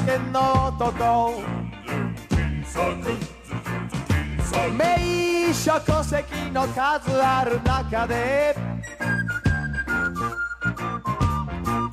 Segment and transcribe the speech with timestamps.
[0.00, 1.42] 県の男
[4.76, 8.56] 名所戸籍の数ある中で。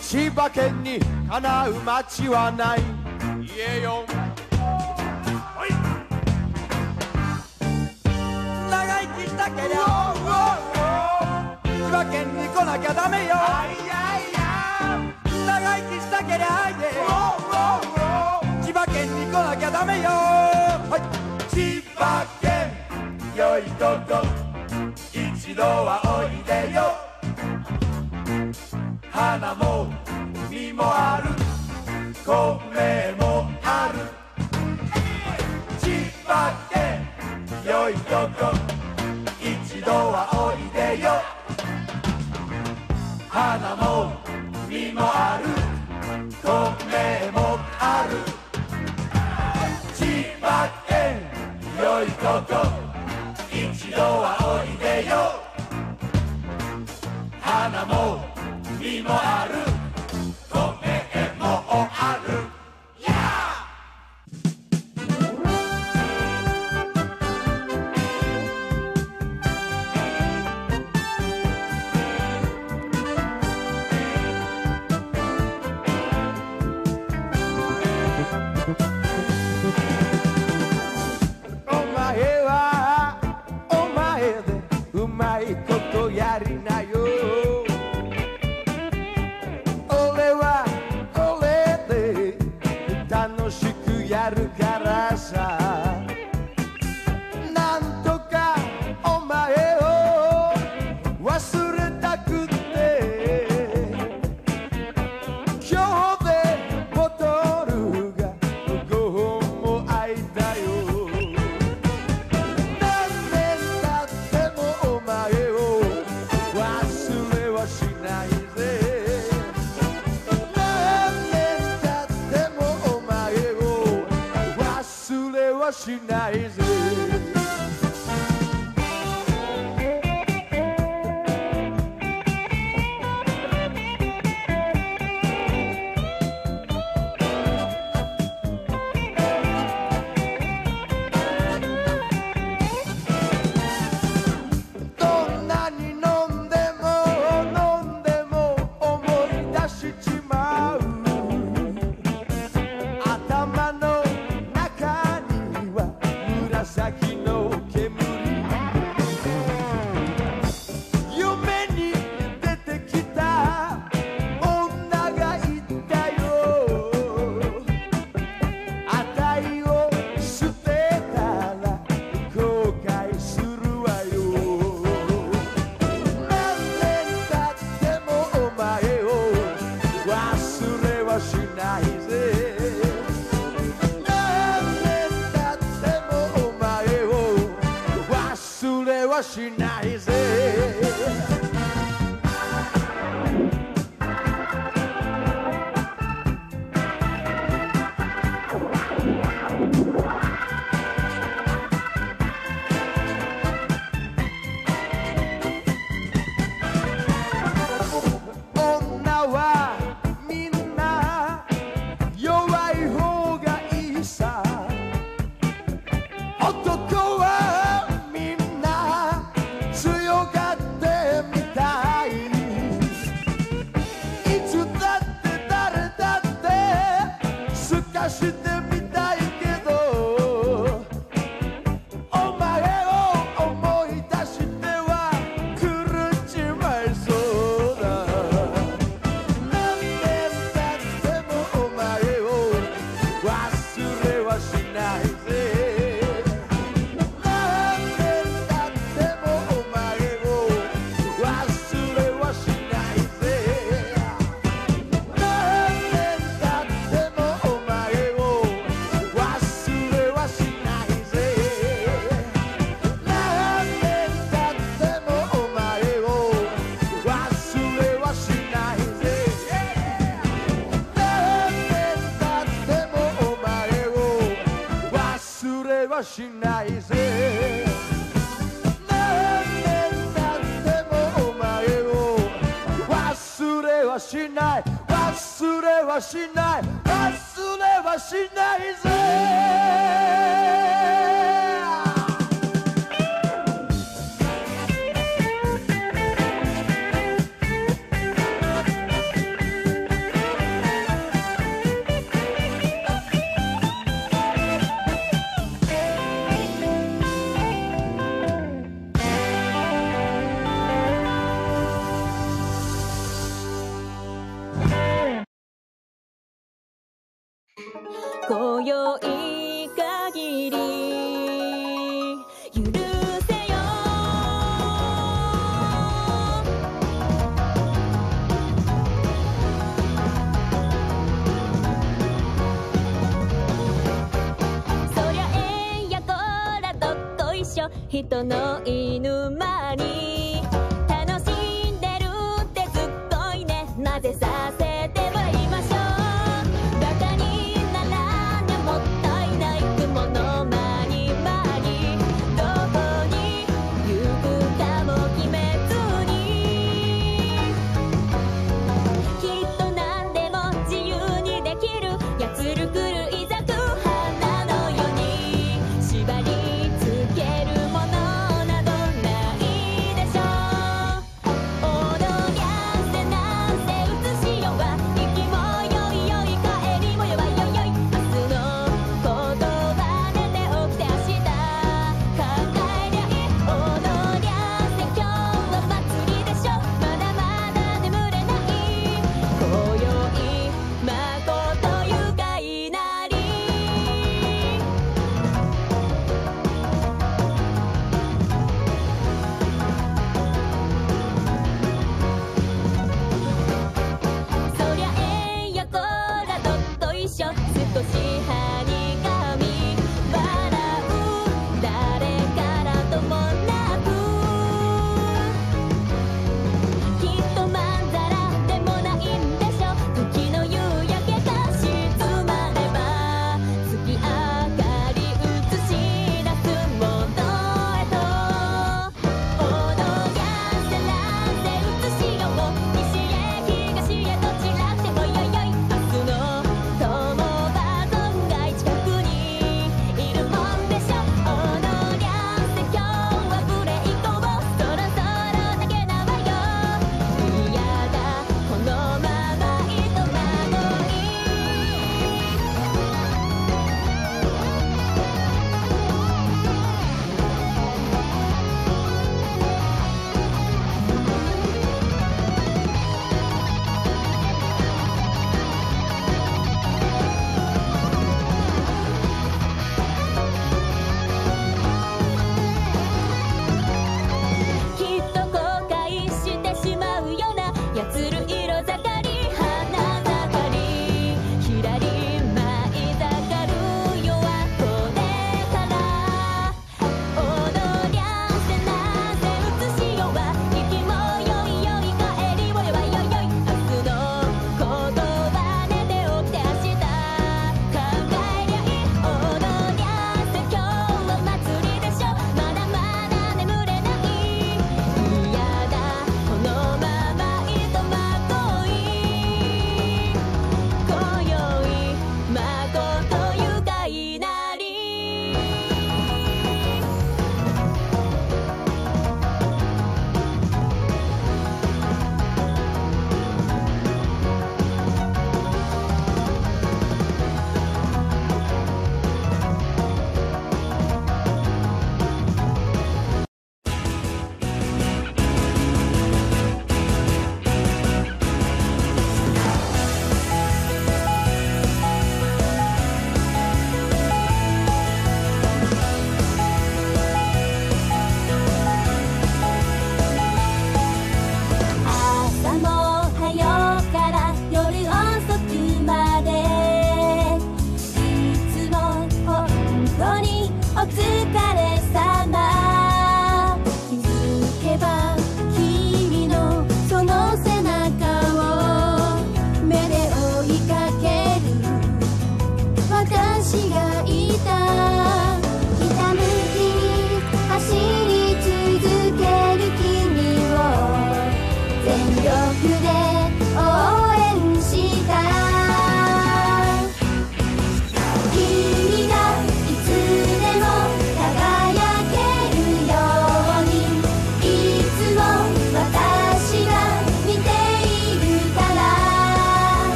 [0.00, 2.82] 千葉県にかなう街はない。
[3.40, 4.04] 言えよ。
[8.70, 10.14] 長生きしたけりゃ。
[11.64, 13.41] 千葉県に来なきゃダメよ。
[19.92, 20.21] Romeo.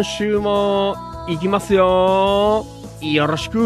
[0.00, 0.96] 今週も
[1.28, 2.64] 行きますよ。
[3.02, 3.58] よろしく。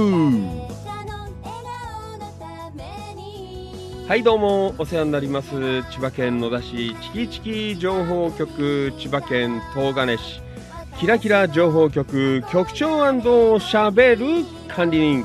[4.08, 5.50] はいどうもお世話になります。
[5.92, 10.42] 千葉県野田市チキチキ情報局千葉県東金市。
[10.98, 14.26] キラキラ情報局局長しゃべる
[14.66, 15.24] 管理人。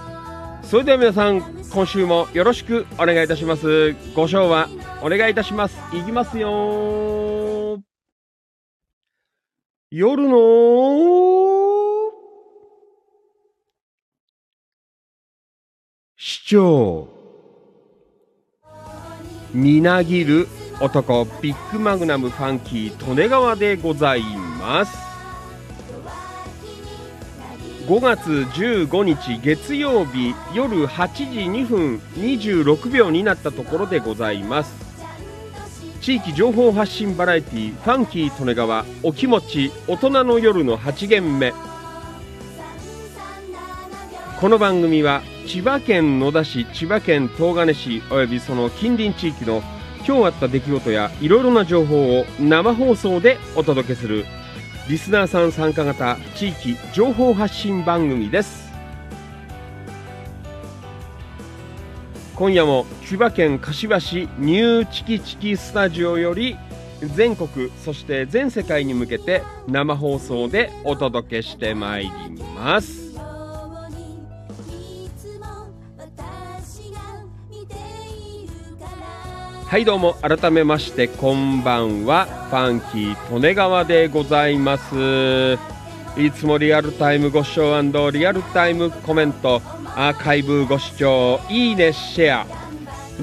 [0.61, 1.41] それでは皆さん
[1.71, 3.95] 今週もよろしくお願いいたします。
[4.13, 4.69] ご賞は
[5.01, 5.75] お願いいたします。
[5.91, 7.08] いきますよ
[9.91, 10.37] 夜の
[16.15, 17.07] 市長。
[19.51, 20.47] みなぎる
[20.79, 24.21] 男ビッグマグナムファンキー利根川でござい
[24.59, 24.95] ます。
[27.87, 34.88] 5月15日月曜日夜8時2分26秒になったところでございます。
[36.09, 41.53] 地域情報発信バラエティファンキー利根川お気持ち大人の夜の8限目。
[44.41, 49.61] この番組は千葉県野田市千葉県東金市およびその近隣地域の
[49.97, 54.25] 今日あった出来事やいろいろな情報を生放送でお届けする
[54.89, 58.68] リスナーさん参加型地域情報発信番組です。
[62.39, 66.55] 今夜も千葉県柏市ニューチキチキスタジオより
[67.13, 72.09] 全国そして全世界に向けて生放送でお届けしてまいり
[72.55, 73.09] ます。
[79.65, 82.25] はいどうも改めましてこんばんは。
[82.25, 85.78] ファンキー利根川でございます。
[86.17, 89.61] いつもリアルタイムご視聴リアルタイムコメント
[89.95, 92.47] アーカイブご視聴いいねシェア。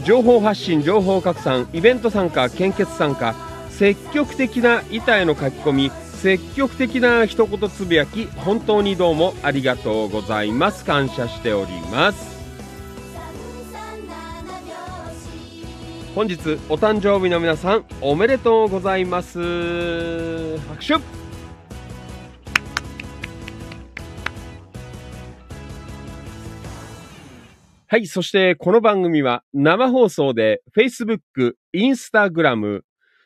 [0.05, 3.35] 情報発信情報拡散イベント参加献血参加
[3.71, 10.85] 積極的な板への書き込み積極的な一言つぶやき本当にどうもありがとうございます。
[10.85, 12.37] 感謝しております。
[16.15, 16.37] 本日
[16.71, 20.59] お誕生日の皆さんおめでとうございます。
[20.69, 21.26] 拍手。
[27.89, 32.81] はい、そしてこの番組は生放送で Facebook、Instagram、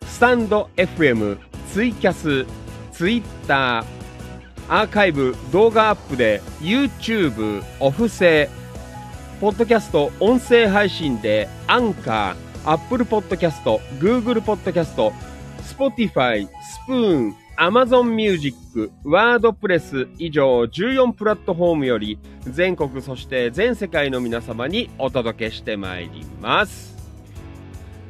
[0.04, 1.38] スタンド FM、
[1.72, 2.44] ツイキャス、
[2.92, 8.50] Twitter、アーカイブ、動画アップで YouTube、オフ制、
[9.40, 13.62] ポッドキャスト音声配信でアンカー、Apple Podcast、
[13.98, 15.10] Google Podcast、
[15.62, 16.50] Spotify、ス
[16.86, 18.56] プーン、Amazon Music、
[19.04, 26.96] WordPress 以上14プラットフォームより全国そして全世界の皆様にお届けしてまいります。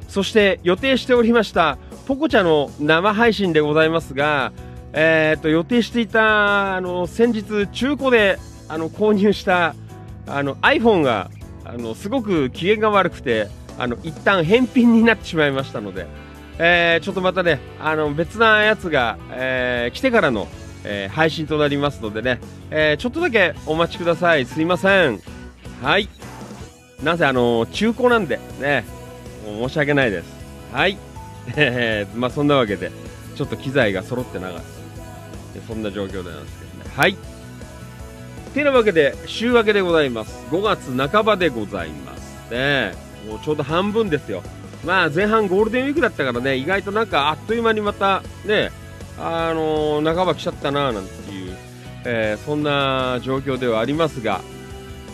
[0.06, 4.52] そして予定しておりましたポコチャの生配信でございますが、
[4.92, 9.74] えー、と予定していたあの先日中古であの購入した
[10.28, 11.28] あの iPhone が
[11.64, 13.48] あのすごく機嫌が悪くて
[13.80, 16.06] あの一旦返品になってしまいましたので、
[16.62, 20.46] えーちょっとまたねあの別なやつが、えー来てからの、
[20.84, 22.38] えー配信となりますのでね、
[22.70, 24.44] えちょっとだけお待ちください。
[24.44, 25.20] すいません。
[25.82, 26.08] はい。
[27.02, 28.84] なぜあの中古なんでね
[29.46, 30.26] 申し訳ないです。
[30.72, 30.98] はい。
[31.56, 32.92] え ーまあそんなわけで
[33.36, 34.62] ちょっと機材が揃ってなかった。
[35.66, 36.90] そんな状況でなんですけどね。
[36.94, 37.16] はい。
[38.52, 40.44] てなわけで週明けでございます。
[40.50, 42.92] 5月半ばでございますね。
[43.26, 44.42] もうちょうど半分ですよ。
[44.84, 48.70] まあ前半ゴールデンウィークだったからね意外となんかあっという間にまたね
[49.18, 51.56] あのー半ば来ちゃったななんていう、
[52.06, 54.40] えーそんな状況ではありますが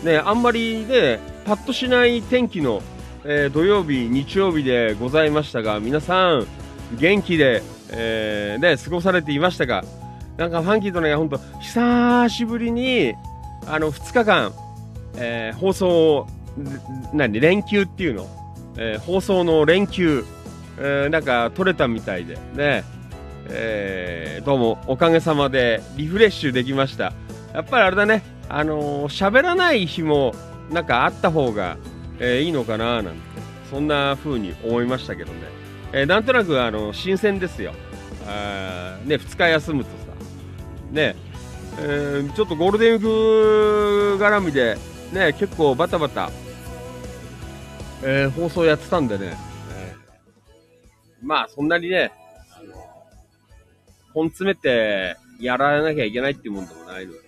[0.03, 2.81] ねあんまりねパッとしない天気の、
[3.25, 6.47] えー土曜日日曜日でございましたが皆さん
[6.97, 9.83] 元気で、えーね過ごされていましたが
[10.37, 13.15] なんかファンキーとね本当久しぶりに
[13.65, 14.53] あの2日間
[15.17, 16.27] えー放送、
[17.11, 18.27] 何、連休っていうの、
[18.77, 20.23] えー放送の連休、
[20.79, 22.83] えーなんか取れたみたいで、ね、
[23.49, 27.13] えーどうもおかげさまでリフレッシュできました。
[27.53, 30.33] やっぱりあれだね、あのー喋らない日も
[30.71, 31.77] なんかあった方が、
[32.19, 33.19] えいいのかななんて、
[33.69, 35.39] そんな風に思いましたけどね。
[35.93, 37.73] えなんとなくあの新鮮ですよ。
[38.27, 39.95] あね、2日休むとさ、
[40.91, 41.15] ね、
[41.79, 44.77] えーちょっとゴールデンウィーク絡みで、
[45.13, 46.29] ね、結構バタバタ、
[48.03, 49.35] えー放送やってたんでね、
[49.75, 52.11] えーまあそんなにね、
[52.51, 52.73] あの
[54.13, 57.19] 本詰めてやらなきゃいけないっていうもんでもないので、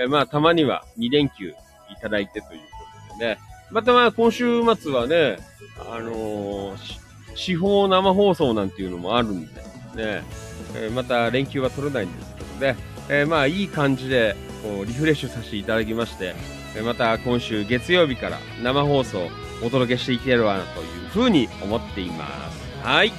[0.00, 1.54] えーまあたまには2連休い
[2.00, 2.66] ただいてというこ
[3.14, 3.38] とでね、
[3.70, 5.38] またまあ今週末はね、
[5.90, 7.00] あのー
[7.36, 9.62] 司法生放送なんていうのもあるんで、
[9.94, 10.24] ね、
[10.74, 12.76] えーまた連休は取れないんですけどね、
[13.08, 16.34] えーまあいい感じでこうリフレッシュさせていただきまして、
[16.76, 19.28] えまた今週月曜日から生放送
[19.62, 22.60] お届けしていければなというふうに思っています。
[22.82, 23.12] はい。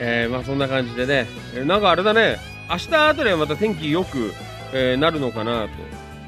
[0.00, 2.38] えーまあそんな感じでね、えーなんかあれだね、
[2.70, 4.32] 明日あたりはまた天気良く、
[4.72, 5.70] えーなるのかなと、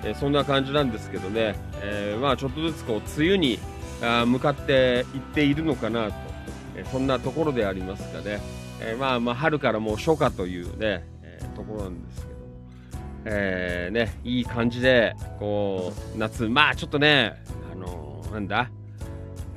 [0.05, 3.59] えーそんな感じなんですけどね、えーまあちょっとずつこう梅雨に
[4.03, 6.15] あ向かっていっているのかなと、
[6.77, 8.41] えーそんなところでありますかね、
[8.81, 12.47] えーまあまあ春からもう初夏というね、えーところなんですけども、
[13.27, 17.35] えーね、いい感じで、こう、夏、まあちょっとね、
[17.73, 18.71] あのーなんだ、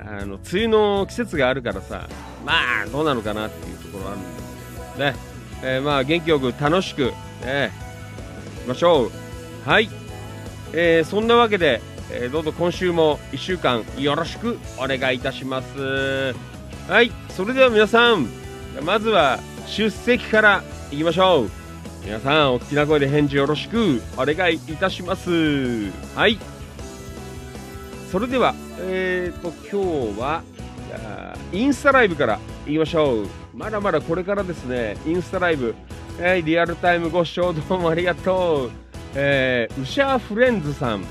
[0.00, 2.08] あの、梅雨の季節があるからさ、
[2.44, 5.16] まあどうなのかなっていうところあるんですけどね、
[5.62, 7.12] えーまあ元気よく楽しく、
[7.44, 7.70] ね、
[8.58, 9.10] いきましょう。
[9.68, 9.88] はい。
[10.72, 16.34] えーそんなわけで、えーどうぞ今週も1週間よろしくお願いいたします。
[16.88, 17.10] はい。
[17.30, 18.28] それでは皆さん、
[18.84, 21.50] まずは出席からいきましょう。
[22.04, 25.30] 皆さん、お聞きな声で返事よろしくお願いいたします。
[26.14, 26.38] はい。
[28.14, 30.44] それでは、えーと、今日は、
[31.50, 33.26] インスタライブからいきましょう。
[33.52, 35.74] まだまだこれからですね、インスタライブ、
[36.20, 38.70] はい、リアルタイムご視聴どうもありがとう。
[39.16, 41.04] えー、ウシャーフレンズさん。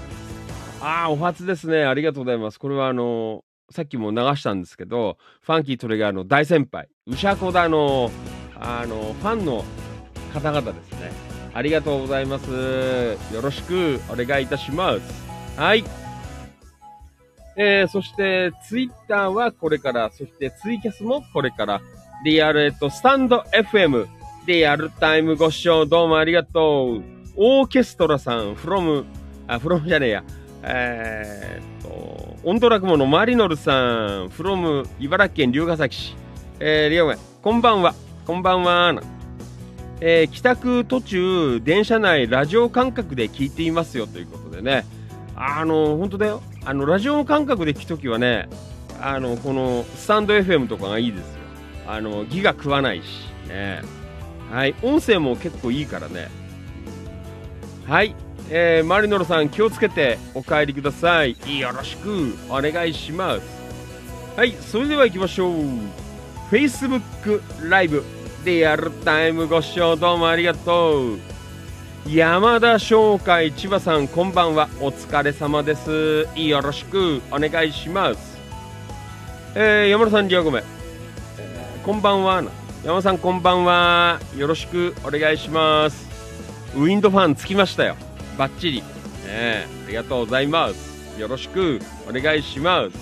[0.79, 1.83] ああ、お初ですね。
[1.83, 2.57] ありがとうございます。
[2.57, 8.11] これはあのさっきも流したんですけど、ファンキートレガーの大先輩、ウシャコダの、
[8.57, 9.65] あの、ファンの
[10.33, 11.11] 方々ですね。
[11.53, 12.49] ありがとうございます。
[12.49, 15.59] よろしくお願いいたします。
[15.59, 15.83] はい。
[17.55, 21.81] えー、そして、ツイッターはこれから、そしてツイキャスもこれから、
[22.23, 24.07] リアル、えっと、スタンド FM、
[24.47, 27.03] リアルタイムご視聴どうもありがとう。
[27.35, 29.05] オーケストラさん、from、
[29.47, 30.23] あ、from じゃねえや。
[30.63, 36.15] えーっと、オンドラクモのマリノルさん、from 茨城県龍ケ崎市。
[36.59, 37.93] えー、リオメ、こんばんは。
[38.25, 38.95] こんばんは。
[40.01, 44.85] えー帰宅途中、電車内、ラジオ感覚で聞いていますよということでね。
[45.35, 46.41] あの、本当だよ。
[46.65, 48.47] あの、ラジオ感覚で聞くときはね、
[49.01, 51.39] あの、この、スタンド FM とかがいいですよ。
[51.87, 53.03] あの、ギガ食わないし、
[53.49, 53.81] ね。
[54.49, 54.75] はい。
[54.81, 56.29] 音声も結構いいからね。
[57.87, 58.15] はい。
[58.49, 61.35] えーマリノルさん気をつけてお帰りください。
[61.59, 63.41] よろしくお願いします。
[64.37, 64.51] はい。
[64.53, 65.53] それでは行きましょう。
[66.51, 68.03] Facebook ライブ
[68.45, 71.32] リアルタイムご視聴どうもありがとう。
[72.07, 76.27] 山田商会千葉さんこんばんはお疲れ様です。
[76.35, 77.21] よろしく。
[77.31, 78.37] お願いします。
[79.55, 80.63] えー、山田さんリアゴメ、
[81.39, 82.43] えーこんばんは
[82.83, 84.19] 山田さんこんばんは。
[84.35, 86.09] よろしくお願いします。
[86.75, 87.95] ウィンドファンつきましたよ。
[88.37, 88.81] バッチリ。
[88.81, 88.85] ね
[89.25, 91.17] えありがとうございます。
[91.17, 92.97] よろしくお願いします。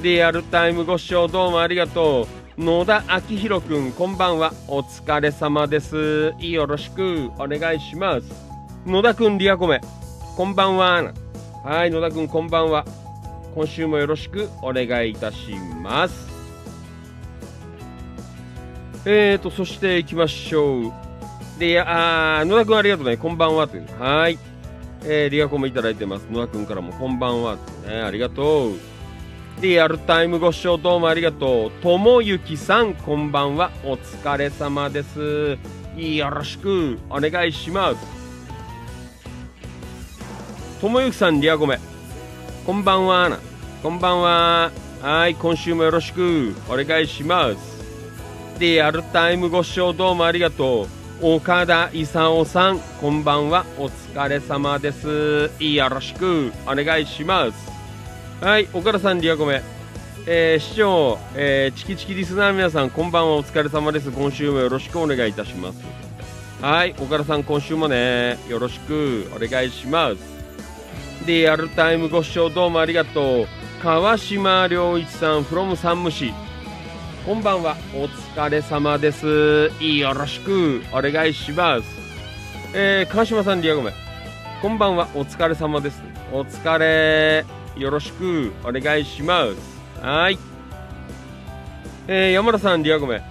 [0.00, 2.39] リアルタイムご視聴どうもありがとう。
[2.58, 4.52] 野田明宏くんこんばんは。
[4.66, 6.34] お疲れ様です。
[6.40, 7.30] よろしく。
[7.38, 8.26] お願いします。
[8.84, 9.80] 野田くんリアコメ。
[10.36, 11.12] こんばんは。
[11.64, 12.84] はい野田くんこんばんは。
[13.54, 14.48] 今週もよろしく。
[14.62, 16.28] お願いいたします。
[19.06, 20.92] えーとそして行きましょう。
[21.58, 23.16] であ野田くんありがとうね。
[23.16, 23.68] こんばんは。
[23.68, 24.38] というはい。
[25.04, 26.26] えー、リアコメいただいてます。
[26.30, 28.89] 野田くんからもこんばんは、ね、ありがとう。
[29.60, 31.70] リアルタイムご視聴どうもありがとう。
[31.82, 33.70] ともゆきさん、こんばんは。
[33.84, 35.58] お疲れ様です。
[35.98, 37.98] よろしくお願いします。
[40.80, 41.78] ともゆきさん、リアゴメ。
[42.64, 43.38] こんばんは。
[43.82, 44.70] こんばんは。
[45.02, 48.58] はい、今週もよろしくお願いします。
[48.58, 50.86] リアルタイムご視聴どうもありがと
[51.20, 51.34] う。
[51.34, 53.66] 岡田勲さん、こんばんは。
[53.76, 55.50] お疲れ様です。
[55.62, 57.69] よろしくお願いします。
[58.40, 59.60] はい、岡田さん、リアコメ。
[60.26, 64.10] えー、市長、えー、チキチキリスナーの皆さん、こんばんは、お疲れ様です。
[64.10, 65.78] 今週もよろしくお願いいたします。
[66.62, 70.16] はい、岡田さん、今週もね、よろしくお願いします。
[71.26, 73.46] リアルタイムご視聴どうもありがとう。
[73.82, 76.32] 川島良一さん from 山武市。
[77.26, 77.76] こんばんは。
[77.94, 79.26] お疲れ様です。
[79.26, 81.84] よろしくお願いします。
[82.72, 83.92] えー、川島さん、リアゴメ。
[84.62, 85.08] こんばんは。
[85.14, 86.02] お疲れ様です。
[86.32, 87.59] お疲れ。
[87.76, 90.04] よろしくお願いします。
[90.04, 90.38] はい。
[92.08, 93.22] えー、山田さん、リアゴメ。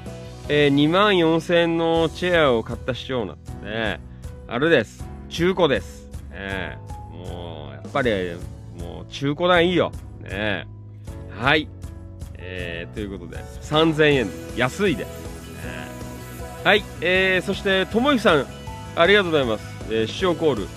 [0.47, 3.99] えー、2万4000円のチェアを買った市長なんですね。
[4.47, 5.05] あれです。
[5.29, 6.07] 中古です。
[6.31, 6.77] ね、
[7.11, 8.35] もう、やっぱり、
[8.79, 9.91] もう、中古ないいよ。
[10.23, 10.67] ね
[11.37, 11.67] はい。
[12.37, 14.29] えー、ということで、3000円。
[14.55, 15.07] 安いです。
[15.63, 15.87] ね
[16.63, 16.83] はい。
[17.01, 18.45] えー、そして、ともゆきさん、
[18.95, 19.63] ありがとうございます。
[19.89, 20.67] えー、市長コール。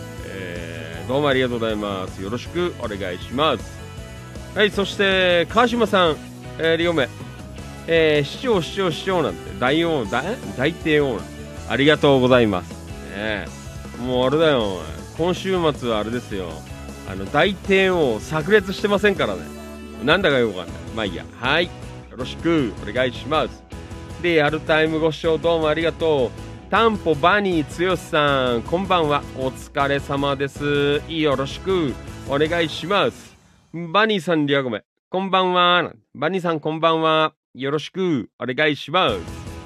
[1.13, 2.23] どうもありがとうございます。
[2.23, 3.79] よろしくお願いします。
[4.55, 4.71] はい。
[4.71, 6.17] そして、川島さん、
[6.57, 7.07] えー、リオメ。
[7.87, 10.25] えー、市長、市長、市長なんて、大王、大、
[10.57, 11.25] 大帝王なんて、
[11.69, 12.73] ありがとうございます。
[13.15, 13.45] ね
[14.01, 14.79] もうあれだよ、
[15.19, 16.49] 今週末はあれですよ、
[17.07, 19.43] あの、大帝王炸裂してませんからね。
[20.03, 20.83] なんだかよくわかんない。
[20.97, 21.27] まあいいや。
[21.39, 21.67] はい。
[21.67, 21.71] よ
[22.17, 23.63] ろしくお願いします。
[24.23, 26.52] リアルタイムご視聴どうもありがとう。
[26.73, 29.23] タンポバニーつよしさん、こんばんは。
[29.37, 31.03] お疲れ様です。
[31.07, 31.93] よろしく
[32.27, 33.37] お願いします。
[33.75, 34.83] バニーさん、リアゴメ。
[35.11, 35.93] こんばんは。
[36.15, 37.35] バニーさん、こんばんは。
[37.53, 39.19] よろしくお願いします。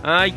[0.02, 0.34] はい。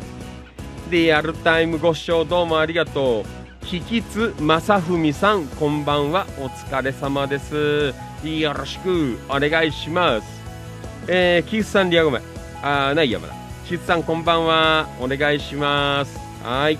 [0.92, 3.66] リアルタイムご視聴どうもありがとう。
[3.66, 6.24] ひきつまさふみさん、こんばんは。
[6.38, 7.92] お疲れ様です。
[8.24, 10.40] よろしくお願いします。
[11.08, 12.20] えー、キースさん、リアゴメ。
[12.62, 13.34] あー、ないやまだ。
[13.66, 14.86] キスさん、こんばんは。
[15.00, 16.29] お願いします。
[16.42, 16.78] はい。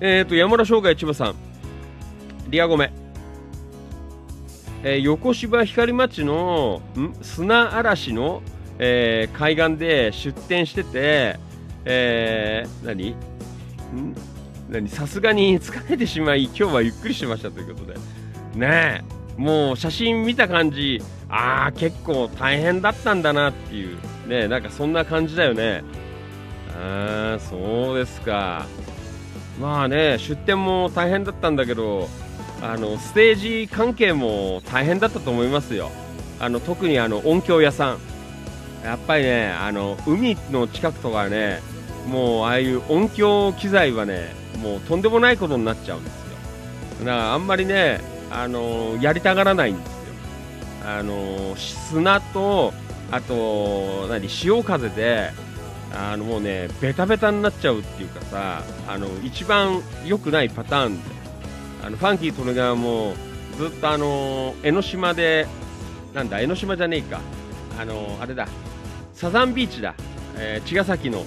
[0.00, 1.34] えーと、山田商外千葉さん。
[2.48, 2.92] リアゴメ。
[4.82, 6.80] えー横芝光町の
[7.22, 8.42] 砂嵐の、
[8.78, 11.38] えー海岸で出店してて、
[11.84, 13.14] えー何？
[14.70, 14.88] 何？
[14.88, 17.98] さすがに疲れてしまい今日はゆっくりしましたということで。
[18.54, 19.04] ね
[19.38, 19.40] え。
[19.40, 23.98] もう写真見た感じああ結構大変だったんだなっていう。
[24.28, 25.84] ねなんかそんな感じだよね。
[26.82, 28.66] あそうですか。
[29.60, 32.08] まあね出店も大変だったんだけど
[32.62, 35.90] あのステージ関係も大変だったと思いますよ。
[36.38, 37.98] あの特にあの音響屋さん。
[38.82, 41.60] やっぱりねあの海の近くとかね
[42.08, 46.20] もうああいう音響機材はねもうとんでもないことになっちゃうんですよ。
[47.00, 49.94] だからあんまりねあのやりたがらないんですよ。
[50.86, 52.72] あの砂と
[53.10, 55.30] あと何潮風で
[55.94, 61.20] あのもうねベタベタになっちゃうっていうかさあの一番良くないパターンで。
[61.82, 63.14] あのファンキー・トレガーも
[63.56, 65.46] ずっとあの江ノ島で
[66.12, 67.20] なんだ江ノ島じゃねえか。
[67.78, 68.48] あのあれだ。
[69.14, 69.94] サザンビーチだ、
[70.36, 71.24] えー茅ヶ崎の。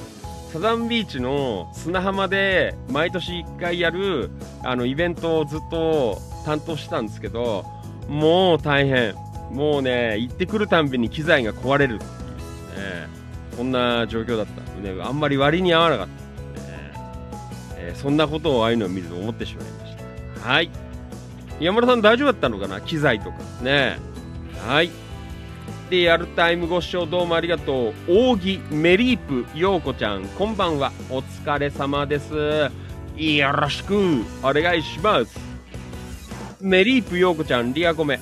[0.52, 4.30] サザンビーチの砂浜で毎年1回やる
[4.64, 7.66] あのイベントをずっと担当してたんですけど
[8.08, 9.16] もう大変。
[9.52, 12.00] もうね行ってくるたんびに機材が壊れる、
[13.58, 16.08] こんな状況だった、ね、あんまり割に合わなかっ
[16.56, 16.68] た、ね
[17.78, 19.96] えーそんなことをああいうのを見ると思ってしまいまし
[20.42, 20.70] たはい
[21.60, 22.82] 山田さん大丈夫だったのかな？
[22.82, 23.98] 機材とかね
[24.68, 24.90] はい
[25.90, 27.94] リアルタイムご視聴どうもありがとう。
[28.08, 30.92] 扇メリープようこちゃん、こんばんは。
[31.12, 32.34] お疲れ様です。
[33.16, 35.40] よろしくお願いします。
[36.60, 38.20] メリープようこちゃん、リアコメ。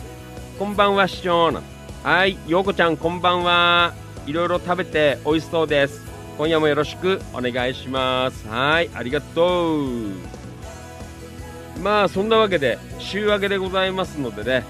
[0.60, 1.62] こんばんは、市長な。
[2.04, 3.94] はい、ようこちゃん、こんばんは。
[4.26, 6.02] いろいろ食べて美味しそうです。
[6.38, 8.48] 今夜もよろしくお願いします。
[8.48, 9.88] はい、ありがとう。
[11.82, 14.64] まあ、そんなわけで、週明けでございますのでね、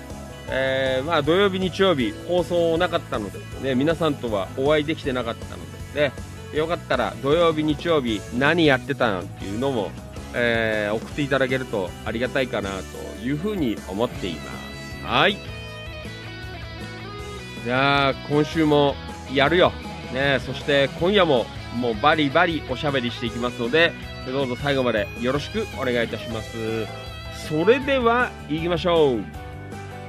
[0.50, 5.62] えーまあ土曜日、日曜日放送なかったので、ね、皆さんとはお会いできてなかったの
[5.94, 6.14] で、ね、
[6.54, 9.92] よかったら土曜日、日曜日何やってたなんていうのも、
[10.34, 15.06] えー送っていただけるとありがたいかなというふうに思っています。
[15.06, 15.38] はい。
[17.64, 18.96] じゃあ、今週も
[19.36, 19.72] やるよ。
[20.14, 23.94] ね、そして今夜ももうバリバリおしゃべりしていきますので、
[24.26, 26.58] どうぞ最後までよろしくお願いいたします。
[27.48, 29.42] それでは行きましょう。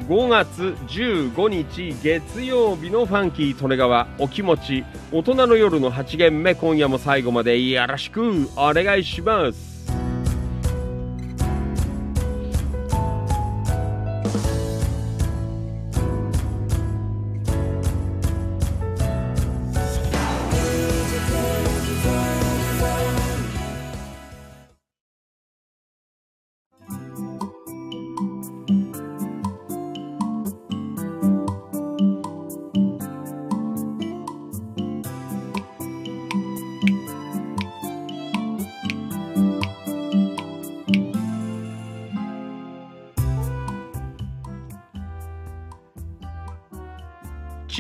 [0.09, 9.72] 5月15日月曜日のファンキー利根川お気持ち大人の夜の8限目今夜も最後までよろしくお願いします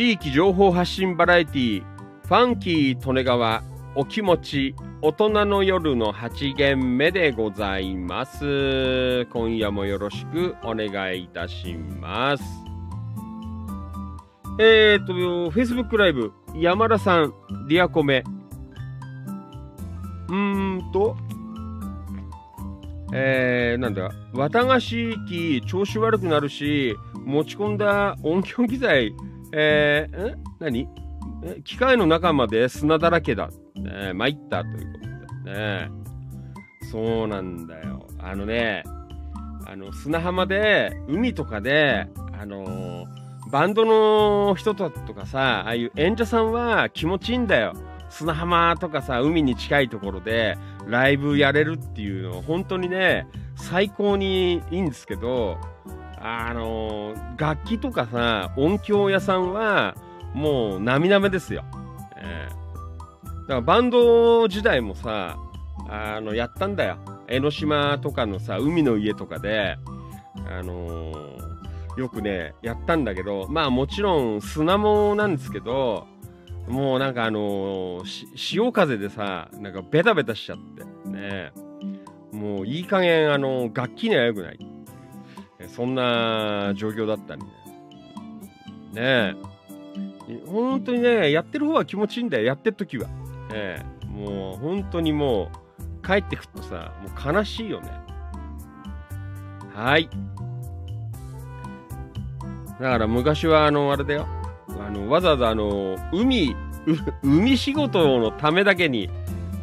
[0.02, 1.84] 地域情報発信バラエティ
[2.26, 3.62] ファンキー利根川
[3.94, 9.24] お気持ち大人の夜の8限目でございます。
[9.26, 12.42] 今夜もよろしくお願いいたします。
[14.58, 15.12] えーと、
[15.52, 17.32] Facebook ライブ、山田さん、
[17.68, 18.24] リアコメ。
[20.28, 21.16] うーんと、
[23.14, 29.14] えー、なんだ、綿菓子機調子悪くなるし、持ち込んだ音響機材、
[29.52, 30.38] えー、ん？
[30.58, 30.88] 何？
[31.64, 33.50] 機械の中まで砂だらけだ。
[33.74, 34.98] ね、参ったというこ
[35.44, 35.90] とでね。
[36.90, 38.06] そうなんだよ。
[38.18, 38.84] あのね、
[39.66, 42.06] あの、砂浜で、海とかで、
[42.38, 47.74] あのーバンドの人とかさ、ああいう演者さんは気持ちいいんだよ。
[48.08, 55.58] 砂浜とかさ、海に近いところでライブやれるっていうのは、本当にね、最高にいいんですけど、
[56.22, 59.96] あの楽器とかさ、音響屋さんは、
[60.34, 61.64] もう、なみなめですよ。
[62.16, 62.62] ええ
[63.42, 65.36] だからバンド時代もさ、
[65.88, 66.98] あの、やったんだよ。
[67.26, 69.76] 江ノ島とかのさ、海の家とかで、
[70.48, 71.42] あのー
[71.98, 76.06] よくね、やったんだけど、まあもちろん砂もなんですけど、
[76.66, 80.58] もうなんかあのー潮風でさ、なんかベタベタしちゃっ
[81.04, 81.52] て、ね。
[82.32, 84.71] もういい加減あの楽器には良くない。
[85.68, 87.48] そんな状況だったりね。
[88.92, 89.34] ねえ。
[90.46, 93.08] 本当にね、やってる方は気持ちいいんだよ、やってる時は。
[93.52, 95.50] ええもう本当にも
[96.02, 97.90] う、帰ってくるとさ、もう悲しいよね。
[99.74, 100.08] はい。
[102.80, 104.26] だから昔はあの、あれだよ。
[104.68, 106.54] あの、わざわざあの、海、
[107.22, 109.08] 海仕事のためだけに、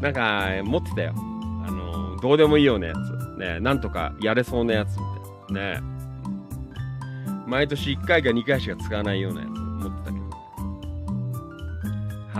[0.02, 1.14] なんか、持ってたよ。
[1.16, 3.39] あの、どうでもいいようなやつ。
[3.39, 4.97] ね、なんとかやれそうなやつ。
[5.54, 5.82] ね。
[7.47, 10.30] 毎年1回か2回しか使わないようなやつ持ってたけど。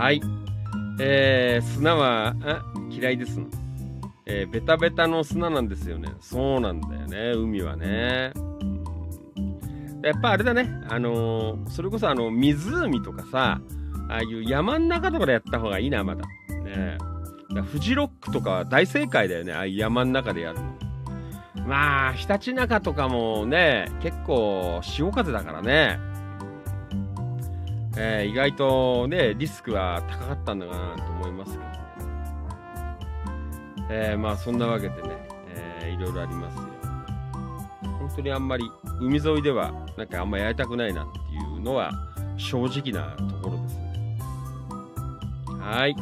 [0.00, 0.20] はい。
[1.00, 2.34] えー、砂は、
[2.90, 3.46] 嫌いですの。
[4.26, 6.12] えーベタベタの砂なんですよね。
[6.20, 8.32] そうなんだよね、海はね。
[10.02, 13.60] やっぱあれだね、あのーそれこそあの、湖とかさ、
[14.08, 16.22] ああいう山ん中とかでやった方がいいな、まだ。
[16.64, 16.96] ね
[17.52, 20.89] だフジロックとかは大正解だよね、ああいう山ん中でやるの。
[21.66, 25.98] まあ、ひたちなかとかもね、結構潮風だからね。
[27.96, 31.70] えー意外とね、リスクは高かったんだなと思いますけどね。
[33.90, 36.62] えーまあそんなわけでね、えーいろいろありますよ。
[37.82, 38.64] 本当にあんまり
[39.00, 41.92] 海沿いではなんかあんまりやりたくないなっていうのは
[42.36, 44.18] 正直なところですね。
[45.60, 45.90] はい。
[45.90, 45.94] う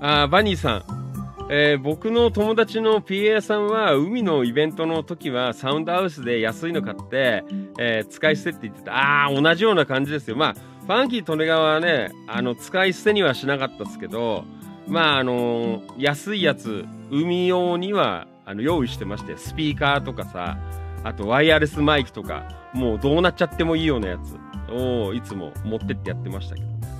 [0.00, 1.07] ん、あーバニーさん。
[1.50, 7.44] えー僕の友達の PA さんは海のイベントの時はサウンドハウスで安いの買って、
[7.78, 8.94] えー使い捨てって言ってた。
[8.96, 10.36] ああ、同じような感じですよ。
[10.36, 14.44] まあ、ファンキー利根川はね、あの、使い捨てにはしなかったですけど、
[14.86, 20.58] まあ、あのー安いやつ、海用には、あの、用意してまして、スピーカーとかさ、
[21.04, 24.36] あとワイヤレスマイクとか、もうどうなっちゃってもいいようなやつ
[24.72, 26.68] をいつも持ってってやってましたけど。
[26.68, 26.97] さ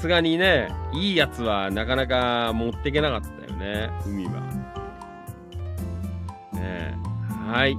[0.00, 4.32] すがにね、いいやつはなかなか持っていけなかったよね、海は。
[6.54, 6.96] ね
[7.46, 7.76] はい。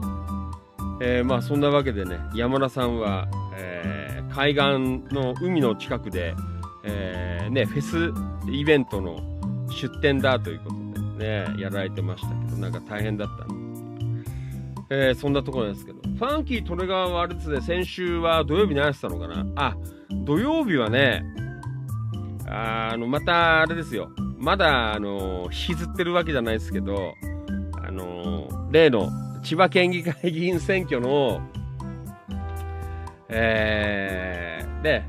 [1.03, 6.33] えーまあそんなわけでね、山田さんは、えー海岸の海の近くで、
[6.85, 8.13] えーね、フェス
[8.49, 9.19] イベントの
[9.69, 13.45] 出店だということでね、やられてましたけど、なんか大変だった
[14.89, 19.45] えーそんなところですけど、ファンキー・トレガーはあれですね、先週は土曜日に話したのかな？
[19.55, 19.75] あ、
[20.23, 21.25] 土曜日はね、
[22.53, 27.15] あの、またあれですよ、まだ、あの、引きずってるわけじゃないですけど、
[27.81, 29.09] あの、例の
[29.41, 31.41] 千葉県議会議員選挙の、
[33.29, 35.03] えー、で、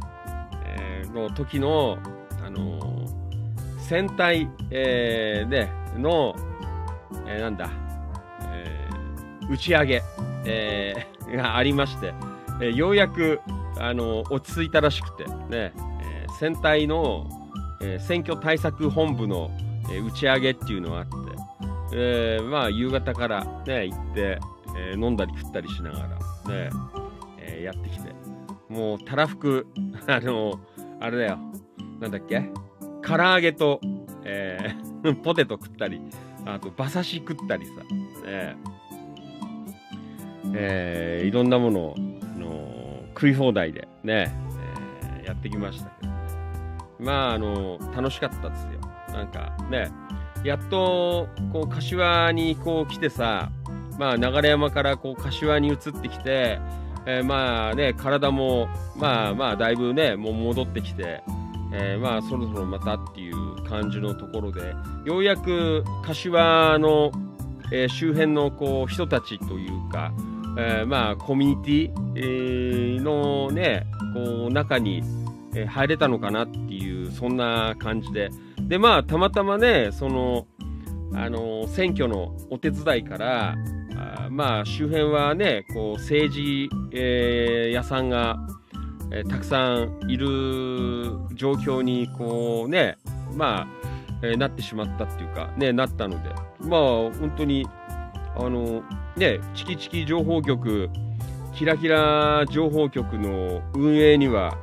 [0.64, 1.98] えーの時の、
[2.44, 3.06] あの
[3.78, 5.68] 戦隊、えーで、
[5.98, 6.34] の、
[7.26, 7.70] えーなんだ、
[8.52, 10.02] えー打ち上げ、
[10.44, 12.14] えーがありまして、
[12.60, 13.40] えーようやく、
[13.78, 15.72] あの落ち着いたらしくて、ね、
[16.38, 17.26] 戦隊の、
[17.80, 19.50] えー選挙対策本部の、
[19.90, 21.12] えー打ち上げっていうのがあって、
[21.94, 24.38] えーまあ、夕方からね、行って、
[24.76, 26.70] え飲んだり食ったりしながら、ね、
[27.38, 28.12] えやってきて、
[28.68, 29.66] もう、たらふく、
[30.06, 30.58] あの、
[31.00, 31.38] あれだよ、
[32.00, 32.42] なんだっけ？
[33.04, 33.80] 唐揚げと、
[34.24, 34.74] え
[35.22, 36.00] ポテト食ったり、
[36.46, 37.72] あと、馬刺し食ったりさ、
[38.24, 38.56] ね、
[40.54, 44.32] えーいろんなものを、あの食い放題でね、
[45.22, 46.11] えやってきましたけど、
[47.02, 48.80] まあ、あの楽しかったですよ。
[49.12, 49.90] なんかね、
[50.44, 53.50] やっと、こう、柏にこう来てさ、
[53.98, 56.58] まあ、流山からこう柏に移ってきて、
[57.04, 61.22] えーまあね、体も、まあまあ、だいぶね、もう戻ってきて、
[61.72, 64.74] えーまあ、そろそろまたっていう感じのところで、
[65.04, 67.10] ようやく柏の、
[67.70, 70.12] えー周辺のこう人たちというか、
[70.58, 75.02] えーまあ、コミュニティ、えーのね、こう中に、
[75.54, 78.30] えー入れたのかなっていう、そんな感じで。
[78.60, 80.46] で、まあ、たまたまね、その、
[81.14, 83.54] あの選挙のお手伝いから、
[83.96, 88.38] あまあ、周辺はね、こう政治、えー屋さんが、
[89.10, 90.26] えーたくさんいる
[91.34, 92.96] 状況にこうね、
[93.36, 93.66] まあ
[94.22, 96.30] えーなってしまったっていうか、ね、なったので、
[96.60, 96.80] まあ、
[97.12, 97.66] 本当に、
[98.36, 98.82] あの
[99.16, 100.88] ね、チキチキ情報局、
[101.54, 104.56] キラキラ情報局の運営には、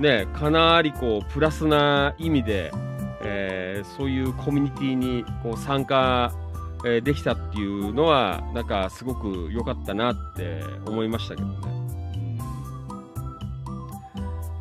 [0.00, 2.72] ね、かなりこうプラスな意味で、
[3.22, 6.32] えーそういうコミュニティにこう参加、
[6.84, 11.54] えーできたっていうのはなんかすごく良かったなって思いましたけどね。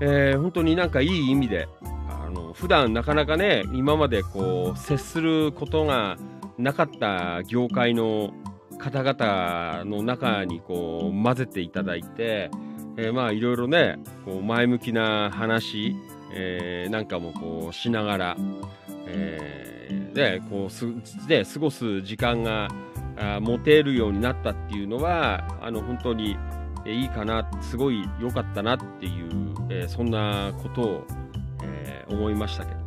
[0.02, 1.68] えー本当になんかいい意味で
[2.10, 6.18] あの普段なかなかね今までこう接することが
[6.58, 8.34] なかった業界の
[8.78, 12.52] 方々の中にこう混ぜていただいて、
[12.98, 15.96] えーまあいろいろねこう前向きな話、
[16.32, 18.38] えーなんかもこうしながら、
[19.08, 20.86] えーでこうす
[21.28, 22.68] で過ごす時間が
[23.18, 26.38] あ持てるようになったっていうのはあの本当に
[26.86, 31.08] いいかなすごい良かったなっていう、えーそんなことを、
[31.64, 32.84] えー思いましたけどね。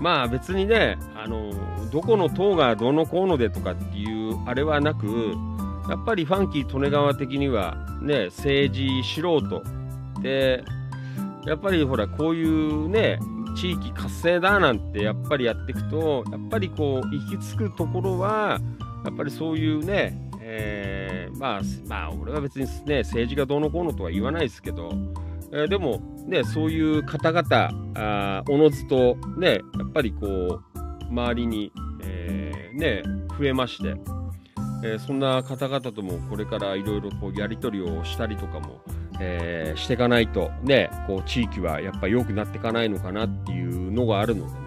[0.00, 1.52] まあ別にね、あの
[1.92, 5.34] どこの党がどのこうのでとかっていうあれはなく
[5.88, 9.62] やっぱりファンキー利根川的にはね政治素人。
[10.20, 10.64] で
[11.46, 13.18] やっぱりほらこういうね
[13.56, 18.60] 地域活性だなんてやっぱりやっていくとやっぱりこう行き着くところは
[19.04, 24.92] やっぱりそういうね、えーまあまあ俺は別にね政治がどうのこうのとは言わないですけど、
[25.52, 30.62] えーでもねそういう方々あおのずとねやっぱりこう
[31.08, 31.72] 周りに、
[32.04, 33.02] えーね
[33.38, 33.94] 増えまして、
[34.82, 38.80] えーそんな方々ともこれからいろいろこうやり取りをしたりとかも、
[39.20, 44.58] えーしていかないとねこう地域はやっぱ良くなっていかないのかなっていうのがあるのでね、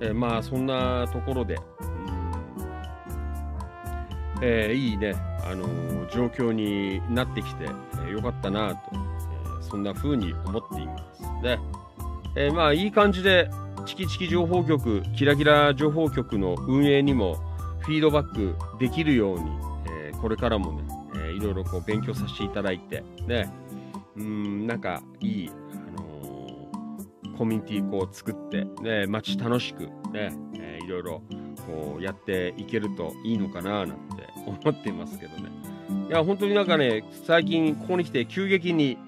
[0.00, 1.62] えーまあそんなところで、うん
[4.42, 7.66] えーいいね、あのー状況になってきて、
[8.06, 11.58] えよかったなと、えーそんな風に思っていますね。
[12.36, 13.48] えーまあいい感じで
[13.86, 17.36] チキチキ情報局キラキラ情報局の運営にも
[17.82, 19.50] フィードバックできるように、
[19.86, 23.50] えーこれからもね、えーいろいろこう勉強させていただいてね
[24.16, 31.22] うんなんかいい、あのーコミュニティこう作って、ね、街楽しくね、えーいろいろ
[31.66, 33.94] こうやっていけるといいのかななんて
[34.46, 35.50] 思っていますけどね。
[36.08, 38.98] いや本当になんかね最近ここに来て急激に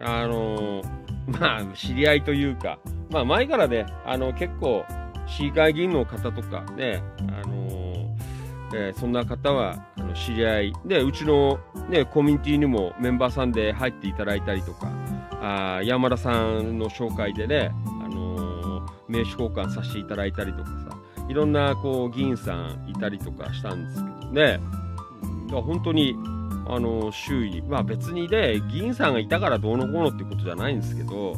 [0.00, 0.82] あの
[1.26, 2.78] まあ知り合いというか
[3.10, 4.84] まあ前からねあの結構
[5.26, 7.68] 市議会議員の方とかねあの
[8.74, 11.58] えーそんな方はあの知り合いでうちの、
[11.88, 14.92] ね、コミュニティにもメンバーさんで入っていただいたりとか
[15.40, 17.70] あー山田さんの紹介でね、
[18.04, 20.98] あのー名刺交換させていただいたりとかさ
[21.28, 24.60] いろんなこう議員さんいたりとかしたんですけどね。
[25.22, 25.46] うん。
[25.46, 26.14] だから本当に
[26.66, 31.34] あの周囲まあ別にね議員さんがいたからどうのこうのってことじゃないんですけど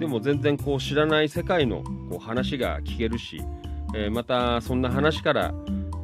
[0.00, 3.40] でも全然こう知らない世界のこう話が聞けるし、
[3.94, 5.54] えーまたそんな話から、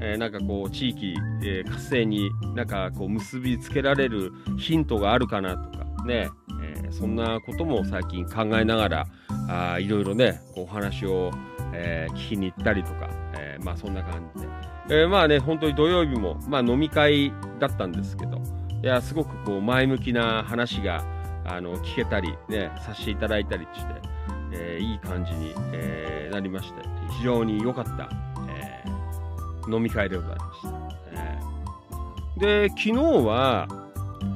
[0.04, 6.28] えーなんかこう地域、えー活性になんかこう結びつけられるヒントがあるかなとかね、
[6.60, 9.06] えーそんなことも最近考えながら
[9.48, 11.30] あいろいろねお話を、
[11.72, 14.42] え聞きに行ったりとか、えまあそんな感じ
[14.88, 18.42] で、えまあね本当に土曜日も、まあ、飲み会だったんですけど
[18.82, 21.02] いやすごくこう前向きな話が
[21.46, 23.94] あの聞けたり、ね、させていただいたりして、
[24.52, 26.82] えいい感じに、えなりまして
[27.18, 28.10] 非常に良かった、
[29.68, 32.38] 飲み会でございました。
[32.38, 33.68] で昨日は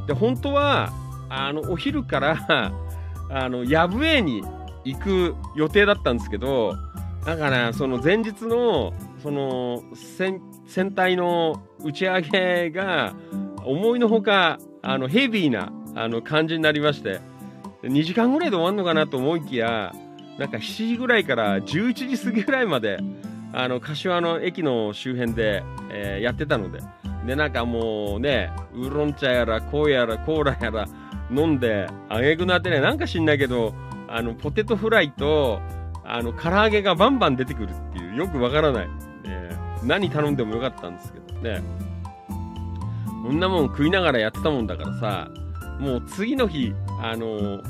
[0.07, 0.93] で本当は
[1.29, 2.72] あのお昼から
[3.31, 4.45] あのヤブエに
[4.85, 6.77] 行く予定だったんですけど
[7.24, 9.83] だからその前日のその
[10.16, 13.14] 船船体の打ち上げが
[13.64, 17.20] 思いのほかあのヘビーなあの感じになりまして
[17.83, 19.93] 2時間ぐらいで終わるのかなと思いきや
[20.39, 22.99] なんか7時ぐらいから11時過ぎぐらいまで
[23.57, 26.81] あの柏の駅の周辺で、えーやってたので。
[27.27, 30.87] でなんかもうねウーロン茶やらコーやらコーラやら
[31.29, 33.75] 飲んであげくなってねなんか知んないけど
[34.07, 35.61] あのポテトフライと
[36.05, 38.89] あの唐揚げがバンバン出てくるっていうよくわからない、
[39.25, 41.63] えー何頼んでもよかったんですけどね。
[42.29, 45.29] こんなもん食いながらやってたもんだからさ、
[45.81, 47.61] もう次の日、あの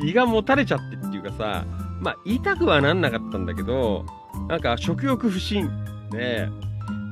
[0.00, 1.64] 胃がもたれちゃってっていうかさ、
[2.00, 4.04] まあ、痛くはなんなかったんだけど、
[4.48, 5.70] なんか食欲不振。
[6.10, 6.48] で、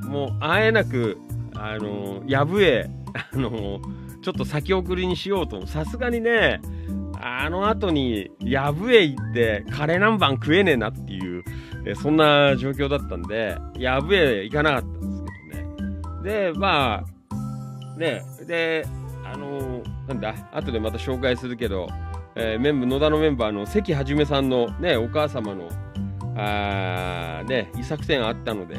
[0.03, 1.17] もうあえなく、
[1.55, 2.89] あのやぶえ、
[3.33, 3.79] あの
[4.21, 6.61] ちょっと先送りにしようと、さすがにね、
[7.23, 11.43] あの後に、やぶえ行って、カレー南蛮食えねえなっていう、
[11.85, 15.23] えそんな状況だったんで、やぶえ行かなかったんです
[15.53, 16.51] けどね。
[16.51, 18.85] で、まあ、ね、で、
[19.23, 21.87] あのなんだ、後でまた紹介するけど、
[22.35, 25.69] えーメンバー、野田のメンバーの関はじめさんのね、お母様の、
[26.35, 28.75] あーね、遺作戦あったので、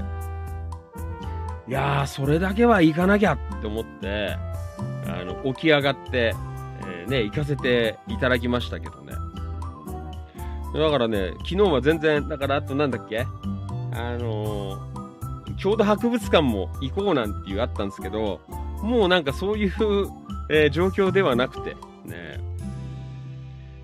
[1.69, 4.37] いやー、それだけは行かなきゃって思って、
[5.07, 6.35] あの、起き上がって、
[6.87, 9.13] えーね、行かせていただきましたけどね。
[10.75, 13.27] だからね、昨日は全然、だからあとなんだっけ？
[13.93, 14.93] あのー
[15.59, 18.41] 郷土博物館も行こうなんていうあったんですけど、
[18.83, 19.73] もうなんかそういう、
[20.51, 22.41] えー状況ではなくて、ね。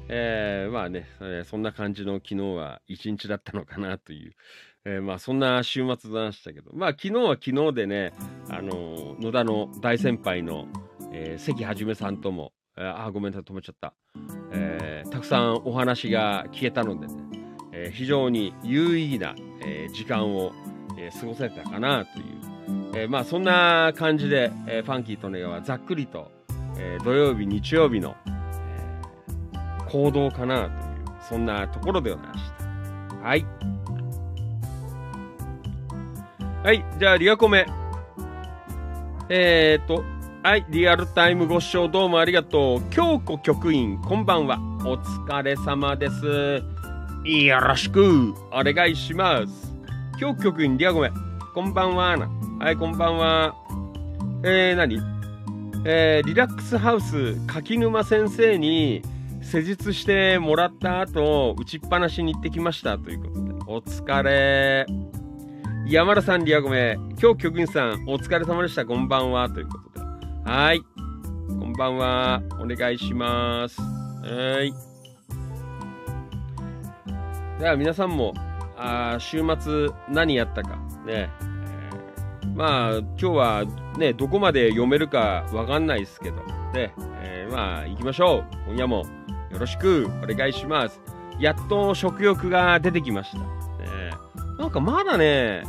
[0.08, 4.32] えーまあね、えーそんな感じの昨日は一日だったのかなという、
[4.84, 8.12] えーまあそんな週末でしたけど、まあ昨日は昨日でね、
[8.48, 10.66] あのー野田の大先輩の、
[11.12, 13.94] えー関はじめさんとも、えーあごめんなさい止めちゃった、
[14.52, 17.14] えーたくさんお話が聞けたのでね、
[17.72, 20.52] えー非常に有意義な、えー時間を、
[20.96, 22.26] えー過ごせたかなという、
[22.94, 26.30] えーまあそんな感じで、えーファンキーとネガはざっくりと、
[26.78, 28.16] えー土曜日日曜日の、
[29.90, 30.70] 行動かなという
[31.28, 32.40] そんなところでございまし
[33.12, 33.46] たはい
[36.64, 37.66] はいじゃあリアコメ
[39.28, 40.04] えー、っと
[40.40, 42.82] はい、リアルタイムご視聴どうもありがとう。
[42.90, 44.56] 京子局員、こんばんは。
[44.86, 46.62] お疲れ様です。
[47.24, 49.74] よろしくお願いします。
[50.18, 51.10] 京子局員、リアコメ、
[51.54, 52.16] こんばんは。
[52.60, 53.54] はい、こんばんは。
[54.44, 55.00] えー、何？
[55.84, 59.02] えー、リラックスハウス柿沼先生に
[59.48, 64.84] 施術してもらった後、打ちっぱなしに行ってきましたということで、お疲れ。
[65.86, 68.84] 山田さん、リアゴメ、今日局員さん、お疲れ様でした。
[68.84, 69.48] こんばんは。
[69.48, 70.06] ということで。
[70.44, 70.82] はい。
[71.48, 72.42] こんばんは。
[72.60, 73.80] お願いします。
[73.80, 74.74] はい。
[77.58, 78.34] では皆さんも、
[78.76, 80.76] あ週末何やったか。
[81.06, 81.06] ね。
[81.06, 81.30] え
[82.54, 83.64] まあ、今日は
[83.96, 86.36] ね、どこまで読めるかわかんないですけど、
[86.74, 86.92] ね。
[87.22, 88.44] えーまあ、行きましょう。
[88.66, 89.06] 今夜も
[89.50, 91.00] よろしくお願いします。
[91.38, 93.38] やっと食欲が出てきました。
[93.38, 93.44] ね、
[94.58, 95.62] なんかまだね、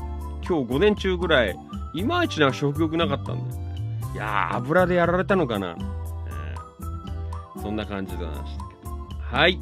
[0.48, 1.56] 今日午前中ぐらい、
[1.94, 4.02] いまいちな食欲なかったんだよね。
[4.14, 5.76] いやー、油でやられたのかな。
[5.78, 8.92] えーそんな感じでございましたけど。
[9.38, 9.52] はい。
[9.54, 9.60] い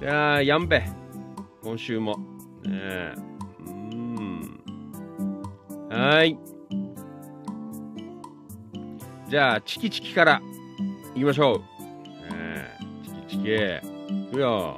[0.00, 0.82] やー、やんべ。
[1.62, 2.16] 今週も。
[2.62, 4.60] ねえうーん。
[5.90, 6.38] はい。
[9.28, 10.40] じゃあ、チキチキから
[11.14, 11.62] 行きましょう。
[12.34, 13.44] ねチキチキ。
[14.36, 14.76] いや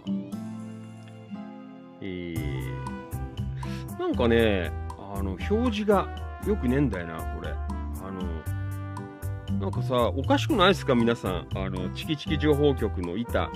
[2.00, 4.72] えー、なんかね、
[5.14, 6.08] あの、表示が
[6.46, 7.50] よくねえんだよな、これ。
[7.50, 11.46] あの、なんかさ、おかしくないですか、皆さん。
[11.54, 13.50] あの、チキチキ情報局の板。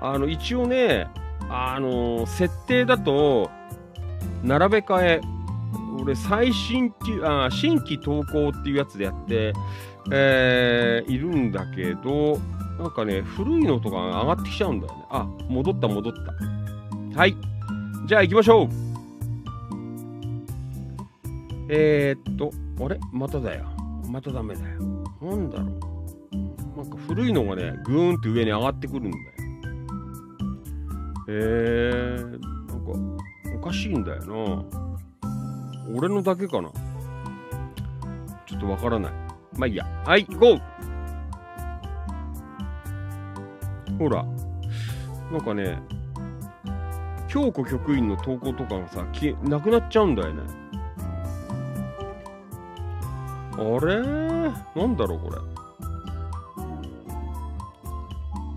[0.00, 1.06] あの、一応ね、
[1.50, 3.50] あの、設定だと、
[4.42, 5.20] 並べ替え、
[6.00, 9.52] 俺、最新っていう、あ、新規投稿っていうやつでやって、
[10.10, 12.38] えーいるんだけど、
[12.80, 15.04] なんかね、古いのとか上がってきちゃうんだよね。
[15.10, 16.12] あ、戻った戻っ
[17.12, 17.18] た。
[17.18, 17.36] はい。
[18.06, 18.68] じゃあ行きましょう。
[21.68, 22.50] えー、っと、
[22.82, 22.98] あれ？
[23.12, 23.66] まただよ。
[24.10, 24.80] またダメだよ。
[25.20, 25.68] なんだろう。
[26.78, 29.24] なんか古いのがね、ぐーんって上に上がってくるんだよ。
[31.28, 32.40] えー、なん
[32.80, 32.92] か、
[33.56, 34.64] おかしいんだよな。
[35.94, 36.70] 俺のだけかな。
[38.46, 39.12] ちょっとわからない。
[39.58, 39.84] まあいいや。
[40.06, 40.58] はい、行こ
[44.00, 44.24] ほら、
[45.30, 45.78] なんかね、
[47.28, 49.04] 京子局員の投稿とかがさ、
[49.44, 50.42] なくなっちゃうんだよね。
[53.52, 54.00] あれ？
[54.00, 55.36] なんだろう、これ。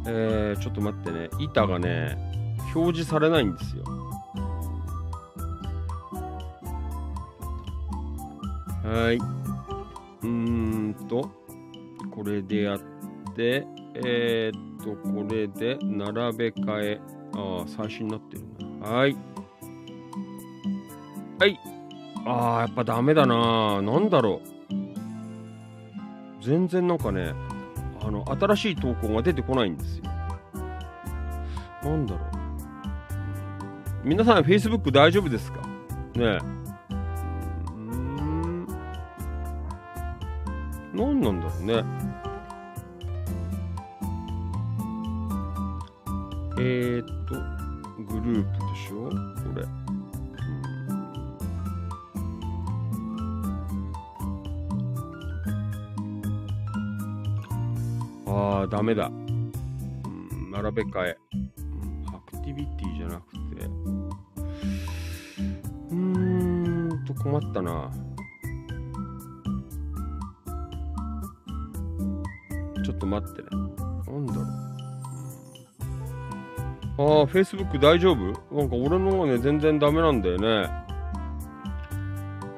[0.05, 1.29] えー、ちょっと待ってね。
[1.39, 2.17] 板がね、
[2.73, 3.83] 表示されないんですよ。
[8.85, 9.17] はい。
[9.17, 11.29] うーんと、
[12.15, 12.79] これでやっ
[13.35, 17.01] て、えー、っと、とこれで並べ替え。
[17.35, 18.43] ああ、最新になってる
[18.79, 18.87] な。
[18.87, 19.15] はい。
[21.39, 21.59] はい。
[22.25, 23.81] ああ、やっぱダメだな。
[23.81, 24.47] なんだろう。
[26.41, 27.33] 全然なんかね、
[28.01, 30.03] あの、新しい投稿が出てこないんですよ。
[31.83, 32.29] なんだろう。
[34.03, 35.61] 皆さん、Facebook 大丈夫ですか？
[35.61, 35.67] ね
[36.17, 36.37] え。
[36.37, 38.67] うーん
[40.93, 41.83] 何なんだろうね。
[46.65, 47.35] えー、っと、
[48.05, 49.09] グループでしょ？
[49.09, 49.15] こ
[49.53, 49.65] れ。
[58.31, 59.11] ああ、ダメだ。
[60.53, 61.17] 並べ替え。
[62.07, 63.65] アクティビティじゃなくて。
[65.91, 65.95] うー
[66.93, 67.91] んと、困ったな。
[72.85, 73.49] ちょっと待ってね。
[74.07, 74.62] なんだろう。
[76.95, 78.17] ああ、Facebook 大丈夫？
[78.55, 80.69] なんか俺の方がね、全然ダメなんだよね。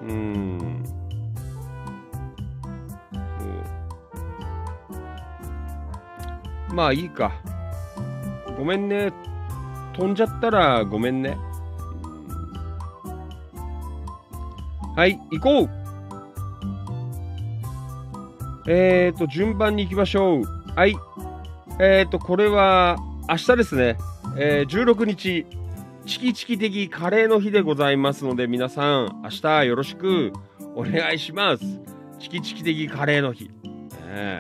[0.04, 0.84] うーん。
[6.74, 7.32] まあいいか。
[8.58, 9.14] ごめんね。
[9.94, 11.38] 飛んじゃったらごめんね。
[14.98, 15.70] はい、行こう
[18.68, 20.44] えーと、順番に行きましょう。
[20.76, 20.96] はい。
[21.80, 22.98] えーと、これは
[23.28, 23.98] 明日ですね。
[24.38, 25.48] えー、16日、
[26.06, 30.32] チキチキ的カレーの日でございますので、皆さん、明日よろしく
[30.76, 31.64] お願いします。
[32.20, 33.46] チキチキ的カレーの日。
[33.46, 33.52] ね
[34.06, 34.40] え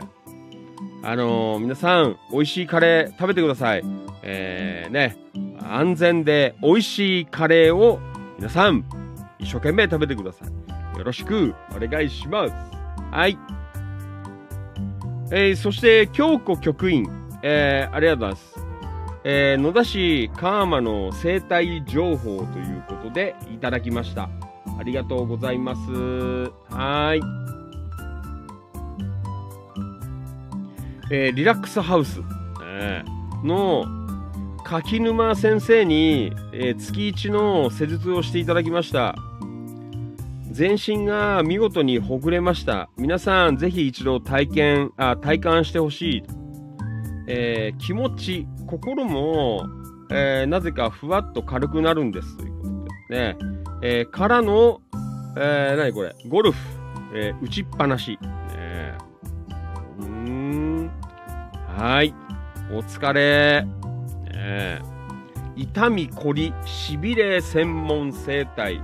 [1.02, 3.84] あのー皆さん、美味しいカレー食べてください。
[4.22, 5.18] えー、ね、
[5.64, 8.00] 安全で美味しいカレーを
[8.38, 8.86] 皆さん、
[9.40, 10.98] 一生懸命食べてください。
[11.00, 12.54] よろしくお願いします。
[13.12, 13.38] はい。
[15.32, 17.08] えー、そして、京子局員、
[17.42, 18.65] えー、ありがとうございます。
[19.28, 24.30] えー、野田市川間の生態情報ということでいただきました。
[24.78, 25.82] ありがとうございます。
[26.70, 27.22] はい。
[31.12, 32.22] えーリラックスハウス、
[32.64, 33.86] えーの
[34.64, 39.16] 柿沼先生に、えー月1の施術をしていただきました。
[40.52, 42.90] 全身が見事にほぐれました。
[42.96, 46.24] 皆さん、ぜひ一度体験、あ体感してほしい。
[47.28, 49.68] えー気持ち、心も、
[50.12, 52.38] えーなぜかふわっと軽くなるんです。
[52.38, 53.38] ということでね。
[53.82, 54.82] えーからの、
[55.38, 56.58] えー、何これ、ゴルフ、
[57.14, 58.18] えー打ちっぱなし。
[58.22, 58.98] ね
[60.00, 60.92] うーん。
[61.78, 62.14] はい。
[62.72, 63.66] お疲れ。
[64.32, 64.82] ね
[65.56, 68.82] 痛み、こり、しびれ専門整体、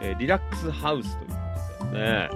[0.00, 2.30] えーリラックスハウスということでね。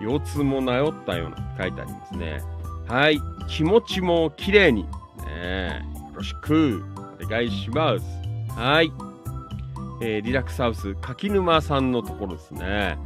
[0.00, 2.40] 腰痛も治ったような書いてありますね。
[2.88, 3.20] はい。
[3.48, 4.84] 気持ちも綺麗に。
[5.26, 6.82] ねよろしく
[7.22, 8.04] お願いします。
[8.58, 8.90] はい。
[10.00, 12.96] えーリラックスハウス、柿沼さんのところですね。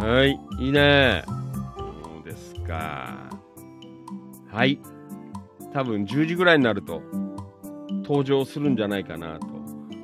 [0.00, 0.64] はい。
[0.64, 1.24] いいね。
[1.76, 3.30] そうですか。
[4.52, 4.80] はい。
[5.72, 7.02] 多分10時ぐらいになると
[8.02, 9.46] 登場するんじゃないかなと、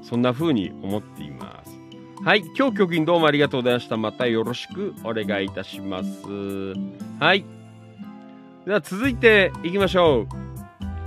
[0.03, 1.79] そんな風に思っています。
[2.25, 2.45] はい。
[2.57, 3.97] 今日局員どうもありがとうございました。
[3.97, 6.75] またよろしくお願いいたします。
[7.19, 7.45] はい。
[8.67, 10.27] では続いていきましょう。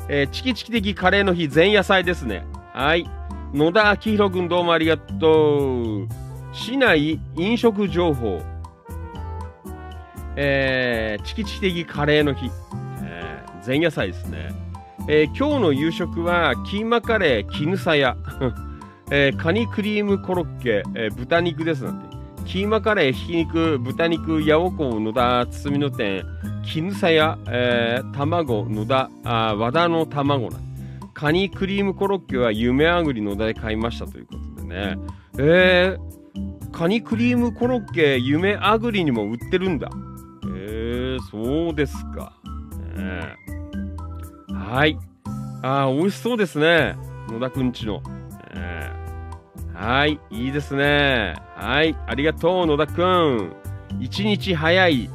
[0.10, 2.45] えーチキチキ的カレーの日前夜祭ですね。
[2.74, 3.10] はい。
[3.53, 6.08] 野田明宏君どうもありがとう。
[6.51, 8.41] 市内飲食情報。
[10.36, 12.51] えーチキチキ的カレーの日。
[13.01, 14.49] えー前夜祭ですね。
[15.08, 18.18] えー今日の夕食はキーマカレー絹さや、
[19.12, 22.16] えーカニクリームコロッケ、えー豚肉ですなんて。
[22.45, 26.24] キーマカレー、ひき肉、豚肉、八百子、野田、包みの店、
[26.66, 30.59] 絹さや、えー卵、野田、あ和田の卵な
[31.13, 34.97] カニクリームコロッケは夢あぐり野田で買いましたということでね。
[35.38, 39.89] えー、カニクリームコロッケ夢あぐりにも売ってるんだ。
[40.43, 42.34] えー、そうですか。
[42.97, 43.36] ね
[44.49, 44.97] えはい。
[45.61, 46.97] あー、美味しそうですね。
[47.30, 48.01] 野田くんちの。
[48.53, 49.05] えー
[49.76, 51.36] はい、いいですね。
[51.55, 53.53] はい、ありがとう、野田くん。
[53.99, 55.09] 一日早い、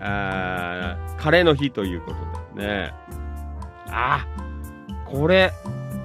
[0.00, 2.12] あーカレーの日というこ
[2.54, 2.92] とでね。
[3.88, 4.26] あ、
[5.06, 5.52] これ、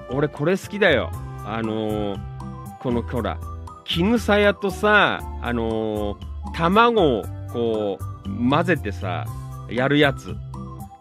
[0.09, 1.11] 俺これ好きだよ。
[1.45, 2.19] あのー
[2.79, 3.37] このほら、
[3.85, 9.25] 絹さやとさ、あのー卵をこう混ぜてさ、
[9.69, 10.35] やるやつ。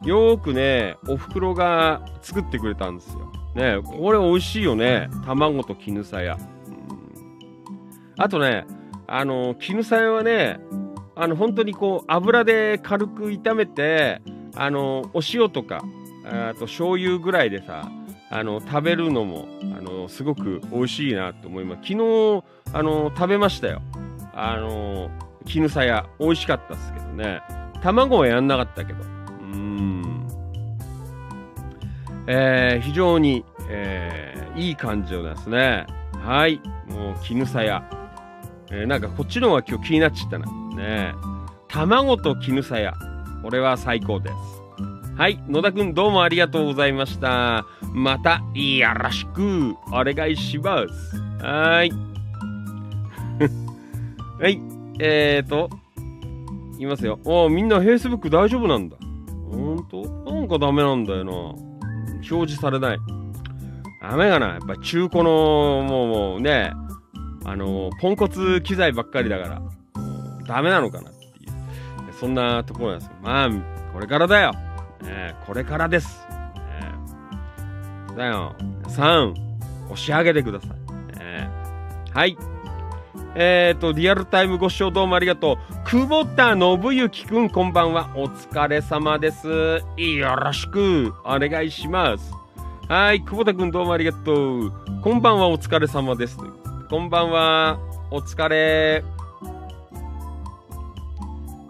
[0.03, 3.33] よくね、お袋が作ってくれたんですよ。
[3.55, 5.09] ね、これ美味しいよね。
[5.25, 6.39] 卵と絹さや。
[8.19, 8.67] あとね、
[9.07, 10.59] あの、絹さやはね、
[11.15, 14.23] あの、本当にこう、油で軽く炒めて、
[14.57, 15.83] あの、お塩とか、
[16.25, 17.91] あと醤油ぐらいでさ、
[18.31, 19.47] あの、食べるのも、
[19.77, 21.83] あの、すごく美味しいなと思います。
[21.83, 23.83] 昨日、あの、食べましたよ。
[24.35, 25.11] あの、
[25.45, 27.43] 絹さや、美味しかったですけどね。
[27.83, 29.01] 卵はやんなかったけど。
[29.03, 30.27] うん。
[32.27, 35.87] えー非常に、えーいい感じですね。
[36.25, 36.61] はい。
[36.89, 37.83] もう、絹さや。
[38.73, 40.47] えーなんかこっちの方が今日気になっちゃったな。
[40.47, 41.13] ねえ
[41.69, 42.95] 卵と絹さや。
[43.43, 44.35] これは最高です。
[45.17, 45.43] はい。
[45.47, 47.67] 野田くんどうもありがとうございました。
[47.93, 51.17] また、よろしく、お願いします。
[51.45, 51.93] はーい。
[54.41, 54.61] はい。
[55.01, 55.69] えーと、
[56.79, 57.19] いますよ。
[57.25, 58.97] おーみんな Facebook 大丈夫なんだ。
[59.51, 60.03] ほんと？
[60.25, 61.33] なんかダメなんだよな。
[61.33, 61.59] 表
[62.29, 62.99] 示されない。
[64.01, 64.47] ダメかな。
[64.49, 66.73] やっぱ中古の、もう、もうね、
[67.45, 69.63] あのポンコツ機材ばっかりだから、
[70.47, 72.13] ダメなのかなっていう。
[72.19, 73.15] そんなところなんですよ。
[73.23, 73.51] まあ、
[73.93, 74.53] これからだよ。
[75.03, 76.25] ねこれからです。
[78.09, 78.55] ねだよ。
[78.85, 79.35] 3、
[79.87, 81.19] 押し上げてください。
[81.19, 81.51] ね
[82.13, 82.37] はい。
[83.35, 85.89] えっ、ー、と、リアルタイムご視聴どうもありがとう。
[85.89, 88.11] 久保田信之くん、こんばんは。
[88.15, 89.49] お疲れ様です。
[89.49, 92.33] よろしくお願いします。
[92.89, 94.73] はい、久保田くんどうもありがとう。
[95.03, 96.37] こんばんは、お疲れ様です。
[96.93, 97.79] こんばんは、
[98.11, 99.03] お疲れ。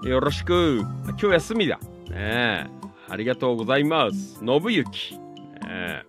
[0.02, 0.80] よろしく。
[1.10, 1.78] 今日休みだ。
[2.10, 2.66] ねえ。
[3.08, 4.40] ありがとうございます。
[4.40, 5.14] 信之。
[5.14, 6.02] ね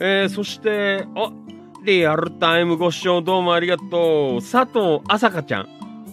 [0.00, 1.30] ええーそして、あ、
[1.84, 4.40] リアルタイムご視聴どうもありがとう。
[4.40, 5.68] 佐藤あさかちゃん。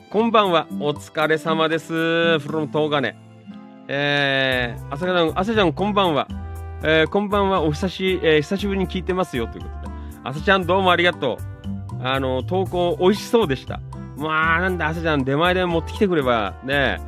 [0.10, 0.68] こんばんは。
[0.82, 1.94] お疲れ様です。
[1.94, 3.16] from 東金。
[3.88, 6.28] えー、あさかちゃん、あさちゃんこんばんは。
[6.84, 7.62] えーこんばんは。
[7.62, 9.48] お久し、えー久しぶりに聞いてますよ。
[9.48, 9.70] というこ
[10.26, 10.38] とで。
[10.38, 11.38] あさちゃんどうもありがと
[12.02, 12.04] う。
[12.04, 13.80] あの、投稿美味しそうでした。
[14.18, 17.00] まあ、なんだ、あさちゃん出前で持ってきてくれば、ね、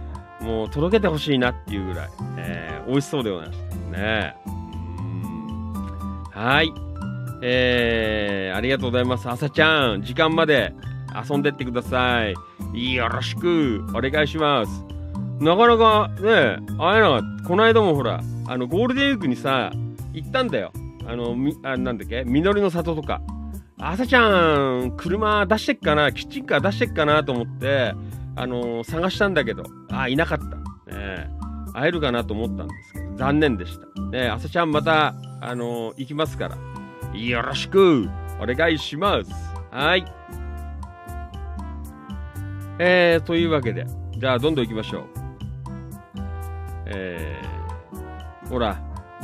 [0.42, 3.66] もう届けてほしいなっていうぐらい、えー美味しそうでございました。
[3.98, 6.72] ねうんはい。
[7.42, 9.30] えー、ありがとうございます。
[9.30, 10.74] あさちゃん、時間まで
[11.30, 12.34] 遊んでってください。
[12.94, 14.86] よろしくお願いします。
[15.40, 17.48] なかなかね、会えなかった。
[17.48, 19.72] この間もほら、あの、ゴールデンウィークにさ、
[20.14, 20.72] 行ったんだよ。
[21.08, 22.24] あの、み、あ、なんだっけ？
[22.26, 23.22] 実りの里とか。
[23.80, 24.28] あさちゃ
[24.86, 26.12] ん、車出してっかな？
[26.12, 27.94] キッチンカー出してっかなと思って、
[28.36, 30.46] あの探したんだけど、あ、いなかった。
[30.94, 31.30] ね
[31.74, 34.02] 会えるかなと思ったんですけど、残念でした。
[34.02, 36.58] ねえあさちゃんまた、あの行きますから。
[37.18, 38.10] よろしく
[38.42, 39.32] お願いします。
[39.72, 40.06] はい。
[42.80, 43.86] えー、というわけで、
[44.18, 45.04] じゃあどんどん行きましょう。
[46.88, 48.78] えー、ほら、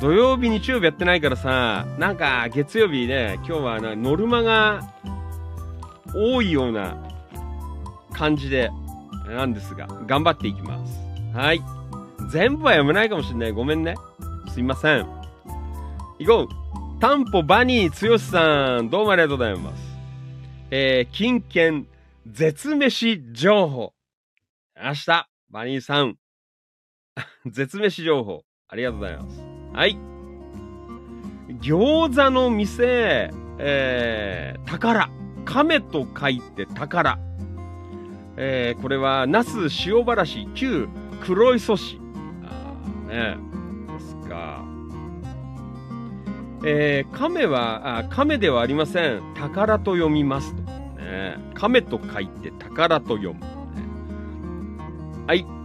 [0.03, 4.81] 土曜日、日曜日やってないからさ、なんか月曜日ね、今日はなノルマが
[6.13, 6.97] 多いような
[8.11, 8.69] 感じで、
[9.29, 10.99] なんですが、頑張っていきます。
[11.33, 11.61] はい。
[12.29, 13.53] 全部は読めないかもしれない。
[13.53, 13.95] ごめんね。
[14.53, 15.07] すいません。
[16.19, 16.99] 行こう。
[16.99, 19.81] タンポバニーつよしさん、どうもありがとうございます。
[20.69, 21.87] えー、金券
[22.29, 23.93] 絶飯情報。
[24.75, 26.17] 明日、バニーさん。
[27.47, 28.43] 絶飯情報。
[28.67, 29.52] ありがとうございます。
[29.73, 29.97] はい。
[31.61, 35.09] 餃子の店、えー、宝。
[35.45, 37.17] 亀と書いて宝。
[38.37, 40.87] えー、これは、那須塩原市旧
[41.21, 41.99] 黒磯市。
[42.43, 43.37] あーね。
[43.91, 44.63] ですか。
[46.65, 49.23] えー、亀はあ、亀ではありません。
[49.33, 50.61] 宝と読みますと。
[50.61, 53.39] ね、亀と書いて宝と読む。
[53.39, 53.47] ね
[55.25, 55.62] はい。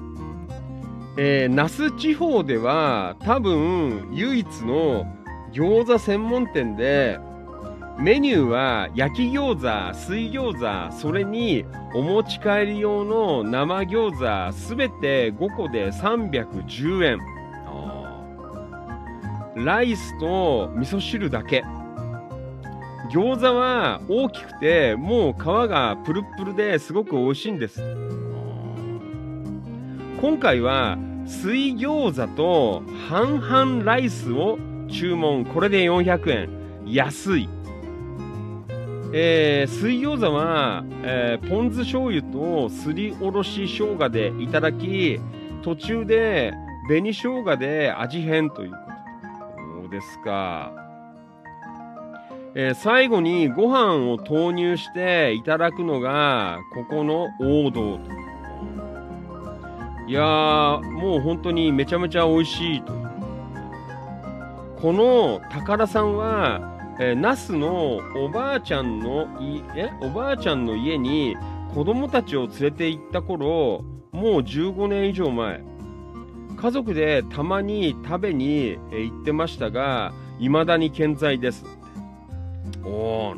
[1.21, 5.05] えー、那須地方では多分唯一の
[5.53, 7.19] 餃子専門店で
[7.99, 9.57] メニューは焼き餃
[9.91, 17.19] 子、水餃子、それにお持ち帰り用の生餃子すべて5個で310円。
[19.57, 21.65] ライスと味噌汁だけ。
[23.11, 27.83] 餃子は大きくてもう皮がプルップルですごく美味しいんです。
[30.21, 30.97] 今回は
[31.29, 34.59] 水餃子と半々ライスを
[34.89, 35.45] 注文。
[35.45, 36.49] これで400円。
[36.87, 37.49] 安い。
[39.13, 45.21] えー水餃子は、えーポン酢醤油とすりおろし生姜でいただき、
[45.63, 46.55] 途中で
[46.89, 49.83] 紅生姜で味変ということ。
[49.83, 50.73] そうですか。
[52.55, 58.18] えー最後にご飯を投入していただくのが、ここの王道と。
[60.09, 62.95] いやー、もう本当にめちゃめちゃ美味しいと。
[64.81, 71.37] この宝さんは、えー、那須のおばあちゃんのい、え、おばあちゃんの家に
[71.75, 75.63] 子供たちを連れて行った頃、もう15年以上前。
[76.57, 81.67] 家族でたまに食べにえー行ってましたが、未だに健在です。
[82.83, 83.35] お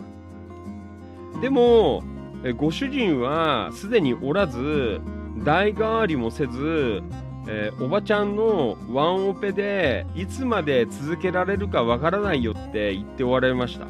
[1.35, 1.41] ー。
[1.41, 2.05] でも、
[2.45, 5.01] えーご主人はすでにおらず、
[5.39, 7.03] 代替わりもせず、
[7.49, 13.87] えーおばちゃんのワンオペでいつまで続けられるかわからないよって言っておられました。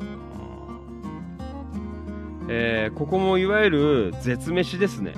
[2.49, 5.15] えーここもいわゆる絶飯ですね。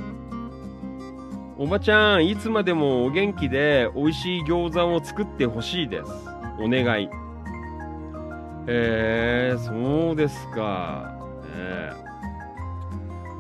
[1.59, 6.11] おばちゃん、いつまでもお元気で美味しい餃子を作ってほしいです。
[6.59, 7.09] お願い。
[8.67, 11.15] えー、そうですか。
[11.55, 11.93] え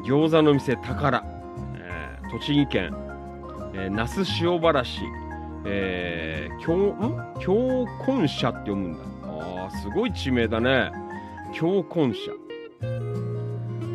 [0.02, 1.24] ー、餃子の店宝、
[2.32, 2.96] 栃木県、
[3.74, 5.00] えー、那須塩原市、
[5.66, 7.34] えー、京、ん？
[7.38, 9.04] 京根社って読むんだ。
[9.66, 10.90] あ、すごい地名だね。
[11.52, 12.32] 京根社。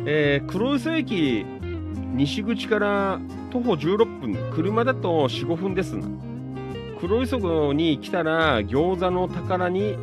[0.06, 1.44] えー、黒磯駅
[2.14, 3.20] 西口から
[3.50, 6.06] 徒歩16分、車だと4、5分ですな。
[7.00, 9.96] 黒磯に来たら餃子の宝に、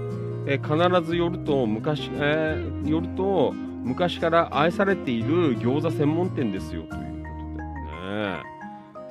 [0.48, 7.15] えー必ず寄ると昔、えー寄ると昔から愛されている餃子専門店ですよという
[8.16, 8.44] ね。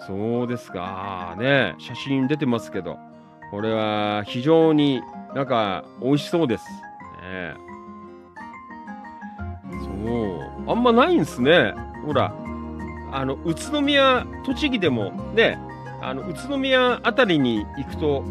[0.06, 1.34] そうですか。
[1.38, 2.98] ね写真出てますけど、
[3.50, 5.02] これは非常に
[5.34, 6.64] なんか美味しそうです。
[7.22, 7.54] ね
[9.82, 9.88] そ
[10.66, 10.70] う。
[10.70, 11.74] あんまないんすね。
[12.06, 12.34] ほら、
[13.12, 15.58] あの、宇都宮、栃木でもね、
[16.02, 18.22] あの、宇都宮あたりに行くと、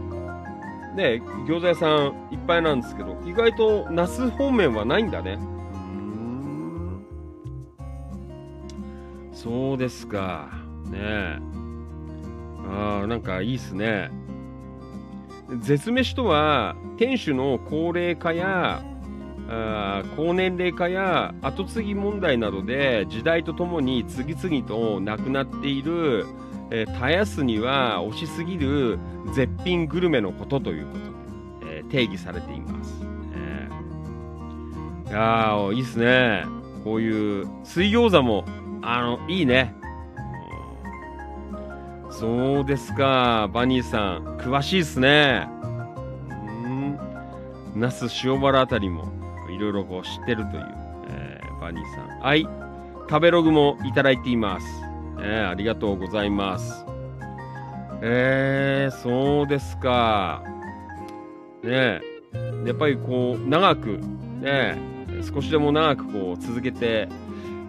[0.96, 5.34] ね、餃子屋さんいっぱいなんですけど、意外と那須方面はないんだね。
[5.34, 7.06] うん。
[9.32, 10.63] そうですか。
[10.94, 11.40] ね。
[12.70, 14.10] ああ、なんかいいっすね。
[15.60, 18.84] 絶飯とは、店主の高齢化や、
[19.50, 26.26] あ高年齢化や後継ぎ問題などで時代とともに次々となくなっている、
[26.72, 28.98] えー絶やすには惜しすぎる
[29.36, 33.02] 絶品グルメのことということで、えー定義されています。
[33.36, 36.46] えーいやーいいっすね。
[36.84, 38.46] こういう水餃子も
[38.82, 39.76] あのいいね。
[42.20, 45.48] そうですか、バニーさん詳しいっすね。
[46.30, 47.00] うん
[47.76, 49.12] 那須塩原あたりも
[49.50, 50.66] いろいろこう知ってるという、
[51.10, 52.20] えーバニーさん。
[52.20, 52.48] はい。
[53.10, 54.68] 食べログもいただいています。
[55.20, 56.86] えーありがとうございます。
[58.02, 60.44] えー、そうですか。
[61.64, 62.02] ねえ。
[62.66, 64.00] やっぱりこう、長く、
[64.42, 64.78] ね、
[65.34, 67.08] 少しでも長くこう続けて、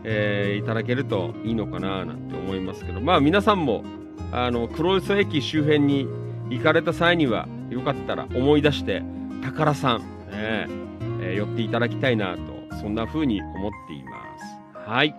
[0.05, 3.85] えーいただけるといいのかななんて思いますけど、まあ皆さんも、
[4.37, 6.09] あの、黒磯駅周辺に
[6.51, 9.03] 行かれた際には、よかったら思い出して、
[9.43, 10.67] 宝さん、ねえ
[11.21, 12.41] えー寄っていただきたいなと、
[12.81, 14.89] そんな風に思っています。
[14.91, 15.15] はい。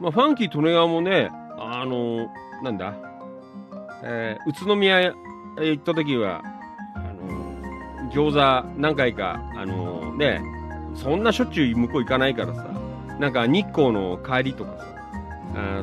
[0.00, 2.28] まあ、ファンキー利根川もね、あの
[2.62, 2.94] なんだ、
[4.02, 5.12] えー宇都宮へ
[5.58, 6.42] 行った時は、
[6.94, 10.42] あの餃子何回か、あのね、
[10.94, 12.66] そんなしょっちゅう向こう行かないからさ、
[13.18, 14.86] なんか日光の帰りとかさ、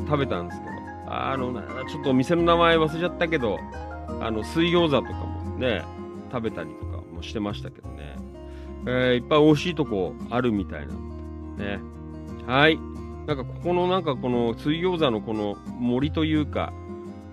[0.05, 0.76] 食べたんですけど、
[1.07, 1.53] あの、
[1.89, 3.59] ちょっと店の名前忘れちゃったけど、
[4.19, 5.83] あの、水餃子とかもね、
[6.31, 8.15] 食べたりとかもしてましたけどね。
[8.85, 10.93] えーいっぱい美味しいとこあるみたいな。
[11.63, 11.79] ね。
[12.45, 12.77] はい。
[13.25, 16.71] なんかここのなんかこの水餃子のこの森というか、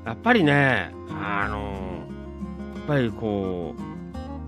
[0.05, 1.59] やっぱりね、あの
[2.77, 3.75] やっぱりこ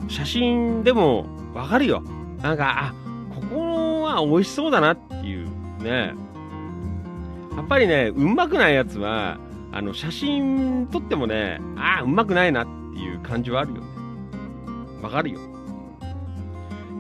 [0.09, 2.03] う、写真でもわかるよ。
[2.43, 2.95] なんか、あ、
[3.35, 5.49] ここは美味しそうだなっていう
[5.83, 6.15] ね。
[7.57, 9.39] やっぱりね、うまくないやつは、
[9.73, 13.87] あの、写真撮ってもね、ああ、うまくないなっていう感じはあるよね。
[15.03, 15.41] わかるよ。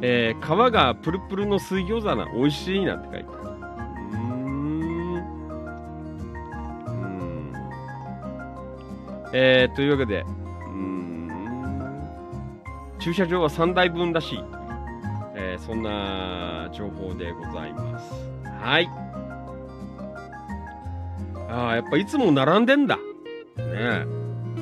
[0.02, 3.50] えー皮がプルプルの水餃子な、美味しいなって書いてある。
[4.12, 5.14] うん。
[6.86, 6.90] う
[7.50, 7.52] ん。
[9.32, 10.24] えー、というわけで、
[10.68, 11.30] うん。
[12.98, 14.44] 駐車場は3台分らしい。
[15.34, 18.12] えーそんな情報でございます。
[18.60, 18.88] はい。
[21.48, 22.96] ああ、やっぱいつも並んでんだ。
[22.96, 23.02] ね
[23.56, 24.06] え。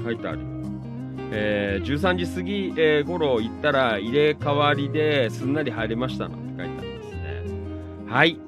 [0.04, 0.44] 書いてあるよ。
[1.32, 7.10] えー13時過ぎ、えー頃行ったら入れ替わりですんなり入れましたなんて書いてあります
[8.06, 8.12] ね。
[8.12, 8.38] はい。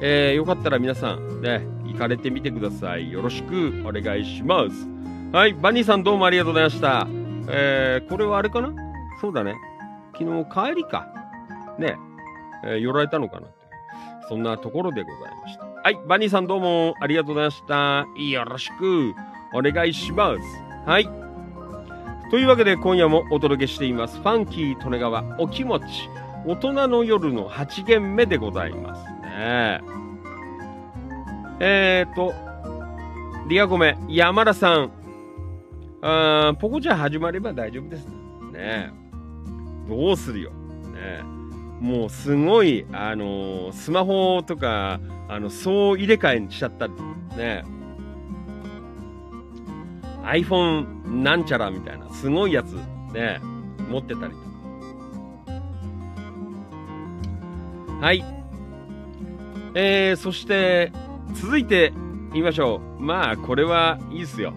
[0.00, 3.12] えーよかったら皆さんね、行かれてみてください。
[3.12, 4.88] よろしくお願いします。
[5.32, 5.54] はい。
[5.54, 7.06] バニーさんどうもありがとうございました。
[7.48, 8.72] えーこれはあれかな？
[9.20, 9.54] そうだね。
[10.18, 11.06] 昨日帰りか。
[11.78, 11.96] ね。
[12.64, 13.46] えー寄られたのかな
[14.28, 15.71] そんなところでございました。
[15.84, 15.98] はい。
[16.06, 18.06] バニーさんどうもありがとうございました。
[18.14, 19.16] よろしく
[19.52, 20.40] お願いします。
[20.86, 21.08] はい。
[22.30, 24.18] というわけで今夜もお届けしています。
[24.18, 26.08] ファンキー利根川お気持ち
[26.46, 29.80] 大人の夜の8限目でございますね。
[31.58, 32.32] えーと、
[33.48, 34.92] リアコメ、山田さん。
[36.00, 38.06] あーポコちゃん始まれば大丈夫です
[38.52, 38.92] ね。
[39.88, 40.52] どうするよ。
[40.92, 41.41] ね
[41.82, 46.86] もうすごい、あのースマホとか、あの、総入れ替えしちゃった
[47.36, 47.64] ね。
[50.22, 52.74] iPhone なんちゃらみたいな、すごいやつ、
[53.12, 53.40] ね、
[53.90, 54.38] 持ってたりと
[57.98, 58.06] か。
[58.06, 58.24] はい。
[59.74, 60.92] えー、そして、
[61.34, 61.92] 続いて、
[62.28, 63.02] 行きましょう。
[63.02, 64.54] まあ、これはいいっすよ。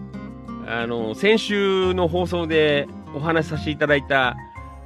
[0.68, 4.36] あの、先週の放送でお話しさせていただいた、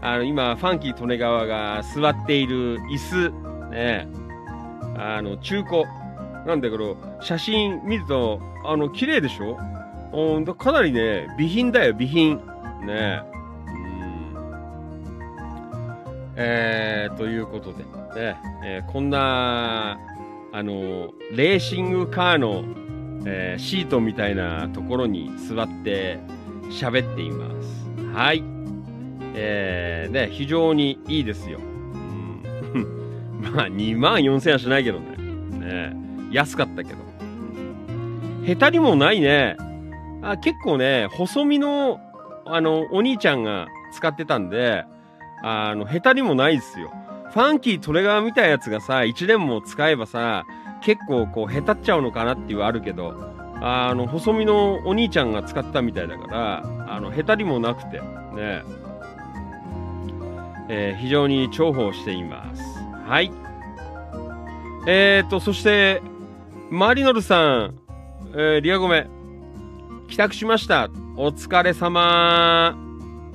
[0.02, 4.08] あの、今、ファンキー利根川が座っている椅子、ね、
[4.96, 5.84] あの、中古。
[6.46, 9.58] なんだけど、写真見ると、あの、綺麗でしょ？
[10.12, 12.40] うんかなりね、備品だよ、備品。
[12.86, 13.22] ね
[13.66, 14.34] うん。
[16.36, 17.84] えー、ということで、
[18.18, 19.98] ね、えーこんな、
[20.52, 22.64] あの、レーシングカーの、
[23.26, 26.18] えーシートみたいなところに座って
[26.70, 27.86] 喋っています。
[28.14, 28.42] はい。
[29.34, 31.58] えー、ね、非常にいいですよ。
[31.58, 33.42] うん。
[33.54, 35.16] まあ、2万4000円はしないけどね。
[35.58, 35.96] ね
[36.30, 36.98] 安かったけど。
[38.46, 39.56] 下手にもないね。
[40.22, 42.00] あ結構ね、細身の、
[42.46, 44.84] あの、お兄ちゃんが使ってたんで、
[45.42, 46.92] あの、下手にもないですよ。
[47.32, 50.44] ファンキートレガーみたいなやつがさ、1年も使えばさ、
[50.82, 53.14] 結構こう、下手っちゃうのかなっていうあるけど、
[53.62, 58.00] あの、細身のお兄ちゃんが使ったみたいだから、あの、下手にもなくて、
[58.34, 58.62] ね、
[60.72, 62.62] えー非常に重宝しています。
[63.04, 63.32] はい。
[64.86, 66.00] えーと、そして、
[66.70, 67.74] マリノルさん、
[68.32, 69.08] えーリアゴメ、
[70.08, 70.88] 帰宅しました。
[71.16, 72.76] お疲れ様。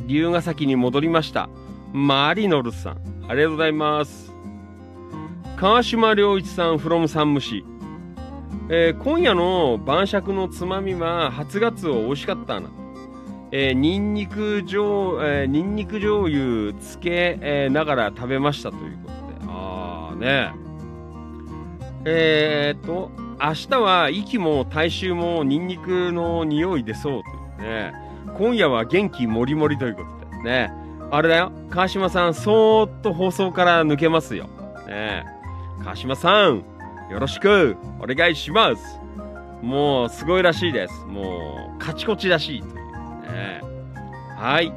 [0.07, 1.49] 龍ヶ崎に戻りました。
[1.91, 4.31] マリノルさん、ありがとうございます。
[5.57, 7.65] 川島良一さん、from 山武市。
[8.69, 12.69] えー今夜の晩酌のつまみは初ガツオ美味しかったな。
[13.51, 19.45] えーニンニク醤、えーニンニク醤油つけ、えーながら食べましたということで。
[19.47, 20.65] あーね。
[22.05, 27.23] えー、っと、明日は息も体臭もニンニクの匂い出そう
[27.57, 27.93] というね。
[28.37, 30.71] 今夜は元気もりもりということでね。
[31.11, 31.51] あれだよ。
[31.69, 34.47] 川島さん、そーっと放送から抜けますよ。
[34.87, 35.25] ね
[35.83, 36.63] 川島さん、
[37.09, 38.99] よろしくお願いします。
[39.61, 41.05] もう、すごいらしいです。
[41.05, 42.63] もう、カチコチらしい
[43.26, 44.71] はい。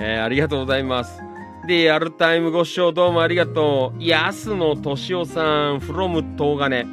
[0.00, 1.20] えーありがとうございます。
[1.66, 4.02] で、アルタイムご視聴どうもありがとう。
[4.04, 6.86] 安野敏夫さん、from 東金。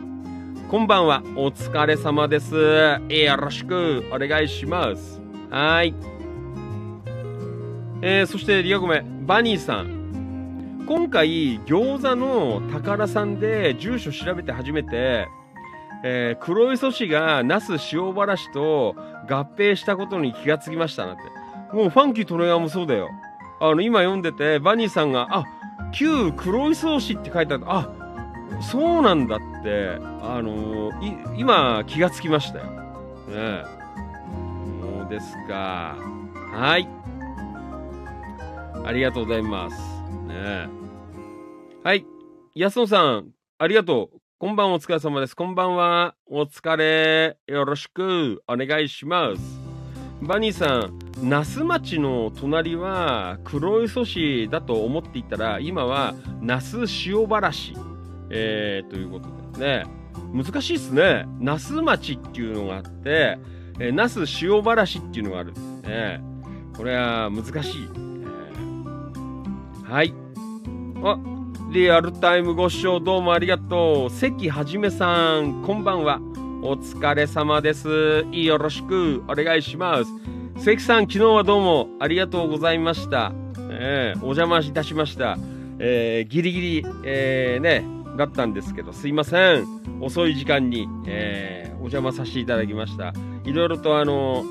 [0.70, 1.22] こんばんは。
[1.36, 2.56] お疲れ様です。
[3.10, 5.22] えよろしくお願いします。
[5.50, 5.94] はい。
[8.02, 10.86] えーそして、リアゴメ、バニーさん。
[10.88, 15.28] 今回、餃子の宝さんで住所調べて初めて、
[16.04, 18.96] えー黒磯市が那須塩原市と
[19.34, 21.22] 合併したことに気がつきましたなって。
[21.76, 23.10] もうファンキートレガーもそうだよ。
[23.60, 25.46] あの、今読んでて、バニーさんが、あ、
[25.94, 27.64] 旧黒磯市って書いてある。
[27.68, 27.90] あ、
[28.62, 32.66] そうなんだって、あのい今気がつきましたよ。
[32.66, 32.72] ね
[33.32, 33.64] え。
[35.00, 35.96] そうですか。
[36.54, 36.88] はい。
[38.84, 39.78] ありがとうございます。
[40.28, 40.68] ねえ。
[41.84, 42.06] はい。
[42.56, 44.21] 安野さん、ありがとう。
[44.42, 45.36] こんばんはお疲れ様です。
[45.36, 46.16] こんばんは。
[46.26, 47.38] お疲れ。
[47.46, 49.42] よろしくお願いします。
[50.20, 57.76] バニーさん、那須町の隣は黒磯市だと思っていたら、今は那須塩原市、
[58.32, 59.86] えー、ということでね。
[60.34, 61.28] 難しいですね。
[61.38, 63.38] 那須町っていうのがあって、
[63.80, 66.20] えー那須塩原市っていうのがあるんですね。
[66.76, 67.82] これは難しい。
[67.84, 70.12] えーはい。
[71.04, 71.20] あ、
[71.72, 74.10] リアルタイムご視聴どうもありがとう。
[74.10, 76.20] 関はじめさん、こんばんは。
[76.62, 78.26] お疲れ様です。
[78.30, 80.12] よろしくお願いします。
[80.66, 83.32] 関さん、昨日はどうもありがとうございました。
[83.70, 85.38] えーお邪魔いたしました。
[85.80, 87.86] えーギリギリ、えーね、
[88.18, 89.66] だったんですけど、すいません。
[90.02, 93.14] 遅い時間に、えーお邪魔させていただきました。
[93.46, 94.44] いろいろとあの、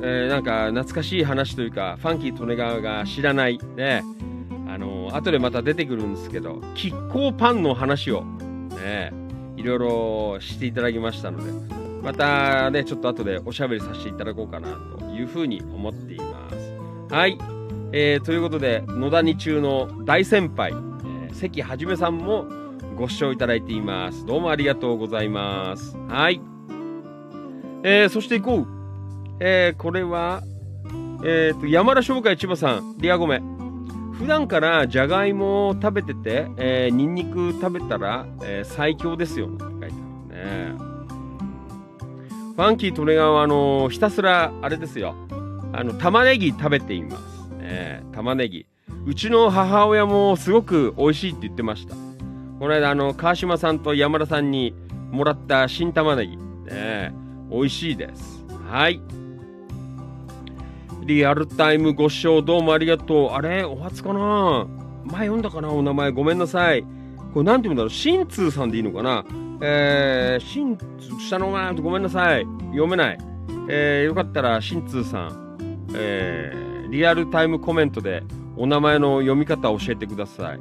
[0.00, 4.04] えーなんか懐かしい話というか、ファンキー利根川が知らない、ね、
[4.68, 9.12] あの、後でまた出てくるんですけど、キッコーパンの話を、ね、
[9.56, 11.52] いろいろしていただきましたので、
[12.02, 14.68] またね、ちょっと後でおしゃべりさせていただこうかな
[14.98, 17.14] というふうに思っています。
[17.14, 17.38] はい。
[17.92, 22.46] えーということで、野田日中の大先輩、えー関はじめさんも
[22.96, 24.24] ご視聴いただいています。
[24.26, 25.96] どうもありがとうございます。
[26.08, 26.40] はい。
[27.82, 28.66] えーそして行こう。
[29.40, 30.42] えーこれは、
[31.24, 33.42] えーと、山田商会千葉さん、リアゴメ。
[34.18, 40.74] 普段からじゃがいもを食べてて、えー、ニンニク食べたら、えー最強ですよ、って書いてあるね。
[42.56, 45.14] ファンキートレガーは、あのひたすら、あれですよ。
[45.72, 47.48] あの、玉ねぎ食べています。
[47.58, 48.66] ね、玉ねぎ。
[49.04, 51.94] うちの母親もすごく美味しいって言ってました。
[51.94, 54.74] この間、あの、川島さんと山田さんに
[55.10, 56.36] もらった新玉ねぎ。
[56.38, 57.12] ね、
[57.50, 58.44] 美味しいです。
[58.70, 58.98] はい。
[61.06, 63.30] リアルタイムご視聴どうもありがとう。
[63.30, 63.62] あれ？
[63.62, 64.66] お初かな？
[65.04, 65.70] 前読んだかな？
[65.70, 66.10] お名前。
[66.10, 66.82] ごめんなさい。
[67.32, 67.90] これなんて言うんだろう？
[67.90, 69.24] 新通さんでいいのかな？
[69.62, 70.84] えー、新通、
[71.20, 72.44] 下の名前ごめんなさい。
[72.72, 73.18] 読めない。
[73.68, 78.24] えー、よかったら、新通さん、えー、リアルタイムコメントで
[78.56, 80.60] お名前の読み方を教えてください。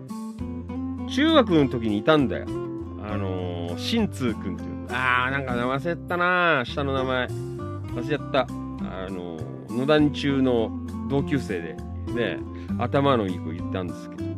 [1.10, 2.46] 中学の時にいたんだよ。
[3.04, 4.88] あのー、新通くんっていう。
[4.92, 7.26] あー、なんか名前忘れたな下の名前。
[7.96, 8.42] 忘れちゃった。
[8.42, 8.46] あ
[9.10, 9.45] のー、
[9.76, 10.72] 野田中の
[11.10, 11.78] 同級生で、
[12.14, 12.40] ね、
[12.80, 14.36] 頭のいい子言ったんですけど、ね。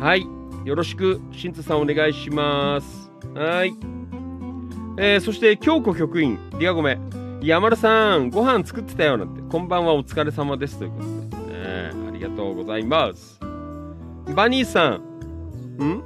[0.00, 0.26] はい。
[0.64, 3.10] よろしく、新通さんお願いします。
[3.34, 3.74] はい。
[4.96, 6.98] えー、そして、京子局員、リアゴメ。
[7.42, 13.40] 山田さん、ご飯作ってたよなんて、こんばんはお疲れ様ですということで、ね、ありがとうございます。
[14.34, 16.02] バニーさん、ん？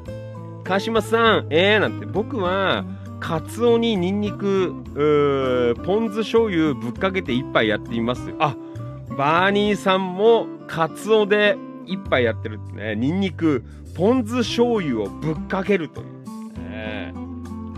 [0.62, 2.84] 川島さん、えー、なんて、僕は、
[3.22, 4.74] カツオにニンニク、
[5.86, 8.36] ポン酢醤油ぶっかけて一杯やっていますよ。
[8.40, 8.56] あ、
[9.16, 12.96] バーニーさんもカツオで一杯やってるってね。
[12.96, 16.58] ニンニク、ポン酢醤油をぶっかけるという。
[16.68, 17.14] ね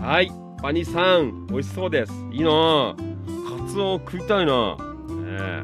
[0.01, 0.31] はい。
[0.63, 2.13] バニーさん、美味しそうです。
[2.31, 5.63] いいなぁカツオ食いたいなね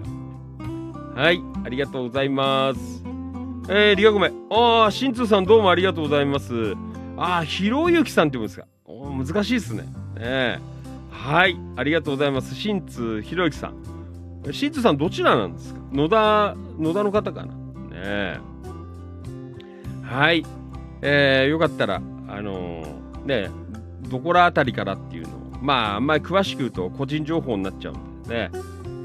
[1.16, 1.42] はい。
[1.66, 3.04] ありがとうございます。
[3.68, 4.32] えー、リアゴメ。
[4.52, 6.76] ああ、新通さんどうもありがとうございます。
[7.18, 8.68] ああ、ひろゆきさんって言うんですか。
[9.26, 9.84] 難しいですね。
[9.84, 9.90] ね
[10.20, 10.60] え
[11.12, 11.58] はい。
[11.76, 12.56] ありがとうございます。
[12.56, 13.76] 新通ひろゆきさん。
[14.52, 15.80] 新通さんどちらなんですか？
[15.94, 17.54] 野田、野田の方かな？
[17.54, 17.54] ね
[17.94, 18.40] え
[20.04, 20.44] はい。
[21.02, 23.50] えー、よかったら、あのーね、
[24.10, 28.52] どこらあたりからっていうのを、まあ、あんまり詳しく言うと個人情報になっちゃうんでね、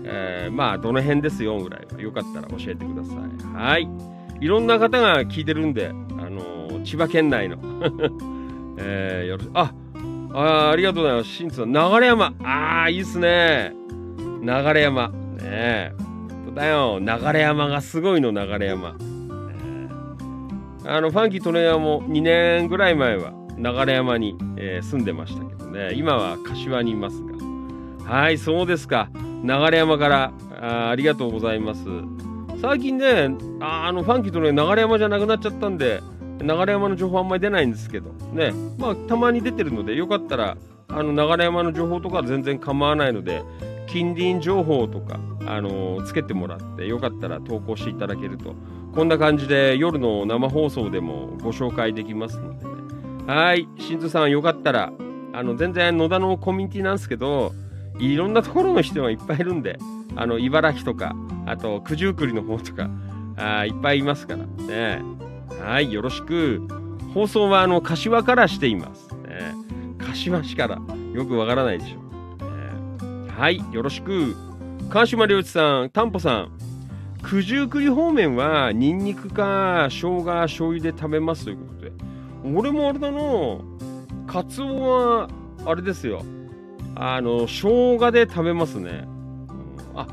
[0.05, 3.55] えーまあ、どの辺ですよぐらいは、よかったら教えてください。
[3.55, 3.88] はい。
[4.40, 5.93] いろんな方が聞いてるんで、あ
[6.30, 7.56] のー千葉県内の、
[8.78, 9.72] えー、よろしあ、
[10.39, 11.31] あありがとうございます。
[11.31, 12.35] 新津さん、流山。
[12.45, 13.73] ああ、いいっすね。
[14.43, 15.09] 流山。
[15.09, 15.93] ねえ。
[16.55, 16.99] だよ。
[17.01, 18.93] 流山がすごいの、流山。
[18.93, 18.99] ね
[20.85, 25.95] えあの、ファンキートレイヤーも2年ぐらい前は流山に、えー住んでましたけどね。
[25.95, 27.17] 今は柏にいます
[28.05, 28.13] が。
[28.13, 29.09] はい、そうですか。
[29.43, 31.81] 流山からあありがとうございます。
[32.61, 33.31] 最近ね、
[33.61, 36.03] ああの、ファンキートレイヤー流山じゃなくなっちゃったんで、
[36.41, 40.57] 流山の情報あんまり出ないんですけど、ね、まあ、たまに出てるので、よかったら、
[40.89, 43.43] あの、流山の情報とか全然構わないので、
[43.87, 45.19] 近隣情報とか、
[45.49, 48.55] あのつけてもらって、よかったら投稿していただけると、
[48.95, 52.71] こんな感じで夜の生放送でもご紹介できますのでね。
[53.27, 54.93] はい、新津さんよかったら、
[55.33, 57.53] あの、全然野田のコミュニティなんですけど、
[57.99, 59.79] いろんなところの人がいっぱいいるんで、
[60.17, 61.15] あの、茨城とか、
[61.47, 62.89] あと、九十九里の方とか、
[63.37, 64.45] あいっぱいいますから。
[64.65, 65.03] ね。
[65.60, 66.62] はい、よろしく。
[67.14, 69.14] 放送は、あの、柏からしています。
[69.14, 69.55] ね、
[69.98, 70.78] 柏市から、
[71.12, 72.44] よくわからないでしょ。
[72.44, 74.36] ねはい、よろしく。
[74.90, 76.52] 川島良一さん、タンポさん。
[77.28, 81.93] 九十九里方面は、ニンニクか、生姜、醤油で食べますということで。
[82.55, 83.18] 俺もあれだな
[84.27, 85.28] カツオは、
[85.64, 86.23] あれですよ。
[86.94, 89.05] あの、生姜で食べますね。
[89.09, 89.16] うん
[89.97, 90.06] あ、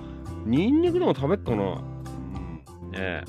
[0.45, 1.63] ニンニクでも食べっかな。
[1.63, 3.23] うん、ねえ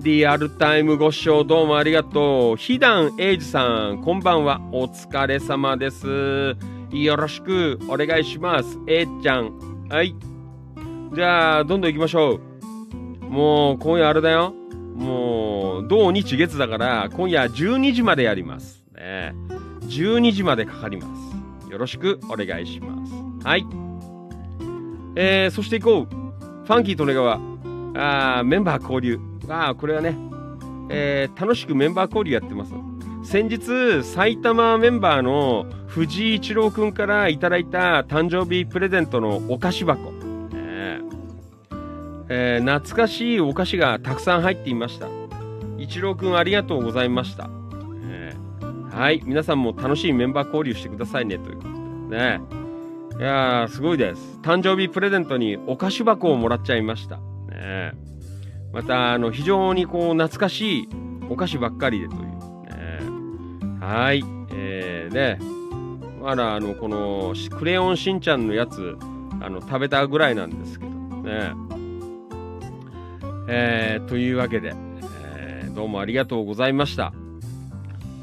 [0.00, 2.56] リアルタイムご視聴どうもありがとう。
[2.56, 4.60] ひだんえいじさん、こんばんは。
[4.70, 6.56] お疲れ様です。
[6.92, 8.78] よろしくお願いします。
[8.86, 9.88] えいちゃん。
[9.88, 10.14] はい。
[11.12, 12.38] じゃあ、どんどん行きましょ
[13.22, 13.24] う。
[13.24, 14.54] もう、今夜あれだよ。
[14.94, 18.84] もう、土日月だから、今夜12時までやります。
[18.94, 19.34] ね、
[19.82, 21.08] 12時までかかりま
[21.66, 21.72] す。
[21.72, 23.12] よろしくお願いします。
[23.44, 23.66] はい。
[25.16, 26.66] えー、そして行こう。
[26.66, 27.40] ファンキー利根川。
[27.96, 29.27] あーメンバー交流。
[29.48, 30.16] ああ、これはね、
[30.90, 32.72] えー楽しくメンバー交流やってます。
[33.24, 40.12] 先日、埼玉メンバーの藤井一郎くんからいただいた誕生日プレゼントのお菓子箱。
[40.54, 45.08] えーえー懐かしいお菓子がたくさん入っていました。
[45.78, 47.48] 一郎くんありがとうございました。
[48.04, 51.68] えーはい、皆さんも楽しいメンバー交流してくださいねということ
[52.10, 52.40] でね。
[53.18, 54.38] いやー、すごいです。
[54.42, 57.16] 誕生日プレゼントにお菓子箱をもらっちゃいました。
[57.48, 57.92] ね、
[58.72, 60.88] また、あの、非常にこう、懐かしい
[61.28, 62.20] お菓子ばっかりでという。
[62.20, 64.22] ね、はい。
[64.52, 65.38] えー、ね。
[66.22, 68.96] まだ、あの、この、クレヨンしんちゃんのやつ、
[69.40, 70.90] あの、食べたぐらいなんですけど、
[71.22, 71.52] ね。
[73.48, 74.74] えー、というわけで、
[75.34, 77.12] えーどうもありがとうございました。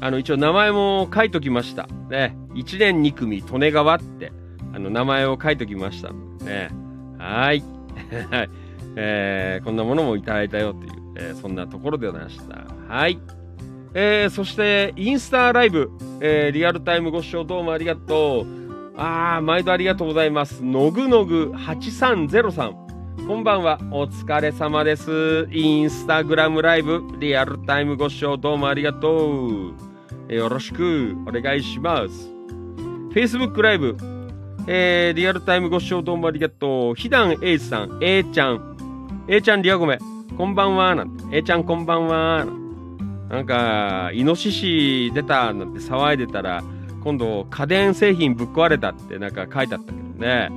[0.02, 1.88] あの、一応名前も書いときました。
[2.10, 2.36] ね。
[2.54, 4.30] 一年二組、利根川って、
[4.74, 6.12] あの、名前を書いときました
[6.44, 6.68] ね。
[7.18, 7.62] はい。
[8.96, 12.64] えーこんなものもいただいたよという、えーそんなところでございました。
[12.88, 13.18] はい。
[13.94, 15.90] えーそして、インスタライブ、
[16.20, 18.46] えリアルタイムご視聴どうもありがとう。
[18.96, 20.64] あー、毎度ありがとうございます。
[20.64, 22.86] のぐのぐ8303。
[23.26, 23.78] こんばんは。
[23.90, 25.48] お疲れ様です。
[25.50, 29.72] インスタグラムライブ、リアルタイムご視聴どうもありがと
[30.28, 30.32] う。
[30.32, 32.30] よろしくお願いします。
[33.12, 33.96] Facebook ライブ、
[34.66, 36.94] えー、リアルタイムご視聴どうもありがとう。
[36.94, 38.75] ひだんえいさん、えーちゃん。
[39.28, 39.98] えちゃんリアゴメ、
[40.38, 41.24] こんばんは、なんて。
[41.32, 42.46] えちゃんこんばんは、
[43.28, 46.62] なんか、イノシシ出たなんて騒いでたら、
[47.02, 50.50] 今度家電製品ぶっ壊れたってなんか書いてあったけどね。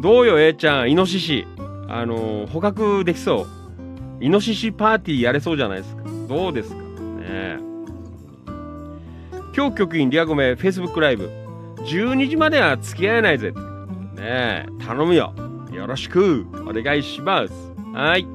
[0.00, 1.46] どうよ、えちゃん、イノシシ。
[1.86, 4.24] あの捕獲できそう？
[4.24, 6.04] イノシシパーティーやれそうじゃないですか？
[6.26, 6.76] どうですか？
[6.76, 7.58] ね
[9.54, 11.30] 今日局員リアゴメ Facebook ライブ。
[11.80, 13.52] 12時までは付き合えないぜ。
[13.52, 13.56] ね
[14.18, 15.34] え、頼むよ。
[15.70, 17.73] よろしくお願いします。
[17.94, 18.26] はい。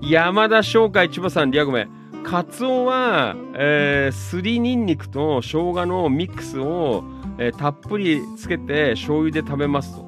[0.00, 1.88] 山田商会千葉さん、リアゴメ。
[2.22, 7.02] カツオは、えー、すりニンニクと生姜のミックスを、
[7.38, 10.04] えーたっぷりつけて醤油で食べますと。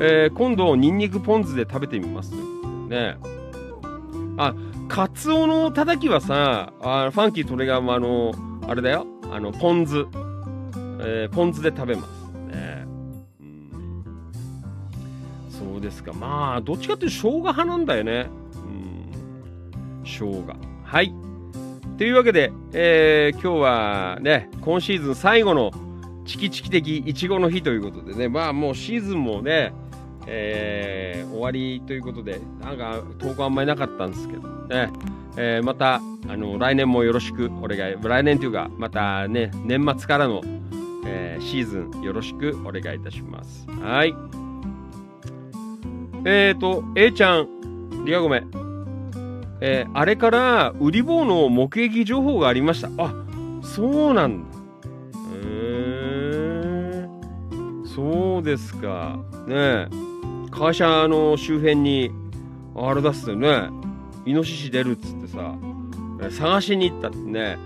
[0.00, 2.36] えー今度、ニンニクポン酢で食べてみますと。
[2.88, 3.16] ね
[4.38, 4.54] あ、
[4.88, 8.32] カツオのたたきはさ、あファンキートレガーもあの、
[8.66, 9.06] あれだよ。
[9.30, 10.04] あの、ポン酢。
[11.02, 12.19] えーポン酢で食べます。
[15.60, 16.12] そうですか。
[16.14, 18.28] まあ、どっちかっていうと生姜派なんだよね。
[18.54, 20.02] うん。
[20.04, 20.44] 生姜。
[20.84, 21.12] はい。
[21.98, 25.70] というわけで、えー今日はね、今シーズン最後の
[26.24, 29.74] チキチキ的いちごの日ということでね、まあもうシーズンもね、
[30.26, 34.90] えー終わりということで、なんか投稿あんまりなかったんですけどね、
[35.36, 35.96] えーまた
[36.28, 40.40] あの来年もよろしくお願い、来年というか、またね、年末からの、
[41.04, 43.66] えーシーズンよろしくお願いいたします。
[43.82, 44.14] はい。
[46.24, 48.44] えーと、A ちゃん、リアゴメ、
[49.60, 52.90] えーあれから売り棒の目撃情報がありました。
[52.98, 53.14] あ、
[53.62, 54.58] そうなんだ。
[55.34, 57.08] へえ
[57.86, 59.18] そうですか。
[59.46, 59.88] ねえ
[60.50, 62.10] 会社の周辺に、
[62.76, 63.68] あれ出すよね。
[64.26, 65.54] イノシシ出るっつってさ、
[66.30, 67.56] 探しに行ったってね、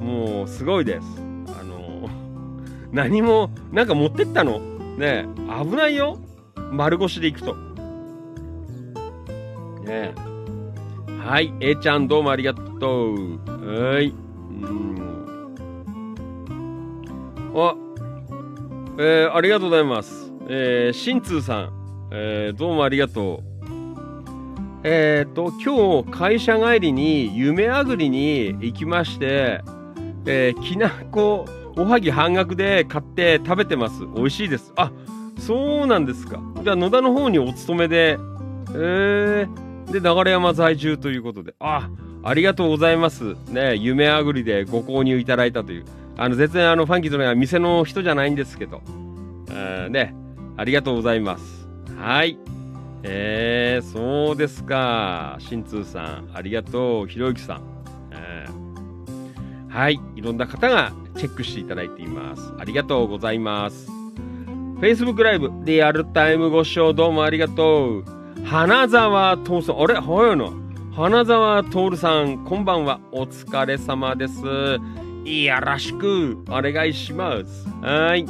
[0.00, 1.06] もうすごいです。
[1.58, 2.08] あの、
[2.92, 4.60] 何も、なんか持ってったの？
[4.98, 6.18] ねえ危ないよ。
[6.70, 7.56] 丸腰で行くと。
[9.84, 10.14] ね
[11.24, 13.38] はい、A ちゃんどうもありがとう。
[13.46, 14.12] はい。
[17.54, 17.74] あ、
[18.98, 20.30] えー、ありがとうございます。
[20.48, 21.72] えー、しんつーさん、
[22.12, 23.54] えー、どうもありがとう。
[24.82, 29.62] えーと、今日会社帰りに夢あぐりに行きまして、
[30.26, 31.46] えー、きなこ
[31.76, 34.06] おはぎ半額で買って食べてます。
[34.14, 34.74] 美味しいです。
[34.76, 34.92] あ、
[35.38, 36.38] そうなんですか。
[36.62, 38.18] じゃあ野田の方にお勤めで、
[38.74, 41.88] えー、で、流山在住ということで、あ、
[42.22, 43.34] ありがとうございます。
[43.48, 45.84] ね、夢あぐりでご購入いただいたという。
[46.16, 48.82] あの、全然あの、ファンキーとは店の人じゃないんですけど、
[49.50, 50.14] えーね、
[50.56, 51.68] ありがとうございます。
[51.98, 52.38] はい。
[53.02, 55.36] えー、そうですか。
[55.38, 57.06] 新通さん、ありがとう。
[57.06, 57.62] ひろゆきさん。
[58.12, 58.64] えー
[59.74, 59.98] はい。
[60.14, 62.52] いろんな方がチェックしていただいています。
[62.60, 63.88] ありがとうございます。
[64.80, 68.04] Facebook ライブ、リアルタイムご視聴どうもありがとう。
[68.44, 69.94] 花沢徹さん、あれ？
[69.94, 70.52] 早いな。
[70.94, 73.00] 花沢徹さん、こんばんは。
[73.10, 74.42] お疲れ様です。
[74.44, 77.66] よろしくお願いします。
[77.80, 78.26] はい。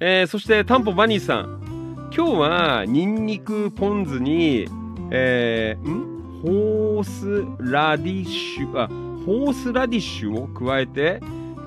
[0.00, 2.10] えー、そして、タンポバニーさん。
[2.14, 4.68] 今日は、ニンニクポン酢に、
[5.10, 6.42] えー、ん？
[6.42, 8.86] ホースラディッシュ、あ、
[9.24, 11.20] ホースラディッシュを加えて、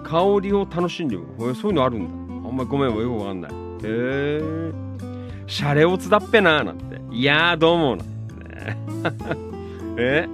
[0.03, 1.23] 香りを楽しんでる。
[1.56, 2.03] そういうのあるん
[2.44, 2.48] だ。
[2.48, 3.52] あんまりごめん、よくわかんない。
[3.52, 4.86] へえ。
[5.48, 6.99] シャレオツだっぺな、なんて。
[7.11, 8.06] いやー、どうも、なんて
[8.56, 8.78] ね。
[9.98, 10.28] え？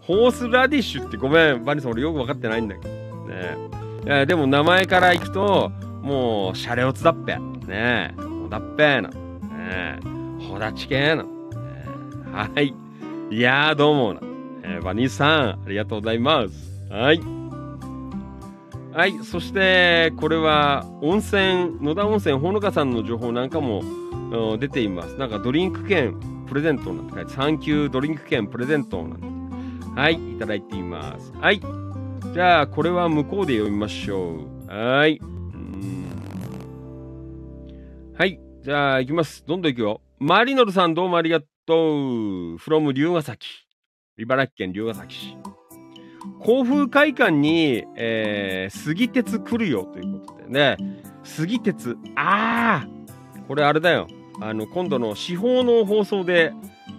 [0.00, 2.88] ホースラディッシュってごめん、バニーさん、俺よく分かってないんだけど。
[3.26, 3.56] ね
[4.06, 5.70] いやでも名前からいくと、
[6.02, 7.38] もう、シャレオツだっぺ。
[7.66, 9.10] ねほだっぺな。
[9.10, 9.98] ね
[10.48, 11.16] ほだちけな。
[11.16, 11.28] ね
[12.32, 12.74] はい。
[13.30, 14.20] いやー、どうもな。
[14.62, 16.92] えーバニーさん、ありがとうございます。
[16.92, 17.20] はい。
[18.92, 19.12] はい。
[19.24, 23.82] そして、これは、温泉、野田温泉、ほのかさんの情報なんかも
[24.58, 25.16] 出ています。
[25.16, 29.20] なんかドリンク券プレゼントなんて書いて、サンキュードリンク券プレゼントなん
[29.94, 30.00] て。
[30.00, 30.14] はい。
[30.14, 31.32] いただいています。
[31.32, 31.60] はい。
[32.32, 34.72] じゃあ、これは向こうで読みましょう。
[34.72, 35.20] はい。
[38.16, 38.40] はい。
[38.62, 39.44] じゃあ、行きます。
[39.46, 40.00] どんどん行くよ。
[40.20, 42.56] マリノルさん、どうもありがとう。
[42.56, 43.48] from 龍ヶ崎。
[44.16, 45.36] 茨城県龍ヶ崎市。
[46.40, 50.76] 甲府会館に、えー、杉鉄来るよということでね。
[51.24, 51.96] 杉鉄。
[52.16, 52.88] ああ
[53.48, 54.06] これあれだよ。
[54.40, 56.52] あの、今度の司法の放送で、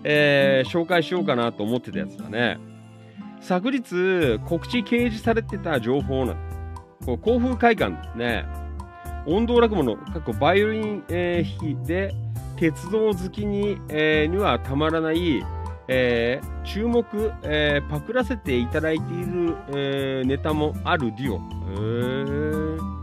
[0.03, 2.59] えー紹介しようかなと思ってたやつだね。
[3.39, 6.39] 昨日、告知掲示されてた情報なの。
[7.05, 8.45] こう甲府会館ですね。
[9.25, 12.13] 音頭落語の、かっバイオリン、えー弾きで、
[12.57, 15.43] 鉄道好きに,、えーにはたまらない、
[15.87, 17.05] えー注目、
[17.43, 21.35] えーパクらせていただいている、えーネタもあるデュオ。
[21.37, 23.00] へー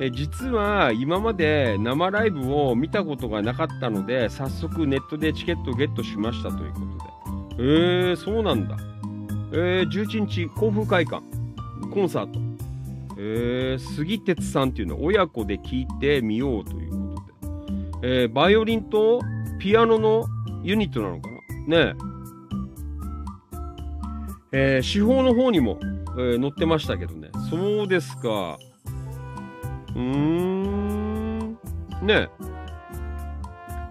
[0.00, 7.64] え実は今まで生ライブを見たことがなかったので早速ネットでチケットをゲットしましたということで。
[8.10, 8.76] えー、そうなんだ。
[9.52, 11.22] えー、11日甲府会館。
[11.92, 12.40] コンサート。
[13.16, 17.22] えー、杉哲さんっていうの親子で聴いてみようというこ
[17.92, 19.20] とで、えー、バイオリンと
[19.60, 20.26] ピアノの
[20.64, 21.28] ユニットなのか
[21.68, 21.84] な？
[21.84, 21.94] ね
[24.52, 24.76] え。
[24.76, 25.78] えー、司法の方にも、
[26.16, 27.30] えー載ってましたけどね。
[27.50, 28.58] そうですか。
[29.94, 31.58] うーん。
[32.02, 32.28] ね。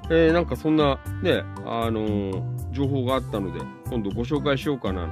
[0.09, 3.59] えーなんかそんなねあのー情報があったので
[3.89, 5.09] 今度ご紹介しようかな。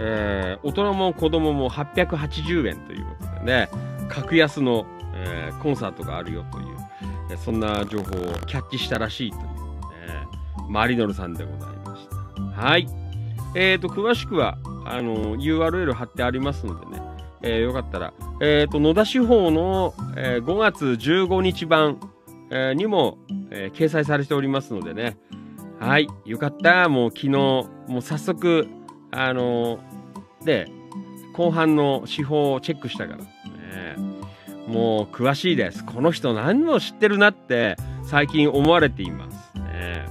[0.00, 3.68] えー大人も子供も880円ということでね。
[4.08, 6.66] 格安の、えーコンサートがあるよという、
[7.32, 8.06] えそんな情報を
[8.46, 9.48] キャッチしたらしいという、ね、
[10.68, 12.62] マリノルさんでございました。
[12.62, 12.86] はい。
[13.56, 17.02] えーと詳しくはあの URL 貼ってありますのでね、
[17.46, 22.00] えーよかったら、えー、と野田司法の、えー5月15日版、
[22.50, 23.18] えーにも、
[23.50, 25.16] えー掲載されておりますのでね。
[25.78, 26.88] はいよかった。
[26.88, 27.68] もう昨日も
[27.98, 28.66] う早速
[29.12, 29.78] あの
[30.44, 30.68] で
[31.34, 33.26] 後半の司法をチェックしたから、ね、
[34.66, 35.84] もう詳しいです。
[35.84, 40.06] この人何も知ってるなって最近思われています、ね、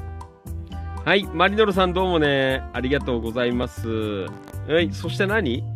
[1.04, 2.62] はいマリノルさんどうもね。
[2.74, 4.28] ありがとうございます。
[4.68, 5.75] はいそして何？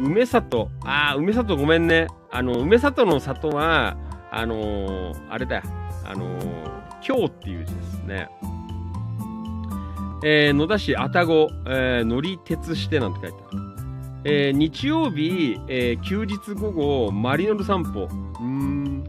[0.00, 3.96] 梅里ああ梅里ごめんねあの梅里の里は
[4.30, 5.62] あのーあれだよ
[6.04, 8.28] あのー今日っていう字ですね
[10.22, 13.60] えー野田市愛宕、えー乗り鉄してなんて書いてある。
[14.24, 18.06] えー日曜日、えー休日午後、マリノル散歩。
[18.38, 19.02] うん。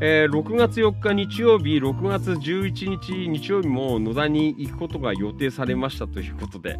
[0.00, 6.78] えー6月4日日曜日、6月11日日曜日も野田に行くことが予定されましたということで、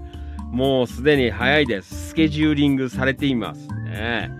[0.55, 2.10] もうすでに早いです。
[2.10, 3.66] スケジューリングされています。
[3.86, 4.31] ね、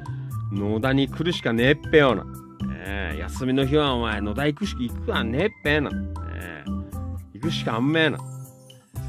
[0.53, 2.25] 野田に来るしかねえっぺよな。
[2.69, 5.91] ね、休みの日はお前野田行くし行くわねえっぺな。
[5.91, 6.05] ね、
[7.33, 8.19] 行くしかあんめえな。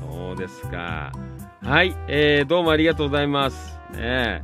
[0.02, 1.11] そうですか。
[1.61, 3.77] はい、えー、どうもありがとうございます。
[3.94, 4.41] ねえ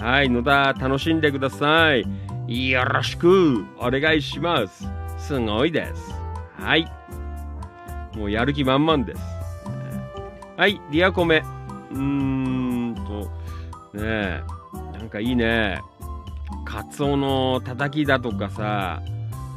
[0.00, 2.04] はい、野田楽しんでください。
[2.70, 4.84] よろしくお願いします。
[5.16, 6.12] すごいです。
[6.58, 6.90] はい。
[8.16, 9.22] もうやる気満々です。
[10.56, 11.44] はい、リアコメ。
[11.90, 14.42] うーんと、ねえ、
[14.92, 15.80] なんかいいね。
[16.64, 19.02] カツオのたたきだとかさ、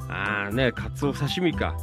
[0.09, 1.75] あーね、カツオ刺身か。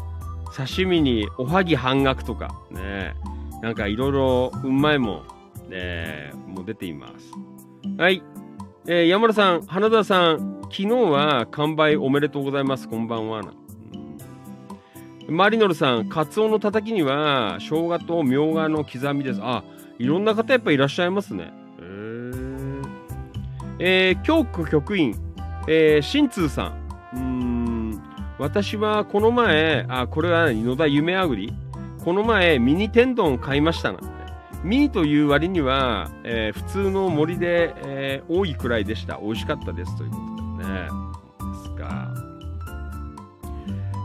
[0.57, 3.15] 刺身におはぎ半額とか、ね
[3.63, 5.23] なんかいろいろうまいも
[5.69, 7.33] ん、ね、もう出ています。
[7.99, 8.23] はい。
[8.87, 12.89] えー山田さん、花田さん、昨日は完売おめでとうございます。
[12.89, 13.41] こんばんは。
[13.41, 13.61] うん
[15.29, 19.41] マリノルさん、カツオのたたきには生姜とみょうがの刻みです。
[19.41, 19.63] あ、
[20.01, 21.53] いろんな方やっぱいらっしゃいますね。
[21.79, 22.83] へー
[23.79, 25.15] えー、京区局員、
[25.69, 26.73] えー、新通さん。
[27.13, 28.03] うーん、
[28.39, 31.53] 私はこの前、あ、これは何野田夢あぐり
[32.03, 34.07] この前ミニ天丼買いましたなんて。
[34.65, 39.19] ミニという割には、えー普通の森で、えー多いくらいでした。
[39.23, 40.89] 美味しかったですということですね。
[41.53, 42.09] ですか。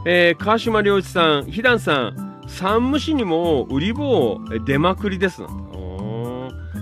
[0.05, 5.64] えー川島良一さん、ひだんさん、山武市にも売り棒え出まくりですなんて。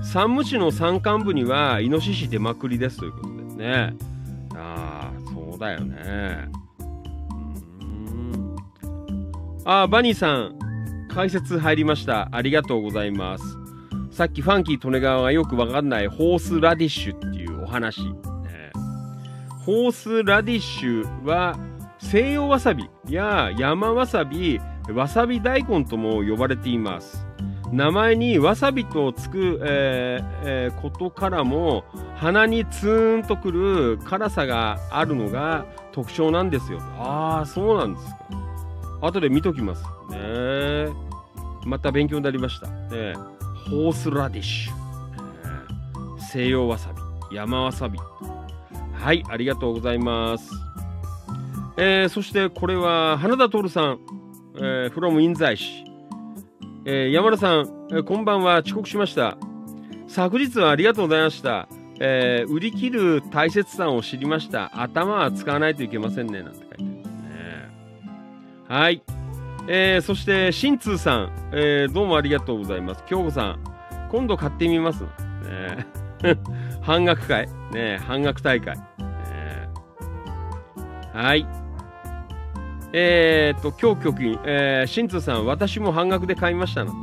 [0.03, 3.95] 山武市の山間部にはイノシシ出まくりですということですね。
[4.55, 6.49] ああ、そうだよね。
[7.81, 8.55] うん
[9.65, 10.59] あバニーさん、
[11.07, 12.29] 解説入りました。
[12.31, 13.43] ありがとうございます。
[14.11, 18.03] さっきファンキー・利根川がよくわかんないホースラディッシュっていうお話。
[18.03, 18.13] ね
[19.65, 21.57] ホースラディッシュは
[21.97, 24.59] 西洋わさびや山わさび、
[24.93, 27.22] わさび大根とも呼ばれています。
[27.73, 31.83] 名前にわさびとつく、えーえーことからも
[32.15, 36.79] 鼻にツーンとくる辛さがあるのが特徴なんですよ。
[36.99, 38.17] ああ、そうなんですか。
[39.01, 39.83] 後で見ときます。
[40.11, 40.87] ね
[41.65, 42.67] また勉強になりました。
[42.67, 43.13] ね
[43.71, 44.73] ホースラディッシュ。
[44.73, 44.79] ね
[46.19, 46.91] 西洋わさ
[47.31, 47.97] び、山わさび。
[48.93, 50.47] はい、ありがとうございます。
[51.77, 53.99] えーそしてこれは花田徹さん、
[54.57, 55.92] えー、from 印西市。
[56.85, 59.37] えー山田さん、えーこんばんは、遅刻しました。
[60.07, 61.67] 昨日はありがとうございました。
[61.99, 64.81] えー売り切る大切さを知りました。
[64.81, 67.23] 頭は使わないといけませんね、なんて書いてありますね。
[68.67, 69.01] はい。
[69.67, 73.03] えーそして、新通さん、えーどうもありがとうございます。
[73.07, 73.59] 京子さん、
[74.11, 75.03] 今度買ってみます。
[75.03, 75.87] ね、
[76.81, 78.75] 半額会、ね、半額大会。
[78.77, 78.83] ね
[81.13, 81.45] はい。
[82.95, 86.93] えーっと、今日局員、えー、新通さん、私も半額で買いましたの。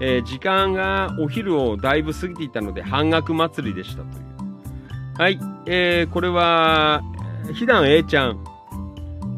[0.00, 4.24] えー時間がお昼をだいぶ過ぎていたので半額祭りでしたという。
[5.18, 7.02] はい、えーこれは、
[7.46, 8.44] えーひだん A ちゃん。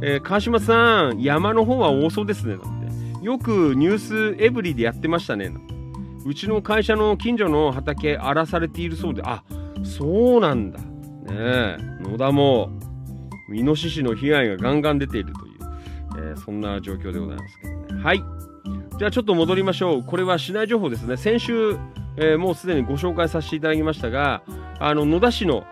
[0.02, 2.56] えー川島さん、山の方は多そうですね。
[2.56, 3.24] なんて。
[3.24, 5.48] よくニュースエブリでやってましたね。
[5.48, 5.74] なんて
[6.24, 9.42] うちの会社の近所の畑荒らされているそうで、あ、
[9.82, 10.78] そうなんだ。
[10.78, 10.84] ね
[11.30, 12.70] え、野田も、
[13.52, 15.40] イノシシの被害がガンガン出ていると、
[16.18, 18.02] えーそんな状況でございますけどね。
[18.02, 18.24] はい。
[18.98, 20.02] じゃあちょっと戻りましょう。
[20.02, 21.16] これは市内情報ですね。
[21.16, 21.76] 先週、
[22.16, 24.42] えーもうすでにご紹介させていただきましたが、
[24.80, 25.64] あの、野田市の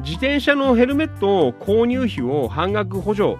[0.00, 3.36] 自転車のヘルメット購入費を半額補助、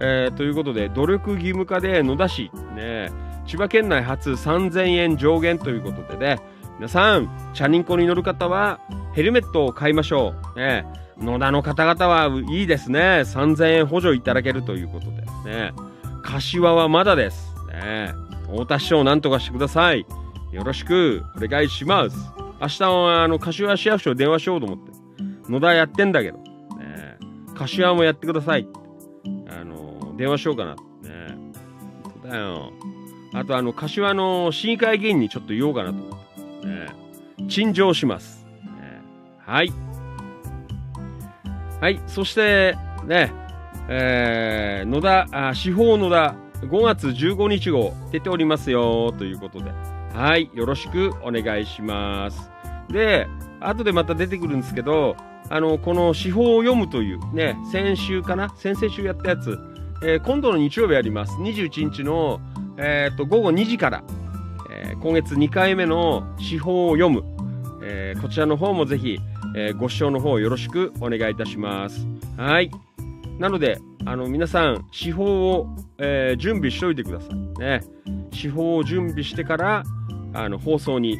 [0.00, 3.10] えーということで、努力義務化で野田市、ね、
[3.46, 6.40] 千葉県内初3000円上限ということでね、
[6.78, 8.80] 皆さん、チャリンコに乗る方は
[9.12, 10.58] ヘルメットを買いましょう。
[10.58, 10.86] ね、
[11.18, 13.00] 野田の方々はいいですね。
[13.20, 15.52] 3000円補助いただけるということで。
[15.52, 15.72] ね、
[16.22, 17.54] 柏はまだです。
[17.72, 20.06] ね、太田市長なんとかしてください。
[20.52, 22.16] よろしくお願いします。
[22.60, 24.92] 明日はあの柏市役所電話しようと思って。
[25.50, 26.38] 野田やってんだけど。
[26.38, 27.18] ね、
[27.54, 28.68] 柏もやってください。
[29.48, 30.74] あの、電話しようかな。
[30.74, 30.78] ね、
[32.22, 32.72] そうだよ。
[33.32, 36.18] あとあの、柏の市議会議員にちょっと言おうかなと思っ
[36.60, 36.66] て。
[36.66, 36.86] ね、
[37.48, 38.44] 陳情します。
[38.62, 39.02] ね、
[39.38, 39.72] はい。
[41.80, 42.00] はい。
[42.06, 42.76] そして、
[43.06, 43.32] ね、
[43.92, 49.72] えー、野田、あ司法野田、5月15日号出ておりますよ、ということで。
[50.14, 50.48] はい。
[50.54, 52.50] よろしくお願いします。
[52.88, 53.26] で、
[53.58, 55.16] 後でまた出てくるんですけど、
[55.48, 59.58] あの、この司法を読むという、ね、先週かな先々週やったやつ、
[60.04, 61.34] えー今度の日曜日やります。
[61.38, 62.40] 21日の、
[62.76, 64.04] えーっと、午後2時から、
[64.70, 67.24] えー今月2回目の司法を読む、
[67.82, 69.18] えこちらの方もぜひ、
[69.56, 72.06] えご視聴の方よろしくお願いいたします。
[72.36, 72.70] はい。
[73.40, 75.66] なので、あの、皆さん、司法を、
[75.98, 77.34] えー準備しておいてください。
[77.58, 77.80] ね。
[78.32, 79.82] 司法を準備してから、
[80.34, 81.18] あの、放送に、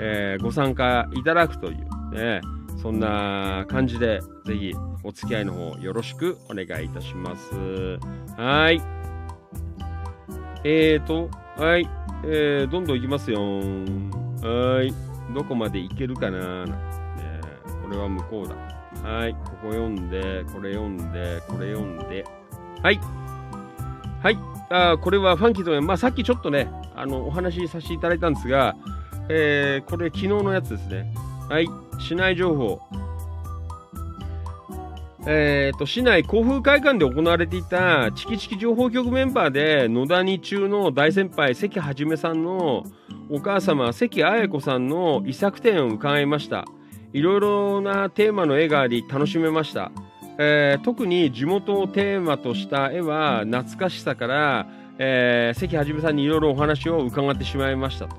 [0.00, 2.40] えーご参加いただくという、ね。
[2.80, 4.72] そんな感じで、ぜひ、
[5.02, 7.52] お付き合いの方よろしくお願いいたします。
[8.36, 8.80] はい。
[10.62, 11.28] えーと、
[11.60, 11.88] はい。
[12.24, 13.40] えー、どんどんいきますよ。
[13.40, 14.94] はい。
[15.34, 16.72] どこまでいけるかな、ね、
[17.82, 18.75] これは向こうだ。
[19.06, 19.34] はい。
[19.34, 22.24] ここ読んで、これ読んで、これ読んで。
[22.82, 23.00] はい。
[24.20, 24.38] はい。
[24.68, 28.74] あこれはファンキーとね、まあさっきちょっとね、あの、お話しさせていただいたんですが、
[29.28, 31.14] えー、これ昨日のやつですね。
[31.48, 31.68] はい。
[32.00, 32.80] 市内情報。
[35.28, 42.84] えー、と市内甲府会館で行われていたチキチキ情報局メンバーで野田に中の大先輩関はじめさんの
[43.28, 46.64] お母様関彩子さんの遺作展を伺いました
[47.16, 49.90] いろいろなテーマの絵があり楽しめました、
[50.38, 54.66] えー特に地元をテーマとした絵は懐かしさから、
[54.98, 58.16] えー関はじめさんにいろいろお話を伺ってしまいましたと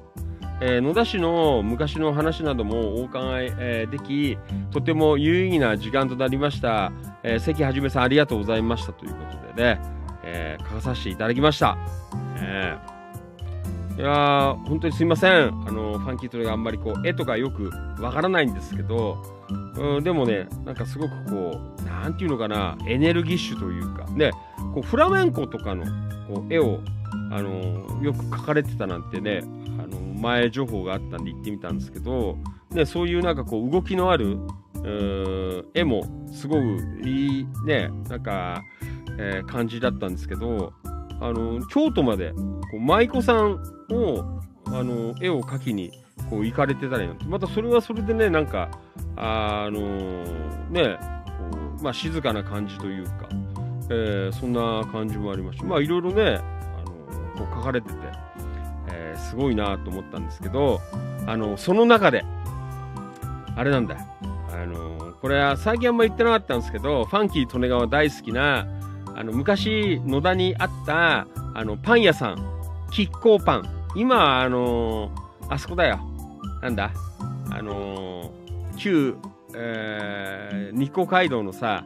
[0.62, 4.36] えー野田市の昔の話などもお伺い、えーでき、
[4.72, 6.92] とても有意義な時間となりました。
[7.22, 9.18] えー関はじめさんありがとうございましたというこ
[9.48, 9.80] とでね、
[10.24, 11.78] えー書かさせていただきました。
[12.38, 12.97] えー
[13.98, 15.32] いやー、本当にすいません。
[15.32, 19.18] あの、ファンキートレがあんまりこう、絵とかよくわからないんですけど、
[19.76, 24.32] うん、でもね、なんかすごくこう、なんていうのかな、エネルギッシュというか、ね、
[24.76, 25.84] こうフラメンコとかの
[26.28, 26.80] こう絵を、
[27.32, 29.42] あのよく描かれてたなんてね、
[29.80, 32.38] あの前情報があったんで行ってみたんですけど、
[32.72, 36.62] ね、そういうなんかこう動きのあるうー絵もすごく
[37.04, 38.62] いいねなんか、
[39.18, 40.74] えー感じだったんですけど
[41.20, 43.54] あの京都までこう舞妓さん
[43.92, 45.92] をあの絵を描きに
[46.30, 48.70] こう行かれてたりなんてまたそれはそれでねなんか
[49.16, 49.80] あの
[50.70, 50.98] ね
[51.52, 53.30] こうまあ、静かな感じというか、
[53.90, 56.86] えーそんな感じもありましてまあいろいろねあの
[57.38, 57.96] こう書かれてて、
[58.92, 60.82] えーすごいなと思ったんですけど
[61.26, 62.24] あのその中で
[63.56, 63.98] あれなんだ
[64.52, 68.68] あのこれは最近あんま言ってなかったんですけどファンキー利根川大好きな
[69.18, 72.36] あの昔野田にあったあのパン屋さん。
[72.96, 73.70] 亀甲パン。
[73.96, 75.12] 今はあの
[75.50, 76.00] あそこだよ。
[76.62, 76.92] なんだ？
[77.50, 78.32] あの
[78.78, 79.16] 旧、
[79.56, 81.84] えー日光街道のさ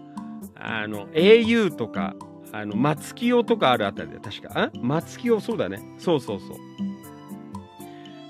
[0.55, 2.15] あの au とか
[2.51, 4.49] あの松清とかあるあたりで確か。
[4.53, 4.69] あ？
[4.81, 5.79] 松清そうだね。
[5.97, 6.57] そうそうそう。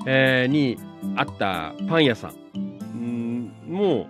[0.05, 0.77] えーに
[1.15, 2.59] あったパン屋さん。
[2.59, 4.07] んもう、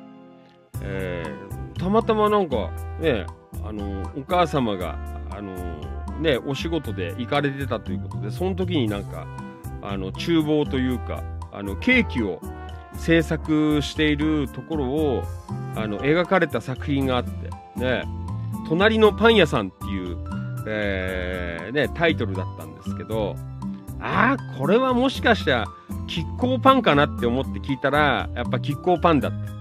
[0.81, 3.25] えーたまたまなんかね
[3.63, 4.97] あのお母様が
[5.29, 5.53] あの
[6.19, 9.25] ねお仕事で行かれてたということでその時になんか
[9.81, 12.41] あの厨房というかあのケーキを
[12.97, 15.23] 制作しているところを
[15.75, 17.29] あの描かれた作品があって
[17.75, 18.03] ね
[18.67, 20.17] 「隣のパン屋さん」っていう、
[20.67, 23.35] えーね、タイトルだったんですけど
[23.99, 25.67] ああこれはもしかしたら
[26.11, 29.60] キッコーパンかなって思って聞いたら、やっぱキッコーパンだった。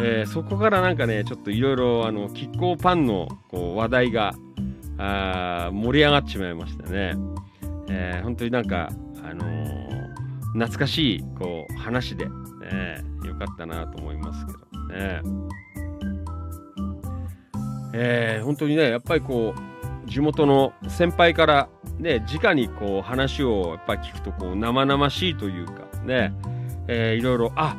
[0.00, 4.34] えーそこからなんかね、ちょっといろいろ、あの、キッコーパンのこう話題が、
[4.98, 7.14] あ盛り上がってしまいましたね。
[7.88, 8.88] えー本当になんか、
[9.24, 9.82] あのー
[10.54, 12.30] 懐かしい、こう、話で、ね、
[13.24, 14.58] よかったなと思いますけど
[14.94, 15.22] ね。
[17.94, 25.72] えー本当にね、やっぱりこう、地元の先輩からね、直にこう話をやっぱ聞くとこう生々しいというか
[26.04, 26.32] ね、
[26.88, 27.76] えーいろいろ、あ、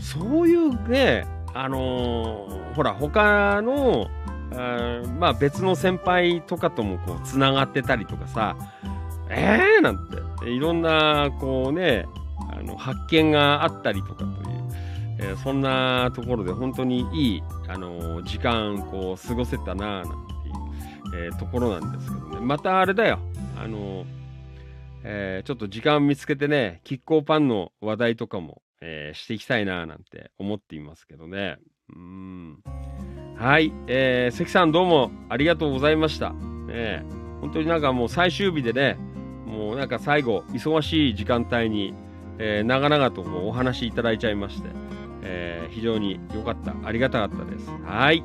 [0.00, 1.26] そういうね、
[1.58, 4.08] あのーほら、他の、
[4.54, 8.56] あまあ別の先輩とかともこう、つながってたりとかさ、
[9.30, 10.08] えーなん
[10.40, 12.06] て、いろんな、こうね、
[12.50, 14.30] あの、発見があったりとかという、
[15.18, 20.48] えーそんなところで本当にいい、あのー時間、こう、過ごせたなぁ、なんて
[21.14, 22.40] いう、えーところなんですけどね。
[22.40, 23.18] またあれだよ、
[23.58, 24.04] あのー
[25.08, 31.58] えちょっと時間見つけてね、キッコーパンの話題とかも、えーしていきたいなぁなんて思っていますけどね。
[31.92, 32.62] うん。
[33.36, 36.30] はい、えー関さんどうもありがとうございました。
[36.32, 37.04] ね、
[37.40, 38.96] 本当になんかもう最終日でね、
[39.44, 41.94] もうなんか最後、忙しい時間帯に、
[42.38, 44.68] えー長々とお話しいただいちゃいまして、
[45.22, 47.68] えー非常に良かった、ありがたかったです。
[47.84, 48.22] はい、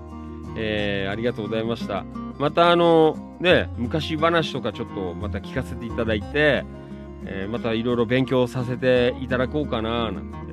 [0.56, 2.06] えーありがとうございました。
[2.38, 6.64] またあの、ね、昔話とかちょっとまた聞かせていただいて、
[7.26, 10.51] えーまたいろいろ勉強させていただこうかな、なんて、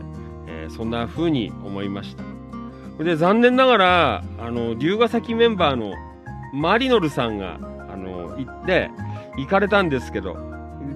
[0.71, 3.05] そんな風に思いました。
[3.05, 5.93] で、残念ながら、あの、龍ヶ崎メンバーの
[6.53, 7.59] マリノルさんが、
[7.91, 8.91] あの、行って、
[9.37, 10.35] 行かれたんですけど、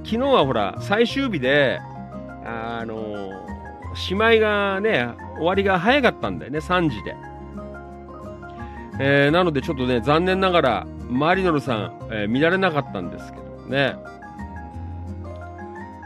[0.04, 1.80] 昨日はほら、最終日で、
[2.44, 3.30] あの、
[3.94, 7.14] しまいがね、終わりが早かったんだよね、3時で。
[8.98, 13.96] えーなのでちょっとね、残念ながら、マリノルさん、えー見られなかったんですけどね。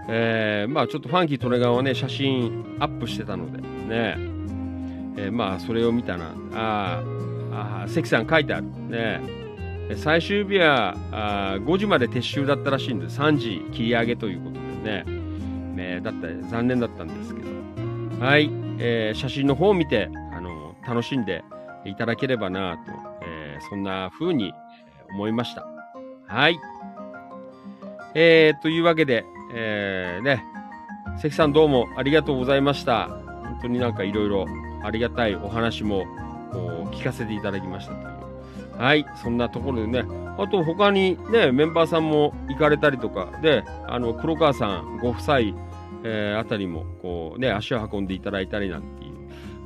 [0.08, 4.16] えーまあちょっとファンキートレガーはね、写真アップしてたので、ね。
[5.16, 6.34] えーまあそれを見たな。
[6.54, 7.02] あ
[7.52, 8.66] あ、関さん書いてある。
[8.88, 9.20] ね。
[9.96, 14.54] 最終日はあ5時まで撤収だったらしいんで、3時切り上げということ
[14.84, 15.04] でね。
[15.74, 18.24] ねだった残念だったんですけど。
[18.24, 18.50] はい。
[18.78, 21.42] えー写真の方を見て、あの楽しんで
[21.84, 22.92] いただければなと、
[23.22, 24.52] えーそんな風に
[25.10, 25.66] 思いました。
[26.26, 26.58] はい。
[28.14, 30.44] えー、というわけで、えー、ね、
[31.18, 33.08] 関さんどうもありがとうございました。
[33.08, 34.46] 本当になんかいろいろ
[34.82, 36.04] ありがたいお話も
[36.52, 38.16] こう聞かせていただきましたという。
[38.78, 40.04] はい、そんなところでね、
[40.36, 45.38] あと他にね、メンバーさんも行かれたりとか、で、あの、黒川さんご夫妻、
[46.04, 49.12] えーあたりもこうね、足を運んでいただいたりなんていう、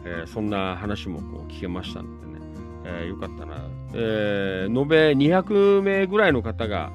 [0.04, 2.46] えーそんな話もこう聞けましたのでね、
[2.84, 3.56] えーよかったな。
[3.94, 6.92] えー延べ200名ぐらいの方が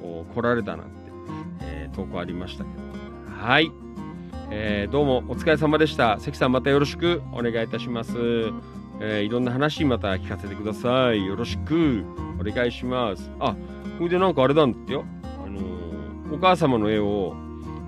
[0.00, 0.97] こう来られたなんて、
[1.70, 2.82] えー投稿ありましたけど。
[3.46, 3.70] はい。
[4.50, 6.18] えーどうもお疲れ様でした。
[6.20, 8.12] 関さんまたよろしくお願いいたします。
[9.00, 11.24] えーいろんな話また聞かせてください。
[11.26, 12.04] よろしく
[12.40, 13.30] お願いします。
[13.40, 13.54] あ、
[13.98, 15.04] それでなんかあれなんだよ。
[15.44, 17.34] あのーお母様の絵を、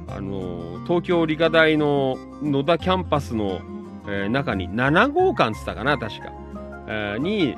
[0.08, 3.60] あのー東京理科大の野田キャンパスの、
[4.06, 6.32] えー中に7号館っつったかな、確か。
[6.88, 7.54] えーに、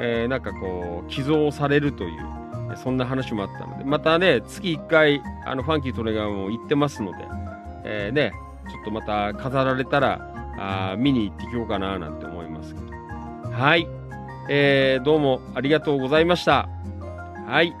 [0.00, 2.26] えーなんかこう、寄贈されるという、
[2.76, 7.18] そんな話もあったので、またね、月1回、あの、ファンキートレガーも行ってますので、
[7.84, 8.32] えーね、
[8.70, 10.20] ちょっとまた飾られたら、
[10.60, 13.50] あ見に行ってきようかな、なんて思いますけど。
[13.52, 13.86] はい。
[14.50, 16.68] えーどうもありがとうございました。
[17.46, 17.74] はい。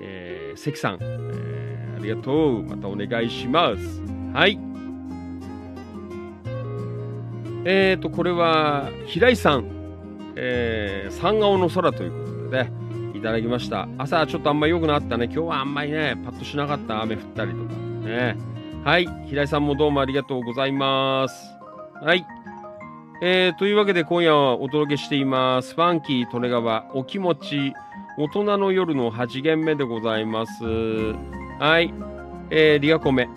[0.00, 2.62] えー関さん、えーありがとう。
[2.62, 4.02] またお願いします。
[4.32, 4.58] はい。
[7.66, 9.64] えーと、これは、平井さん、
[10.36, 12.72] えー、三顔の空ということでね、
[13.24, 13.88] ただきました。
[13.98, 15.24] 朝ちょっとあんまり良くなったね。
[15.24, 17.02] 今日はあんまりね、パッとしなかった。
[17.02, 17.72] 雨降ったりとか。
[18.06, 18.36] ね。
[18.84, 19.08] はい。
[19.26, 21.34] 平井さんもどうもありがとうございます。
[22.02, 22.26] はい。
[23.22, 25.74] えー、というわけで今夜はお届けしています。
[25.74, 27.72] ファンキー・利根川お気持ち
[28.18, 30.62] 大人の夜の8限目でございます。
[31.58, 31.94] はい。
[32.50, 33.28] えー、リアコメ。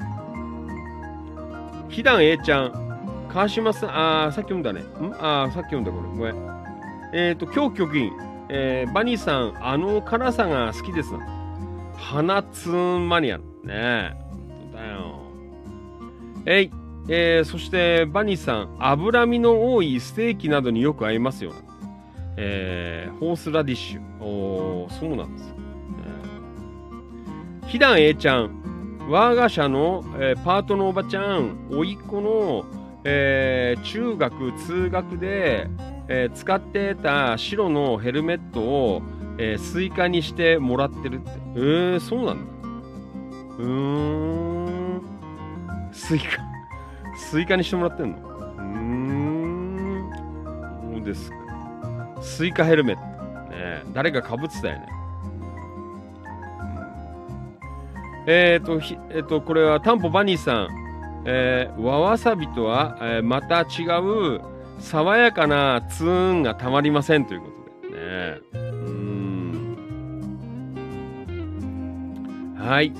[1.87, 3.29] ひだん A ちゃん。
[3.31, 3.89] 川島さん、
[4.25, 4.81] あー、さっき読んだね。
[4.81, 4.83] ん？
[5.17, 6.09] あー、さっき読んだこれ。
[6.09, 6.57] ごめん。
[7.13, 8.11] えっ、ー、と、今日局員。
[8.49, 11.19] えー、バニーさん、あの辛さが好きですな。
[11.95, 13.37] 花ツーンマニア。
[13.37, 14.13] ねえ。
[14.73, 15.19] だよ。
[16.45, 16.71] えい。
[17.09, 21.53] えー、そして、バニーさん、脂身の多いステーキなどによく合いますよ。
[22.35, 24.23] えー、ホースラディッシュ。
[24.23, 25.53] おー、そうなんです。
[27.63, 32.65] え、ひだん A ちゃん、我が社の、えーパートのおばちゃん、おいっ子の、
[33.03, 35.67] えー中学、通学で、
[36.09, 39.01] えー使ってた白のヘルメットを、
[39.37, 41.31] えースイカにしてもらってるって。
[41.55, 42.43] えー、そうなんだ。
[43.59, 43.67] うー
[44.97, 45.01] ん。
[45.91, 46.25] スイカ。
[47.17, 48.17] スイカにしてもらってんの？
[48.17, 50.11] うーん。
[50.93, 51.37] そうですか？
[52.21, 53.01] スイカヘルメット。
[53.51, 54.87] ね誰か被ってたよね。
[58.29, 60.67] えっ、ー、と、ひえっ、と、これはタンポバニーさん。
[61.25, 64.41] えー、わわさびとは、えーまた違う
[64.79, 67.47] 爽やかなツーンがたまりませんというこ
[67.81, 68.41] とでね。
[68.53, 69.77] うん。
[72.57, 72.93] はい。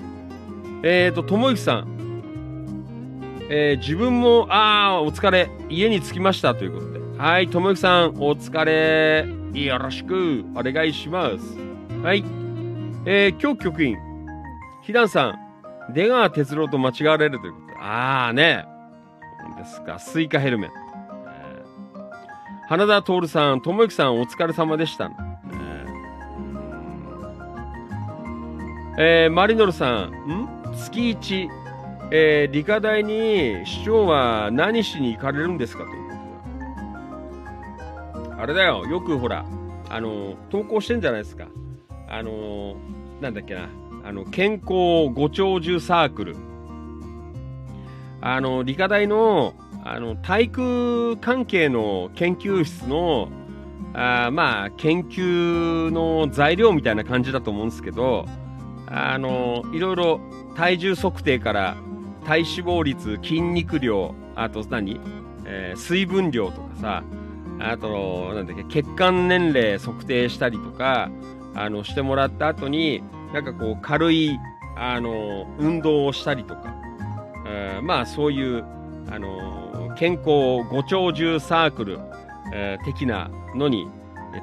[0.84, 1.98] えっ、ー、と、ともゆきさん。
[3.50, 5.50] えー自分も、あー、お疲れ。
[5.70, 7.00] 家に着きましたということで。
[7.18, 9.26] はい、ともゆきさん、お疲れ。
[9.54, 11.58] よろしく、お願いします。
[12.04, 12.24] はい。
[13.06, 13.98] えー、今日局員。
[14.84, 15.28] ひだんさ
[15.90, 17.74] ん、出川哲郎と間違われるということで。
[17.80, 18.66] あーね。
[19.58, 20.00] ですか。
[20.00, 20.87] スイカヘルメット。
[22.68, 25.08] 花田徹さん、ともゆきさん、お疲れ様でした。
[25.08, 25.16] ね
[29.00, 30.50] えー、マリノルさん、ん？
[30.76, 31.50] 月一、
[32.12, 36.10] えー理科大に市長は何しに行かれるんですかという
[38.26, 39.46] ことあれだよ、よくほら、
[39.90, 41.48] あの、投稿してんじゃないですか。
[42.10, 42.76] あの、
[43.22, 43.70] なんだっけな、
[44.04, 46.36] あの、健康ご長寿サークル。
[48.20, 49.54] あの、理科大の、
[49.90, 53.30] あの、体育関係の研究室の、
[53.94, 58.26] あまあ、研究の材料みたいな感じだと思うんですけど、
[58.88, 60.20] あの、いろいろ
[60.56, 61.78] 体重測定から
[62.26, 65.00] 体脂肪率、筋肉量、あと何、
[65.46, 67.04] えー水分量とかさ、
[67.60, 71.10] あと、なんだっけ、血管年齢測定したりとか、
[71.56, 73.02] あの、してもらった後に、
[73.34, 74.38] なんかこう、軽い、
[74.76, 76.76] あの、運動をしたりとか、
[77.48, 78.66] えーまあ、そういう、
[79.12, 82.00] あの、健康ご長寿サークル、
[82.54, 83.88] えー的なのに、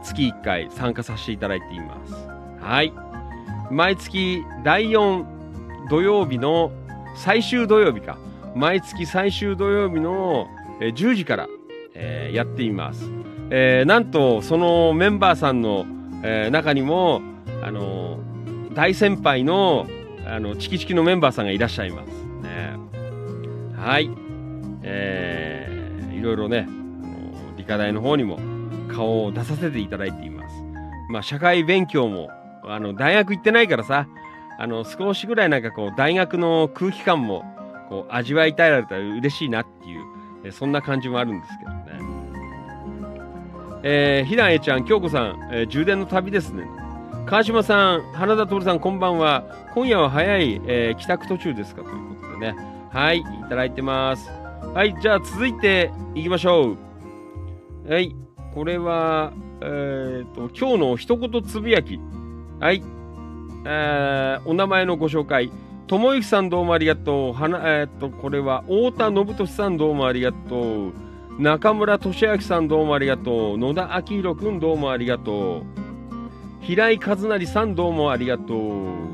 [0.03, 2.15] 月1回参加させていただいています。
[2.61, 2.93] はい。
[3.70, 5.24] 毎月第4
[5.89, 6.70] 土曜日の
[7.16, 8.19] 最終土曜日か。
[8.55, 10.47] 毎月最終土曜日の
[10.81, 11.49] 10時から、
[11.95, 13.11] えーやっています。
[13.51, 15.86] えーなんと、そのメンバーさんの、
[16.23, 17.20] えー中にも、
[17.62, 18.19] あの
[18.74, 19.86] 大先輩の、
[20.27, 22.09] あの、チキチキのメンバーさんがいらっしゃいます。
[22.43, 22.73] ね、
[23.77, 24.11] はい。
[24.85, 28.39] えーいろいろね、あの理科大の方にも
[28.89, 30.62] 顔を出させていただいています。
[31.11, 32.31] まあ、社会勉強も、
[32.65, 34.06] あの、大学行ってないからさ、
[34.59, 37.44] あの、少しぐらいなんかこう、大学の空気感も、
[37.90, 40.05] こう、味わいたいられたら嬉しいなっていう、
[40.44, 41.77] えそんな感じもあるんですけどね。
[43.82, 46.65] えー、ひらえちゃん、京子さん、えー充電の旅ですね。
[47.27, 49.44] 川島さん、花田徹さん、こんばんは。
[49.74, 51.82] 今夜は早い、えー帰宅途中ですか？
[51.82, 52.56] ということでね。
[52.90, 54.31] はい、いただいてます。
[54.75, 57.89] はい、じゃあ続いていきましょう。
[57.89, 58.13] はい、
[58.53, 62.01] これは、えー、と、今日の一言つぶやき。
[62.59, 62.83] はい、
[63.67, 65.53] えーお名前のご紹介。
[65.87, 67.33] ともゆきさんどうもありがとう。
[67.33, 70.93] はな、えー、と、これは、太田信俊さんどうもありがとう。
[71.39, 73.59] 中村俊明さんどうもありがとう。
[73.59, 76.65] 野田明宏くんどうもありがとう。
[76.65, 79.14] 平井和成さんどうもありがとう。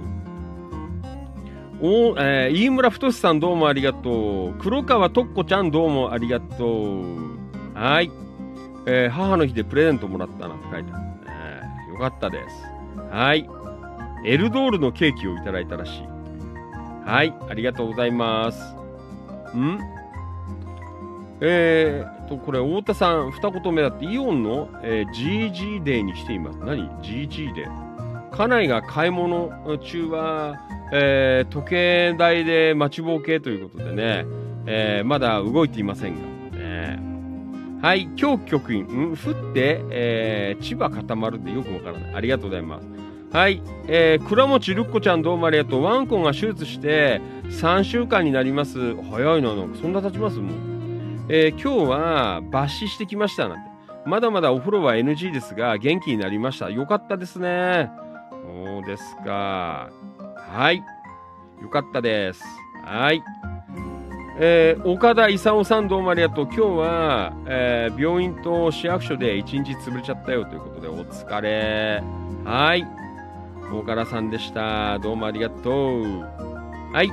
[1.83, 4.55] おえー飯村太さんどうもありがとう。
[4.59, 7.05] 黒川とっこちゃんどうもありがとう。
[7.75, 8.11] はい。
[8.87, 11.93] えー母の日でプレゼントもらったなって書いてある、ね。
[11.95, 12.63] よかったです。
[13.11, 13.49] はい。
[14.27, 16.05] エルドールのケーキをいただいたらしい。
[17.09, 17.35] はい。
[17.49, 18.77] ありがとうございます。
[19.57, 19.79] ん？
[21.41, 26.59] えー、と、これ、太田さん、二言目だって、イオンの、えー GG デーにしています。
[26.59, 28.31] 何 ?GG デー。
[28.37, 29.51] 家内が買い物
[29.83, 30.59] 中は、
[30.93, 34.27] えー時計台で待ちぼうけということでね、
[34.67, 36.15] えーまだ動いていません
[36.51, 36.99] が、ね。
[37.83, 42.15] はい、今日局員、ん降って、えー千葉固まるってよくわからない。
[42.15, 42.87] ありがとうございます。
[43.33, 45.83] はい、えー、倉持るっこちゃんどうもありがとう。
[45.85, 48.97] ワンコが手術して3週間になります。
[49.03, 51.27] 早いな、なんかそんな経ちますもん。
[51.29, 53.71] えー今日は抜歯してきましたなんて。
[54.07, 56.71] まだまだお風呂は NG ですが、元気になりました。
[56.71, 57.91] よかったですね。
[58.31, 59.91] そうですか。
[60.53, 60.83] はい。
[61.63, 62.43] よかったです。
[62.85, 63.23] はい。
[64.41, 66.45] えー岡田勲さんどうもありがとう。
[66.47, 72.03] 今日は、えー病院と市役所で一日潰れちゃったよということで、お疲れ。
[72.45, 72.85] はい。
[73.73, 74.99] 岡田さんでした。
[74.99, 75.71] どうもありがと
[76.01, 76.21] う。
[76.93, 77.13] はい。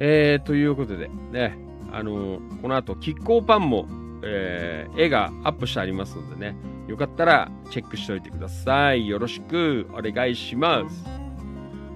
[0.00, 1.56] えー、ということで、ね、
[1.92, 3.86] あのーこの後、キッコーパンも、
[4.22, 6.56] えー絵がアップしてありますのでね、
[6.88, 9.08] よかったらチェックしておいてください。
[9.08, 11.04] よろしくお願いします。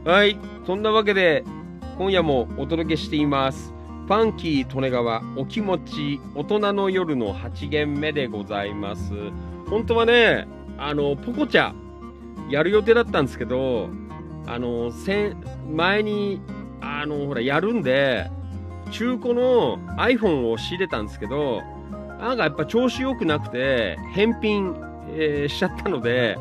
[0.04, 0.38] はい。
[0.66, 1.44] そんなわけで、
[1.98, 3.72] 今夜もお届けしています。
[4.06, 9.12] ファンキー利根川お気持ち大人の夜の8限目でございます。
[9.68, 10.46] 本当はね、
[10.78, 11.72] あの、ポコチャ
[12.50, 13.88] やる予定だったんですけど、
[14.46, 14.92] あの、
[15.74, 16.40] 前に、
[16.80, 18.30] あの、ほら、やるんで、
[18.90, 21.62] 中古の iPhone を仕入れたんですけど、
[22.24, 24.74] なんかやっぱ調子良くなくて、返品、
[25.10, 26.38] えーしちゃったので、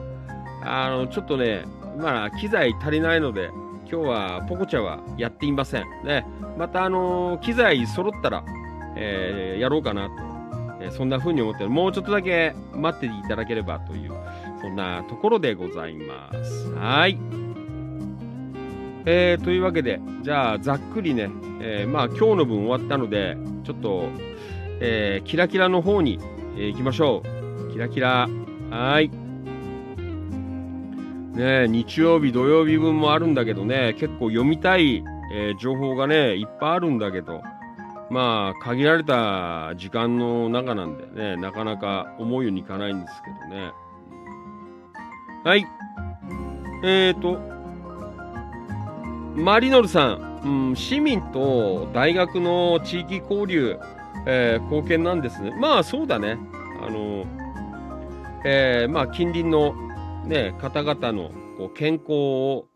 [0.64, 1.66] あの、ちょっとね、
[2.00, 3.50] まあ、機材足りないので、
[3.92, 5.84] 今日はポコチャはやっていません。
[6.06, 6.26] ね、
[6.58, 8.46] またあの機材揃ったら、
[8.96, 10.14] えーやろうかなと、
[10.82, 11.70] えーそんな風に思ってる。
[11.70, 14.12] もうちょっとだけ待っていただければという、
[14.62, 16.72] そんなところでございます。
[16.76, 17.20] はい。
[19.06, 21.30] えーというわけで、じゃあ、ざっくりね、
[21.60, 23.36] えまあ、今日の分終わったので、
[23.66, 24.08] ちょっと、
[24.80, 26.20] えーキラキラの方に、
[26.58, 27.24] えー行きましょ
[27.70, 27.72] う。
[27.72, 28.28] キラキラ。
[28.70, 29.10] はい。
[31.38, 37.42] ね日曜日、土曜日分もあるんだけどね、結構読みたい、えー情報がね、いっぱいあるんだけど、
[38.10, 43.72] まあ、限られた時間の中なんでね、なかなか思うようにいかないんですけどね。
[45.44, 45.66] はい。
[46.84, 47.40] えーと、
[49.36, 53.80] マリノルさん、うん、市民と大学の地域交流、
[54.26, 55.52] えー貢献なんですね。
[55.60, 56.38] まあ、そうだね。
[56.82, 57.26] あの、
[58.46, 59.74] えーまあ、近隣の
[60.26, 62.68] ね、方々のこう健康を、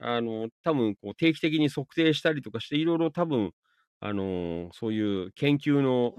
[0.00, 3.52] あの、多分こう定期的に測定したりとかして、いろいろ多分、
[4.00, 6.14] あのーそういう研究の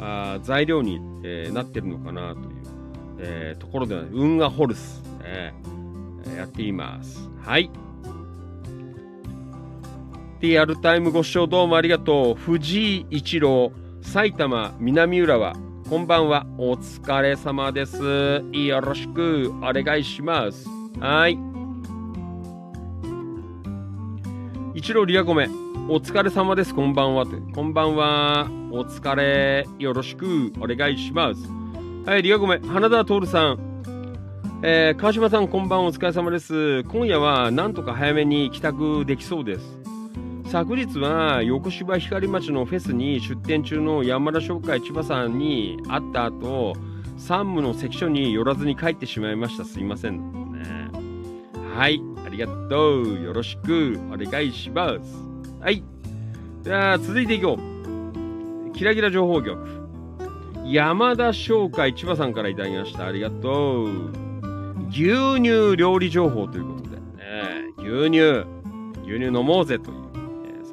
[0.00, 2.48] あ材料に、えーなってるのかなという、
[3.18, 7.28] えーところでは、運河ホルス、えーえーやっています。
[7.42, 7.70] はい。
[10.40, 12.34] リアルタイムご視聴どうもありがとう。
[12.34, 13.72] 藤井一郎、
[14.04, 15.54] 埼玉南浦和、
[15.88, 16.46] こんばんは。
[16.56, 17.96] お疲れ様です。
[18.52, 20.68] よろしくお願いします。
[21.00, 21.38] はい。
[24.74, 25.48] 一郎リアコメ、
[25.88, 26.72] お疲れ様です。
[26.72, 27.26] こんばんは。
[27.26, 28.46] こんばんは。
[28.70, 29.66] お疲れ。
[29.80, 31.42] よろしくお願いします。
[32.06, 33.74] はい、リアコメ、花田徹さん。
[34.62, 35.86] えー川島さん、こんばんは。
[35.86, 36.84] お疲れ様です。
[36.84, 39.83] 今夜はなんとか早めに帰宅できそうです。
[40.46, 46.74] 昨日は横芝光町のフェスに出店中の山田商会千葉さんに会った後、
[47.16, 49.64] 山武の関所に寄らずに帰ってしまいました。
[49.64, 50.18] すいません。
[50.52, 50.90] ね、
[51.74, 53.20] はい、ありがとう。
[53.22, 55.16] よろしくお願いします。
[55.60, 55.82] はい。
[56.62, 58.72] じゃあ、続いていこう。
[58.72, 59.84] キラキラ情報局。
[60.66, 63.06] 山田商会千葉さんからいただきました。
[63.06, 63.88] ありがとう。
[64.90, 67.02] 牛乳料理情報ということで、ね、
[67.78, 68.46] 牛乳、
[69.04, 69.96] 牛乳飲もうぜという、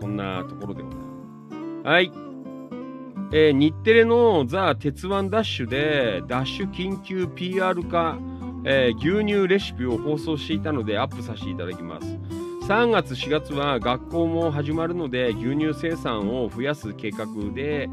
[0.02, 1.88] えーそんなところでございます。
[1.88, 2.11] はい。
[3.34, 8.18] えー日テレのザ・鉄腕ダッシュで、ダッシュ緊急 PR 化、
[8.65, 12.07] えー牛乳レシピを放送していたのでアップさせていただきます。
[12.68, 17.84] 3月、4月は学校も始まるので、牛乳生産を増やす計画で、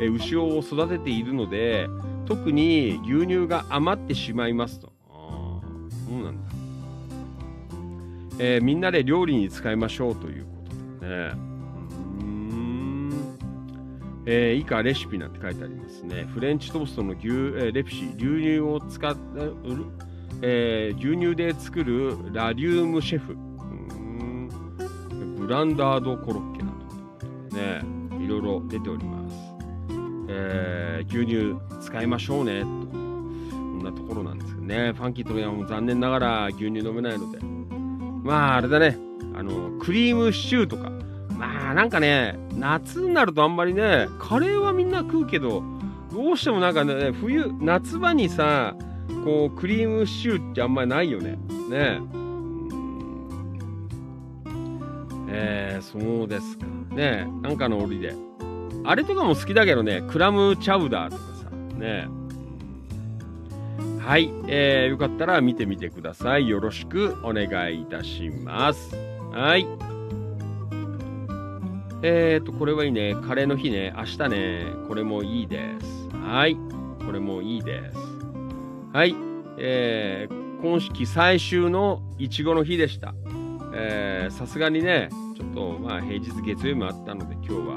[0.00, 1.88] えー牛を育てているので、
[2.26, 4.92] 特に牛乳が余ってしまいますと。
[5.10, 5.60] あ
[6.08, 6.50] そうなんだ。
[8.38, 10.50] えーみんなで料理に使いましょうというこ
[11.00, 11.49] とでね。
[14.32, 16.24] えー以下レシピなんて書いてありますね。
[16.32, 19.86] フレンチトーストの牛、えーレピシー、牛乳を使った、うる
[20.40, 23.36] えー牛乳で作るラリウムシェフ。
[25.36, 26.70] ブランダードコロッケな
[27.50, 29.34] どね、いろいろ出ております。
[30.28, 32.66] えー牛乳使いましょうね、と。
[32.66, 34.92] こんなところなんですけどね。
[34.92, 37.40] ファンキーとやも残念ながら牛乳飲めないので。
[38.22, 38.96] まあ、あれだね。
[39.34, 40.99] あの、クリームシチューとか。
[41.40, 45.62] まあ、なんかね、夏になるとあんまりね、カレーはみんな食うけど、
[46.12, 48.76] どうしてもなんかね、冬、夏場にさ、
[49.24, 51.38] こう、クリームシチューってあんまりないよね。
[51.70, 52.00] ね
[55.30, 56.66] えー、そうですか。
[56.94, 58.14] ねなんかの折で。
[58.84, 62.06] あれとかも好きだけどね、クラムチャウダーとかさ、ね
[63.98, 66.50] はい、えー、よかったら見てみてください。
[66.50, 68.94] よろしくお願いいたします。
[69.32, 69.66] はい。
[72.02, 73.14] えーと、これはいいね。
[73.26, 73.92] カレーの日ね。
[73.96, 74.66] 明日ね。
[74.88, 76.08] これもいいです。
[76.16, 76.56] はい。
[77.04, 77.98] これもいいです。
[78.92, 79.14] はい。
[79.58, 83.14] えー、今季最終のいちごの日でした。
[83.74, 87.74] えー、さすがにね、ちょっとまあ平日月曜日もあったので今日は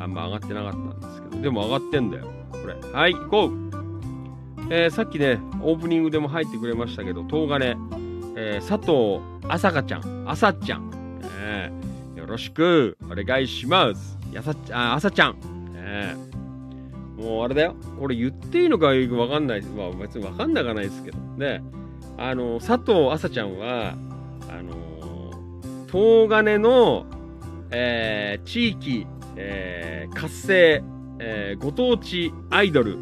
[0.00, 2.26] あんま上がってなかったんですけど、でも上がってんだよ。
[2.50, 2.74] これ。
[2.92, 3.52] はい、行こう
[4.70, 7.76] えーさっきね、オープニングでも入ってくれましたけど、東金、
[8.36, 10.90] えー佐藤あさかちゃん、あさちゃん、
[11.40, 11.91] えー
[12.22, 12.96] よろしく。
[13.10, 14.16] お願いします。
[14.30, 15.36] やさあ、あさちゃん、
[15.74, 16.14] え。
[17.18, 21.64] ーもうあれだよ、これ言っていいのかよくわかんない、まあ別にわかんなかないですけど、ね、
[22.16, 23.96] あの、佐藤あさちゃんは、
[24.48, 25.32] あの、
[25.90, 27.06] 東金の、
[27.72, 29.04] えー地域、
[29.34, 30.84] えー活性、
[31.18, 32.98] えーご当地アイドル、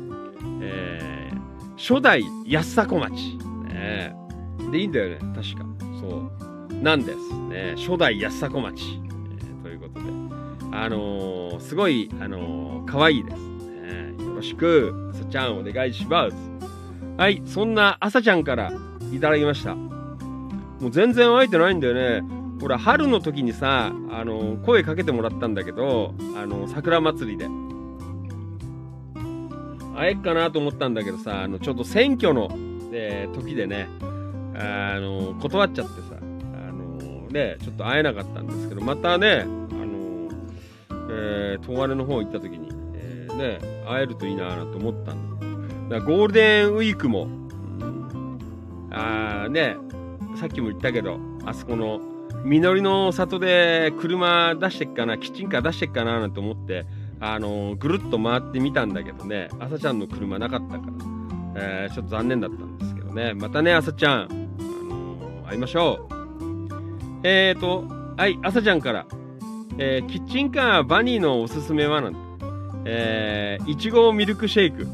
[0.63, 3.37] えー初代安迫町、
[3.69, 4.15] ね。
[4.73, 5.67] でいいんだよね、確か。
[6.01, 6.31] そ
[6.71, 6.75] う。
[6.83, 7.19] なんです。
[7.51, 9.01] ね、初代安迫町、
[10.73, 14.25] あのーすごい、あのー可愛いです、ね。
[14.25, 16.37] よろしく、さちゃんお願いします。
[17.17, 18.73] はい、そんな朝ちゃんから
[19.13, 19.75] いただきました。
[19.75, 22.23] もう全然会えてないんだよね。
[22.61, 27.47] ほら、春の時にさ、あのー声かけてもらったんだけど、あのー桜祭りで。
[29.97, 32.49] 会えっかなと思ったんだけどさ、あの、ちょっと選挙の、
[32.93, 33.89] え時でね、
[34.55, 39.47] あの断っちゃってさ、あのね、ちょっと会えなかったんですけど、またね、
[41.11, 45.99] えー、東金の方行った時に、えーね、会えるといいなと思ったんだ。
[45.99, 48.39] だゴールデンウィークも、うん
[48.93, 49.77] あーね、
[50.37, 52.01] さっきも言ったけど、あそこの、
[52.45, 56.87] 実りの里で車出してっかな、キッチンカー出してっかななんて思って、
[57.21, 60.93] あのーぐるっと回ってみたんだけどね、朝ちゃんの車なかったから、
[61.57, 66.15] えーちょっと残念だったんですけどね、またね、朝ちゃん、あのー会いましょう。
[67.25, 67.85] えーと、
[68.17, 69.07] はい、朝ちゃんから、
[69.83, 72.13] えーキッチンカーバニーのおすすめはな、
[72.85, 74.87] えーいちごミルクシェイク、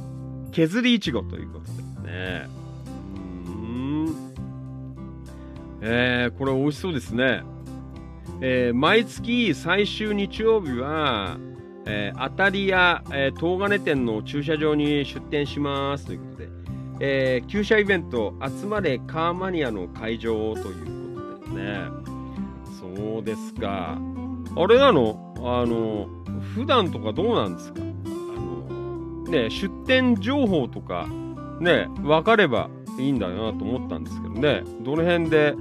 [0.52, 2.48] 削りいちごということですね。
[3.46, 4.32] うん。
[5.80, 7.42] えー、これ美味しそうですね。
[8.40, 11.36] えー毎月最終日曜日は、
[11.84, 16.48] えー、当たりや、えー、東金店の駐車場に出店しますということで、
[17.00, 21.80] えー、旧車イベント集まれカーマニアの会場ということですね。
[22.78, 23.98] そうですか。
[24.56, 25.34] あれなの？
[25.38, 26.08] あの、
[26.54, 27.80] 普段とかどうなんですか？
[27.80, 27.84] あ
[28.40, 31.06] の、ね、出店情報とか、
[31.60, 35.54] ね、分かればいいんだなと思ったんですけどね、どの辺で、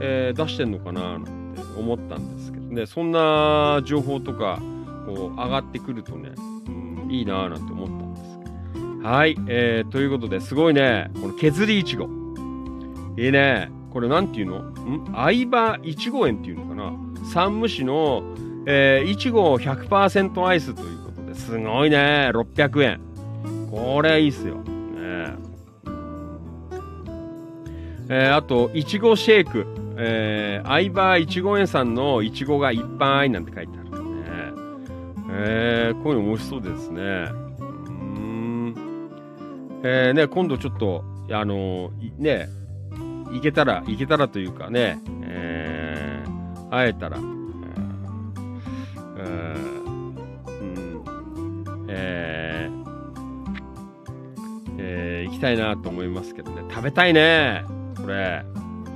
[0.00, 4.60] えー出してんのかななんて思ったんですけどね、そんな情報とか、
[5.06, 6.30] こう、上がってくるとね、
[6.68, 9.06] うん、いいなぁなんて思ったんです。
[9.06, 12.08] はい、えー、ということですごいね、この削りいちご。
[13.16, 13.70] いいね。
[13.96, 14.58] これなんていうの？
[14.58, 15.06] ん？
[15.14, 16.92] 相葉いちご園っていうのかな？
[17.32, 18.22] 山武市の、
[18.66, 22.28] えー、いちご100%アイスということですごいね。
[22.34, 23.00] 600円。
[23.70, 24.56] これいいっすよ。
[24.56, 25.34] ね
[28.10, 29.66] えーあと、いちごシェイク。
[29.96, 33.96] えー、相葉いちご園さんのいちごがいっぱいなんて書いてあるね。
[35.30, 37.00] えー、こういうの美味しそうですね。
[37.00, 38.74] うん。
[39.82, 41.02] えー、ね、今度ちょっと、
[41.32, 42.50] あのね、
[43.32, 47.24] 行けたら、行けたらというかね、えー、会えたら、えー
[49.16, 52.86] うん、えー
[54.78, 56.62] えー行きたいなと思いますけどね。
[56.70, 57.64] 食べたいね。
[57.96, 58.44] これ、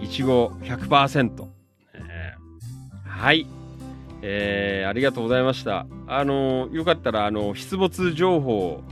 [0.00, 1.48] いちご100%。
[1.94, 3.46] えーはい。
[4.22, 5.86] えーありがとうございました。
[6.06, 8.82] あのよかったら、あの、出没情報を、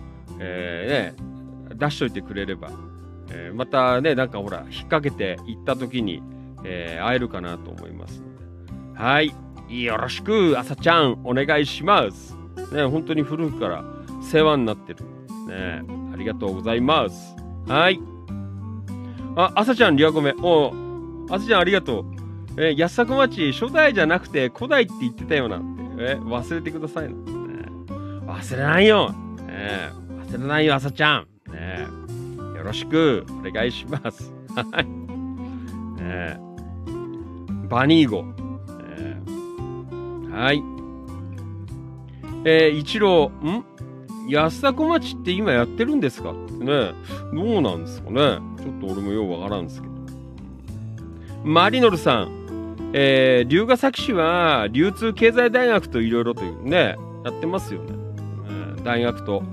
[0.40, 2.70] えーね、出しといてくれれば、
[3.30, 6.22] えーまたね、なんかほら、引っ掛けて行った時に、
[6.64, 8.98] えー会えるかなと思いますので。
[9.02, 9.32] はい。
[9.84, 12.36] よろしく、朝ちゃん、お願いします。
[12.72, 13.84] ね、本当に古くから
[14.22, 15.04] 世話になってる。
[15.46, 15.82] ね、
[16.12, 17.36] ありがとうございます。
[17.66, 18.00] はい。
[19.36, 20.34] あ、朝ちゃん、リアコメ。
[20.42, 20.72] お
[21.30, 22.04] 朝ちゃん、ありがとう。
[22.56, 25.64] えー安作町、初代じゃなくて古代って言ってたよなて。
[25.98, 27.14] えー忘れてくださいなね。
[28.26, 29.12] 忘れないよ。
[29.46, 29.90] ね、
[30.28, 31.26] 忘れないよ、朝ちゃん。
[31.52, 31.86] ね、
[32.58, 34.34] よろしくお願いします。
[34.52, 34.84] はい。
[36.02, 36.36] ね、
[37.68, 38.24] バニーゴ。
[38.24, 38.34] ね
[40.32, 40.60] はい。
[42.44, 43.64] えー、一郎、ん？
[44.28, 46.32] 安田小町って今やってるんですか？
[46.32, 46.94] ってね。
[47.32, 48.40] どうなんですかね。
[48.58, 49.94] ちょっと俺もようわからんですけど。
[51.44, 57.96] マリノルさん、えー、龍ヶ崎市は流通経済大学といろいろというね、やってますよね。
[58.82, 59.44] 大学と。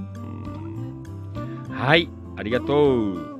[1.69, 3.37] はい、ありがとう。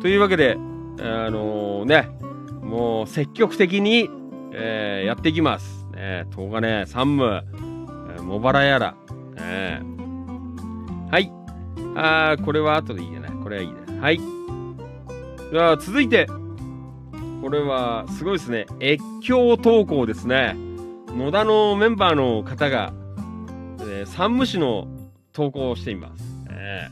[0.00, 0.56] というわけで、
[1.00, 2.08] あのね、
[2.62, 4.08] もう積極的に、
[4.52, 5.86] えーやっていきます。
[5.94, 8.94] ね、東金、山武、えー茂原やら、
[9.36, 9.82] ね
[11.10, 11.32] はい。
[11.94, 13.28] あー、これは後でいいやね。
[13.42, 13.74] これはいいね。
[14.00, 14.20] はい。
[15.52, 16.26] じゃあ、続いて、
[17.42, 18.66] これはすごいですね。
[18.80, 20.54] 越境投稿ですね。
[21.08, 22.92] 野田のメンバーの方が、
[23.80, 24.86] えー山武市の
[25.32, 26.22] 投稿をしています。
[26.50, 26.88] え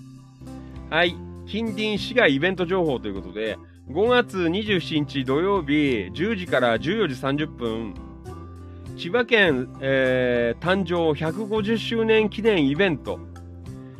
[0.90, 1.16] ーはい。
[1.47, 3.56] 近隣市街イベント情報ということで、
[3.89, 7.94] 5月27日土曜日10時から14時30分、
[8.97, 13.20] 千葉県、えー誕生150周年記念イベント、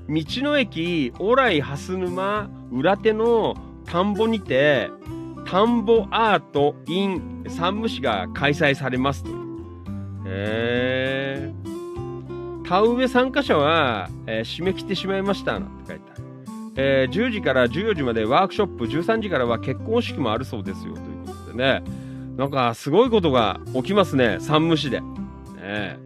[0.09, 3.55] 道の駅往来蓮沼裏手の
[3.85, 4.91] 田んぼにて、
[5.47, 9.37] 田んぼアート in 山武市が開催されますという。
[10.27, 12.67] へー。
[12.69, 16.06] 田植え参加者は、えー締め切ってしまいましたなんて書いて。
[16.77, 21.83] えー10時から14時までワークショップ、13時からは結婚式もあるそうですよということでね。
[22.37, 25.01] なんかすごいことが起きますね、山武市で。
[25.01, 25.99] ね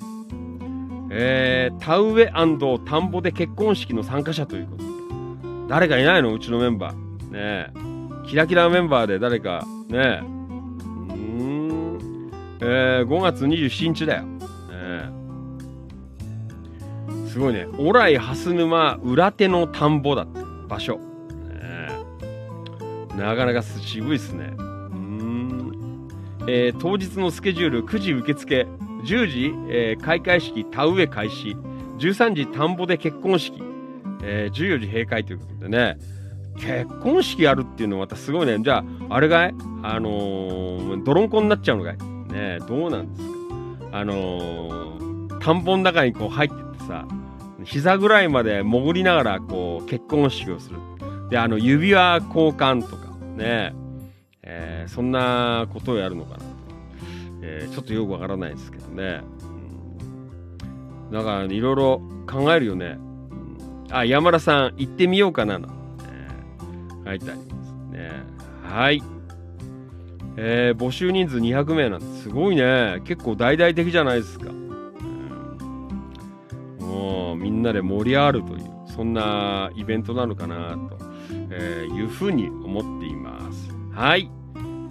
[1.13, 4.91] えー、田植え田んぼで結婚式の参加者ということで。
[5.69, 6.33] 誰かいないの？
[6.33, 6.97] うちのメンバー。
[7.31, 7.71] ねえ。
[8.29, 10.21] キラキラメンバーで誰か、ねえ。
[10.23, 10.27] う
[11.17, 11.99] ん。
[12.61, 14.23] えー、5月27日だよ。
[14.23, 14.39] ね。
[17.29, 17.67] すごいね。
[17.79, 20.40] オライ蓮沼裏手の田んぼだって。
[20.71, 20.97] 場所。
[20.97, 21.01] ね
[23.13, 23.17] え。
[23.17, 24.55] なかなか渋いっすね。
[24.57, 24.65] うー
[24.95, 26.09] ん。
[26.47, 28.67] えー、当日のスケジュール9時受付。
[29.05, 31.57] 10時、えー開会式田植え開始。
[31.99, 33.63] 13時田んぼで結婚式。
[34.23, 35.99] えー14時閉会ということでね。
[36.57, 38.59] 結婚式やるっていうのはまたすごいね。
[38.61, 39.55] じゃあ、あれかい？
[39.83, 41.97] あのー、泥んこになっちゃうのかい？
[41.97, 41.99] ね
[42.35, 43.27] えどうなんです
[43.91, 43.99] か？
[43.99, 47.07] あのー、田んぼの中にこう入ってってさ、
[47.65, 50.78] 膝ぐらいまで潜りながらこう結婚式をする。
[51.31, 53.74] で、あの、指輪交換とかね、
[54.43, 56.45] えーそんなことをやるのかなと。
[57.43, 59.20] えーちょっとよくわからないですけどね。
[61.07, 62.99] うん、だから、いろいろ考えるよね。
[62.99, 65.69] うんあ、山田さん、行ってみようかなの。
[66.11, 68.11] えー書いてありますね。
[68.65, 69.03] はい。
[70.37, 73.01] えー募集人数200名なんてすごいね。
[73.05, 74.51] 結構大々的じゃないですか。
[77.39, 80.99] みんなで盛り上がるという、そんなイベントなのかなと、
[81.51, 83.71] えーいうふうに思っています。
[83.93, 84.31] はい。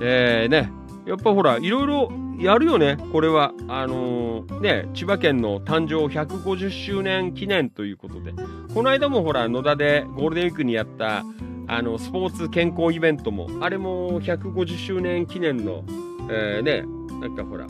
[0.01, 0.71] えーね、
[1.05, 3.51] やっぱほら、いろいろやるよね、これは。
[3.67, 8.33] あのーね、千葉県の誕生150周年記念ということで、
[8.73, 11.23] この間もほら、野田でゴールデンウィークにやった、
[11.67, 15.83] あの、スポーツ健康イベントも、あれも150周年記念の、
[16.29, 16.83] えーね、
[17.19, 17.67] なんかほら、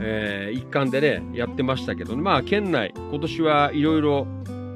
[0.00, 4.26] えー一環でね、やってましたけど、まあ、県内、今年はいろいろ、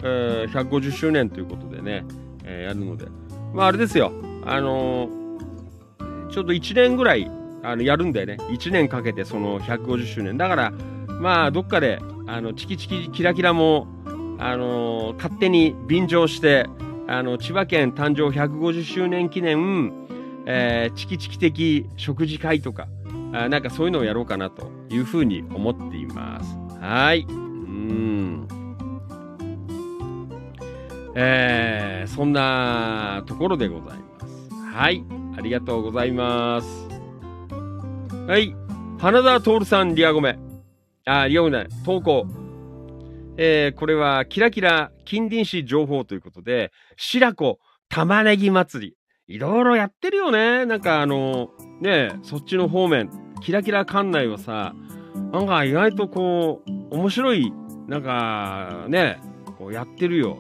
[0.03, 2.05] えー150周年ということでね、
[2.45, 3.07] えーやるので、
[3.55, 4.13] まあ、あれですよ、
[4.47, 5.21] あのー
[6.31, 7.29] ちょっと1年ぐらい、
[7.65, 8.37] あの、やるんだよね。
[8.51, 10.37] 1年かけてその150周年。
[10.37, 10.71] だから、
[11.21, 11.99] まあ、どっかで、
[12.29, 13.89] あの、チキチキキラキラも、
[14.39, 16.67] あのー勝手に便乗して、
[17.09, 19.93] あの、千葉県誕生150周年記念、
[20.47, 22.87] えーチキチキ的食事会とか、
[23.33, 26.57] あなんかそういうのをやろうかなというふうに思っています。
[26.81, 27.27] はい。
[27.29, 28.49] うん。
[31.15, 34.75] えーそんなところでございます。
[34.75, 35.05] はい。
[35.37, 36.89] ありがとうございます。
[38.27, 38.55] はい。
[38.99, 40.39] 花田徹さん、リアゴメ。
[41.05, 42.27] あ、リアゴメ、投稿。
[43.37, 47.59] えーこれは、キラキラ近隣市情報ということで、白子
[47.89, 48.97] 玉ねぎ祭り。
[49.35, 50.67] いろいろやってるよね。
[50.67, 51.51] なんかあの、
[51.81, 54.75] ねそっちの方面、キラキラ館内はさ、
[55.33, 57.53] なんか意外とこう、面白い、
[57.89, 59.19] なんかね、
[59.59, 60.39] こうやってるよ。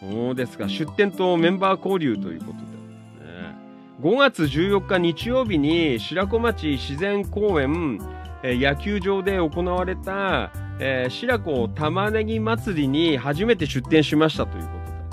[0.00, 0.68] そうですか。
[0.68, 2.58] 出店とメンバー交流ということで。
[2.58, 3.56] ね、
[4.02, 8.00] 5月14日日曜日に白子町自然公園、
[8.42, 14.68] え野球場で行われた、えー白子玉ねぎ祭りに初めて出店しましたというこ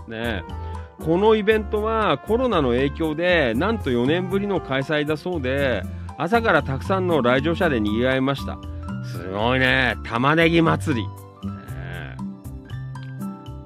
[0.07, 0.60] とですね。
[1.03, 5.83] このイベントはコロナの影響でなんと4年ぶりの開催だそうで
[6.17, 8.59] 朝からたくさんの来場者で賑わいました。
[9.03, 9.97] すごいね。
[10.03, 11.07] 玉ねぎ祭り、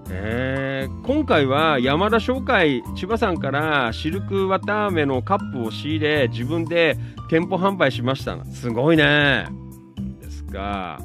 [0.09, 0.87] え。
[0.89, 6.97] ー今回は山田商会千葉さんからシルクわたあめのカップを仕入れ自分で
[7.29, 9.47] 店舗販売しましたすごいね。
[10.21, 10.99] ですが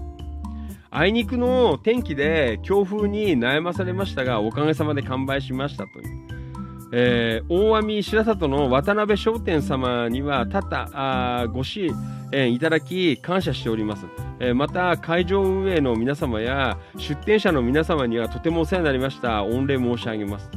[0.91, 6.05] あいにくの天気で強風に悩まされましたがおかげさまで完売しましたという、
[6.93, 11.91] えー大網白里の渡辺商店様には多々あご支
[12.33, 14.07] 援いただき感謝しております、
[14.41, 19.43] えーまた会場運営の皆様や出店者の皆様にはとてもお世話になりました。
[19.43, 20.51] 御礼申し上げます。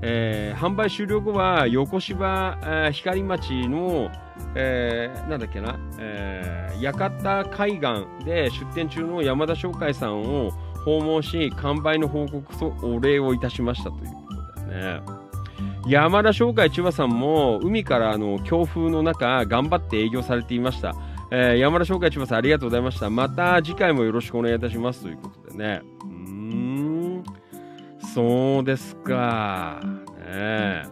[0.00, 2.58] えー販売終了後は横芝、
[2.92, 4.10] 光町の、
[4.54, 10.50] えーなんだっけな、えー八幡海岸で出店中の山田商会さんを
[10.84, 14.22] 訪問し完売の報告とお礼をいたしましたというこ
[14.54, 15.00] とですね
[15.88, 20.94] 山田商会千葉さんも海からの強風の中頑張って営業されていました、
[21.32, 27.24] えー山田商会千葉さんありがとうございましたまた次回もよろしくお願いいたしますということでねうん
[28.14, 29.80] そうですか。
[29.84, 30.82] ねえ。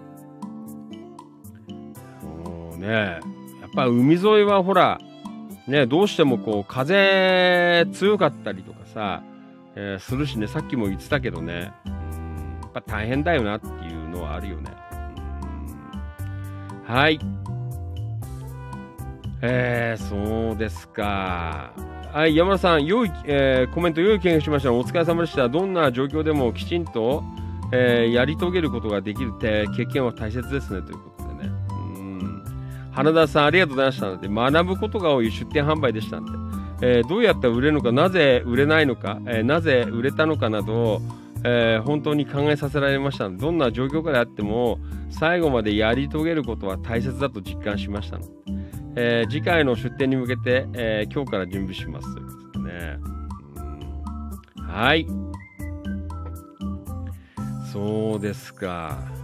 [2.20, 3.20] そうね。
[3.76, 4.98] ぱ海沿いはほら、
[5.68, 9.22] ね、どうしてもこう風強かったりとかさ、
[9.76, 14.70] えーするしね、さっきも言ってたけどね、やっぱ大変だよなっていうのはあるよね。
[16.84, 17.20] はい。
[19.42, 21.72] えー、そうですか。
[22.12, 24.72] はい、山田さん、良い、えーコメント、良い経験しました。
[24.72, 25.48] お疲れ様でした。
[25.48, 27.22] どんな状況でもきちんと、
[27.72, 31.15] えーやり遂げることができるって経験は大切ですね、ということ。
[32.96, 36.32] 花田さん、ありがとうございましたので、学ぶことが多い出店販売でしたんで、
[36.80, 41.02] えーどうやったら売れるのか、なぜ売れないのか、えーなぜ売れたのかなど、
[41.44, 44.78] えー本当に考えさせられましたのでどんな状況下であっても、
[45.10, 48.28] 最後までやり遂げることは大切だと実感しましたので、
[48.96, 52.98] えー次回の出店に向けて、えー今日から準備しますということでね。
[54.66, 55.06] はい。
[57.70, 59.15] そうですか。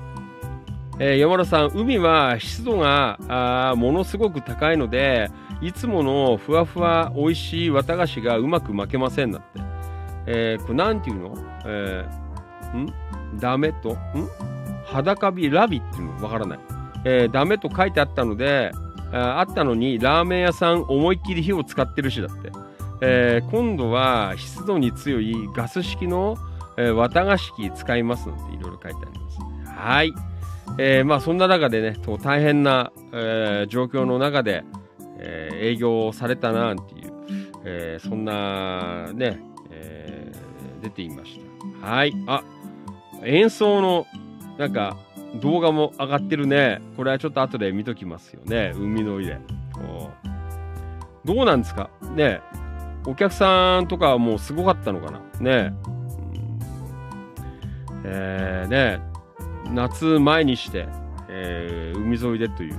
[1.05, 9.49] えー山田さん、海は湿度があものすごく高いので、いつものふわふわ美味しい綿菓子がうまく巻けませんだって。
[10.27, 11.35] えーこれなんていうの？
[11.67, 12.95] えーん？
[13.41, 13.99] ダメと、ん？
[14.85, 16.23] 裸火ラビっていうの？
[16.23, 16.61] わからない。
[17.05, 18.71] えーダメと書いてあったので、
[19.13, 22.53] ああったのに、ラーメン屋さん思いっきり火を使ってるしだって。
[23.01, 26.37] えー今度は湿度に強いガス式の、
[26.77, 29.39] えー綿菓子機使いますので、いろいろ書いてあります。
[29.77, 30.15] はい。
[30.79, 34.65] えーまあそんな中でね、大変な、えー状況の中で、
[35.19, 37.13] えー営業されたなっていう、
[37.65, 39.41] えーそんなね、
[39.71, 41.39] えー出ていまし
[41.81, 41.87] た。
[41.87, 42.13] はい。
[42.27, 42.43] あ、
[43.25, 44.07] 演奏の
[44.59, 44.97] なんか
[45.41, 46.81] 動画も上がってるね。
[46.97, 48.73] これはちょっと後で見ときますよね。
[48.75, 49.39] 海の上で。
[51.25, 51.89] どうなんですか？
[52.17, 52.41] ね
[53.07, 55.21] お客さんとかはもうすごかったのかな？
[55.41, 55.73] ね
[58.05, 59.01] えーね
[59.71, 60.87] 夏前にして、
[61.29, 62.79] えー海沿いでという、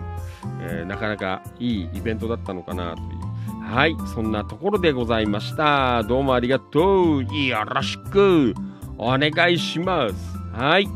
[0.61, 3.23] えーなかなかいいイベントだったのかなという。
[3.63, 6.03] はい、そんなところでございました。
[6.03, 7.23] どうもありがとう。
[7.23, 8.53] よろしく
[8.97, 10.37] お願いします。
[10.53, 10.87] はい。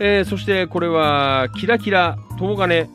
[0.00, 2.88] えーそしてこれは、キラキラ東金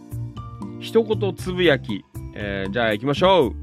[0.79, 2.03] 一言つぶやき。
[2.33, 3.53] えーじゃあ行きましょう。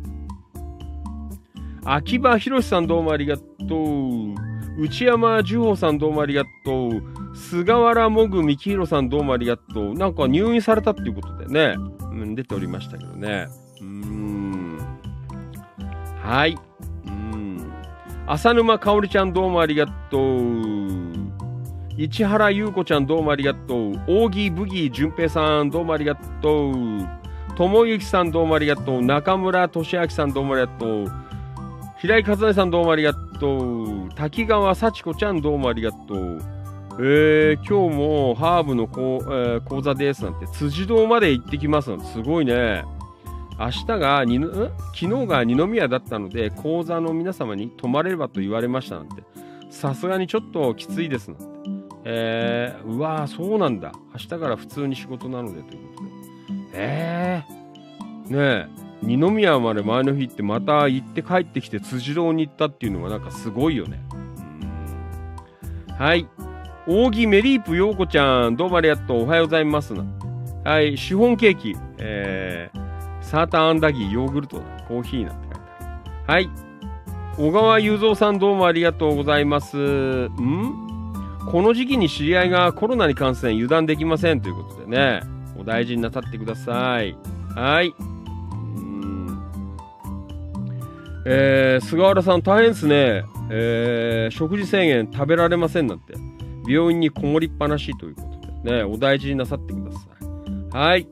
[1.84, 4.55] 秋葉博さんどうもありがとう。
[4.78, 7.02] 内山樹穂さんどうもありがとう。
[7.34, 9.94] 菅原もぐみきひろさんどうもありがとう。
[9.94, 13.48] なんか入院されたっていうことでね、うん、出ておりましたけどね。
[13.80, 14.78] うん。
[16.22, 16.58] はい。
[17.06, 17.72] うん。
[18.26, 20.46] 浅沼かおりちゃんどうもありがとう。
[21.96, 23.92] 市原優子ちゃんどうもありがとう。
[24.06, 26.72] 扇ブギー淳平さんどうもありがとう。
[27.56, 29.02] 友之さんどうもありがとう。
[29.02, 31.25] 中村俊明さんどうもありがとう。
[31.98, 34.08] 平井和成さんどうもありがとう。
[34.14, 36.38] 滝川幸子ちゃんどうもありがとう。
[36.98, 42.84] えー、今日もハーブのこう、えー講座ですなんて辻堂まで行ってきますなんてすごいね。
[43.58, 49.22] 明日がに昨日が二宮だったので講座の皆様に泊まれればと言われましたなんて
[49.70, 51.44] さすがにちょっときついですなんて。
[52.04, 53.92] えー、うわーそうなんだ。
[54.12, 56.10] 明日から普通に仕事なのでということで。
[56.74, 64.02] えー、ねえ、二宮まで前の日ってまた行って帰ってきて辻堂に行ったっていうのがなんかすごいよね。
[65.98, 66.28] はい。
[66.86, 69.22] 扇メリープ陽子ちゃん、どうもありがとう。
[69.22, 70.04] おはようございますな。
[70.64, 70.96] はい。
[70.96, 72.78] シフォンケーキ、えー、
[73.22, 76.32] サーターアンダギー、ヨーグルト、コーヒーなんて書いてある。
[76.34, 76.50] はい。
[77.36, 79.76] 小川雄三さん、どうもありがとうございます。
[79.76, 80.28] ん？
[81.50, 85.20] この時期に知り合いがコロナに感染油断できませんということでね、
[85.58, 87.16] お大事になさってください。
[87.54, 87.94] はい。
[91.28, 93.24] えー、菅原さん大変ですね。
[93.50, 96.14] えー、食事制限食べられませんなんて。
[96.68, 100.78] 病院にこもりっぱなしということでね、お大事になさってください。
[100.78, 101.08] はい。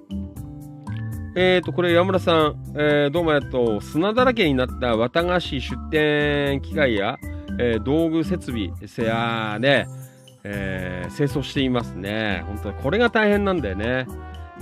[1.36, 3.80] えーと、これ山村さん、えー、どうもありがと。
[3.80, 7.18] 砂だらけになった綿菓子出店機械や、
[7.58, 9.86] えー道具設備、せやーね、
[10.44, 12.44] えー清掃していますね。
[12.46, 14.06] 本当これが大変なんだよね。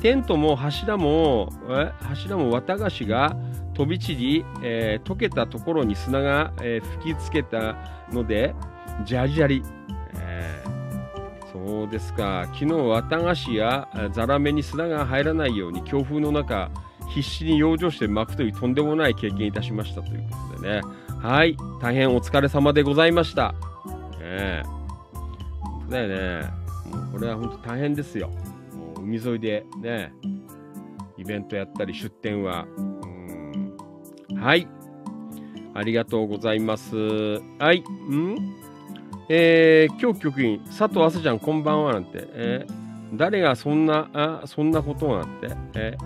[0.01, 3.37] テントも柱も、え柱も綿菓子が
[3.75, 7.77] 飛び散り、えー溶けたところに砂が、えー吹きつけた
[8.13, 8.55] ので、
[9.05, 9.63] ジャリジャリ。
[10.17, 10.73] えー
[11.53, 12.45] そうですか。
[12.55, 16.71] 昨日綿菓子やザラメに砂が入らないように強風の中、
[17.09, 20.81] 必死に養生して巻くというとんでもない経験いたしましたということでね。
[21.21, 21.57] はい。
[21.81, 23.53] 大変お疲れ様でございました。
[23.53, 23.55] ね
[24.23, 24.63] え
[25.61, 26.09] 本当だよ
[26.41, 26.51] ね。
[26.91, 28.29] もうこれは本当大変ですよ。
[28.75, 30.13] もう海沿いでね、
[31.19, 32.67] イベントやったり出店は。
[34.43, 34.67] はい。
[35.73, 36.97] ありがとうございます。
[36.97, 37.79] はい。
[37.79, 38.37] ん？
[39.29, 42.83] えー、今日局員、佐藤朝ちゃんこんばんはなんて、えー
[43.15, 45.97] 誰がそんな、あそんなことなんて、え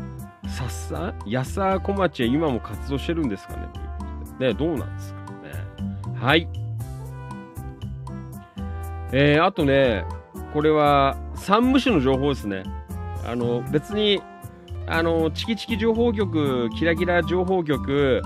[0.43, 3.55] ー、さっさ、安田小町は今も活動してるんですか
[4.41, 6.15] ね、ね、どうなんですかね。
[6.21, 6.49] はい。
[9.13, 10.05] えー、あとね、
[10.53, 12.65] これは山武市の情報ですね。
[13.25, 14.21] あの、別に、
[14.87, 18.23] あの、チキチキ情報局、キラキラ情報局、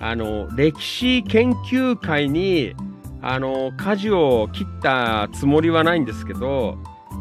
[0.00, 2.74] あの、歴史研究会に、
[3.22, 6.78] あの、舵を切ったつもりはないんですけど、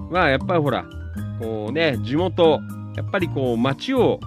[0.10, 0.86] まあ、やっぱりほら、
[1.40, 2.62] こうね、地元、
[2.96, 4.20] やっぱりこう、街を、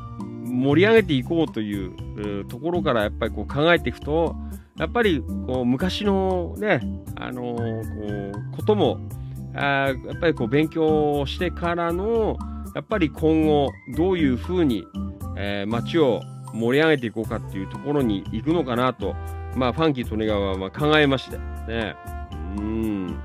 [0.44, 4.36] 盛り上げていこうというえーところからやっぱりこう考えていくと、
[4.78, 6.80] やっぱりこう昔のね、
[7.16, 8.98] あのこうことも、
[9.55, 12.36] あやっぱりこう勉強してからの、
[12.74, 14.86] やっぱり今後どういうふうに、
[15.36, 16.20] えー街を
[16.55, 19.15] 盛り上げていこうかっていうところに行くのかなと、
[19.57, 21.94] まあ、ファンキー利根川は考えまして、ね。
[22.59, 23.19] うん。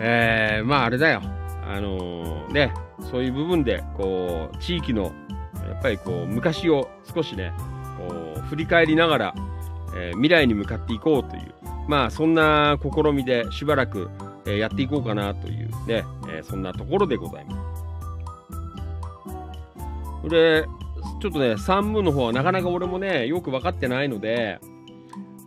[0.00, 1.22] えー、まああれだよ。
[1.66, 2.74] あのーね、
[3.10, 5.12] そういう部分で、こう、地域の、
[5.54, 7.52] やっぱりこう、昔を少しね、
[7.96, 9.34] こう、振り返りながら、
[9.96, 11.54] えー未来に向かっていこうという、
[11.88, 14.10] まあそんな試みでしばらく、
[14.46, 17.56] えやっていこうかなというね、えそんなところでございま
[20.22, 20.28] す。
[20.28, 20.66] で、
[21.20, 24.60] ちょっとね、山務の方はなかなか俺もね、よく分かってないので、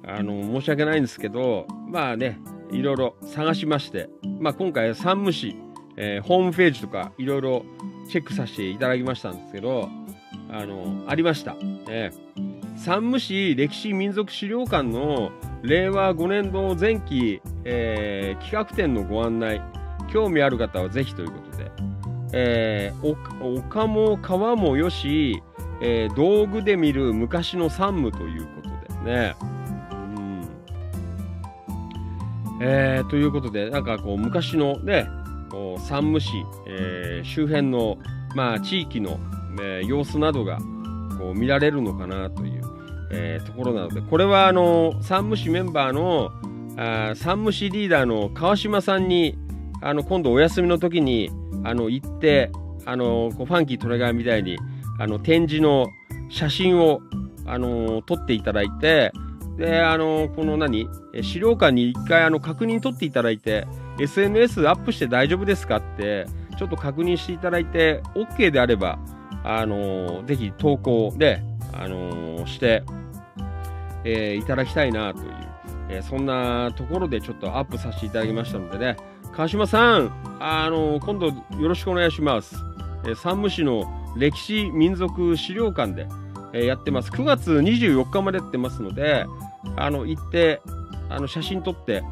[0.06, 2.40] あの、申し訳ないんですけど、まあね、
[2.72, 4.10] いろいろ探しまして、
[4.40, 5.56] まあ今回山務市、
[5.96, 7.66] えーホームページとかいろいろ
[8.10, 9.90] チェックさせていただきましたんですけど、
[10.50, 11.56] あの、ありました。
[11.88, 12.12] え
[12.84, 15.32] 山武市歴史民族資料館の
[15.62, 19.62] 令和5年度前期、えー企画展のご案内、
[20.12, 21.72] 興味ある方はぜひということで、
[22.34, 25.42] えー丘も川もよし、
[25.82, 29.36] えー道具で見る昔の山武ということでね。
[29.92, 30.50] うん。
[32.60, 35.08] えーということで、なんかこう昔のね、
[35.50, 36.34] こう山武市、
[36.68, 37.98] えー周辺の、
[38.36, 39.22] まあ、地域の、
[39.62, 40.58] えー様子などが
[41.18, 42.63] こう見られるのかなという、
[43.14, 46.32] えーところなので、これはあの山武市メンバーの
[46.76, 49.38] あー山武市リーダーの川島さんに
[49.82, 51.30] あの今度お休みの時に
[51.64, 52.52] あの行って
[52.86, 54.58] あのこうファンキートレガーみたいに
[55.00, 55.88] あの展示の
[56.30, 57.02] 写真を
[57.46, 59.12] あの撮っていただいて
[59.58, 60.88] であのこの何
[61.22, 63.68] 資料館に一回あの確認取っていただいて
[64.00, 66.26] SNS アップして大丈夫ですかって
[66.58, 68.98] ちょっと確認していただいて OK であれば
[69.44, 71.42] あのぜひ投稿で
[71.74, 72.84] あのして、
[74.04, 75.28] えーいただきたいなという、
[75.90, 78.98] えーそんなところでちょっとアップさせていただきましたのでね。
[79.34, 82.56] 川島さんあの今度よろしくお願いします、
[83.06, 83.84] えー山武市の
[84.16, 86.08] 歴史民族資料館で、
[86.54, 87.12] えやってます。
[87.12, 89.26] 9月24日までやってますので
[89.76, 90.62] あの行って
[91.10, 92.04] あの写真撮って、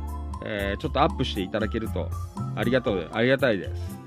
[0.46, 2.10] えーちょっとアップしていただけると
[2.56, 4.00] ありがとうありがたいです。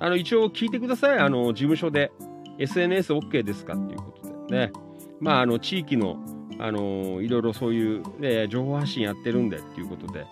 [0.00, 1.18] あの一応聞いてください。
[1.18, 2.10] あの事務所で
[2.58, 4.72] SNSOK ですかっていうことでね。
[5.20, 6.16] まああの地域の
[6.62, 10.26] あのいろいろそういう、ね、情報発信やってるんでっていうことで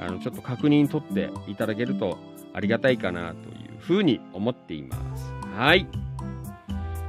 [0.00, 2.18] あのちょっと確認取っていただけると
[2.52, 5.32] ありがたいかなというふうに思っています。
[5.54, 5.86] はい。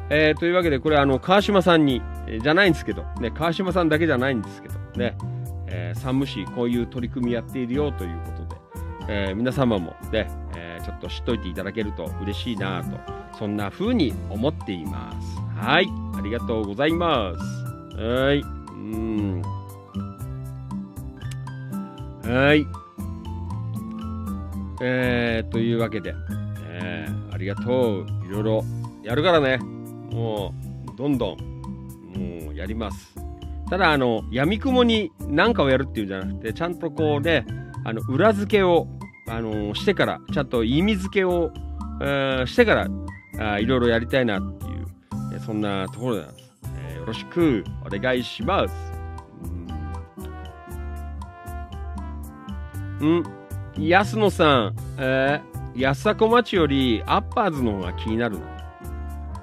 [0.10, 5.18] えーというわけでこれあの川島さんに、えーじゃないんですけど、ね、川島さんだけじゃないんですけどね、
[5.68, 8.62] えー、山武市こういう取り組みやっているよということで、
[9.10, 13.00] えー皆様もね、えちょっと知っといていただけると嬉しいなと
[13.38, 15.40] そんな風に思っています。
[15.58, 15.88] はい。
[16.16, 18.02] ありがとうございます。
[18.02, 18.57] はい。
[18.78, 19.42] うん。
[22.24, 22.66] はい。
[24.82, 26.14] えー、というわけで、
[26.70, 28.06] えーありがとう。
[28.26, 28.64] いろいろ
[29.04, 29.58] やるからね。
[29.58, 30.54] も
[30.92, 31.38] うどんどん
[32.46, 33.14] もうやります。
[33.70, 37.46] ただあの闇雲に何かをやるっていうんじゃなくてちゃんとこうね
[37.84, 38.88] あの裏付けを
[39.28, 41.52] あのしてからちゃんと意味付けを、
[42.02, 42.88] えーしてから
[43.40, 44.70] あいろいろやりたいなってい
[45.36, 46.47] う、そんなところなんです、
[47.08, 48.76] ろしくお願いします。
[53.00, 53.24] うん。
[53.80, 58.46] 安野さん、えー、安迫町よりアッパーズの方が気になるな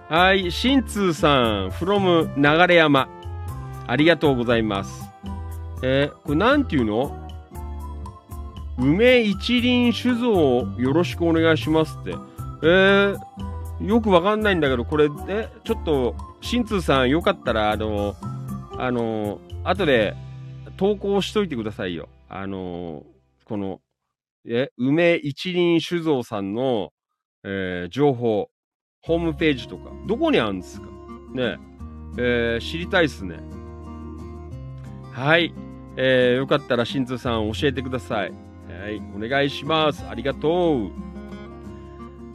[0.09, 3.09] はい、新通さん、from 流山。
[3.87, 5.11] ありがとうございます。
[5.83, 7.21] えーこれなんていうの？
[8.79, 12.11] 梅一輪酒造をよろしくお願いしますって。
[12.63, 13.17] えー、
[13.87, 18.15] よくわかんないんだけど、これ、え、ちょっと、新通さん、よかったら、あの、
[18.79, 20.15] あの、後で
[20.77, 22.11] 投稿しといてくださいよ。
[22.29, 23.03] あの、
[23.47, 23.81] この、
[24.47, 26.93] え、梅一輪酒造さんの、
[27.45, 28.51] えー情報。
[29.01, 30.87] ホームページとか、どこにあるんですか？
[31.33, 31.59] ね
[32.19, 33.39] えー知りたいっすね。
[35.13, 35.55] はい。
[35.97, 38.33] えーよかったら、新通さん教えてください。
[38.69, 39.03] はい。
[39.17, 40.07] お願いします。
[40.07, 40.91] ありがとう。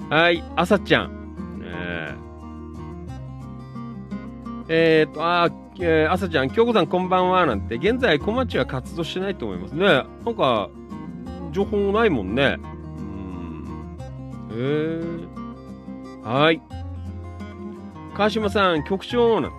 [0.09, 0.43] はい。
[0.55, 1.61] あさちゃん。
[1.63, 2.28] えー
[4.69, 7.45] えっと、あ、えー、あさちゃん、京子さんこんばんは。
[7.47, 9.85] なんて、現在、小町は活動してないと思いますね。
[9.85, 10.69] なんか、
[11.51, 12.57] 情報ないもんね。
[12.59, 13.97] うん。
[14.51, 16.21] えー。
[16.21, 16.61] はい。
[18.15, 19.49] 川島さん、局長な。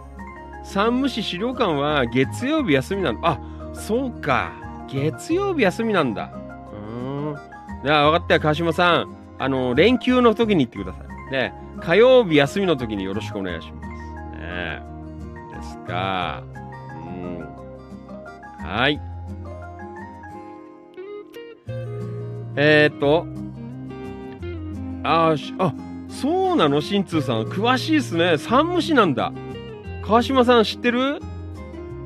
[0.62, 3.18] 山武市資料館は月曜日休みなの。
[3.26, 3.40] あ、
[3.72, 4.52] そうか。
[4.88, 6.32] 月曜日休みなんだ。
[6.72, 6.76] う
[7.32, 7.36] ん。
[7.82, 9.16] じゃあ、分かったよ、川島さん。
[9.40, 11.32] あの、連休の時に行ってください。
[11.32, 13.88] ね、火曜日休みの時によろしくお願いします。
[14.38, 14.89] ね、です
[15.90, 16.42] か。
[16.94, 17.46] うん。
[18.64, 19.00] はい。
[22.56, 23.26] えー、っと、
[25.02, 25.74] あし、あ、
[26.08, 26.80] そうなの？
[26.80, 27.42] 新通さん。
[27.44, 28.38] 詳しいっすね。
[28.38, 29.32] 山武市なんだ。
[30.04, 31.20] 川島さん知ってる？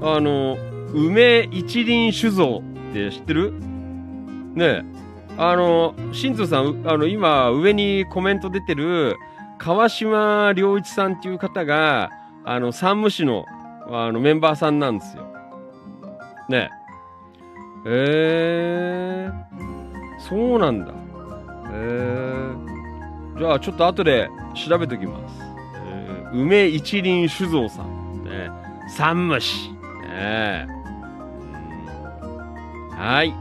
[0.02, 0.56] あの、
[0.92, 3.52] 梅一輪酒造って知ってる？
[4.54, 4.82] ねえ。
[5.36, 9.16] あの、新通さん、あの、今、上にコメント出てる、
[9.58, 12.10] 川島良一さんっていう方が、
[12.44, 13.44] あの、山武市の、
[13.90, 15.24] あの、メンバーさんなんですよ。
[16.48, 16.84] ねえ。
[17.86, 20.92] えー、そうなんだ。
[21.70, 25.40] えー、じゃあ、ちょっと後で調べときます。
[25.86, 28.24] えー、梅一輪酒造さん。
[28.24, 28.50] ね
[28.88, 29.70] 山武市。
[29.70, 30.84] ねうん
[32.96, 33.34] はい。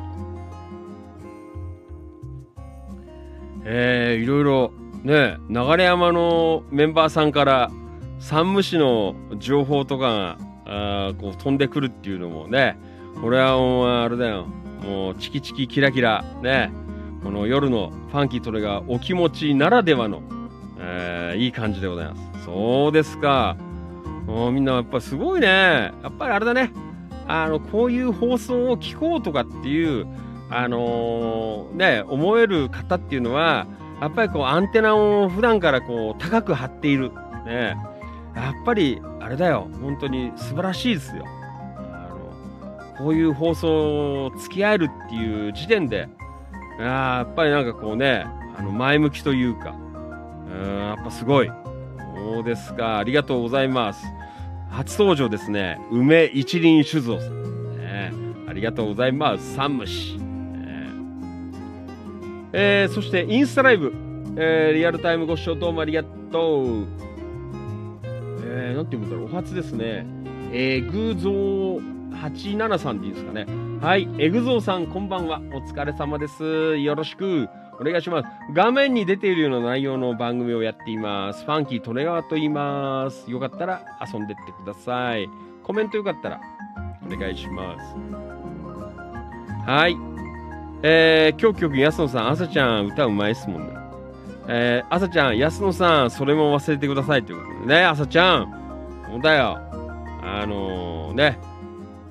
[3.65, 7.71] えー、いろいろね流山のメンバーさんから
[8.23, 12.77] 山武市の情報とかがあこう飛んでくるっていうのもね
[13.21, 14.47] これはもうあれだよ。
[14.81, 16.23] もうチキチキキラキラ。
[16.41, 16.71] ね。
[17.21, 20.21] この夜のファンキートレがお気持ちならではの、
[20.79, 22.45] えーいい感じでございます。
[22.45, 23.57] そうですか。
[24.25, 25.47] もうみんなやっぱすごいね。
[25.47, 26.71] やっぱりあれだね。
[27.27, 30.07] あのこういう放送を聞こうとかっていう
[30.49, 33.67] あのーね、思える方っていうのは、
[34.01, 37.11] やっぱりこうアンテナを普段からこう高く張っている。
[37.45, 37.75] ね。
[38.35, 39.68] やっぱり、あれだよ。
[39.81, 41.23] 本当に素晴らしいですよ。
[41.26, 46.10] あの、こういう放送付き合えるっていう時点で、
[46.80, 48.26] やっぱりなんかこうね、
[48.57, 49.76] あの前向きというか、
[50.51, 51.51] うんやっぱすごい。
[52.15, 52.97] そうですか。
[52.97, 54.05] ありがとうございます。
[54.69, 55.80] 初登場ですね。
[55.91, 57.77] 梅一輪酒造さん。
[57.77, 58.11] ね、
[58.47, 59.55] ありがとうございます。
[59.55, 60.19] 山武市。
[62.55, 63.91] えーそしてインスタライブ、
[64.38, 67.12] えーリアルタイムご視聴どうもありがとう。
[68.45, 70.05] えー、なんて言うんだろう、お初ですね。
[70.51, 71.33] えぐぞう
[72.13, 73.45] 87さんでいいですかね。
[73.81, 75.41] はい、えぐぞうさん、こんばんは。
[75.53, 76.77] お疲れ様です。
[76.77, 77.49] よろしく。
[77.79, 78.29] お願いします。
[78.53, 81.43] 画面に出ているような内容の番組をやっています。
[81.43, 83.29] ファンキー利根川と言います。
[83.31, 85.27] よかったら遊んでってください。
[85.63, 86.41] コメントよかったら
[87.05, 87.95] お願いします。
[89.65, 89.97] はい。
[90.83, 93.82] えー、今日曲、安野さん、朝ちゃん歌うまいっすもんね。
[94.47, 98.45] えー、朝ちゃん、安野さん、それも忘れてくださいということでね、朝ちゃん、
[99.07, 99.59] ほんだよ。
[100.21, 101.39] あのー、ね、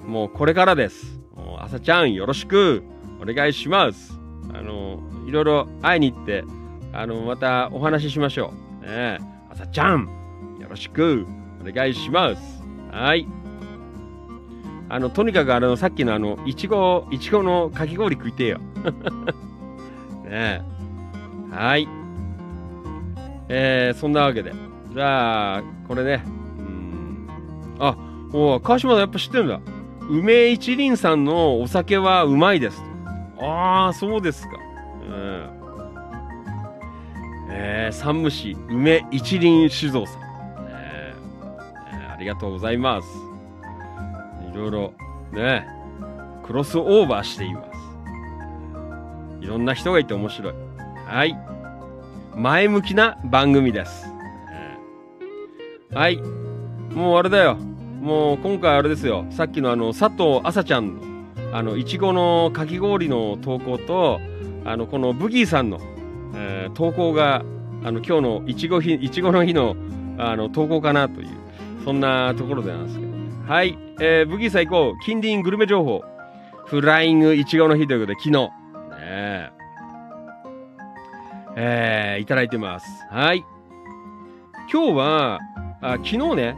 [0.07, 1.21] もうこれからです。
[1.61, 2.83] 朝ちゃん、よろしく
[3.21, 4.19] お願いします。
[4.53, 6.45] あのー、いろいろ会いに行って、
[6.93, 8.53] あのーまたお話ししましょ
[8.83, 8.87] う。
[8.87, 9.19] ね、
[9.51, 10.09] 朝ちゃん、
[10.59, 11.27] よろしく
[11.61, 12.63] お願いします。
[12.91, 13.27] はい。
[14.89, 18.59] あの、とにかくあの、さっきのあの、いちご、いちごのかき氷食いてよ。
[20.29, 20.63] ね。
[21.51, 21.89] はい。
[23.55, 24.55] えー、そんなわけで。
[24.95, 26.25] じゃあ、これね。
[26.59, 27.29] うん。
[27.79, 27.95] あ、
[28.33, 29.61] お川島さんやっぱ知ってるんだ。
[30.09, 32.83] 梅一輪さんのお酒はうまいです。
[33.39, 34.57] ああ、そうですか。
[35.07, 35.51] うん。
[37.51, 40.23] えー、山武市梅一輪酒造さん。
[40.71, 41.15] え
[41.93, 43.09] えーありがとうございます。
[44.51, 44.95] いろいろ
[45.33, 45.67] ね、
[46.47, 49.45] クロスオーバーしています。
[49.45, 50.55] いろんな人がいて面白い。
[51.07, 51.52] はい。
[52.37, 54.07] 前向きな番組です。
[55.93, 56.17] はい。
[56.95, 57.57] もうあれだよ。
[57.57, 59.27] もう今回あれですよ。
[59.31, 61.03] さっきのあの、佐藤朝ちゃんの、
[61.53, 64.21] あの、いちごのかき氷の投稿と、
[64.65, 65.79] あの、このブギーさんの、
[66.35, 67.45] えー投稿が、
[67.85, 69.77] あの、今日のいちご日、いちごの日の、
[70.17, 71.29] あの、投稿かなという、
[71.85, 73.13] そんなところでなんですけど。
[73.53, 73.77] はい。
[74.01, 75.05] えー、ブギーさん行こう。
[75.05, 76.03] 近隣グルメ情報。
[76.67, 78.31] フライングいちごの日ということで、昨日。
[78.33, 78.51] ね
[79.01, 79.62] え。
[81.57, 82.87] えー、いただいてます。
[83.11, 83.45] はい。
[84.73, 85.41] 今日は、
[85.81, 86.57] あ昨日ね、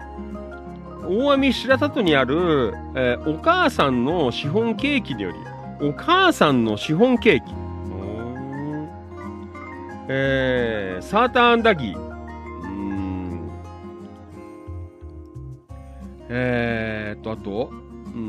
[1.08, 5.38] 大網白里にある、えーお母さんのシフォンケーキにより、
[5.86, 7.52] お母さんのシフォンケーキ。
[7.52, 8.88] うーん
[10.08, 11.98] えー、サーターアンダギー。
[11.98, 13.50] うーん
[16.28, 17.70] えー、っと、あと、
[18.06, 18.20] うー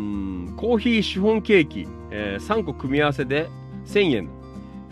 [0.54, 3.50] ん、コーヒーシフォンケーキ、えー3個組み合わせで
[3.86, 4.45] 1000円。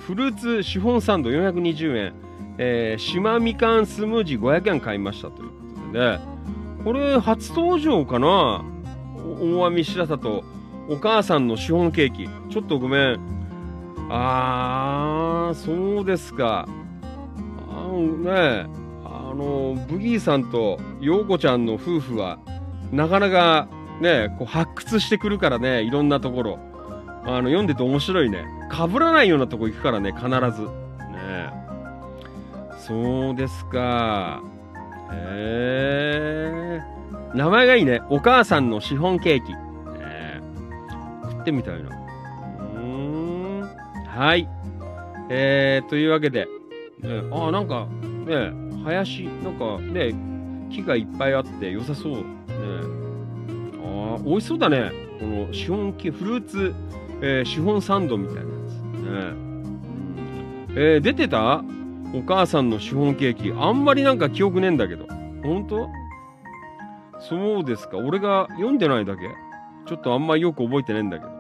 [0.06, 2.14] フルーツシフォンサンド420円。
[2.58, 5.56] えー、島みかんスムージー500円買いましたというこ
[5.92, 6.20] とでね。
[6.84, 8.66] これ初登場かな？
[9.42, 10.44] 大網白里。
[10.90, 12.28] お母さんのシフォンケーキ。
[12.52, 13.20] ちょっとごめん。
[14.10, 16.68] あー、そうですか。
[17.70, 18.68] あのね、
[19.06, 22.40] あの、ブギーさんとヨーコちゃんの夫婦は、
[22.92, 23.70] なかなか
[24.02, 26.60] ね、こう発掘してくるからね、いろんなところ。
[27.26, 28.46] あの、読んでて面白いね。
[28.72, 30.32] 被らないようなとこ行くからね、必ず。
[30.32, 31.52] ね
[32.78, 34.42] そうですか。
[35.12, 36.82] へ。
[37.34, 38.02] 名前がいいね。
[38.10, 39.54] お母さんのシフォンケーキ。
[40.00, 41.90] えー食ってみたいな。
[42.76, 43.62] うん。
[44.08, 44.48] はい。
[45.30, 46.48] えー、というわけで。
[47.00, 47.88] ね、あ、なんか、
[48.26, 48.52] ね、
[48.84, 50.14] 林、なんかね、
[50.70, 52.14] 木がいっぱいあって良さそう。
[52.14, 52.24] ね。
[53.84, 54.92] あ美味しそうだね。
[55.20, 56.74] このシフォンケーキフルーツ、
[57.26, 58.74] えーシフォンサンドみたいなやつ。
[58.74, 59.36] ね。
[60.76, 61.64] えー出てた？
[62.14, 63.54] お母さんのシフォンケーキ。
[63.58, 65.08] あんまりなんか記憶ねえんだけど。
[65.42, 65.88] 本当？
[67.20, 67.98] そうですか。
[67.98, 69.30] 俺が読んでないだけ？
[69.88, 71.32] ちょっとあんまりよく覚えてねえんだけど。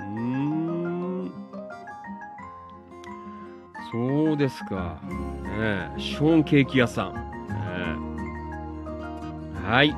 [0.00, 1.32] うん。
[3.90, 5.00] そうですか。
[5.08, 7.14] ねえ、シフォンケーキ屋さん。
[7.14, 7.20] ね
[9.66, 9.94] はい。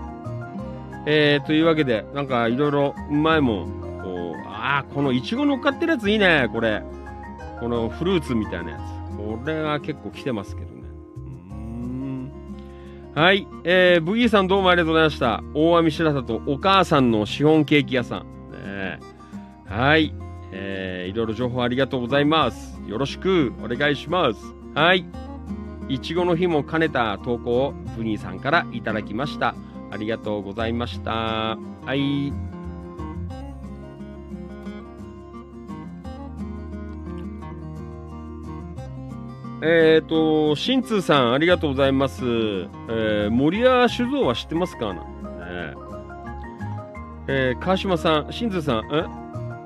[1.06, 3.83] えー、というわけで、なんかいろいろうまいもん。
[4.64, 6.82] ああ、このいちご乗っかってるやついいね、これ。
[7.60, 9.14] このフルーツみたいなやつ。
[9.14, 10.82] これは結構来てますけどね。
[11.50, 12.32] うーん。
[13.14, 13.46] はい。
[13.64, 15.42] えー、ブギーさんどうもありがとうございました。
[15.52, 18.20] 大網白里お母さんのシフォンケーキ屋さん。
[18.20, 18.24] ね
[18.54, 18.98] え
[19.66, 20.14] はい。
[20.50, 22.80] えー、いろいろ情報ありがとうございます。
[22.86, 24.40] よろしくお願いします。
[24.74, 25.04] はい。
[25.90, 29.54] いちごの日も兼ねた投稿をブニーさんからいただきました。
[29.90, 31.10] ありがとうございました。
[31.10, 31.58] は
[31.94, 32.53] い。
[39.66, 42.22] えっ、ー、と、新通さん、ありがとうございます。
[42.22, 45.00] えー、森屋酒造は知ってますかな、ね
[47.28, 49.06] えー、川島さん、新通さん、え？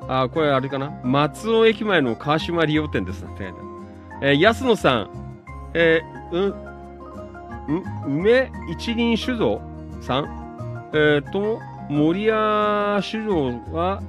[0.06, 0.92] あ、これあれかな？
[1.02, 3.52] 松尾駅前の川島利用店ですね。
[4.22, 5.10] えー、安野さん、
[5.74, 6.54] えー、
[7.68, 9.60] うん、ん梅一輪酒造
[10.00, 11.58] さん、えー、と、
[11.90, 14.00] 森屋酒造は、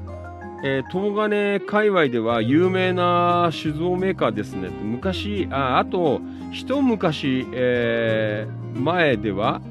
[0.61, 4.69] えー、東金界隈では有名な酒造メーカーですね。
[4.69, 6.21] 昔、ああと、
[6.51, 9.61] 一昔、えー前では、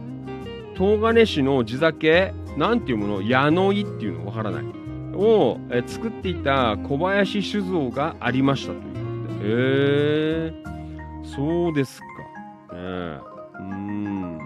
[0.77, 4.65] 東金市の地酒、なんていうもの、矢野井っていうのわからない。
[5.15, 9.44] を、えー作っていた小林酒造がありましたということで。
[9.44, 9.52] へ
[10.47, 10.52] え
[11.24, 12.06] そうですか。
[12.06, 13.20] ねえ
[13.60, 14.39] うん。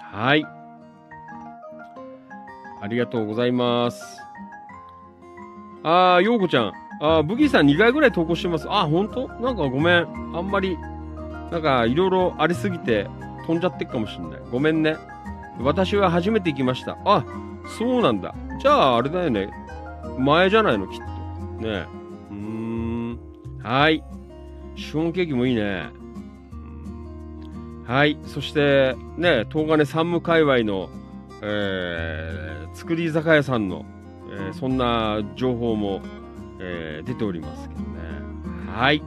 [0.00, 0.44] はい。
[2.82, 4.21] ありがとうございます。
[5.82, 6.72] あー、ようこちゃん。
[7.00, 8.66] あー、ブギーさん2回ぐらい投稿してます。
[8.68, 10.08] あー、ほんとなんかごめん。
[10.34, 10.78] あんまり、
[11.50, 13.08] なんかいろいろありすぎて
[13.46, 14.40] 飛んじゃってっかもしんない。
[14.50, 14.96] ごめんね。
[15.60, 16.96] 私は初めて行きました。
[17.04, 17.24] あ、
[17.78, 18.34] そうなんだ。
[18.60, 19.50] じゃあ、あれだよね。
[20.18, 21.04] 前じゃないの、きっと。
[21.62, 21.86] ね
[22.30, 23.18] うーん。
[23.62, 24.02] はい。
[24.76, 25.90] シフォンケーキもいいね。
[27.86, 28.16] はい。
[28.26, 30.88] そして、ね、東金山武界隈の、
[31.42, 33.84] えー、作り酒屋さんの、
[34.32, 36.00] えそんな情報も、
[36.58, 37.86] え出ておりますけどね。
[38.68, 39.02] はい。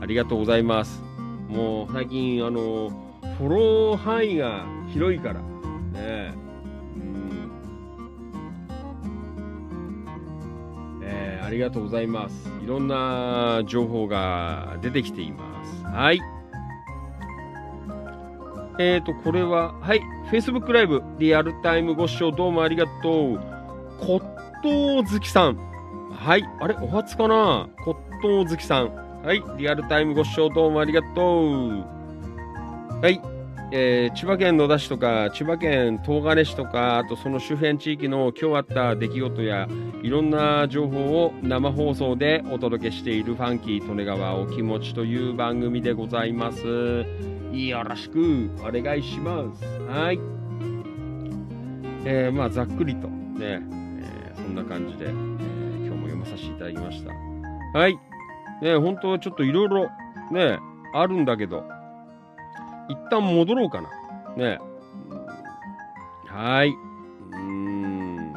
[0.00, 1.02] ありがとうございます。
[1.48, 2.90] もう最近、あの、
[3.38, 6.34] フォロー範囲が広いから、ね。
[6.96, 7.50] うん。
[11.02, 12.50] えありがとうございます。
[12.62, 15.84] いろんな情報が出てきています。
[15.84, 16.20] はい。
[18.80, 20.00] えーと、これは、はい。
[20.30, 24.37] Facebook ライブ、リアルタイムご視聴どうもありがとう。
[24.62, 25.56] 董好きさん。
[26.10, 26.44] はい。
[26.60, 26.76] あれ？
[26.80, 27.68] お初かな？
[27.84, 28.94] 骨董好きさん。
[29.22, 29.42] はい。
[29.56, 31.84] リアルタイムご視聴どうもありがとう。
[33.00, 33.20] はい。
[33.70, 39.68] えー千葉県野田市とか、千葉県東金市とか、あとその周辺地域の今日あった出来事や、
[40.02, 46.60] いろんな情報を生放送でお届けしているファンキー利根川お気持ちという番組でございます。
[47.52, 49.64] よろしくお願いします。
[49.86, 50.20] はい。
[52.06, 53.60] えーまあ、ざっくりとね、
[54.48, 57.12] んな感じで、えー今日も読まさせていただきました。
[57.78, 57.98] はい。
[58.62, 59.88] ね、本当はちょっといろいろ
[60.32, 60.58] ね、
[60.92, 61.64] あるんだけど、
[62.88, 63.88] 一旦戻ろうかな。
[64.36, 64.58] ね。
[66.26, 66.70] はい。
[66.70, 68.32] うーん。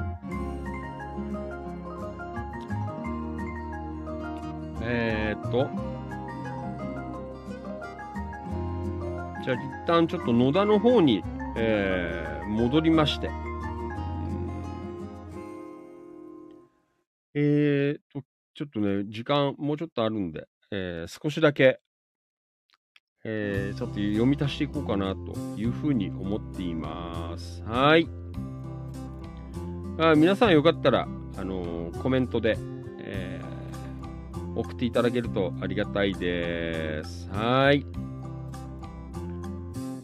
[4.83, 5.69] えー、っと。
[9.43, 11.23] じゃあ一旦ちょっと野田の方に、
[11.55, 13.29] えー戻りまして。
[17.35, 18.21] うんえ、っと、
[18.53, 21.79] ちょっとね、時間もうちょっとあるんで、えー少しだけ、
[23.23, 27.61] えーちょっと読み足していこうかなというふうに思っています。
[27.63, 28.07] はい。
[29.99, 32.57] あ皆さんよかったら、あのコメントで、
[32.99, 33.51] えー
[34.53, 37.29] 送っていただけるとありがたいです。
[37.29, 37.85] はい。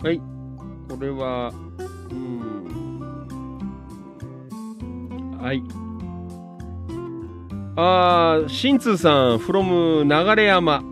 [0.01, 0.21] はい。
[0.89, 1.51] これは、
[2.11, 2.47] うん。
[5.41, 5.61] はい。
[7.79, 10.03] あー、新通さん、from
[10.35, 10.83] 流山。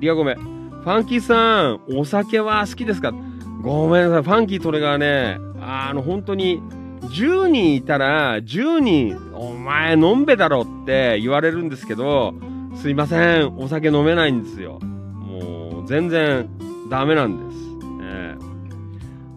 [0.00, 0.34] リアゴメ。
[0.34, 3.14] フファンキーさん、お酒は好きですか？
[3.62, 6.60] ごめんなさい、ファンキートレがね、あの、本当に、
[7.04, 12.34] 10人いたら、10人、お前飲んべだろって言われるんですけど、
[12.74, 14.78] すいません、お酒飲めないんですよ。
[14.80, 16.50] もう、全然、
[16.90, 17.58] ダメなんです。
[18.02, 18.36] ね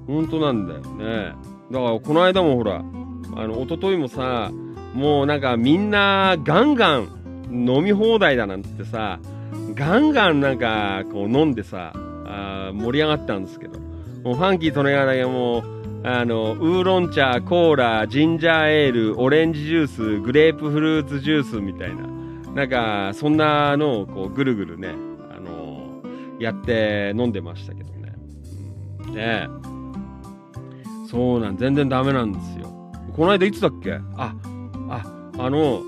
[0.05, 1.33] 本当なんだよね。
[1.71, 4.51] だから、この間もほら、あの、一昨日もさ、
[4.93, 7.07] もうなんかみんなガンガン
[7.49, 9.19] 飲み放題だなんてさ、
[9.75, 11.93] ガンガンなんかこう飲んでさ、
[12.25, 13.79] あ盛り上がったんですけど、
[14.23, 15.63] もうファンキーとねがだけもう、
[16.03, 22.07] あの、ウーロン茶、コーラ、ジンジャーエール、オレンジジュース、グレープフルーツジュースみたいな、
[22.55, 24.95] なんか、そんなのをこうぐるぐるね、
[25.29, 26.01] あの
[26.39, 28.13] やって飲んでましたけどね。
[29.07, 29.47] うん、ね
[31.07, 32.67] そうなん、全然ダメなんですよ。
[33.15, 33.99] この間いつだっけ？
[34.15, 34.33] あ、
[35.43, 35.81] あ、の、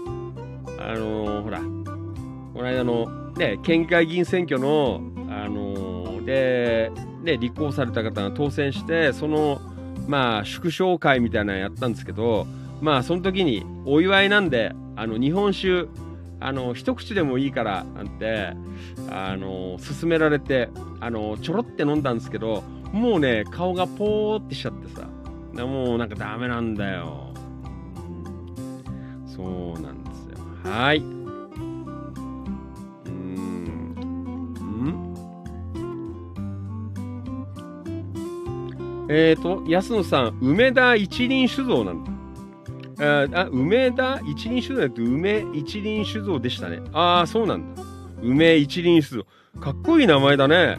[0.79, 9.61] あのほら、この間の、ね、県議会議員選挙の、あので、ね、立候補された方が当選して、その、
[10.07, 12.47] まあ、祝勝会みたいなのやったんですけど、
[12.81, 15.85] まあ、その時に、お祝いなんで、あの、日本酒、
[16.39, 18.53] あの、一口でもいいから、なんて、
[19.09, 20.69] あの、勧められて、
[20.99, 25.07] あの、ちょろって飲んだんですけど、もうね、顔がポーってしちゃってさ、
[25.65, 27.32] もうなんかダメなんだよ。
[29.35, 30.37] そうなんですよ。
[30.63, 30.99] はい。
[30.99, 31.55] うん。
[39.09, 42.11] えっ、ー、と、安野さん、梅田一輪酒造なんだ。
[42.99, 46.79] ああ、梅田一輪酒造だって梅一輪酒造でしたね。
[46.93, 47.81] ああ、そうなんだ。
[48.21, 49.25] 梅一輪酒造。
[49.59, 50.77] かっこいい名前だね。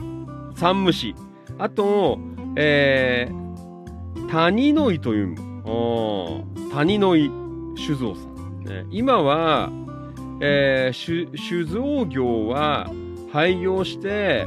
[0.55, 1.17] 三虫。
[1.59, 2.21] あと、
[2.55, 5.35] えー、谷の井という、
[6.71, 7.33] あ谷の井
[7.77, 8.34] 酒造さん。
[8.65, 9.71] ね、今は、
[10.41, 12.91] えー、酒造業は
[13.33, 14.47] 廃業して、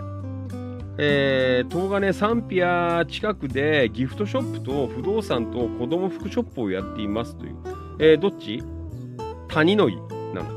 [0.98, 7.56] えー、東金サンピア近くでギフトショップと不動産と子供服ショップをやっていますという。
[8.00, 8.64] えー、どっち？
[9.50, 9.98] 谷の井
[10.34, 10.50] なの。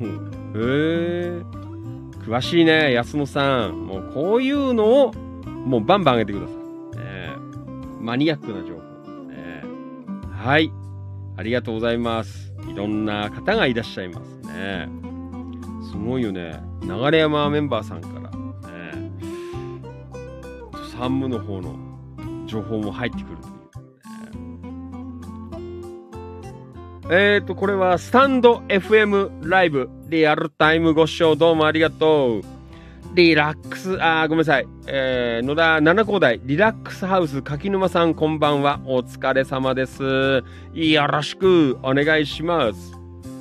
[0.00, 0.32] うん。
[0.54, 1.42] へえ。
[2.24, 3.86] 詳しいね、安野さん。
[3.86, 6.56] もうこういうのを、もうバンバン上げてください。
[6.98, 8.82] えーマニアックな情報。
[9.30, 10.72] えーはい。
[11.36, 12.49] ありがとうございます。
[12.70, 14.88] いろんな方がいらっしゃいますね。
[15.90, 16.62] すごいよね。
[16.82, 19.10] 流山メンバーさんから、ね、
[20.92, 21.74] 山武の方の
[22.46, 23.48] 情報も入ってくると
[27.08, 32.42] いう、えっ、ー、と、これはスタンド FM ライブリアルタイムご視聴どうもありがとう。
[33.12, 34.68] リラックス、あ、ごめんなさい。
[34.86, 38.80] えー、野田七高台、リラックスハウス、柿沼さん、こんばんは。
[38.84, 40.44] お疲れ様です。
[40.74, 42.92] よろしくお願いします。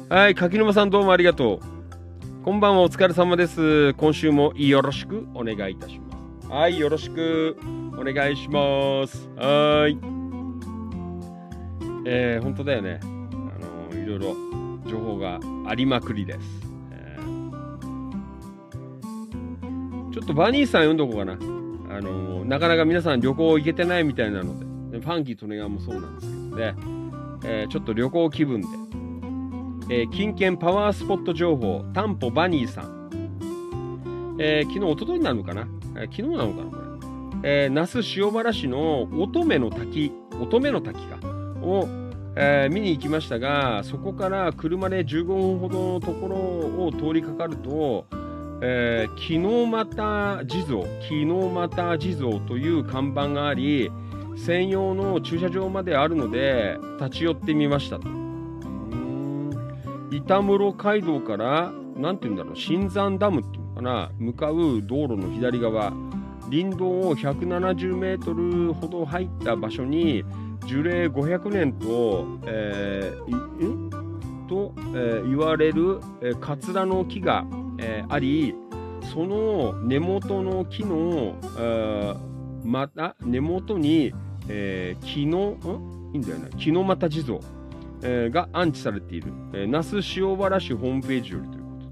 [0.10, 2.44] はい、柿沼さん、どうもありがとう。
[2.44, 3.94] こんばんは、お疲れ様です。
[3.94, 6.50] 今週もよろしくお願いいたします。
[6.50, 7.56] はい、よろしく
[7.96, 9.30] お願いします。
[9.38, 10.00] はい。
[12.06, 13.00] えー、本当だよね。
[13.04, 13.06] あ
[13.94, 14.36] のいろいろ
[14.90, 16.59] 情報がありまくりです。
[20.12, 21.34] ちょっとバニーさん読んどこうかな。
[21.92, 26.76] あのなかなか皆さん旅行行けてないみたいなので、ファンキートネガーもそうなんですけどね、
[27.44, 28.68] えーちょっと旅行気分で、
[29.96, 33.10] えー金券パワースポット情報、タンポバニーさん。
[34.40, 36.70] えー昨日、一昨日になのかな、えー昨日なのかな？
[36.70, 36.76] こ
[37.44, 37.64] れ。
[37.64, 41.18] えー那須塩原市の乙女の滝、乙女の滝か、
[41.62, 41.88] を、
[42.36, 46.36] えー見に行きましたが、そこから車で15分ほどのところ
[46.86, 48.06] を通りかかると、
[48.62, 53.92] えー、木の又地蔵、木の又地蔵という看板があり、
[54.36, 58.08] 専用の駐車場まであるので、立ち寄ってみましたと。
[60.12, 65.94] 板室街道から、なんて言うんだろう、新山ダムっていうのかな、向かう道路の左側、
[66.50, 70.24] 林道を170メートルほど入った場所に、
[70.66, 73.90] 樹齢500年と、えーいん
[74.48, 77.46] と、えー言われる、えーカツラの木が、
[77.82, 78.53] えーあり、
[79.14, 81.35] その根元の木の、
[82.64, 84.14] また根元に、
[84.49, 86.11] えー木の、ん？
[86.14, 87.40] いいんだよね、木の又地蔵、
[88.03, 91.85] えーが安置されている、えー那須塩原市ホームページよりということ。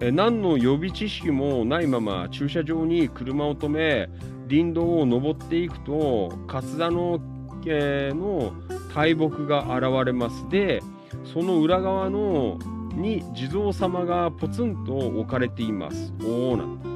[0.00, 0.12] えー。
[0.12, 4.08] 何の予備知識もないまま駐車場に車を止め
[4.48, 7.20] 林道を登っていくとカツラの,、
[7.66, 8.52] えの
[8.94, 10.48] 大木が現れます。
[10.48, 10.82] で
[11.24, 12.58] その裏側の
[12.94, 16.12] に地蔵様がポツンと置かれています。
[16.20, 16.64] おーな。
[16.64, 16.88] んだ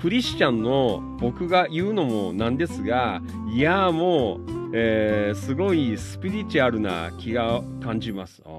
[0.00, 4.40] クリスチャンの僕が言うのもなんですがいやーもう、
[4.72, 8.42] えーすごいスピリチュアルな気が感じます。
[8.44, 8.50] あ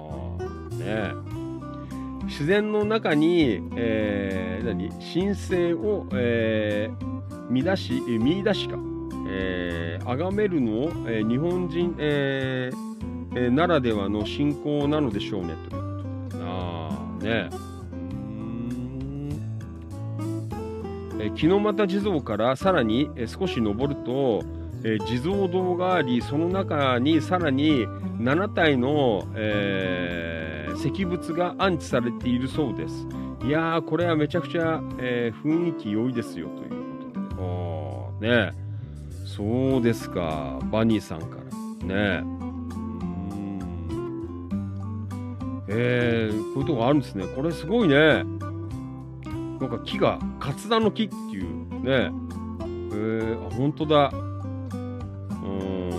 [0.74, 1.12] ね。
[2.24, 4.90] 自然の中に、えー、何？
[5.14, 8.76] 神聖を、えー、見出し、見出しか、
[9.30, 12.87] えー、崇めるのを、えー日本人、えー
[13.40, 16.44] えーならではの信仰なのでしょうね、ということで。
[16.44, 17.50] ああ、ね。
[21.20, 24.42] えー木の又地蔵からさらに、えー少し登ると、
[24.82, 27.86] えー地蔵堂があり、その中にさらに
[28.18, 33.06] 7体の、え石仏が安置されているそうです。
[33.44, 36.76] いやー、これはめちゃくちゃ、え雰囲気良いですよというこ
[38.20, 38.36] とで。
[38.36, 38.58] あーね
[39.24, 40.58] そうですか。
[40.72, 41.48] バニーさんから。
[41.86, 42.37] ねう
[45.70, 47.26] えー、こういうとこあるんですね。
[47.36, 48.24] これすごいね。
[49.60, 51.44] なんか木が、カツラの木っていう
[51.82, 52.10] ね。
[52.92, 54.10] えー、あ、本当だ。
[54.14, 55.90] うん。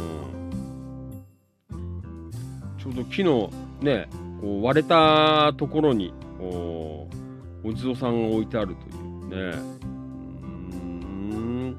[2.78, 4.10] ちょうど木のね、
[4.42, 7.08] こう割れたところに、こ
[7.64, 9.60] うお地蔵さんが置いてあるというね。
[11.32, 11.76] うん。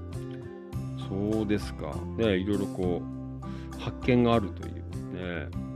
[1.09, 1.95] そうですか。
[2.19, 4.75] ね、いろいろこう、発見があるという
[5.15, 5.70] ね。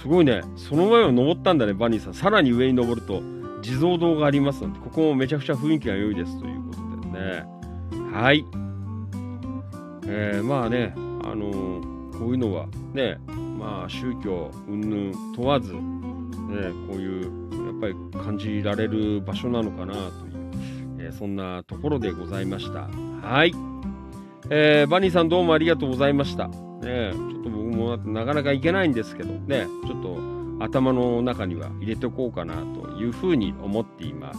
[0.00, 0.42] すごいね。
[0.56, 2.14] その前を登ったんだね、バニーさん。
[2.14, 3.22] さらに上に登ると、
[3.60, 7.44] 地蔵堂がありますので、ここもめちゃくちゃ雰囲気が良いですということでね。
[8.12, 8.46] はい。
[10.06, 13.18] えー、まあね、あのーこういうのはね、
[13.58, 15.80] まあ宗教云々問わず、ね、
[16.86, 17.22] こういう
[17.66, 20.10] やっぱり感じられる場所なのかなという、
[20.98, 22.88] えーそんなところでございました。
[23.26, 23.54] はい。
[24.50, 26.50] えーバニーさんどうもありがとうございました。
[26.80, 34.38] ね、ちょっと僕もなかなか行けないんですけどね、ちょっと頭の中には入れておこうかなというふうに思っています。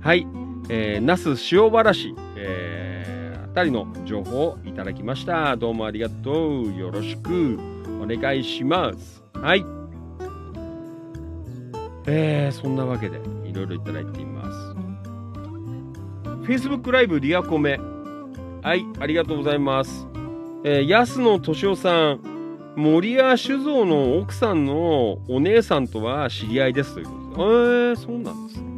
[0.00, 0.26] はい。
[0.68, 3.02] えー、那須塩原市、えー
[3.52, 5.58] あたりの情報をいただきました。
[5.58, 6.74] どうもありがとう。
[6.74, 7.58] よろしく
[8.02, 9.22] お願いします。
[9.34, 9.62] はい。
[12.06, 14.48] えー、そんなわけでいろいろいただいています。
[16.46, 17.78] Facebook ライブリアコメ。
[18.62, 20.11] はい、ありがとうございます。
[20.64, 22.20] えー、安野敏夫さん、
[22.76, 27.42] 森谷酒造の奥さんのお姉さんとは知り合いですということで。
[27.42, 28.72] えー、そうなんですね。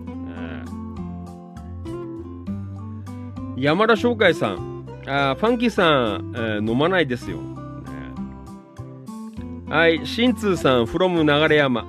[3.56, 7.36] 山田翔海さん、あファンキーさん、えー飲まないですよ。
[7.36, 7.44] ね
[9.68, 11.86] はい、新通さん、from 流山。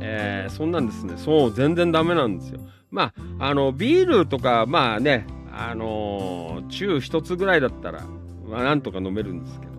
[0.00, 1.14] えーそんなんですね。
[1.16, 2.60] そう、全然ダメなんですよ。
[2.90, 8.02] まあ、あの、ビールとか、まあね、あのー中一つぐらいだったら、
[8.48, 9.72] まあ、なんとか飲めるんですけど、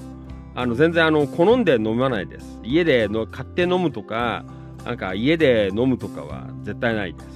[0.56, 2.60] あの、全然、あの、好んで飲まないです。
[2.64, 4.46] 家での買って飲むとか、
[4.86, 7.26] なんか家で飲むとかは絶対ないです。
[7.26, 7.32] ね、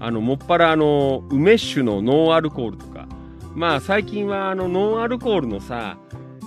[0.00, 3.06] あの、もっぱら、あの、梅酒のノンアルコールとか、
[3.54, 5.96] まあ、最近は、あの、ノンアルコールのさ、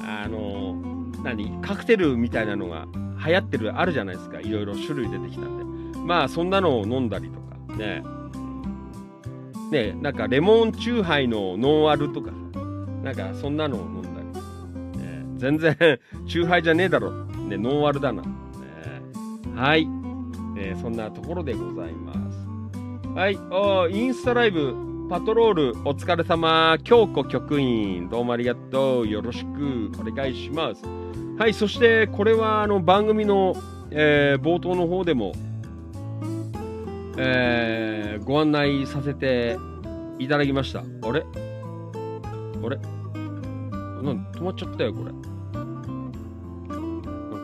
[0.03, 0.75] あの、
[1.23, 1.51] 何？
[1.61, 2.87] カクテルみたいなのが
[3.25, 4.39] 流行ってる、あるじゃないですか。
[4.39, 5.99] いろいろ種類出てきたんで。
[5.99, 8.03] まあ、そんなのを飲んだりとか、ね。
[9.71, 12.35] ね、なんかレモンチューハイのノンアルとかさ、
[13.03, 14.45] なんかそんなのを飲んだりとか、
[14.97, 15.75] ね、全然
[16.27, 17.11] チューハイじゃねえだろ。
[17.25, 18.21] ね、ノンアルだな。
[18.21, 18.29] ね、
[19.55, 19.87] はい、
[20.57, 22.19] えーそんなところでございます。
[23.15, 29.07] はい、おインスタライブ、パトロール、お疲れ様、京子局員、どうもありがとう。
[29.07, 30.83] よろしくお願いします。
[31.37, 33.55] はい、そしてこれはあの番組の、
[33.89, 35.33] えー冒頭の方でも、
[37.17, 39.57] えーご案内させて
[40.19, 40.81] いただきました。
[40.81, 41.25] あれ？
[42.63, 42.77] あれ？
[42.77, 45.11] なん止まっちゃったよ、これ。
[45.53, 46.11] なん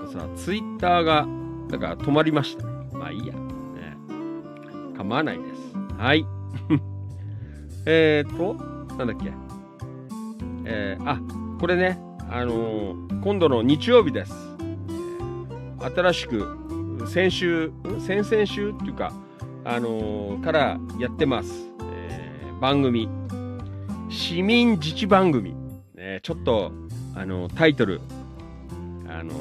[0.05, 1.25] かさ、ツイッターが、
[1.69, 2.89] なんか止まりましたね。
[2.93, 3.33] まあいいや。
[3.33, 3.39] ね、
[4.97, 5.51] 構わないです。
[5.97, 6.25] はい。
[7.85, 8.55] えーと、
[8.95, 9.31] なんだっけ。
[10.65, 11.19] えーあ、
[11.59, 14.33] これね、あのー今度の日曜日です。
[15.95, 16.57] 新しく、
[17.07, 18.01] 先週、ん？
[18.01, 19.11] 先々週っていうか、
[19.63, 21.69] あのーからやってます。
[21.91, 23.07] えー番組。
[24.09, 25.55] 市民自治番組。
[25.95, 26.71] ね、ちょっと、
[27.15, 28.01] あのタイトル、
[29.07, 29.33] あの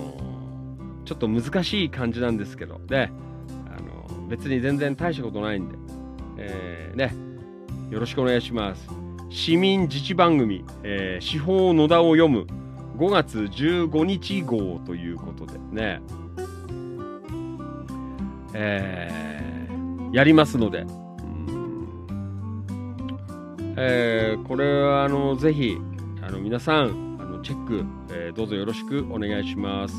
[1.04, 3.12] ちょっと難しい感じなんですけど、ね、
[3.66, 5.76] あの別に全然大したことないんで、
[6.38, 7.14] えーね、
[7.90, 8.88] よろしくお願いします。
[9.28, 12.46] 市民自治番組、えー司法野田を読む
[12.96, 15.58] 5月15日号ということで。
[15.70, 16.00] ね、
[18.54, 19.26] えー
[20.12, 20.86] やりますので、
[23.76, 25.76] えーこれはあのぜひ
[26.22, 29.94] あの皆さんあのチェック、えーどうぞよろしくお願いします。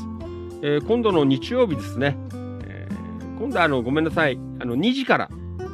[0.62, 2.16] えー今度の日曜日ですね、
[2.64, 4.38] えー今度はあのごめんなさい。
[4.60, 5.30] あの2時から、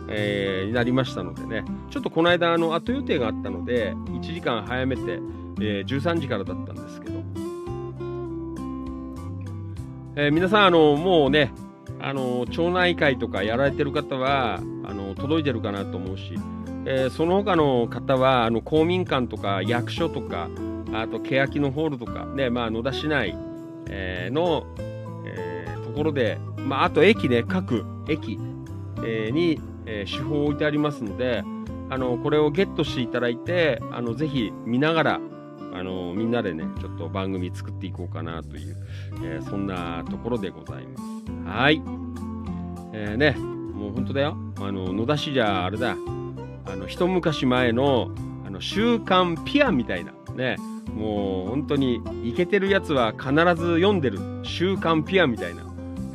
[0.08, 1.64] えーになりましたのでね。
[1.90, 5.02] ちょっとこの間あの後予定があったので1時間早めて、
[5.60, 7.14] えー13時からだったんですけど、
[10.16, 11.52] えー皆さんあのもうね
[12.00, 16.34] あの、町内会とかやられてる方は、あの、届いてるかなと思うし、
[16.86, 20.48] えーその他の方は、あの、公民館とか役所とか、
[20.92, 23.34] あと、欅のホールとか、ね、まあ、野田市内、
[23.88, 24.66] えーの、
[25.26, 28.38] えーところで、まあ、あと駅ね、各駅、
[29.04, 31.42] えーに、えー手法を置いてありますので、
[31.90, 35.20] あの、これをゲットしていただいて、あの、ぜひ見ながら、
[35.72, 38.76] あの、みんなでね、ちょっと番組作っていこうかなという、
[39.24, 41.58] えーそんなところでございます。
[41.58, 41.82] はい。
[42.92, 43.32] えーね、
[43.74, 44.36] もう本当だよ。
[44.60, 45.96] あの、野田市じゃあれだ、
[46.66, 48.10] あの、一昔前の、
[48.46, 50.56] あの、週刊ピアみたいな、ね、
[50.92, 55.62] もう本当に、イケてるやつは必ず読んでる、週刊ピアみたいな、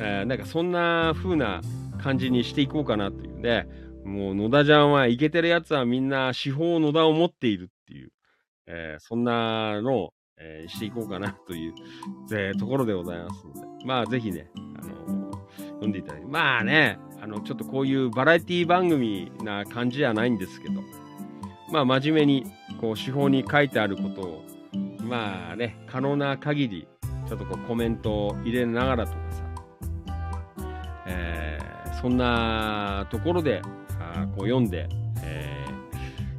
[0.00, 1.60] えーなんかそんな風な
[2.02, 3.66] 感じにしていこうかなというね、
[4.04, 8.10] もう野田ちゃんはイケてるやつはみんな司法野田を持っているっていう、
[8.66, 11.74] えーそんなのを、えーしていこうかなという、
[12.32, 20.82] えーところでございますので、まあぜひね、あの読んでいただいて、まあね、あの、ちょっとこういうバラエティ番組な感じじゃないんですけど、
[21.70, 22.46] まあ真面目に、
[22.80, 24.44] こう、手法に書いてあることを、
[25.02, 26.88] まあね、可能な限り、
[27.28, 29.42] ちょっとこうコメントを入れながらとかさ、
[31.06, 33.60] えーそんなところで、
[34.00, 34.88] あこう読んで、
[35.22, 35.64] え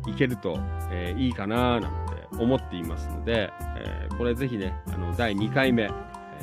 [0.04, 0.58] ーいけると、
[0.92, 5.90] えーいいかななんて思っていますので、えーこれぜひね、あの、第2回目、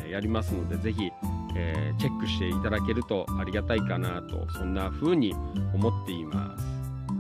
[0.06, 1.10] えやりますので、ぜひ、
[1.58, 5.34] えーチェックしていただけるとありがたいかなと、そんな風に
[5.74, 6.64] 思っています。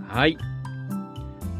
[0.06, 0.38] はい。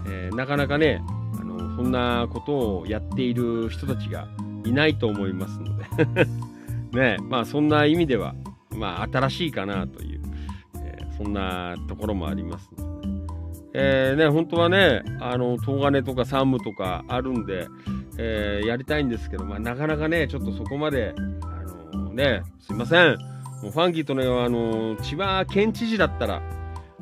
[0.06, 1.02] えーなかなかね、
[1.40, 4.28] あの、そんなことをやっている人たちが
[4.64, 6.26] いないと思いますので、
[6.92, 8.34] ね、まあそんな意味では、
[8.76, 10.20] まあ新しいかなという、
[10.84, 13.14] えーそんなところもありますのでね。
[13.74, 17.66] えーね、本当はね、あの、東金とか山武とかあるんで、
[18.18, 21.14] えーやりたいんですけど、まあなかなかね、ちょっとそこまで、
[22.18, 23.16] ね、すいません。
[23.62, 26.42] もうファンキーとね、あの、千葉県知事だったら、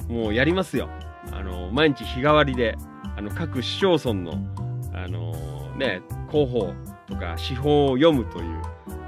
[0.08, 0.90] もうやりますよ。
[1.32, 2.76] あの、毎日日替わりで、
[3.16, 4.32] あの、各市町村の、
[4.92, 5.32] あの
[5.76, 6.74] ね、広報
[7.08, 8.62] とか司法を読むという、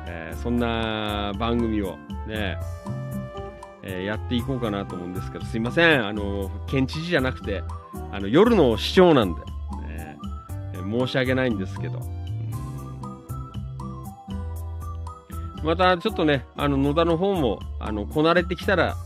[0.07, 1.97] えーそんな番組を
[2.27, 2.57] ね、
[3.83, 6.07] えーやっていこうかなと思うんですけど、すいません。
[6.07, 7.63] あの、県知事じゃなくて、
[8.13, 10.17] あの、夜の市長なんで、ね
[10.73, 12.01] え申し訳ないんですけど。
[15.65, 18.97] また、ちょっとね、あの、野田の方も、あの、こなれてきたら、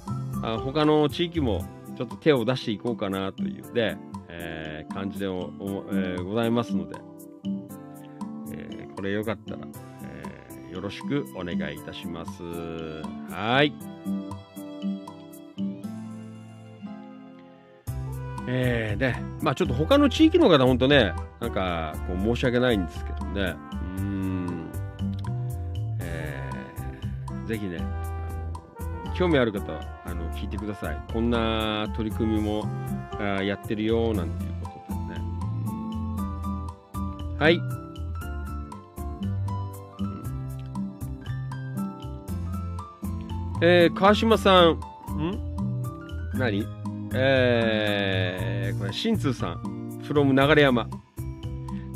[0.43, 1.65] あ他の地域も、
[1.97, 3.99] ちょっと手を出していこうかなというね、
[4.29, 6.97] えー感じでお、おえーございますので、
[8.53, 9.59] えーこれよかったら、
[10.03, 12.43] えーよろしくお願いいたします。
[13.31, 13.75] はい。
[18.49, 23.55] えー、ね、まあちょっと他の地域の方、ほんとね、なんか、こう申し訳ないんですけどね、
[23.99, 24.42] うん、
[27.53, 27.77] ぜひね、
[29.15, 30.99] 興味ある方は、あの、聞いてください。
[31.13, 32.65] こんな取り組みも、
[33.13, 35.23] あーやってるよ、なんていうことですね。
[36.95, 37.61] うんはい。
[43.61, 44.79] えー、川島さん、ん？
[46.33, 46.67] 何？
[47.13, 50.89] えー、これ、新通さん、from 流山。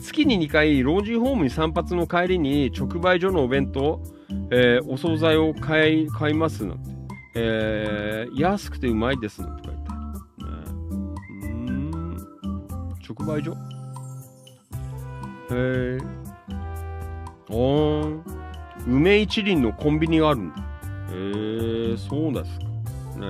[0.03, 4.03] 月に2回、老人ホームに散髪の帰りに直売所のお弁当、
[4.51, 6.91] えーお惣菜を買い、買いますなんて。
[7.35, 10.01] えー安くてうまいですなんて書いてある。
[10.47, 10.55] ね
[11.69, 12.17] うん。
[13.07, 13.53] 直売所？
[13.53, 13.57] へ
[15.53, 15.99] え。
[17.51, 18.25] おーん。
[18.87, 20.57] 梅一輪のコンビニがあるんだ。
[20.59, 20.63] へ
[21.93, 22.65] え、そうですか。
[22.65, 23.27] ね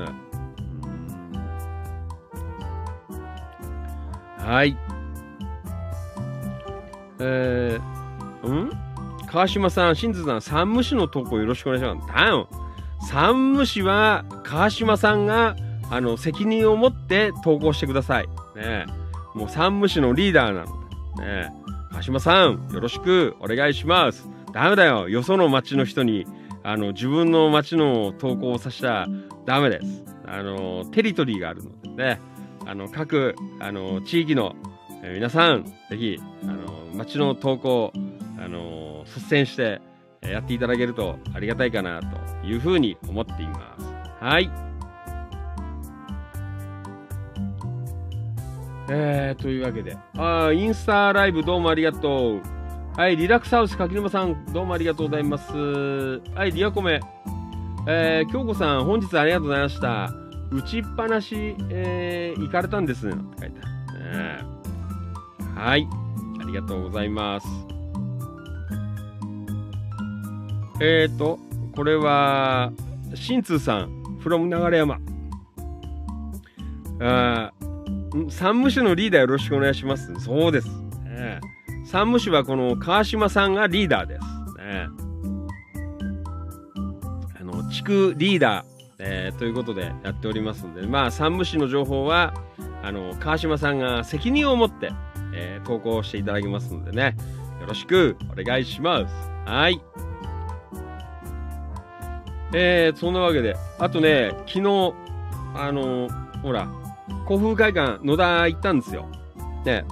[3.08, 4.76] うーんはい。
[7.18, 8.85] えー、ん？
[9.26, 12.12] 川島さん、新津さん、山武市の投稿よろしくお願いします。
[12.14, 12.48] だよ。
[13.10, 15.56] 山武市は、川島さんが、
[15.90, 18.28] あの、責任を持って投稿してください。
[18.56, 18.86] ね
[19.34, 20.66] もう山武市のリーダーなの
[21.16, 21.22] で。
[21.22, 21.52] ね
[21.90, 24.28] 川島さん、よろしくお願いします。
[24.52, 25.08] ダメだよ。
[25.08, 26.26] よその町の人に、
[26.62, 29.08] あの、自分の町の投稿をさせたら
[29.44, 30.04] ダメです。
[30.26, 32.20] あの、テリトリーがあるのでね。
[32.66, 34.54] あの、各、あの、地域の、
[35.02, 37.92] 皆さん、ぜひ、あの、町の投稿、
[38.38, 39.80] あの、率先して、
[40.22, 43.86] やっていただけるとありがたいかな、というふうに思っています。
[44.20, 44.50] はい。
[48.88, 52.40] えー、というわけで、あインスタライブどうもありがとう。
[52.96, 55.52] はい、リラックスハウス柿沼さん、どうもありがとうございます。
[56.34, 57.00] はい、リアコメ。
[57.88, 60.10] えー、京子さん、本日ありがとうございました。
[60.50, 63.08] 打ちっぱなし、えー、行かれたんです。
[63.08, 64.56] って書いてある。
[65.56, 65.88] はい、
[66.40, 67.75] ありがとうございます。
[70.80, 71.38] えーと、
[71.74, 72.70] これは、
[73.14, 74.98] 新通さん、from 流山。
[77.00, 80.12] あーん山武市のリーダーよろしくお願いします。
[80.20, 80.68] そうです。
[81.04, 81.40] ね、
[81.86, 84.20] 山武市はこの川島さんがリーダーです。
[84.58, 84.88] ね、
[87.40, 88.66] あの、地区リーダー、
[88.98, 92.34] えーということでやっておりますので、まあ、山武市の情報は、
[92.82, 94.90] あの、川島さんが責任を持って、
[95.34, 97.16] えー投稿していただきますのでね、
[97.60, 99.14] よろしくお願いします。
[99.44, 99.80] はい。
[102.58, 104.94] えー、そんなわけで、あとね、昨日、
[105.54, 106.08] あの
[106.42, 106.66] ほら、
[107.26, 109.06] 古風会館野田行ったんですよ。
[109.66, 109.84] ね。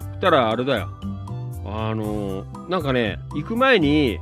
[0.00, 0.88] そしたら、あれだよ。
[1.66, 4.18] あのなんかね、行く前に、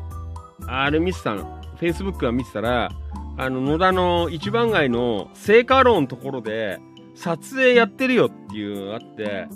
[0.67, 1.63] あれ見てたの。
[1.81, 2.91] Facebook は見てたら、
[3.39, 6.79] あの、野田の一番街の聖火楼のところで、
[7.15, 9.49] 撮影やってるよっていうのがあって、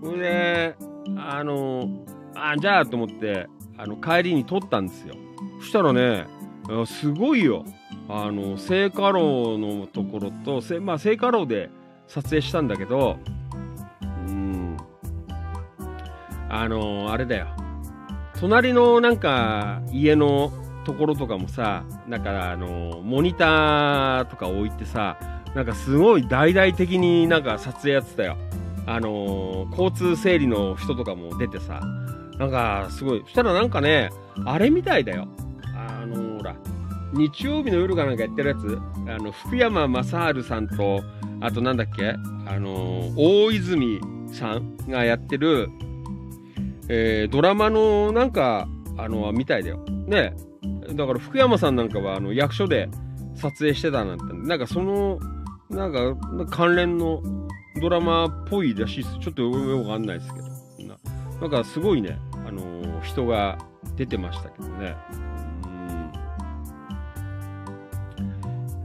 [0.00, 0.76] それで、
[1.16, 1.88] あの
[2.36, 3.48] あ、じゃあと思って、
[3.78, 5.16] あの、帰りに撮ったんですよ。
[5.58, 6.26] そしたらね、
[6.86, 7.64] すごいよ。
[8.08, 11.70] あの、聖火楼のところと、せまあ、聖火楼で
[12.06, 13.18] 撮影したんだけど、
[14.28, 14.76] うん、
[16.48, 17.48] あの、あれだよ。
[18.38, 20.52] 隣のなんか、家の
[20.84, 25.16] ところとかもさ、なんかあの、モニターとか置いてさ、
[25.54, 28.36] なんかすごい大々的になんか撮影やってたよ。
[28.86, 31.80] あの交通整理の人とかも出てさ、
[32.38, 33.22] なんかすごい。
[33.24, 34.10] そしたらなんかね、
[34.44, 35.26] あれみたいだよ。
[36.44, 36.56] ら、
[37.12, 41.02] 日曜日の夜かなんかやってるやつ、あの、福山雅治さんと、
[41.40, 42.14] あとなんだっけ、
[42.46, 45.68] あの大泉さんがやってる、
[46.88, 49.78] えードラマのなんか、あの、みたいだよ。
[50.06, 50.34] ね
[50.94, 52.88] だから福山さんなんかはあの役所で
[53.36, 55.18] 撮影してたなんて、なんかその、
[55.70, 57.22] なんか関連の
[57.80, 59.18] ドラマっぽいらしいです。
[59.20, 60.48] ちょっとよくわかんないですけど。
[60.88, 60.96] な
[61.40, 63.58] なんかすごいね、あの人が
[63.96, 64.94] 出てましたけどね。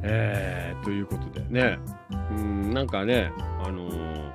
[0.03, 1.79] えー、ということでね。
[2.31, 3.31] うん、なんかね、
[3.63, 4.31] あのー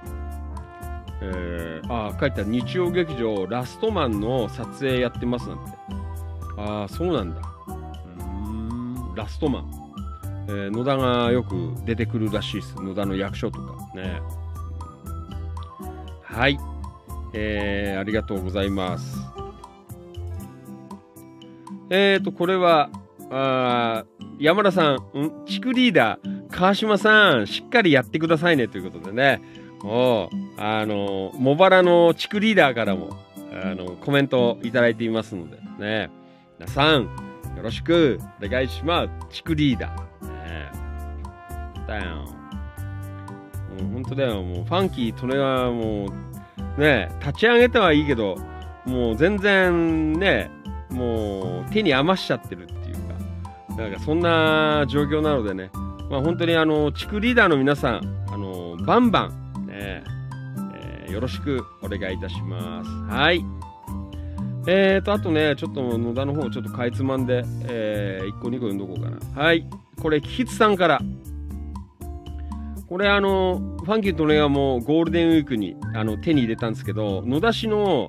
[1.22, 5.72] えー、あ、書いてある日曜劇場ラストマンの撮影やってますなんて。
[6.58, 7.40] ああ、そうなんだ。
[8.18, 9.70] うん、ラストマン。
[10.46, 12.74] えー野田がよく出てくるらしいです。
[12.76, 14.20] 野田の役所とかね。
[16.22, 16.58] はい。
[17.32, 19.18] えー、ありがとうございます。
[21.90, 22.90] えーと、これは、
[23.30, 24.04] あ
[24.38, 29.40] 山田さん、ん地区リーダー、川島さん、しっかりやってくださいねということでね。
[29.82, 33.16] おうあの、茂原の地区リーダーからも、
[33.52, 36.10] あの、コメントをいただいていますので、ね。
[36.58, 37.08] 皆さん、よ
[37.62, 39.36] ろしくお願いします。
[39.36, 40.28] 地区リーダー。
[40.28, 40.70] ね、
[41.86, 42.16] だよ。
[43.78, 44.42] もう本当だよ。
[44.42, 48.36] もう、ファンキー・利根はもう、ね、立ち上げてはいいけど、
[48.86, 50.50] もう全然ね、
[50.90, 52.74] もう手に余しちゃってるって、
[53.76, 55.70] なんかそんな状況なのでね、
[56.10, 60.02] まあ本当にあの、地区リーダーの皆さん、あの、バンバン、ね、
[60.74, 62.90] えーよろしくお願いいたします。
[62.90, 63.44] はい。
[64.66, 69.42] えーと、あとね、ちょっと野田の方、ちょっとかいつまんで、えー、1個2個読んどこうかな。
[69.42, 69.64] はい。
[70.00, 71.00] これ、キキツさんから。
[72.88, 78.08] これ、あの、ファンキーとねはもゴールデンウィークにあの手に入れたんですけど、野田市の、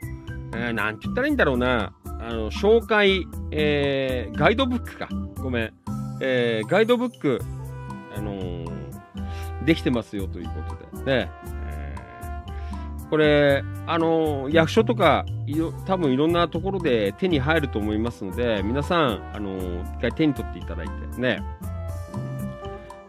[0.53, 1.93] えーなんて言ったらいいんだろうな、
[2.27, 5.07] あの、紹介、えーガイドブックか。
[5.37, 5.73] ごめん。
[6.21, 7.39] えーガイドブック、
[8.17, 8.65] あのー
[9.65, 11.25] できてますよということで。
[11.25, 11.31] ね。
[11.69, 21.43] えーこれ、あの役所とか、いろ多分いろんなところで手に入ると思いますので、皆さん、あのー一回手に取っていただいてね、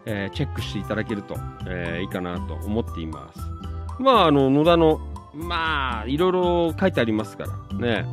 [0.05, 1.35] えチェックしていただけると、
[1.67, 3.39] えいいかなと思っています。
[3.99, 4.99] まあ、あの、野田の、
[5.33, 8.05] まあ、いろいろ書いてありますから、ね。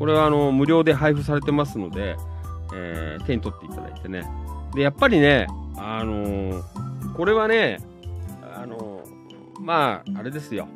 [0.00, 2.16] これは、あの、無料で配布されてますので、
[2.74, 4.24] えー手に取っていただいてね。
[4.74, 5.46] で、やっぱりね、
[5.76, 6.62] あのー
[7.14, 7.78] これはね、
[8.56, 10.66] あのーまあ、あれですよ。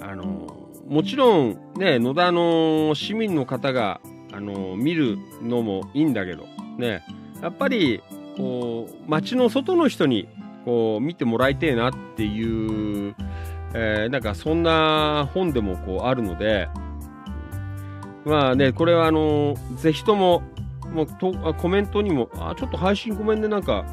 [0.00, 0.46] あの
[0.88, 4.00] もちろん、ね、野田の市民の方が、
[4.32, 6.46] あの見るのもいいんだけど、
[6.78, 7.02] ね、
[7.42, 8.00] やっぱり、
[8.36, 10.28] こう、街の外の人に、
[10.64, 13.16] こう、見てもらいたいなっていう、
[13.74, 16.68] えーなんかそんな本でもこうあるので、
[18.24, 20.42] まあね、これはあのぜひとも、
[20.92, 23.84] もうとあコメントにも、あ、ちょっと配信ごめんね、なんか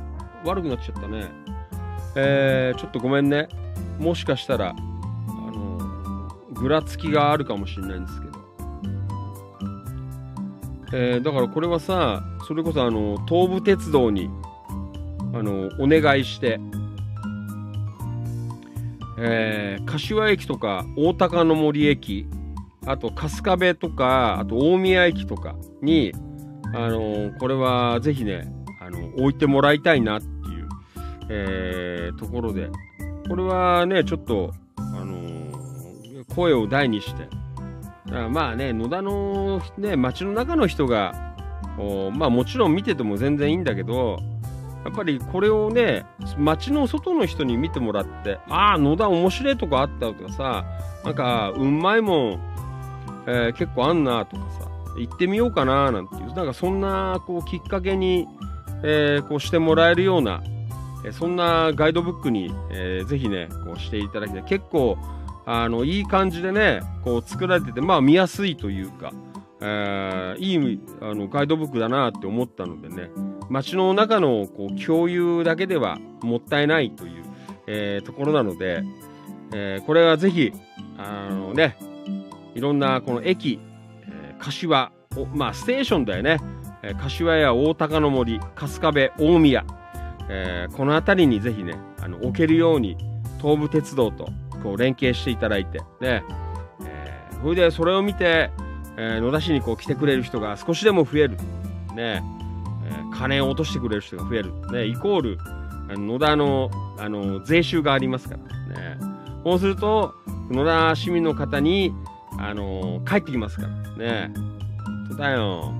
[0.45, 1.25] 悪くなっちゃったね。
[2.15, 3.47] えーちょっとごめんね。
[3.99, 4.73] もしかしたら、あ
[5.51, 8.33] のぐらつきがあるかもしれないんですけど。
[10.93, 14.29] えーだからこれはさ、それこそあの、東武鉄道に、
[15.33, 16.59] あの、お願いして、
[19.25, 22.27] えー柏駅とか大高の森駅、
[22.85, 26.13] あと春日部とか、あと大宮駅とかに、
[26.73, 30.67] あのこれはぜひね、あの置いてもらいたいなっていう、
[31.29, 32.69] えところで、
[33.29, 35.51] これはね、ちょっと、あの
[36.35, 37.23] 声を大にして、
[38.07, 41.35] だからまあね、野田の、ね、街の中の人が、
[41.77, 44.17] こうまあもちろん見てても全然いいんだけど、
[44.85, 46.05] やっぱりこれをね、
[46.37, 50.65] 街の外の人に見てもらって、ああ、野田面白いとこあったとかさ、
[51.05, 52.39] なんか、うまいもん、
[53.27, 58.27] えー結構あんなとかさ、行ってみようかななんていう、なんかそんな、こう、きっかけに、
[58.83, 60.41] えーこうしてもらえるような、
[61.05, 64.43] えーそんなガイドブックに、えーぜひね、こうしていただきたい。
[64.43, 64.97] 結構、
[65.45, 69.11] あの、いい感じでね、こう作られてて、まあ見やすいというか、
[69.61, 73.09] えーいいあのガイドブックだなって思ったのでね、
[73.49, 77.23] 街の中のこう共有だけではもったいないという、
[77.67, 78.83] えーところなので、
[79.53, 80.51] えーこれはぜひ、
[80.97, 81.77] あのね、
[82.55, 83.59] いろんなこの駅、
[84.07, 86.37] えー柏、おまあステーションだよね、
[86.81, 89.65] えー柏や大高の森、春日部、大宮、
[90.29, 92.97] えーこの辺りにぜひね、あの置けるように
[93.41, 94.29] 東武鉄道と
[94.63, 96.23] こう連携していただいて、ね、
[96.85, 98.51] えーそれでそれを見て、
[98.97, 101.37] えー野田市にこう来てくれる人が少しでも増える、
[101.95, 102.23] ね。
[103.13, 105.37] 金を落としてくれる人が増える、ね、イコール
[105.89, 108.35] 野田のあの税収がありますか
[108.71, 108.79] ら。
[108.79, 108.97] ね。
[109.43, 110.13] そうすると
[110.49, 111.93] 野田市民の方に
[112.39, 113.69] あの帰ってきますから。
[113.97, 114.33] ね。
[115.17, 115.73] だよ。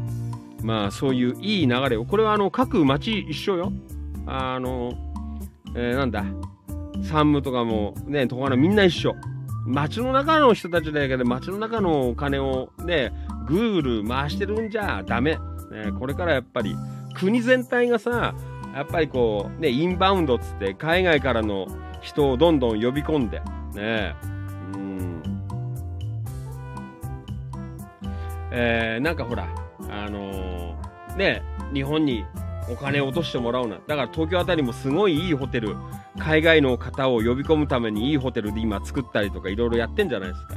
[0.61, 2.05] まあそういういい流れを。
[2.05, 3.71] これはあの各町一緒よ。
[4.25, 4.93] あの、
[5.75, 6.25] えーなんだ。
[7.03, 9.15] 山武とかもねとかのみんな一緒。
[9.65, 13.13] 街の中の人たちだけで街の中のお金をね
[13.47, 15.39] ぐるぐる回してるんじゃダメ、ね、
[15.97, 16.75] これからやっぱり
[17.13, 18.35] 国全体がさ
[18.73, 21.67] やっぱりこうねインバウンドっつって海外からの
[22.01, 23.41] 人をどんどん呼び込んで
[23.73, 24.15] ね
[24.73, 25.23] うん
[28.51, 29.47] えーなんかほら
[29.89, 31.43] あのーね
[31.73, 32.25] 日本に
[32.69, 35.75] お金を落としてもらうなだから東京あたりもすごいいいホテル
[36.17, 40.55] 海外の方を呼び込むためにいいホテルで今作ったりとかいろいろやってんじゃないですか。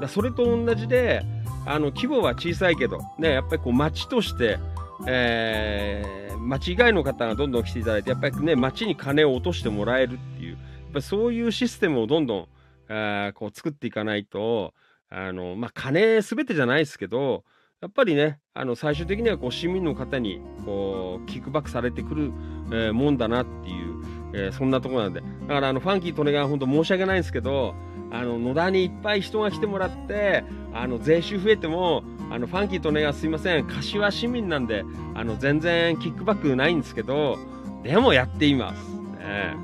[0.00, 1.22] だそれと同じで
[1.64, 4.58] あの規模は小さいけど、ね、やっぱりこう町として、
[5.06, 10.58] えー町以外の方がどんどん来ていただいてやっぱりね町に金を落としてもらえるっていうや
[10.90, 12.48] っぱそういうシステムをどんどん、
[12.88, 14.72] あこう作っていかないと
[15.10, 17.42] あの、まあ、金すべてじゃないですけど
[17.80, 22.32] やっぱりねあの最終的にはこう市民の方にこうキックバックされてくる、
[22.70, 23.96] えーもんだなっていう
[24.34, 25.20] えーそんなところなんで。
[25.20, 27.74] だから、あの、ファンキーとねが本当申し訳ないんですけど、
[28.18, 37.38] あの、野田にいっぱい人が来てもらって、あの、税収増えても、あの、ファンキーとねがすいません、柏市民なんで、あの、全然キックバックないんですけど、
[37.82, 38.90] でもやっています。
[39.18, 39.54] ね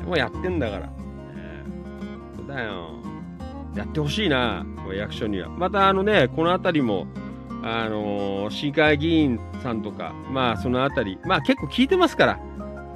[0.00, 0.86] でもやってんだから。
[0.86, 0.92] ね
[2.36, 2.90] そうだよ。
[3.76, 5.48] やってほしいな、役所には。
[5.48, 7.06] また、あのね、この辺りも、
[7.62, 12.40] あのー市議会議員さんとか、まあ、その辺り、まあ、結構聞いてますから。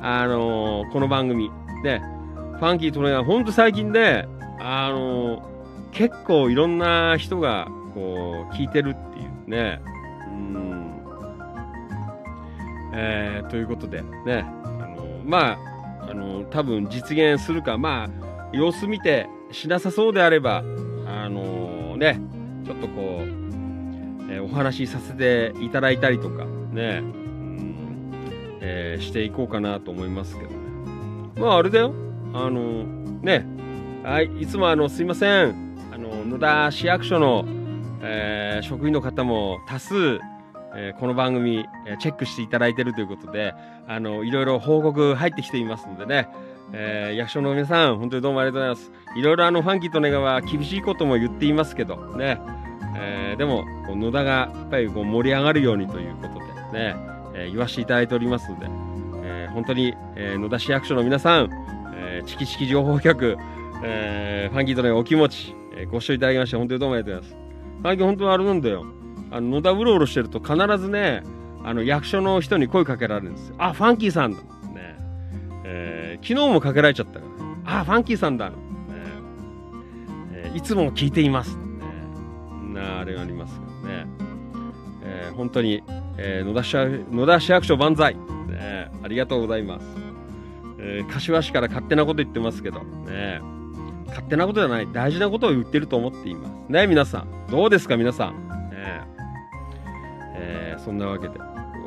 [0.01, 1.51] あのーこの番組。
[1.83, 4.27] で、ファンキートレーナー、ほんと最近で、
[4.67, 5.43] あの
[5.93, 9.81] 結構いろんな人が、こう、聞いてるっていうね。
[10.27, 10.91] うん。
[12.95, 15.59] えーということで、ね、あのま
[16.01, 20.63] あ、あの多分実現するか、まあ、様子見てしなさそうであれば、あ
[21.29, 22.21] のーね、
[22.65, 23.25] ちょっとこう、
[24.33, 28.13] えーお話しさせていただいたりとか、ね、うん
[28.61, 30.57] えーしていこうかなと思いますけどね。
[31.37, 31.93] まああれだよ。
[32.33, 32.85] あの
[33.23, 33.47] ね、
[34.05, 35.79] はい、いつもあのすいません。
[35.91, 37.45] あの野田市役所の、
[38.03, 40.21] えー職員の方も多数、
[40.77, 43.55] えーこの番組、えーチェックしていただいているということで、
[43.89, 46.29] あのいろいろ報告入ってきていますのでね、
[46.73, 49.19] えー役所の皆さん、本当にどうもありがとうございます。
[49.19, 52.39] いろいろあのファンキーとネガは厳しいことも言っていますけどね、
[52.99, 56.45] えーでもこう野田がやっぱりこう盛り上がるようにということで
[56.79, 56.97] ね、
[57.35, 58.67] えー言わせていただいておりますので、
[59.25, 61.49] えー本当に、えー野田市役所の皆さん、
[61.97, 63.39] えーチキチキ情報局、
[63.87, 67.45] えーファンキーとネガお気持ち、えーご視聴いただきまして本当にどうもありがとうございます。
[67.83, 68.85] ファンキー本当にあれなんだよ。
[69.31, 71.23] あの野田うろうろしてると必ずね、
[71.65, 73.57] あの役所の人に声かけられるんですよ。
[73.59, 74.39] あ、ファンキーさんだ。
[74.39, 74.45] ね
[75.65, 77.27] えー昨日もかけられちゃったか
[77.65, 77.81] ら。
[77.81, 78.49] あ、ファンキーさんだ。
[78.51, 78.57] ね
[80.33, 81.57] えーいつも聞いています。
[81.57, 81.63] ね
[82.73, 84.07] なあれがありますけどね。
[85.03, 85.83] えー本当に、
[86.17, 86.75] えー野田市
[87.13, 89.87] 野田市役所万歳、ねありがとうございます。
[90.79, 93.41] えー柏市から勝手なこと言ってますけど、ね
[94.15, 96.53] 勝手なことじゃない、大事なことを言ってると思っています。
[96.69, 97.47] ね皆さん。
[97.51, 98.49] どうですか、皆さん。
[98.71, 99.03] ね
[100.37, 101.35] えーそんなわけで。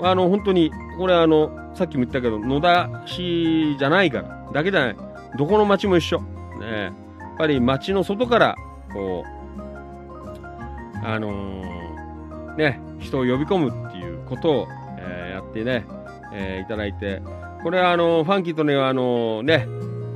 [0.03, 4.95] あの、本当に、これあの、さっきも言ったけど、野田市じゃないから、だけじゃない。
[5.37, 6.19] どこの町も一緒。
[6.59, 8.55] ねやっぱり町の外から、
[8.93, 14.67] こう、あのーね、人を呼び込むっていうことを、
[14.99, 15.85] え、やってね、
[16.33, 17.21] えーいただいて、
[17.63, 19.67] これはあの、ファンキーとねはあの、ね、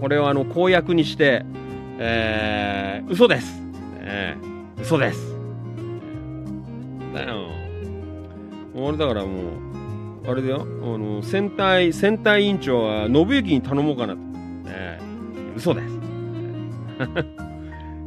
[0.01, 1.45] これをあの、公約にして、
[2.03, 3.61] えー、嘘です。
[3.99, 5.35] えー、嘘です。
[7.13, 7.45] だよ。
[8.73, 9.29] 俺だからも
[10.23, 10.65] う、あれだよ、あ
[10.97, 14.19] の、戦隊、戦隊委員長は信行に頼もうかなと。
[14.65, 15.99] えー、嘘です。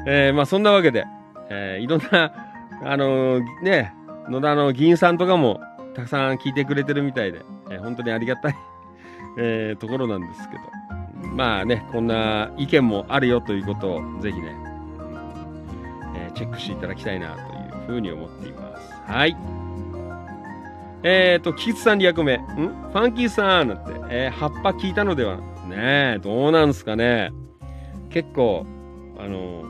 [0.09, 1.05] えー、まあそんなわけで、
[1.49, 2.33] えーいろんな、
[2.83, 3.95] あのーね、
[4.29, 5.61] 野田の議員さんとかも
[5.95, 8.57] たくさん聞いてくれてるみたいで、えー本当にありがたい、
[9.39, 10.63] えーところなんですけど、
[11.33, 14.57] まあね、こんな意見もあるよということをぜひね、
[16.17, 18.93] えーチェックしていただきたいなというふうに思っています。
[19.07, 19.37] はい。
[21.03, 22.37] えーと、キキツさん2役目。
[22.37, 22.41] ん？
[22.41, 25.37] ファンキーさんなんて、えー葉っぱ聞いたのでは
[25.69, 27.31] ねえ、どうなんですかね。
[28.11, 28.65] 結構、
[29.19, 29.65] あの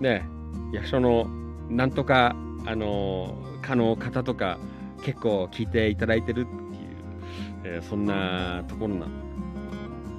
[0.00, 0.26] ね、
[0.72, 1.26] 役所の
[1.68, 2.34] なんとか、
[2.66, 4.58] あの課の方とか、
[5.02, 9.06] 結構聞いていただいてるっていう、えーそんなところな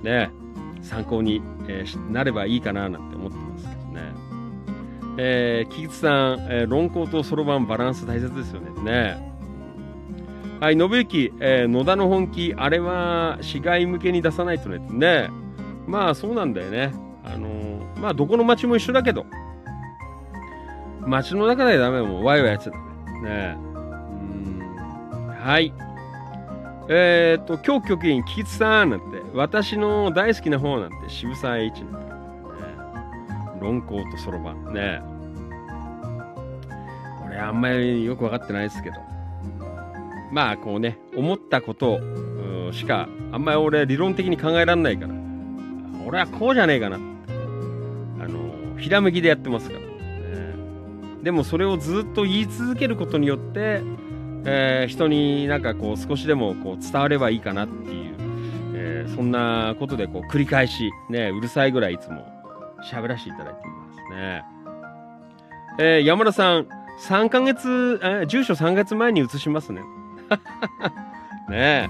[0.03, 0.31] ね、
[0.81, 4.13] 参考に、えーなればいいかななんて思ってますけどね。
[5.17, 8.83] えー、キキツさん、えー論考とそろばんバランス大切ですよね。
[8.83, 9.31] ね
[10.59, 14.79] はい、信行、えー野田の本気、あれは市外向けに出さないとね。
[14.91, 15.29] ね
[15.87, 16.93] まあそうなんだよね。
[17.23, 19.25] あのーまあどこの町も一緒だけど、
[21.05, 22.23] 町の中でダメだもん。
[22.23, 23.29] ワイワイやっちゃダメ。
[23.29, 23.61] ねう
[25.19, 25.27] ん。
[25.27, 25.73] はい。
[26.89, 32.11] えー、っと、今日局員、キキツさんなんて、私の大好きな方なんて、渋沢栄一なんて、ね。
[33.61, 34.73] 論考とそろばん。
[34.73, 35.01] ね。
[37.25, 38.97] 俺あんまりよく分かってないですけど。
[40.31, 41.99] まあこうね思ったこと
[42.71, 45.13] しかあんまり俺理論的に考えられないから。
[46.07, 47.05] 俺はこうじゃねえかなって。
[48.23, 49.85] あのひらめきでやってますから、ね。
[51.23, 53.81] でもそれをずっと言い続けることによって、
[54.45, 58.15] えー人になんかこう少しでもこう伝わればいいかなっていう、
[58.81, 62.25] えーそんなことでこう繰り返しねうるさいぐらいいつも
[62.91, 64.43] 喋らせていただいていますね、
[65.79, 66.67] えー山田さん
[67.01, 69.81] 3ヶ月、えー住所3月前に移しますね
[71.49, 71.89] ね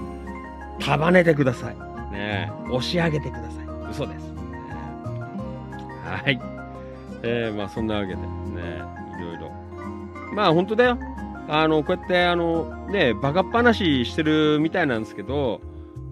[0.80, 1.76] 束ねてください。
[2.12, 2.70] ねえ。
[2.70, 3.66] 押し上げてください。
[3.90, 4.32] 嘘です。
[4.32, 4.38] ね
[6.04, 6.40] はい。
[7.22, 8.26] えー、まあそんなわけで、ね
[9.18, 9.52] いろいろ。
[10.34, 10.98] まあ本当だよ。
[11.48, 15.60] あの、こうやって、あの、ねバカっ話してるみたいなんですけど、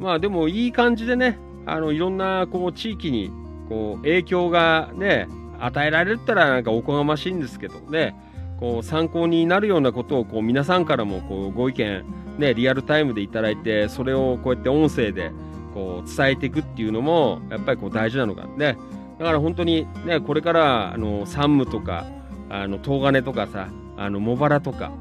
[0.00, 3.30] まあでもいい感じでね、あの、いろんな、こう、地域に、
[3.68, 5.28] こう、影響がね、
[5.60, 8.16] 与えられたらなんかおこがましいんですけどね、
[8.60, 12.04] こう参考になるようなことをこう皆さんからもこうご意見、
[12.38, 15.32] ね、リアルタイムでいただいてそれをこうやって音声で
[15.72, 18.76] こう伝えていくっていうのもやっぱりこう大事なのかね。
[19.18, 22.06] だから本当にねこれからあの山武とか
[22.50, 24.92] あの東金とかさあの茂原とか、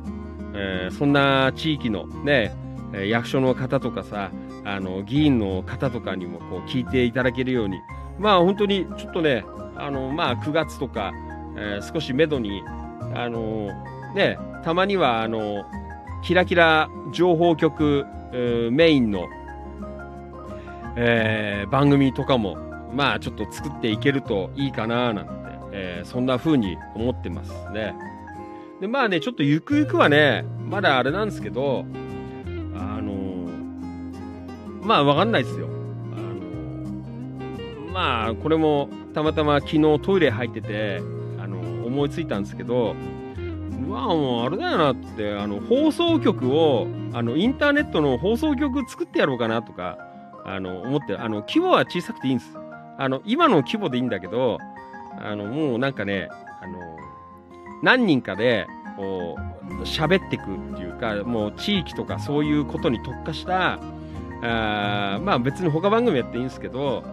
[0.53, 2.53] えーそんな地域のね
[3.07, 4.31] 役所の方とかさ
[4.75, 7.79] あの議員の方とかにもこう聞いていただけるように
[8.19, 11.13] まあ本当にちょっとねあのまあ9月とか、
[11.57, 12.61] えー少しめどに
[13.15, 13.69] あの
[14.13, 15.63] ね、たまにはあの
[16.23, 18.05] キラキラ情報局、
[18.71, 19.27] メインの、
[20.95, 22.57] えー番組とかも
[22.93, 25.31] まあちょっと作っていけるといいかななんて、
[25.71, 27.95] えーそんな風に思ってますね。
[28.81, 31.85] でまあねちょっとゆくゆくはねまだあれなんですけど
[32.75, 33.11] あの
[34.89, 35.67] まあわかんないですよ。
[35.67, 40.99] あのまあこれもたまたま昨日トイレ入ってて
[41.37, 42.95] あの思いついたんですけど
[43.87, 49.99] うわもうあれだよなってあの放送局をあのインターネットの放送局作ってやろうかなとか
[50.43, 52.49] あの思ってあの規模は小さくていいんです
[52.97, 54.57] あの今の規模でいいんだけど
[55.19, 56.29] あのもうなんかね
[56.63, 56.79] あの
[57.83, 58.65] 何人かで
[58.97, 59.37] こ
[59.69, 63.79] う喋ってくっていうかもう地域とかそういうことに特化した
[64.41, 67.03] あーまあ別に他番組やっていいんですけど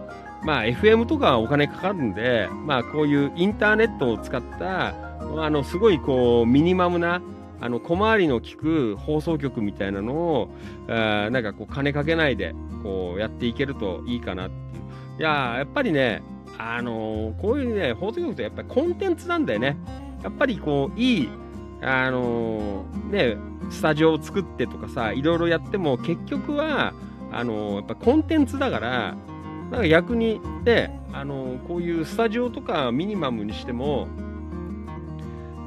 [0.43, 7.21] まあ FM とかはお金かかるんでまあこういうインターネットを使ったあのすごいこうミニマムな
[7.59, 10.49] あの小回りの利く放送局みたいなのを
[10.87, 15.19] あーなんかこう金かけないでこうやっていけるといいかなっていう。
[15.19, 16.21] いややっぱりね
[16.59, 19.75] あのーこういうね放送局ってやっぱりコンテンツなんだよね。
[20.23, 21.29] やっぱりこういい
[21.81, 23.37] あのーね
[23.71, 26.93] スタジオを作ってとかさいろいろやっても結局は
[27.31, 29.15] あのやっぱコンテンツだから
[29.71, 34.07] なんか逆にねあのこういうスタジオとかミニマムにしても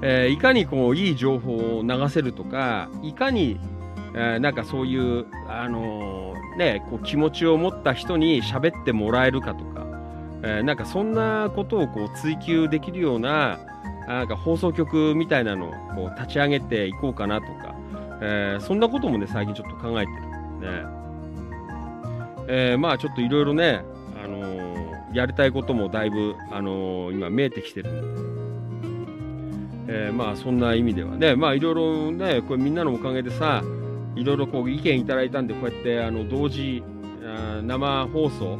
[0.03, 3.61] えーいかにこういい情報を流せるとかいかに、
[4.15, 9.87] えーなんかそういう、あのーね、こう気持ちを持った人に喋ってもらえるかとか、
[10.43, 13.59] えーなんかそんなことをこう追求できるような
[14.09, 17.75] なんか放送局みたいなのをこう立ち上げていこうかなとか、
[18.23, 20.21] えーそんなこともね最近ちょっと考えてる
[20.83, 21.01] ね。
[22.53, 23.83] えーまあちょっといろいろね、
[24.23, 33.63] あのーやりたいこともだいぶ、あのー今見えてきてるんで、えまあそんな意味ではね、まあいろいろね、これみんなのおかげでさ、
[34.17, 36.83] いろいろこう意見いただいたんで、こうやってあの同時
[37.25, 38.59] あ生放送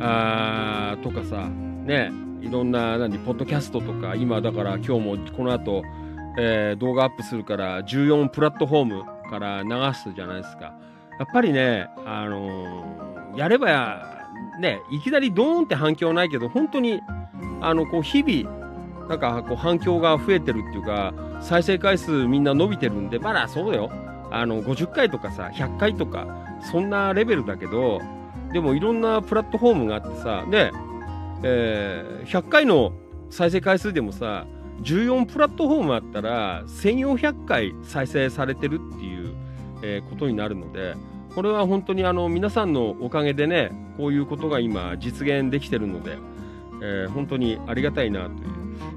[0.00, 5.82] あーとかさ、ね、いろんな、何、ポッドキャストとか、今だから今日もこの後、
[6.38, 10.72] えー動画アップするから、14プラットフォームから流すじゃないですか。
[11.20, 14.26] やっぱりね、あのーやれば、
[14.58, 17.00] ね、いきなりドーンって反響ないけど、本当に、
[17.60, 23.88] あの、こう、日々、なんか、こう、反響が増えてるっていうか、再生回数みんな伸びてるんで、まだそうだよ。
[24.32, 26.26] あの、50回とかさ、100回とか、
[26.72, 28.00] そんなレベルだけど、
[28.52, 30.72] でもいろんなプラットフォームがあってさ、ね、
[31.44, 32.92] えー100回の
[33.30, 34.46] 再生回数でもさ、
[34.82, 39.34] 14プラットフォームあったら、1400回再生されてるっていう、
[39.82, 40.94] えーことになるので、
[41.34, 46.18] これは本当にあの皆さんのおかげでね、こういうことが今実現できてるので、
[46.82, 48.48] えー本当にありがたいなという、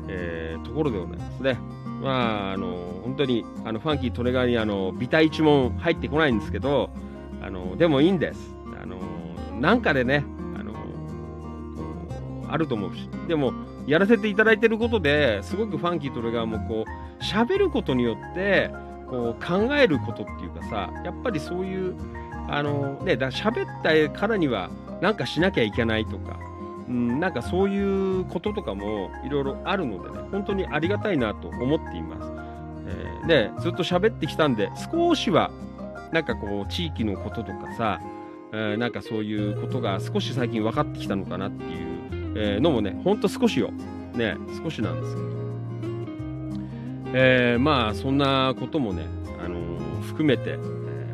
[0.07, 1.57] えーところでございますね。
[2.01, 6.89] まあ、あの、本当に、あの、ファンキートレガーに、あの、ビタ一問入ってこないんですけど、
[7.41, 8.53] あの、でもいいんです。
[8.81, 8.97] あの、
[9.61, 10.25] なんかでね、
[10.59, 10.73] あの、
[12.49, 13.53] あると思うし、でも、
[13.87, 18.69] やらせていただいてることですごくファンキートレガーもこう、喋ることによって、
[19.09, 21.95] こう、考えることっていうかさ、やっぱりそういう、
[22.49, 24.69] あの、ね、だ喋ったからには、
[25.01, 26.39] なんかしなきゃいけないとか、
[26.87, 32.31] うん、なんかそういうこととかもいろいろあるのでね、本当にありがたいなと思っています。
[32.87, 35.49] えーで、ずっと喋ってきたんで、少しは、
[36.11, 38.01] なんかこう、地域のこととかさ、
[38.51, 41.79] えーなんかそういうことが少し最近分かってきたのかなっていう、
[42.35, 43.71] えーのもね、ほんと少しよ。
[44.13, 45.27] ね、少しなんですけど。
[47.15, 49.05] えーまあ、そんなこともね、
[49.43, 50.53] あのー含めて、え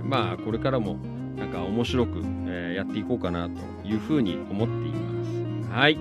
[0.04, 0.98] ーまあ、これからも、
[1.40, 5.72] なんか面白く、えーやっていこうかなというふうに思っています。
[5.74, 5.94] はい。
[5.96, 6.00] や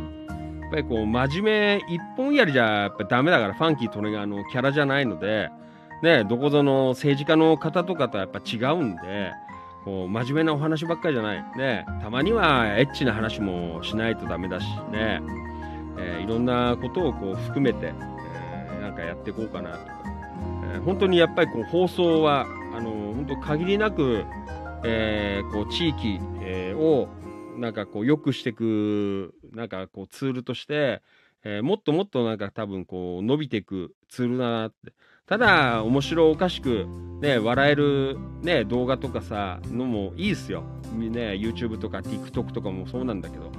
[0.68, 5.50] っぱりこう、真面目一本やりじゃやっぱダメだから、ファンキートレガーのキャラじゃないので、
[6.02, 9.32] ね、どこぞの政治家の方とかとはやっぱ違うんで、
[9.84, 11.44] こう、真面目なお話ばっかりじゃない。
[11.56, 15.20] ね、たまにはエッチな話もしないとダメだし、ね、
[15.98, 17.92] えーいろんなことをこう含めて、
[18.34, 19.92] えーなんかやっていこうかなとか、
[20.74, 24.24] えー本当にやっぱりこう放送は、あの本当限りなく、
[24.84, 27.08] えーこう地域、えーを
[27.56, 31.02] なんかこう良くしていくなんかこうツールとして、
[31.44, 34.92] えーもっともっとなんか多分こう伸びていくツールだなって。
[35.26, 36.86] ただ面白おかしく
[37.20, 40.62] ね笑えるね動画とかさのもいいですよ。
[40.94, 43.52] ね YouTube とか TikTok とかもそうなんだけど。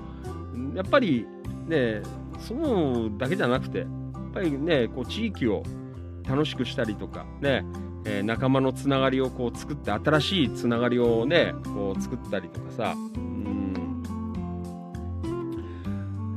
[0.76, 1.28] やっぱり
[1.68, 2.02] ね
[2.40, 3.88] そうだけじゃなくてやっ
[4.34, 5.64] ぱりねこう地域を
[6.28, 7.64] 楽しくしたりとかね
[8.06, 12.94] えー仲間のつながりをこう作って新しいつながりをねこう作ったりとかさ。
[12.96, 13.94] うん。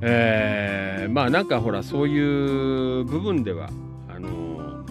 [0.03, 2.21] えーまあなんかほらそうい
[3.01, 3.69] う部分では
[4.09, 4.85] あの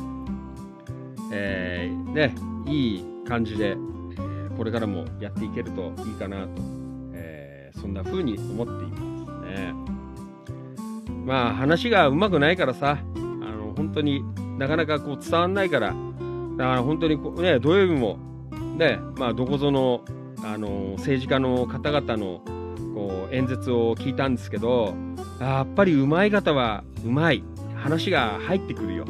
[1.32, 2.36] えーね
[2.68, 6.62] いい感じで、えーこれからもやっていけるといいかなと、
[7.14, 9.02] えーそんな風に思っています
[9.48, 9.74] ね。
[11.26, 14.24] まあ話がうまくないからさあの本当に
[14.60, 15.96] なかなかこう伝わんないから
[16.58, 18.18] だから本当にこね土曜日も
[18.78, 20.04] ねまあどこぞの
[20.44, 22.42] あの政治家の方々の
[22.94, 24.96] こう演説を聞いたんですけど
[25.40, 27.44] やっぱり上手い方はうまい。
[27.82, 29.06] 話が入ってくるよ。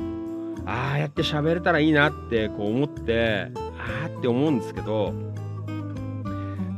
[0.66, 5.12] ああやって喋れたらいいなってこう思ってああって思うんですけど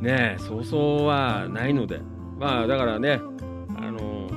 [0.02, 2.02] ねえそうそうはないので。
[2.40, 3.22] まあだからね
[3.78, 4.30] あの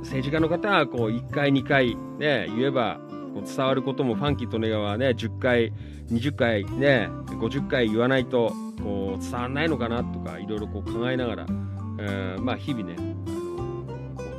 [0.00, 2.98] 政治家の方はこう1回2回ね言えば
[3.40, 5.72] 伝わることもファンキーとネガはね10回
[6.10, 8.52] 20回ね50回言わないと
[8.82, 11.46] こう伝わらないのかなとかいろいろ考えながら、
[11.98, 12.96] えーまあ日々ね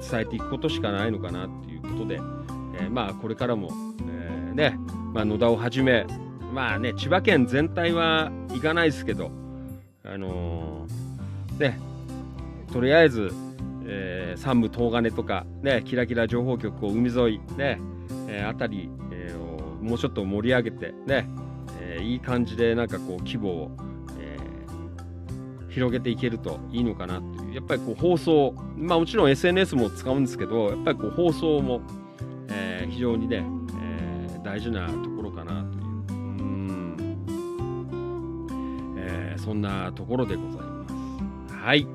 [0.09, 3.69] 伝えていくことしかないのかなっていうことで、えーまあこれからも、
[4.07, 4.77] えーね、
[5.13, 6.05] まあ、野田をはじめ
[6.53, 9.31] まあね千葉県全体は行かないですけど
[10.03, 11.79] あのーね
[12.71, 13.31] とりあえず、
[13.85, 17.79] えー山武東金とかねキラキラ情報局を海沿いね、
[18.27, 21.29] えーあたり、えーをもうちょっと盛り上げてね、
[21.79, 23.71] えーいい感じでなんかこう規模を、
[24.19, 24.43] えー
[25.69, 27.55] 広げていけるといいのかなっていう。
[27.55, 31.81] やっぱりこう放送まあもちろん SNS も使うんですけどやっぱりこう放送も、
[32.49, 33.43] えー非常にね、
[33.81, 35.83] えー大事なところかなという。
[35.83, 36.17] う
[38.93, 40.85] ん、えーそんなところでございま
[41.49, 41.55] す。
[41.55, 41.87] はい。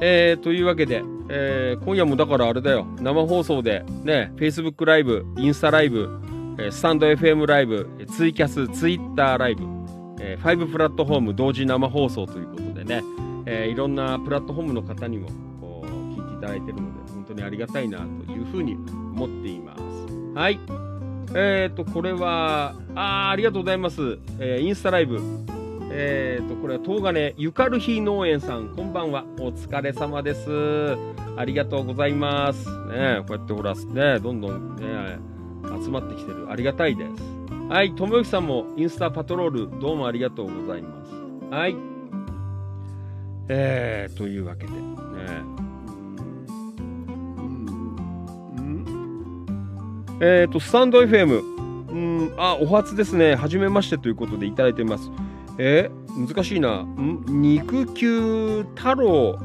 [0.00, 6.08] えーというわけで、えー今夜もだからあれだよ生放送でね Facebook ライブインスタライブ、
[6.58, 9.64] えースタンド FM ライブえーツイキャスツイッターライブ、
[10.20, 13.02] えー5プラットフォーム同時生放送ということでね、
[13.46, 15.28] えーいろんなプラットフォームの方にも
[15.60, 19.82] こう聞いていただいているので、本当にありがたいなというふうに思っています。
[20.34, 20.58] はい。
[21.34, 24.18] えっ、と、これは、あありがとうございます。
[24.38, 25.18] えーインスタライブ。
[25.94, 29.24] えっ、と、これは東金ゆかるひ農園さん、こんばんは。
[29.38, 30.96] お疲れ様です。
[31.36, 32.66] ありがとうございます。
[32.88, 35.18] ねこうやってほら、ねどんどんね、
[35.84, 36.50] 集まってきてる。
[36.50, 37.10] ありがたいです。
[37.68, 41.54] はい、ともゆきさんもインスタパトロール、どうもありがとうございます。
[41.54, 41.76] はい。
[43.48, 44.78] えー、というわけで、ね。
[50.22, 53.34] えっ、と、スタンド FM、うん、あ、お初ですね。
[53.34, 55.10] はじめましてということでいただいてます。
[55.58, 56.82] え難しいな。
[56.82, 57.24] ん？
[57.26, 59.38] 肉球太郎、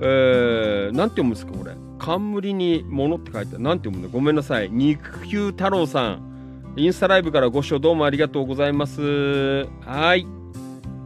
[0.00, 1.76] えー、なんて読むんですか、これ。
[1.98, 3.62] 冠に物って書いてある。
[3.62, 4.08] なんて読むんだ？
[4.12, 4.70] ごめんなさい。
[4.70, 6.28] 肉球太郎さん。
[6.76, 9.66] インスタライブからご視聴どうもありがとうございます。
[9.84, 10.26] はい。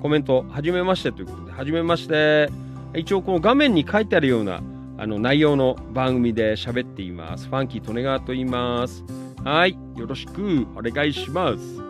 [0.03, 2.51] コメント、はじめましてということで、はじめまして。
[2.95, 4.61] 一応、この画面に書いてあるような
[4.99, 7.49] あの内容の番組で喋っています。
[7.49, 9.03] ファンキー・トネガーと言います。
[9.43, 9.79] はい。
[9.97, 11.81] よろしくお願いします。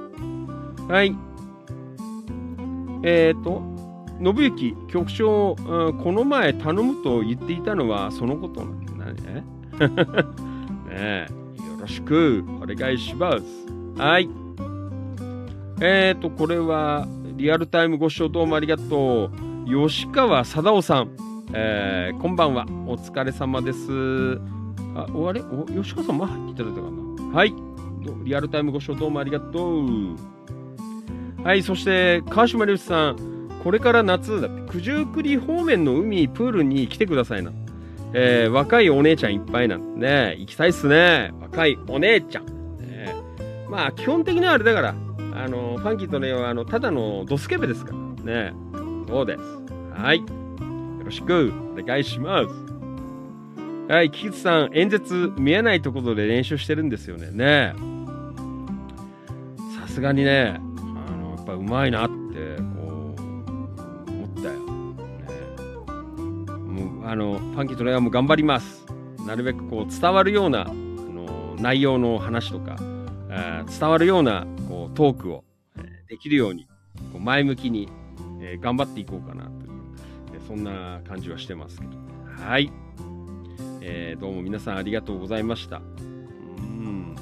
[0.89, 1.17] はい。
[3.03, 3.63] えっ、ー、と、
[4.23, 9.45] 信行局長、うんこの前頼むと言っていたのはそのことなんだね。
[10.89, 13.43] ね、よろしくお願いします。
[14.01, 14.29] はい。
[15.81, 19.31] えっ、ー、と、これはリアルタイムご視聴どうもありがとう。
[19.67, 21.11] 吉川貞夫さん、
[21.53, 22.67] えーこんばんは。
[22.87, 24.41] お疲れ様です。
[24.95, 25.43] あ、おあれ？
[25.75, 26.91] 吉川さん、まだ入っていただいたか
[27.33, 27.37] な？
[27.37, 27.55] はい。
[28.25, 29.87] リアルタイムご視聴どうもありがとう。
[31.45, 33.33] はい、そして川島隆さん、
[33.65, 37.53] これから夏だって、九十九里方面の海、プールに来てくださいな。
[38.15, 41.33] えー若いお姉ちゃんいっぱいなんでね、行きたいっすね。
[41.41, 42.47] 若いお姉ちゃん。
[42.79, 43.15] ね、
[43.69, 44.95] まあ、基本的にはあれだから、
[45.35, 48.53] あの、ファンキーとねは、あの、ただのドスケベですからね。
[49.09, 49.41] そうです。
[49.95, 50.19] はい。
[50.19, 50.25] よ
[51.05, 52.45] ろしくお願いしま
[53.89, 53.93] す。
[53.93, 57.31] はい、キキツさん、演説見えないところで練習してるんですよね。
[57.31, 57.75] ね
[59.81, 60.61] さすがにね、
[61.43, 62.15] っぱうまいなって、
[62.57, 63.21] こう、
[64.11, 64.61] 思ったよ。
[64.61, 64.65] ね、
[66.57, 68.85] もう、あの、ファンキーとねはも頑張ります。
[69.27, 72.77] なるべくこう、伝わるような、あの、内容の話とか、
[73.31, 75.45] え伝わるような、こう、トークを、
[75.79, 76.67] えできるように、
[77.13, 77.89] こう前向きに、
[78.41, 79.73] え頑張っていこうかなという、
[80.35, 81.93] えそんな感じはしてますけど。
[82.47, 82.71] はい。
[83.81, 85.79] えーどうも皆さんありがとうございました。
[85.79, 85.81] う
[86.61, 87.17] ん。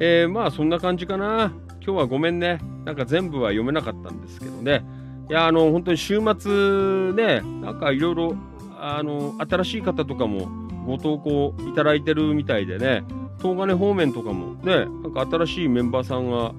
[0.00, 1.52] えーまあそんな感じかな。
[1.84, 2.60] 今日はごめんね。
[2.86, 4.82] なんか全部は読めなかったんですけどね。
[5.28, 8.36] いや、あの、本当に週末ね、なんかいろいろ、
[8.78, 10.48] あの、新しい方とかも
[10.86, 13.04] ご投稿いただいてるみたいでね、
[13.38, 16.54] 東金方面とかもね、なんか新しいメンバーさんが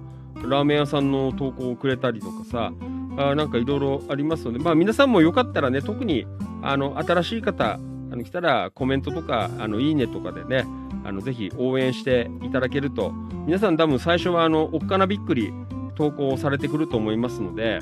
[0.48, 2.72] ラーメン屋さんの投稿をくれたりとかさ、
[3.18, 6.28] あなんかいろいろありますので、まあ皆さんもよかったらね、特に
[6.62, 7.78] あの新しい方、あ
[8.16, 10.66] の来たらコメントとか、あのいいねとかでね、
[11.06, 13.12] あのぜひ応援していただけると、
[13.46, 15.54] 皆さん多分最初はあのおっかなびっくり
[15.96, 17.80] 投稿されてくると思いますので、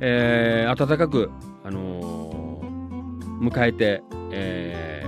[0.00, 1.30] えー温かく、
[1.64, 5.04] あのー迎えて、え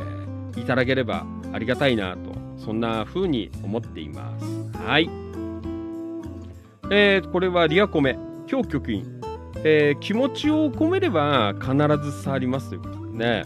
[0.52, 4.44] ーいただければありがたいなと、そんな風に思っています。
[4.82, 5.08] はい。
[6.90, 8.18] えーこれはリアコメ、
[8.50, 9.20] 今日局員、
[9.64, 11.72] えー気持ちを込めれば必
[12.02, 13.44] ず伝わりますということですね、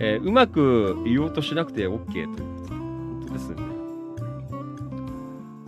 [0.00, 2.34] えーうまく言おうとしなくて OK というこ
[2.68, 3.56] と本当ですね。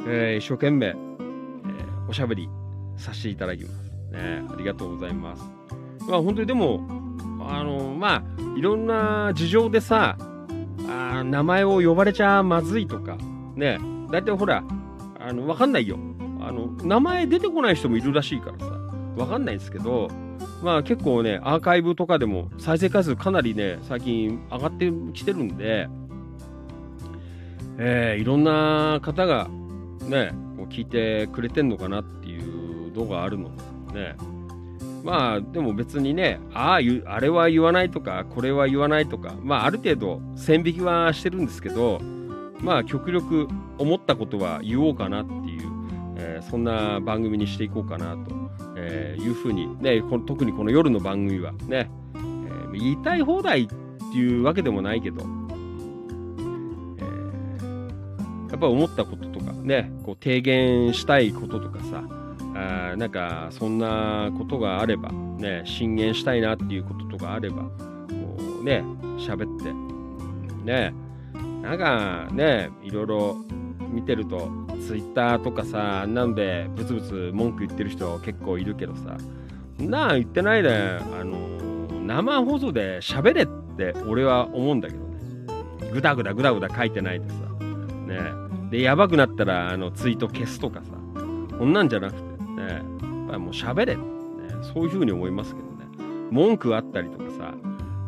[0.07, 2.49] えー一生懸命、えーおしゃべり
[2.97, 3.75] させていただきます。
[4.13, 5.43] ね、ありがとうございます。
[6.09, 6.87] まあ本当にでも、
[7.49, 8.23] あのまあ
[8.57, 10.17] いろんな事情でさ、
[10.89, 13.17] あ名前を呼ばれちゃまずいとか、
[13.57, 13.79] ね、
[14.11, 14.63] 大体ほら、
[15.19, 15.99] あの、わかんないよ。
[16.41, 18.79] あの、名前出てこない人もいるらしいからさ、
[19.17, 20.09] わかんないんですけど、
[20.63, 25.89] まあ結構ね、アーカイブとかでも再生回数かなりね、最近上がってきてるんで、
[27.79, 29.49] えーいろんな方が
[30.09, 33.51] ね、こう聞いてくれてんのかなっていうのがあるの
[33.93, 34.17] でね。
[35.03, 42.01] まあでも別にね、ああ、あれは言わないとか、これは言わないとか、まあある程度線引きはしてるんですけど、
[42.61, 45.69] まあ極力思ったことは言おうかなっていう、
[46.17, 48.44] えーそんな番組にしていこうかなと、
[48.77, 53.75] えーいうふうに、ね、この特にこの夜の番組はね、えー言いたい放題って
[54.19, 55.45] いうわけでもないけど、えー
[58.51, 62.05] やっぱ思ったこととかね、こう提言したいこととかさ、
[62.55, 67.71] あーなんかそんなことがあれば、ね、進言したいなっていうこととかあれば、こ
[68.61, 68.83] うね、
[69.19, 69.73] 喋って、
[70.65, 70.95] ね、
[71.63, 73.37] なんかね、いろいろ
[73.91, 74.49] 見てると
[74.87, 79.17] ツイッターとかさなんでブツブツ文句言ってる人結構いるけどさ
[79.79, 81.39] なあ言ってないであの
[82.05, 85.15] 生放送で喋れって俺は思うんだけどね。
[85.93, 87.35] ぐだぐだぐだぐだ書いてないでさ。
[88.07, 88.21] ね。
[88.71, 90.93] でやばくなったらあのツイート消すとかさ。
[91.59, 92.63] こんなんじゃなくてね。
[92.63, 92.81] やっ
[93.29, 94.03] ぱりもう喋れ、ね、
[94.75, 95.75] そういうふうに思いますけどね。
[96.31, 97.55] 文句あったりとかさ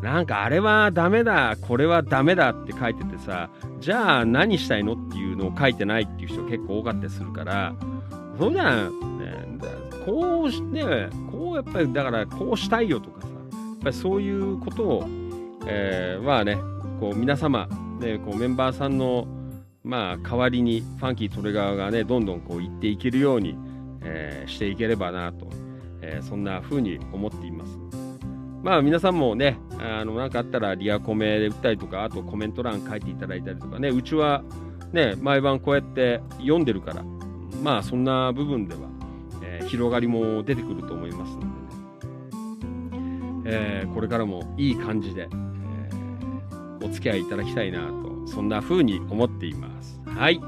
[0.03, 3.51] なんかあれはダメだこれはダメだって書いててさ
[3.81, 7.75] じゃあ何したいのっていうのを書いてないっていう人結構多かったりするから
[8.39, 9.59] そうじゃん、ね、
[10.05, 15.05] こうしてこうやっぱりだからこうしたいよとかさやっぱりそういうことを、
[15.67, 16.57] えー、まあね
[17.01, 17.67] こう皆様、
[18.01, 19.27] ね、こうメンバーさんの
[19.83, 23.57] まあ代わりにファンキートレガーがねどんどんこう言っていけるように、
[24.03, 25.49] えーしていければなと、
[26.03, 27.86] えーそんな風に思っています。
[28.63, 34.43] まあ皆さんもね、あのなんかあったらリアコメで打ったりとか、あとコメント欄書いていただいたりとかね、うちは
[34.93, 37.05] ね、毎晩こうやって読んでるから、
[37.63, 38.81] まあそんな部分では、
[39.43, 41.53] えー広がりも出てくると思いますのでね、
[43.45, 50.01] えーこれからもいい感じで、えーお付き合いいただきたいなと、そんな風に思っています。
[50.07, 50.41] はい。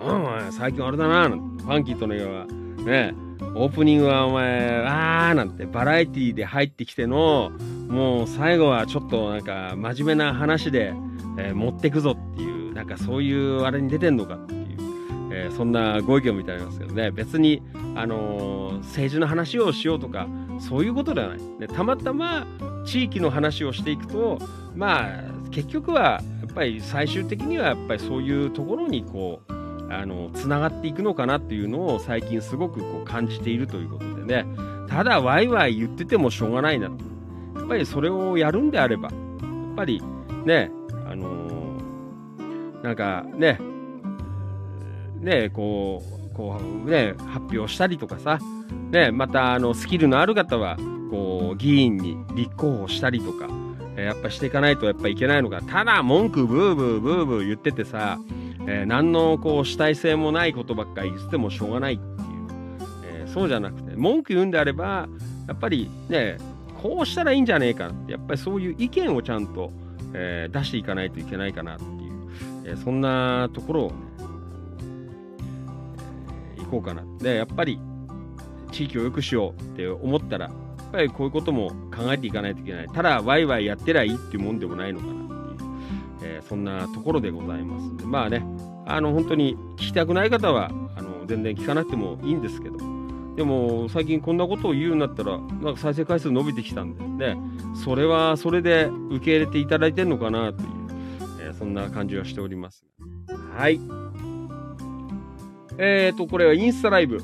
[0.00, 2.46] お前、最近あれだな、ファンキーとの映画は、
[2.84, 3.14] ね、
[3.54, 7.52] オープニングはお前、あーなんてバラエティーで入ってきての、
[7.88, 10.92] もう最後はちょっとなんか真面目な話で、
[11.38, 14.66] えー持ってくぞっていう、なんかそういうあれに出てんのかっていう、
[15.32, 17.62] えーそんなご意見みたいなんですけどね、別に、
[17.94, 21.38] あのー政治の話をしようとか、そういうことではない。
[21.38, 22.46] ね、たまたま
[22.84, 24.38] 地域の話をしていくと、
[24.74, 25.08] まあ、
[25.50, 29.52] 結局は、やっぱり最終的にはやっぱりそういうところにこう、
[29.90, 34.46] あのつながっていくのかなっていうのを最近すごくこう感じているということでね。
[34.88, 36.96] ただワイワイ言っててもしょうがないなと。
[37.58, 40.02] やっぱりそれをやるんであればやっぱり
[40.44, 40.70] ね
[41.06, 43.58] あのーなんかね
[45.20, 48.38] ねこうこうね発表したりとかさ
[48.90, 50.76] ねまたあのスキルのある方は
[51.10, 53.48] こう議員に立候補したりとか
[53.96, 55.62] やっぱしていかないとやっぱいけないのか。
[55.62, 58.18] ただ文句ブーブーブーブー言っててさ
[58.66, 62.08] えー何のこう主体性もないことばっかり言ってもしょうがないっていう、
[63.04, 65.08] えーそうじゃなくて文句言うんであれば
[65.48, 66.38] やっぱりね
[66.82, 69.72] こうしたらいいんじゃねえかってやっぱりそういう意見をちゃんと、
[70.12, 72.28] えー出していかないといけないかなっていう、
[72.64, 73.94] えそんなところをね、
[76.56, 77.78] えー行こうかなでやっぱり
[78.72, 80.54] 地域を良くしようって思ったらやっ
[80.92, 82.88] ぱりこういうことも考えていかないといけない。
[82.88, 85.23] ただワイワイやってりゃいいっていうもんでもないのかな。
[86.24, 88.06] えーそんなところでございます。
[88.06, 88.44] まあね
[88.86, 92.76] あの本当に聞きたくない方はあの全然聞かなくてもいいんですけど。
[93.36, 97.36] でも最近こんなことを言うようになったらなんか再生回数伸びてきたんでね
[97.84, 100.68] それはそれで受け入れていただいてるのかなという、
[101.40, 102.84] えーそんな感じはしております。
[103.56, 103.80] はい。
[105.78, 107.20] えーとこれはインスタライブ。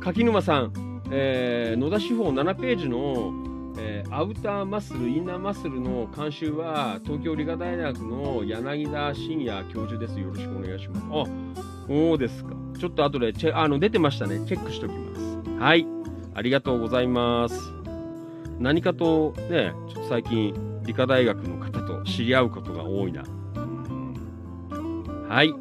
[0.00, 3.32] 柿沼さん、えー野田司法7ページの
[3.78, 10.18] えーアウターマッスル、インナーマッスルの監修は、東京理科大学の柳田真也教授です。
[10.18, 11.02] よろしくお願いします。
[11.10, 11.24] あ、
[11.86, 12.50] そうですか。
[12.78, 14.40] ちょっと後でチェ、あの、出てましたね。
[14.46, 15.60] チェックしておきます。
[15.60, 15.86] はい。
[16.34, 17.72] ありがとうございます。
[18.58, 23.22] 何かとね、ちょっと最近、理科大学の方と知り合うことが多いな。
[25.28, 25.54] はい。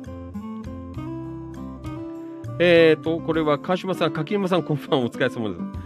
[2.61, 5.78] えーと、これは川島さん、柿沼さん、こんばんは、お疲れ様です。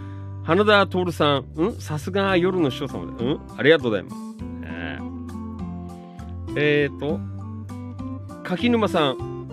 [0.44, 1.80] 花田徹さん、うん？
[1.80, 3.40] さすが夜の師匠様で、うん？
[3.58, 4.16] ありがとうございます。
[4.64, 4.98] え。
[5.00, 7.18] ーえーと、
[8.42, 9.48] 柿沼さん、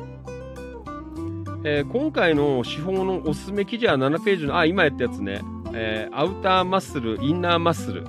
[1.64, 5.42] えー今回の司法のおすすめ記事は7ページの、あ、今やったやつね、
[5.74, 8.06] えーアウターマッスル、インナーマッスル、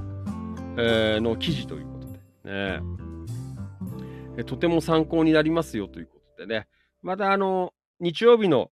[0.77, 2.81] えーの記事ということで、ねえ。
[4.41, 6.67] ーとても参考になりますよということでね、
[7.03, 8.71] またあの、日曜日の、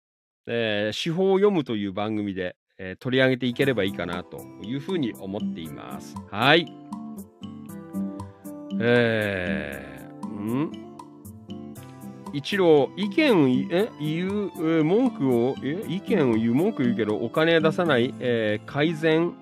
[0.47, 6.15] えー司法を読むという番組で、えー取り上げていければいいかなというふうに思っています。
[6.31, 6.67] はい。
[8.81, 10.73] えー、ん？
[12.33, 19.35] 一郎、意見をえ言う、えー文句を、え意見を言う、文句言うけど、お金出さない、えー改善、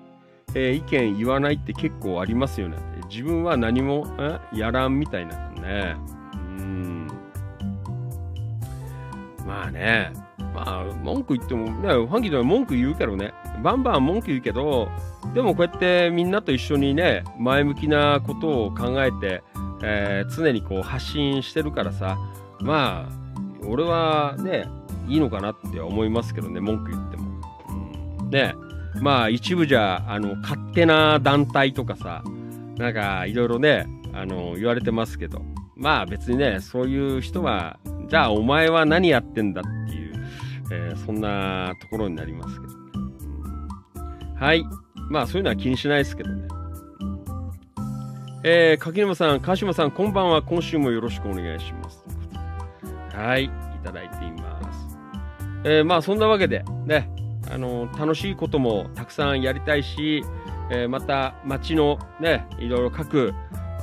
[0.53, 2.77] えー意見言わないって結構ありますよね。
[3.09, 5.95] 自分は何もえやらんみたいなね。
[6.35, 7.07] うん。
[9.45, 10.11] まあね、
[10.53, 13.33] まあ、文句言っても、ね、ファンキーでは文句言うけどね、
[13.63, 14.89] バンバン文句言うけど、
[15.33, 19.43] でもこうやってみんなと一緒にね、前向きなことを考えて、
[19.83, 22.17] えー常にこう発信してるからさ、
[22.59, 23.23] まあ、
[23.67, 24.67] 俺はね、
[25.07, 27.41] いいのかなって思いますけどね、文句言っても。
[28.21, 28.29] うん。
[28.29, 28.55] ね、
[29.01, 32.23] まあ一部じゃ、あの、勝手な団体とかさ、
[32.77, 35.41] なんかいろいろね、あの、言われてますけど、
[35.75, 40.02] まあ別にね、そういう人は、じゃあお前は何やってんだっていう、
[40.71, 42.79] えーそんなところになりますけどね。
[44.35, 44.65] はい。
[45.09, 46.47] まあそういうのは気にしないですけどね。
[48.43, 50.41] えー、柿沼さん、川島さん、こんばんは。
[50.41, 52.03] 今週もよろしくお願いします。
[53.15, 53.49] はい、い
[53.83, 54.97] ただいています。
[55.63, 57.09] えーまあそんなわけで、ね、
[57.49, 60.23] あの楽しいこともたくさんやりたいし、
[60.69, 63.33] えーまた街のね、いろいろ各、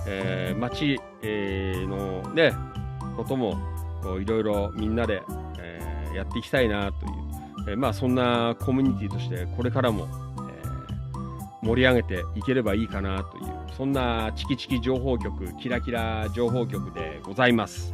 [0.07, 2.53] えー街、えーのね、
[3.17, 3.57] ことも、
[4.03, 5.23] こういろいろみんなで、
[6.13, 7.13] えやっていきたいなという、
[7.71, 10.09] えーまあそんなコミュニティとしてこれからも、
[10.51, 10.71] えー
[11.63, 13.45] 盛り上げていければいいかなという、
[13.77, 17.93] そんなチキチキ情報局、キラキラ情報局でございます。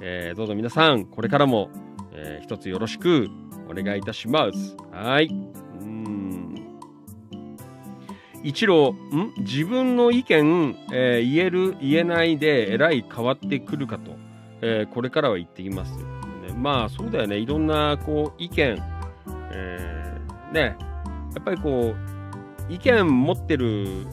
[0.00, 1.68] えーどうぞ皆さん、これからも、
[2.12, 3.28] えー一つよろしく
[3.68, 4.76] お願いいたします。
[4.90, 5.28] はい。
[5.28, 6.54] うん。
[8.42, 9.34] 一郎、ん？
[9.38, 14.12] 自分の意見、えー言える、言えないで、えらい変わってくるかと、
[14.62, 15.92] えーこれからは言ってきます。
[16.56, 17.38] まあ、そうだよね。
[17.38, 18.78] いろんな、こう、意見、
[19.52, 20.76] えーね、
[21.34, 24.06] やっぱりこう、意見持ってる、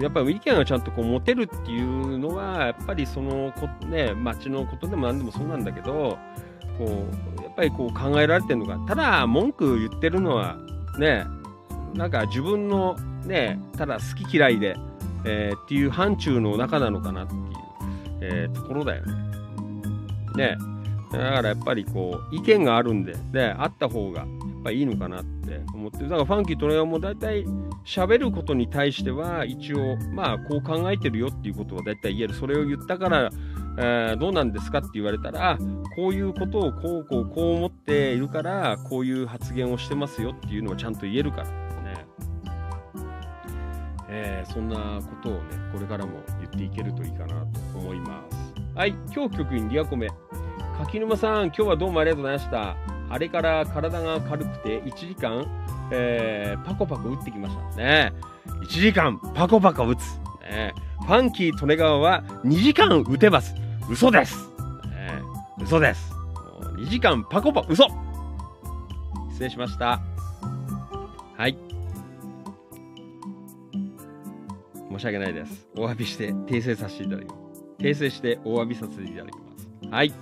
[0.00, 6.18] やっぱり意見がちゃんとこう持てるっていうのは、やっぱりそのこ、ね、町のことでも何でもそうなんだけど、
[6.78, 7.06] こ
[7.38, 10.56] う、やっぱりこう考えられてるのが、ただ文句言ってるのは、
[10.98, 11.24] ね、
[11.94, 12.96] なんか自分の
[13.26, 14.76] ね、ただ好き嫌いで、
[15.24, 17.40] えーっていう範疇の中なのかなっていう、
[18.20, 19.12] えーところだよね。
[20.36, 20.56] ね。
[21.12, 24.28] だからやっぱりこう、意見があるんで、ね、あった方がやっ
[24.64, 26.04] ぱいいのかなって思って。
[26.04, 27.44] だからファンキートレアも大体
[27.84, 32.34] 喋ることに対しては一応、まあこう考えてるよっていうことは大体言える。
[32.34, 33.30] それを言ったから、
[33.78, 35.58] えーどうなんですかって言われたら、
[35.96, 41.52] こういうことをこうこうこう思っているから、こういう発言をしてますよっていうのはちゃんと言えるからね。
[44.08, 45.40] えーそんなことをね、
[45.72, 48.54] これからも言っていけるといいかなと思います。
[48.74, 50.08] はい、今日局員リアコメ。
[50.78, 52.76] 柿沼さん、今日はどうもありがとうございました。
[53.10, 55.46] あれから体が軽くて1時間、
[55.90, 58.12] えーパコパコ打ってきましたね。
[58.46, 60.00] 1時間パコパコ打つ。
[60.50, 63.54] ね、ファンキー利根川は2時間打てます。
[63.90, 64.48] 嘘です。
[64.90, 65.22] ね、
[65.62, 66.12] 嘘です。
[66.76, 67.86] 2時間パコパコ、嘘
[69.30, 70.00] 失礼しました。
[71.36, 71.56] はい。
[74.90, 75.68] 申し訳ないです。
[75.76, 77.38] お詫びして訂正させていただきます。
[77.78, 79.88] 訂正してお詫びさせていただきます。
[79.90, 80.12] はい。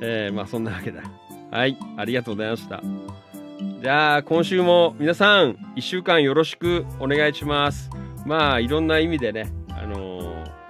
[0.00, 1.02] えー、まあそんなわけだ。
[1.50, 1.78] はい。
[1.96, 2.82] ありがとうございました。
[3.80, 7.90] じゃあ、今週も皆さん、1週間よろしくお願いします。
[8.26, 10.64] まあ、いろんな意味でね、あのー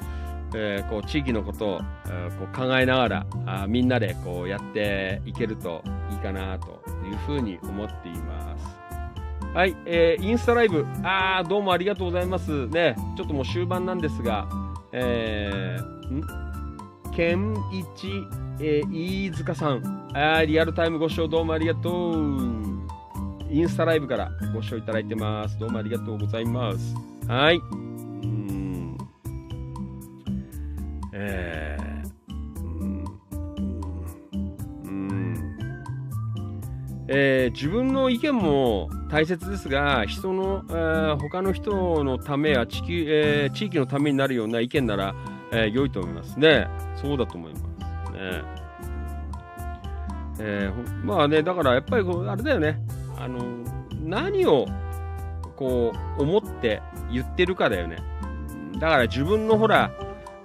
[0.56, 8.64] えーこう地域のことを、えこう考えながらあみんなでこうやっていけるといいかなというふうに思っています。
[9.54, 12.68] はい、えーインスタライブ、あーどうもありがとうございます。
[12.68, 14.48] ね、ちょっともう終盤なんですが、
[14.92, 16.22] えー、ん？
[17.14, 18.08] ケンイチ、
[18.60, 22.14] えー、飯塚さん、あリアルタイムご視聴どうもありがとう。
[23.50, 25.58] インスタライブからご視聴いただいてます。
[25.58, 26.94] どうもありがとうございます。
[27.28, 27.56] はい。
[27.56, 27.76] うー
[28.26, 28.96] ん。
[31.12, 32.10] えー、
[37.08, 45.14] えー自分の意見も大切ですが、人の、えー他の人のためや地球、えー地域のためになるような意見なら、
[45.52, 46.68] えー良いと思いますね。
[46.96, 47.73] そうだと思います
[50.40, 52.80] えーまあね、だからやっぱりこうあれだよね。
[53.16, 53.38] あの、
[54.02, 54.66] 何を
[55.56, 57.96] こう思って言ってるかだよね。
[58.74, 59.90] だから自分のほら、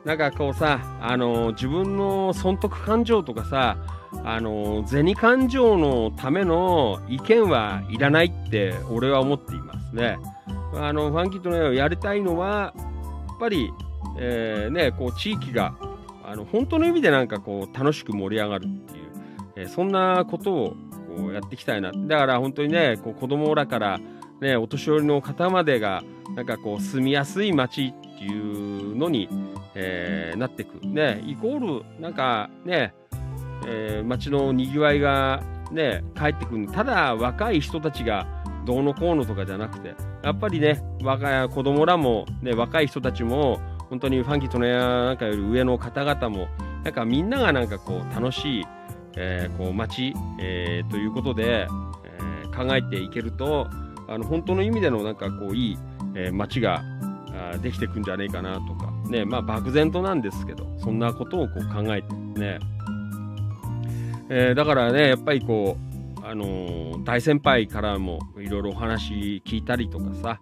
[0.06, 3.77] なんかこうさ、あの、自分の損得感情とかさ、
[4.24, 10.17] あの、銭感情のための意見はいらないって俺は思っていますね。
[10.75, 13.72] あの、ファンキーとね、やりたいのは、やっぱり、
[14.17, 15.74] えーね、こう地域が、
[16.30, 19.06] あの、本当の意味でなんかこう楽しく盛り上がるっていう、
[19.56, 20.75] えそんなことを
[21.17, 21.91] こうやっていきたいな。
[21.91, 23.99] だから本当にね、こう子供らから、
[24.40, 26.03] ね、お年寄りの方までが、
[26.35, 29.27] なんかこう住みやすい街っていうのに、
[29.74, 30.85] えーなっていく。
[30.85, 32.93] ね、イコール、なんかね、
[33.66, 35.41] えー街のにぎわいが
[35.72, 36.67] ね、帰ってくる。
[36.67, 38.27] ただ若い人たちが
[38.67, 43.59] どうのこうのとかじゃなくて、やっぱりね、若い子供らも、ね、若い人たちも、
[43.90, 46.48] 本当にファンキートネアなんかより上の方々も、
[46.84, 48.66] なんかみんながなんかこう楽しい、
[49.16, 51.68] えーこう街、えーということで、
[52.03, 53.68] えー考えていけると、
[54.08, 55.77] あの本当の意味でのなんかこういい、
[56.14, 56.84] えー街が
[57.61, 62.59] できてくんじゃねえかなとか、ね、まあ漠然となんですけど、そんなことをこう考えてね、
[64.30, 65.77] えーだからね、やっぱりこ
[66.22, 70.42] う、あのー大先輩からもいろいろお話聞いたりとかさ、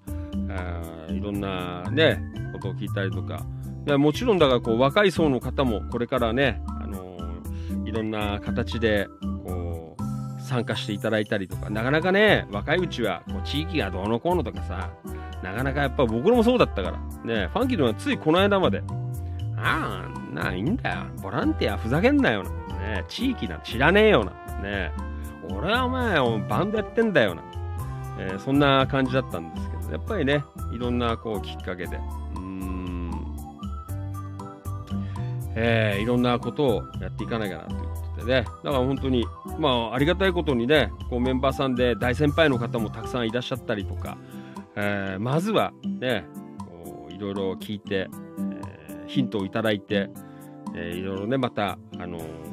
[0.50, 2.22] あいろんなね、
[2.53, 3.45] ことを聞いたりとか、
[3.85, 9.08] でもちろんだからこう若い層の方もこれからね、あのーいろんな形で
[9.45, 11.69] こう参加していただいたりとか。
[11.69, 14.90] なかなかね若いうちはこう地域がどうのこうのとかさ
[15.42, 16.98] なかなかやっぱ僕らもそうだったから。
[17.24, 18.84] ねファンキーのはついこの間まで
[19.58, 20.98] ああないいんだよ。
[21.22, 24.92] ボランティアふざけんなよな、ね、地域なんて知らねえよな、ね、
[25.50, 27.43] 俺はお前バンドやってんだよな、
[28.19, 29.77] えーそんな感じだったんですけど。
[29.91, 30.43] やっぱりね
[30.74, 31.98] いろんなこうきっかけで。
[31.98, 33.11] うーん。
[35.56, 37.88] えーいろんなことをやっていかないかなというこ
[38.19, 38.45] とでね。
[38.64, 39.25] だから本当に
[39.57, 44.17] まあありがたいことにねこうメンバーさんで大先輩の方もたくさんいらっしゃったりとか、
[44.75, 46.25] えーまずはね
[46.59, 48.07] こういろいろ聞いて、
[48.40, 50.09] えーヒントをいただいて、
[50.75, 52.47] えーいろいろねまたあのこう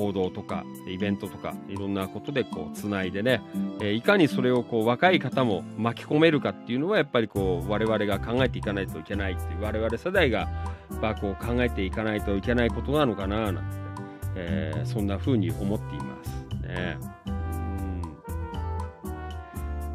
[0.00, 3.42] 行動とかイベントとかいろんなことでこうつないでね、
[3.80, 10.48] えーいかにそれをこう若い方も巻き込めるかっていうのはやっぱりこう我々が考えていかないといけないっていう我々世代が
[11.02, 13.60] まあこう考えていかないといけないことなのかななんて、
[14.36, 16.30] えーそんな風に思っています
[16.66, 16.98] ね。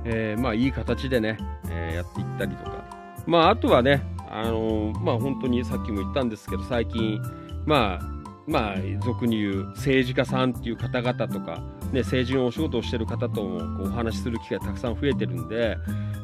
[0.05, 1.37] えーまあいい形でね、
[1.69, 2.85] えーやっていったりとか
[3.25, 7.19] まああとはねあのまあ本当にさっきも言ったんですけど最近
[7.65, 8.14] まあ
[8.47, 15.77] まあ俗に言う政治家さんっていう方々とか、ね、政治のお仕事をしてる方ともこうお話しする機会たくさん増えてるんで、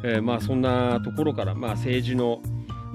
[0.03, 2.41] えーまあそんなところから、まあ、政治の、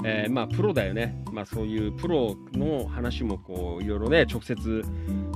[0.04, 4.82] えーまあプロだよね、まあ、そういうプロの話もこういろいろね直接、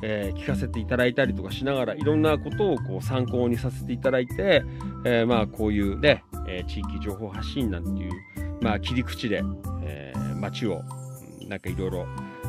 [0.02, 4.62] えー聞かせていただいたりとかしながらいろんなことをこう参考にさせていただいて、
[5.04, 8.12] えーまあこういうね、えー地域情報発信なんていう、
[8.60, 9.42] まあ、切り口で、
[9.82, 10.82] えー街を
[11.48, 12.06] なんかいろいろ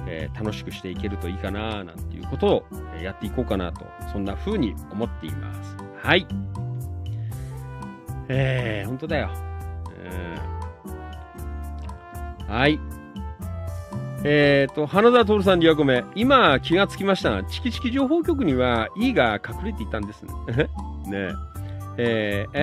[0.07, 2.65] えー楽しくしていけるといいかななんていうことを
[3.01, 5.77] やっていこうかなとそんな風に思っています。
[6.01, 6.25] はい。
[8.27, 9.29] えー、本当だよ、
[10.03, 12.79] えーはい。
[14.23, 17.31] えーと花田徹さん2個目今気がつきました。
[17.31, 20.23] がチキチキ情報局には E が隠れていたんです。
[20.47, 20.63] ね。
[21.07, 21.33] ね
[21.97, 22.59] ええー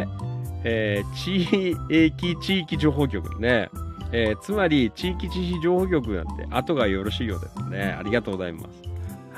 [0.65, 1.73] ええー地
[2.07, 3.41] 域地域情報局。
[3.41, 3.71] ね。
[4.13, 7.95] えーつまり地域知識情報局なんて後がよろしいようですね。
[7.99, 8.83] ありがとうございます。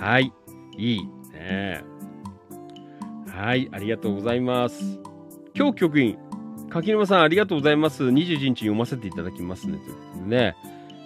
[0.03, 0.33] はい。
[0.77, 1.01] いい。
[1.33, 1.83] ね。
[3.29, 3.69] はい。
[3.73, 4.99] ありがとうございます。
[5.55, 6.19] 今日局員、
[6.69, 8.05] 柿沼さんありがとうございます。
[8.05, 9.79] 21日読ませていただきますね。
[9.79, 10.57] ということでね、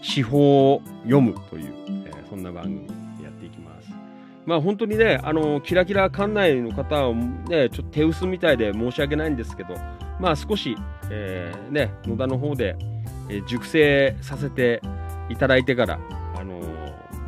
[0.03, 1.73] 司法を読むという、
[2.07, 2.87] えーそんな番組
[3.23, 3.89] やっていきます。
[4.45, 9.75] まあ本当にね、あの、キラキラ館内の方はね、ちょっと手薄みたいで申し訳ないんですけど、
[10.21, 10.77] まあ少し、
[11.11, 12.77] えーね、野田の方で、
[13.29, 14.81] え熟成させて
[15.29, 15.99] いただいてから、
[16.37, 16.61] あの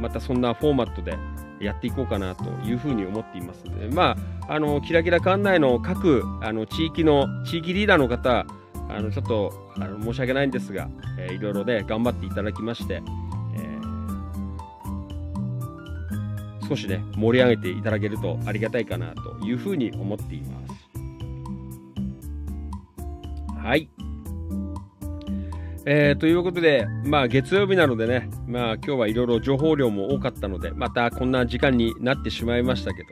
[0.01, 1.17] またそんなフォーマットで
[1.61, 4.17] やっていこうかなというふうに思っていますので、ま
[4.49, 8.47] あ、あのキラキラ館内の各あの地域の地域リーダーの方
[8.89, 13.03] あのちょっとあの申し訳ないんですが、えーいろいろね頑張っていただきまして、
[13.57, 13.87] えー
[16.69, 20.75] 少しね盛り上げていただけるとありがたいかなというふうに思っています。
[23.57, 23.89] はい。
[25.89, 33.09] えーということで、まあ月曜日なのでね、まあ今日はいろいろ情報量も多かったので、またこんな時間になってしまいましたけど、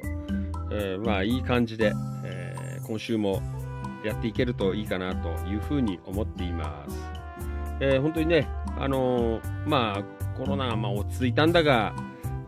[0.73, 1.93] えーまあいい感じで、
[2.25, 3.41] えー今週も
[4.05, 6.99] やっていけるといいかなというふうに思っています。
[7.81, 11.95] え本当にね、あのまあコロナがま落ち着いたんだが、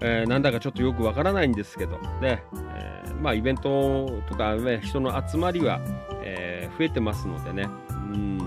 [0.01, 2.43] えなんだかちょっとよくわからないんですけど、ね、
[2.75, 5.81] えまあイベントとかね、人の集まりは、
[6.25, 8.39] え増えてますのでね、うん、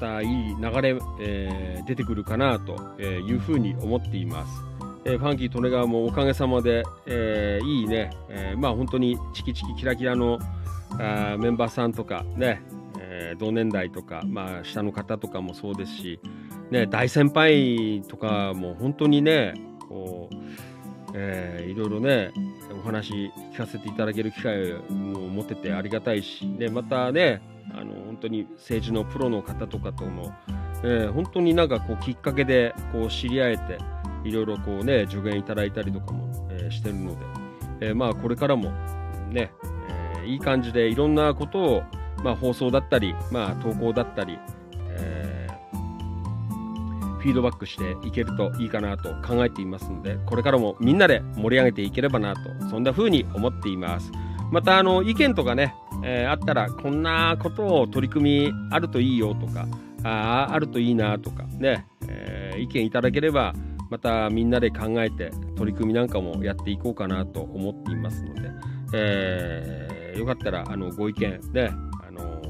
[0.00, 4.62] たいい流れ、えー出てくるかなというふうに思っています。
[5.04, 10.38] えーファンキー利根川もおかげさまで、えーいいね、えーまあ本当にチキチキキラキラの
[10.98, 12.62] あメンバーさんとかね、
[12.98, 16.20] えー同年代とか、まあ下の方とかもそうですし、
[16.70, 19.54] ね、大先輩とかも本当にね、
[19.88, 20.36] こう、
[21.14, 22.30] えーいろいろね、
[22.78, 27.40] お話聞かせていただける機会も持っててありがたいし、ね、またね、
[27.74, 30.34] あの本当に政治のプロの方とかとも、
[30.82, 33.78] えー本当になんかこうきっかけでこう知り合えて、
[34.24, 37.16] いろいろこうね、助言いただいたりとかも、えーしてるので、
[37.80, 38.70] えーまあこれからも
[39.30, 39.52] ね、
[40.14, 41.82] えーいい感じでいろんなことを、
[42.22, 44.38] まあ放送だったり、まあ投稿だったり、
[44.98, 45.60] えー
[47.20, 52.40] フィードバックしていけるといいかなと考えていますので、これからもみんなで盛り上げていければなと、
[52.70, 54.10] そんな風に思っています。
[54.50, 59.66] また、あの、意見とかね、えーあったら、こんなことを取り組みあるといいよとか、
[60.02, 63.54] あーあるといいなとか、ね、えー意見いただければ、
[63.90, 68.50] またみんなで考えて取り組みなんかもやっていこうかなと思っていますので、
[68.94, 71.70] えーよかったら、あの、ご意見ね、
[72.06, 72.42] あの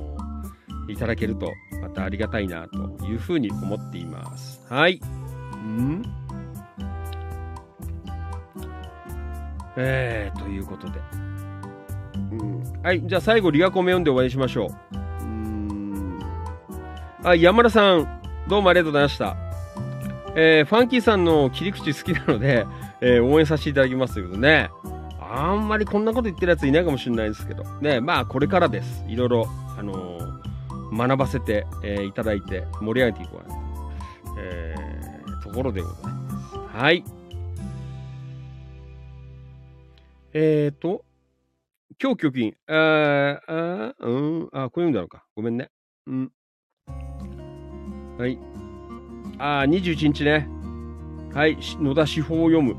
[0.89, 4.61] いただけるとまたありがたいなというふうに思っています。
[4.69, 4.95] はい。
[4.97, 6.03] ん？
[9.77, 10.99] えー、ということで。
[12.33, 14.95] うん、はい、じゃあ最後、リアコメ読んで終わりにしましょう。
[14.95, 16.19] うーん。
[17.25, 19.37] あ、山田さん、どうもありがとうございました。
[20.37, 22.67] えー、ファンキーさんの切り口好きなので、
[23.01, 24.71] えー応援させていただきますということでね。
[25.19, 27.65] あんまりこんなこと言ってるやついないかもしれないですけど。
[27.81, 29.05] ね、まあこれからです。
[29.09, 30.41] いろいろ、あのー
[30.93, 33.61] 学ばせて、えーいただいて盛り上げていこうかなと、
[34.39, 36.77] えーところでございます。
[36.77, 37.05] はい。
[40.33, 41.05] えーと、
[42.03, 45.27] 今日貯金、ああ、うん、あ、こういうんだろうか。
[45.37, 45.69] ごめんね。
[46.07, 46.33] うん。
[48.17, 48.39] はい。
[49.39, 50.49] あー、21日ね。
[51.35, 52.75] はい、し野田司法を読む。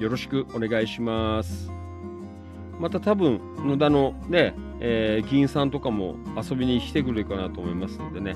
[0.00, 1.70] よろしくお願いします。
[2.80, 8.34] また多分、野田のね、えー議員さんとかも遊びに来てくれるかなと思いますのでね。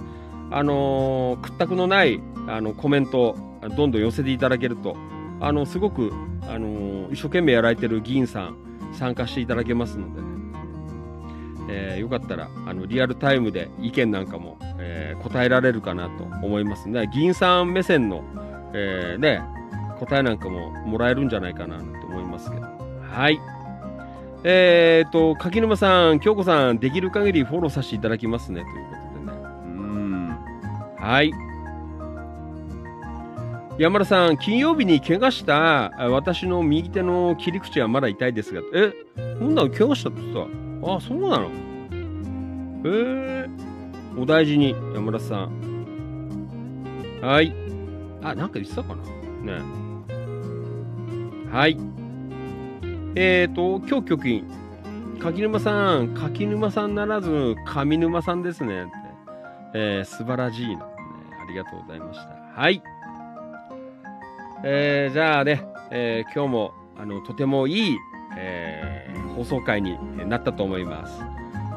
[0.52, 3.36] あのー屈託のないあのコメント、
[3.76, 4.96] どんどん寄せていただけると、
[5.40, 6.12] あの、すごく、
[6.42, 10.28] あのー一生懸命やられてる議員さん、参加していただけますのでね。
[11.68, 17.08] えーよかったらあのリアルタイムで意見なんかも、えー答えられるかなと思いますね。
[17.12, 18.22] 議員さん目線の、
[18.74, 19.42] えーね、
[19.98, 22.62] 答えなんかももらえるんじゃないかなと思いますけど。
[23.10, 23.40] はい。
[24.46, 28.60] えー、と、柿沼さん、京子さん、できる限りフォローさせていただきますね。
[28.60, 29.38] ということでね。
[29.38, 30.38] うーん。
[30.98, 31.32] はい。
[33.76, 40.46] 山田さん、金曜日に怪我した私の右手の切り口はまだ痛いですが、え、そんなの怪我したってさ、
[40.84, 41.48] あ、そうなの？
[42.84, 43.48] へえ
[44.16, 47.18] お大事に、山田さん。
[47.20, 47.52] はい。
[48.22, 49.02] あ、なんか言ってたかな？
[49.58, 49.60] ね
[51.50, 51.76] はい。
[53.16, 54.44] えーと、今日局員。
[55.18, 58.86] 柿沼さん、柿沼さんならず、上沼さんですね。
[59.74, 60.92] えー、素晴らしいな、ね。
[61.42, 62.28] ありがとうございました。
[62.54, 62.80] はい。
[64.66, 67.96] えー、じゃあね、えー今日も、あの、とてもいい、
[68.38, 71.20] えー放送回になったと思います。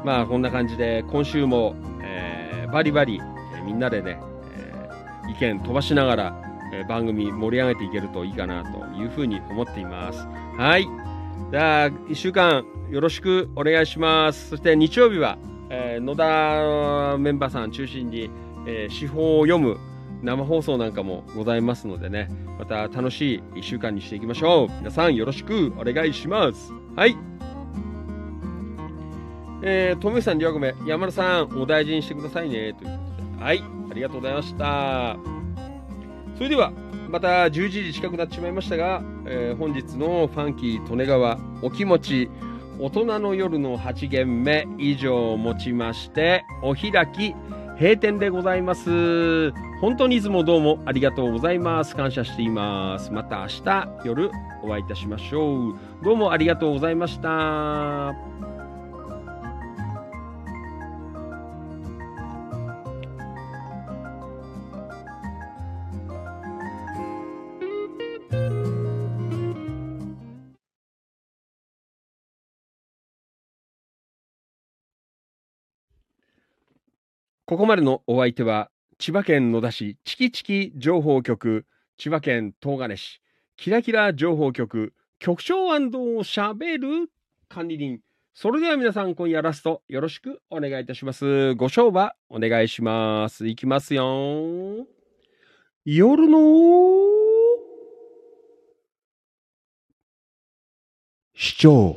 [0.04, 3.20] まあ、こんな感じで、今週も、えーバリバリ、
[3.56, 4.18] えみんなでね、
[4.56, 6.42] えー意見飛ばしながら、
[6.72, 10.26] え番組盛り上げていけるといいかなというふうに思っています。
[10.56, 10.86] はい。
[11.50, 14.48] じゃあ、1週間よろしくお願いします。
[14.48, 15.36] そして日曜日は、
[15.68, 18.30] え野田メンバーさん中心に、
[18.66, 19.78] えー司法を読む
[20.22, 24.68] 生放送なんかもございますのでね、また楽しい1週間にしていきましょう。
[24.78, 26.72] 皆さんよろしくお願いします。
[26.96, 27.16] はい。
[29.62, 32.74] えー、とめさん、りょうごめ、山田さん、お大事にしてくださいね。
[32.74, 33.02] というこ
[33.34, 33.44] とで。
[33.44, 33.62] はい。
[33.90, 35.16] ありがとうございました。
[36.36, 36.72] それでは、
[37.08, 42.30] また11時近くなってしまいましたが、えー本日のファンキー利根川お気持ち、
[42.78, 47.34] 大人の夜の8限目以上をもちまして、お開き、
[47.80, 49.52] 閉店でございます。
[49.80, 51.94] 本当にいつもどうもありがとうございます。
[51.94, 53.12] 感謝しています。
[53.12, 54.30] また明日夜
[54.64, 55.74] お会いいたしましょう。
[56.02, 58.57] どうもありがとうございました。
[77.48, 81.64] ここまでのお相手は、千葉県野田市チキチキ情報局、
[81.96, 83.22] 千葉県東金市、
[83.56, 87.10] キラキラ情報局、局長をしゃべる
[87.48, 88.00] 管理人。
[88.34, 91.54] それでは皆さん今夜ラストよろしくお願いいたします。
[91.54, 93.46] ご賞馬お願いします。
[93.46, 94.86] いきますよ。
[95.86, 96.38] 夜の
[101.34, 101.96] 市長。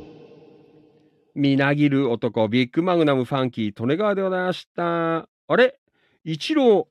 [1.34, 5.31] みなぎる男、ビッグマグナムファンキー、利根川でございました。
[5.52, 5.78] あれ？
[6.24, 6.88] 一郎。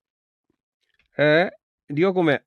[1.18, 1.52] え？
[1.92, 2.44] ー、リオコメ。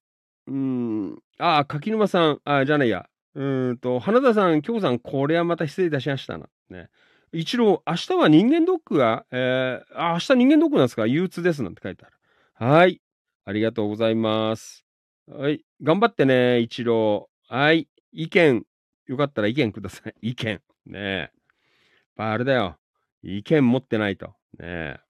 [0.47, 1.23] うーん。
[1.39, 2.41] ああ、柿沼さん。
[2.45, 3.09] あじゃないや。
[3.35, 6.49] うんと、花田さん、京子さん、これはまた失礼いたしましたな。
[6.71, 6.89] ね。
[7.33, 11.07] 一郎、明日は人間ドックが、えー、あ、明日人間ドックなんですか？
[11.07, 12.17] 憂鬱ですなんて書いてある。
[12.55, 13.03] はい。
[13.45, 14.87] ありがとうございます。
[15.27, 15.65] はい。
[15.83, 17.29] 頑張ってね、一郎。
[17.49, 17.89] はい。
[18.13, 18.65] 意見、
[19.07, 20.15] よかったら意見ください。
[20.23, 20.63] 意見。
[20.87, 21.31] ねえ。
[22.17, 22.77] あれだよ。
[23.25, 24.27] 意見持ってないと。
[24.27, 25.01] ねえ。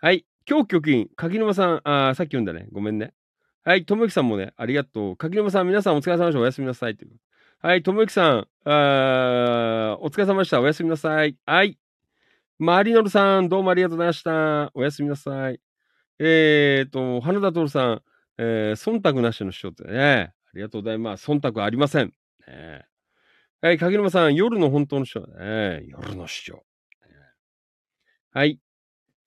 [0.00, 0.24] はい。
[0.48, 2.68] 今日局員、柿沼さん、あさっき読んだね。
[2.70, 3.14] ごめんね。
[3.64, 3.84] はい。
[3.84, 5.16] ともゆきさんもね、ありがとう。
[5.16, 6.40] 柿沼さん、皆さんお疲れ様でした。
[6.40, 6.96] おやすみなさい。
[6.96, 7.16] という
[7.58, 7.82] はい。
[7.82, 10.60] ともゆきさん、あお疲れ様でした。
[10.60, 11.36] おやすみなさい。
[11.44, 11.76] はい。
[12.60, 14.70] マリノルさん、どうもありがとうございました。
[14.74, 15.60] おやすみなさい。
[16.20, 18.02] えーと、花田徹さん、
[18.38, 20.32] えー忖度なしの師匠ってね。
[20.32, 21.28] ありがとうございます。
[21.28, 22.14] 忖度ありません。
[22.46, 22.86] ね
[23.60, 25.82] はい、柿沼さん、夜の本当の師匠ね。
[25.88, 26.62] 夜の師匠。
[28.30, 28.60] はい。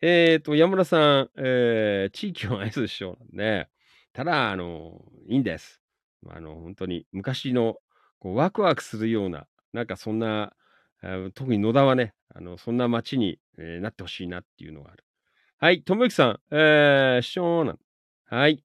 [0.01, 3.69] えーと、山田さん、えー地域を愛する師匠なんで、
[4.13, 5.79] ただ、あの、いいんです。
[6.27, 7.75] あの、本当に昔の
[8.19, 10.53] こうワクワクするような、なんかそんな、
[11.35, 15.03] 特に野田はね、あの、そんな街に、えーなってほしいなっていうのがある。
[15.59, 17.79] はい、ともゆきさん、えー、しょーなん。
[18.25, 18.63] はい。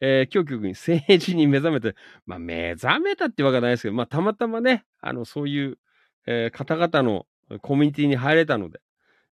[0.00, 5.78] えー、今日局に政治に目覚めて、まあ、目覚めたってわけじゃないですけど、まあ、たまたまね、あの、そういう、
[6.26, 7.26] えー方々の
[7.62, 8.80] コミュニティに入れたので、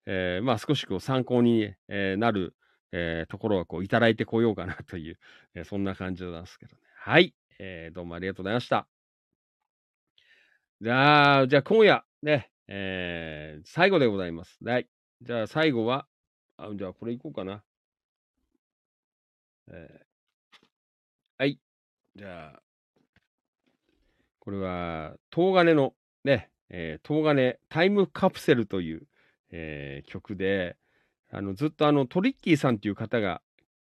[0.06, 2.54] えーまあ、少しこう参考に、えなる、
[2.92, 5.18] えーところはこういただいてこようかなという、
[5.54, 6.82] えーそんな感じなんですけどね。
[6.96, 8.86] はい、えーどうもありがとうございました。
[10.80, 14.58] じゃあ、じゃあ今夜、ね、えー最後でございます。
[14.64, 14.88] はい。
[15.22, 16.06] じゃあ最後は、
[16.56, 17.62] あじゃあこれいこうかな。
[19.68, 20.04] えー
[21.38, 21.58] はい。
[22.16, 22.62] じゃあ、
[24.38, 29.06] これは、東金のね、えー、東金タイムカプセルという、
[29.56, 30.76] えー曲で、
[31.30, 33.40] あの、ずっとあの、トリッキーさんっていう方が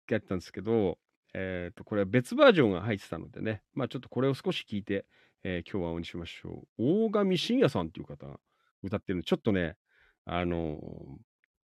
[0.08, 0.98] やってたんですけど、
[1.34, 5.04] えっ、と、これは別バージョンが入ってたのでね、まあちょっとこれを少し聞いて、
[5.44, 7.06] えー今日は終わりにしましょう。
[7.06, 8.40] 大神信也さんっていう方が
[8.82, 9.76] 歌ってるの、ちょっとね、
[10.24, 10.78] あの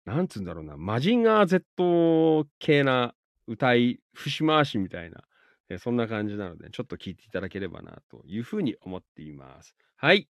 [0.04, 3.14] なんつうんだろうな、マジンガー Z 系な
[3.46, 5.24] 歌い、節回しみたいな、
[5.70, 9.74] えーそんな感じなので、ちょっと聞いていただければな、というふうに思っています。
[9.96, 10.28] はい。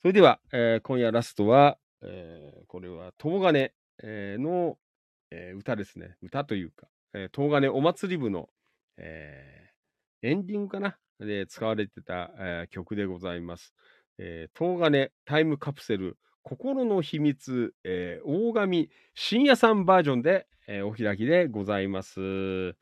[0.00, 3.72] それでは、えー今夜ラストは、えーこれは、東金、
[4.02, 4.78] えーの、
[5.30, 6.16] えー歌ですね。
[6.22, 8.48] 歌というか、えー、東金お祭り部の、
[8.96, 10.96] えーエンディングかな？
[11.18, 13.74] で使われてた、えー曲でございます。
[14.18, 22.76] えー、東金タイムカプセル心の秘密、えー大神深夜さんバージョンで、えーお開きでございます。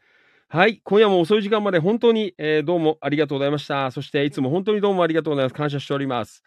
[0.49, 0.81] はい。
[0.83, 3.91] 今夜も遅い時間まで本当に、えーどうもありがとうございました。
[3.91, 5.55] そしていつも本当にどうもありがとうございます。
[5.55, 6.43] 感謝しております。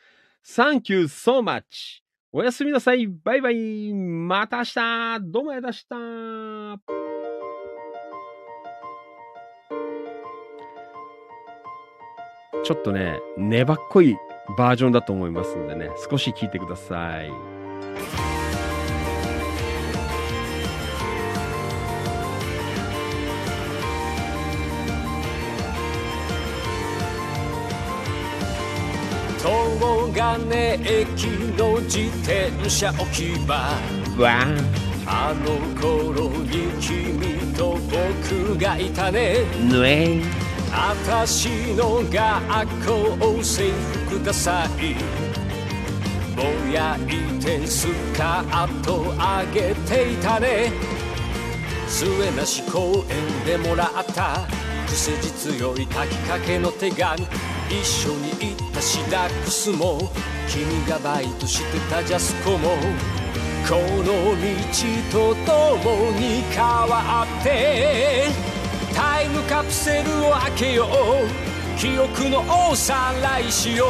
[0.45, 2.02] Thank you so much.
[2.35, 3.05] おやすみなさい。
[3.05, 3.93] バイバイ。
[3.93, 5.19] また明日。
[5.21, 6.01] どうもありがとうござい
[6.41, 6.87] まし
[12.57, 12.63] た。
[12.63, 14.17] ちょっとね、粘っこい
[14.57, 18.32] バージョンだと思いますんでね、少し聞いてください。
[30.13, 31.25] 金駅
[31.57, 33.55] の自転車置き場。
[34.17, 34.45] わ
[35.05, 35.33] あ。
[35.33, 39.45] の頃に君と僕がいたね。
[39.53, 40.21] ー、ぬえ。
[40.71, 43.71] あたしの学校制
[44.07, 44.95] 服ダサい。
[46.35, 47.87] ぼやいてス
[48.17, 50.71] カート上げていたね。
[51.87, 54.47] 末なし公園でもらった。
[54.87, 57.27] 癖強い炊きかけの手紙
[57.69, 60.11] 一緒に行ったシダックスも
[60.47, 62.69] 君がバイトしてたジャスコも
[63.67, 68.27] この道と共に変わって
[68.93, 73.89] タイムカプセルを開けよう記憶のおさらいしよう。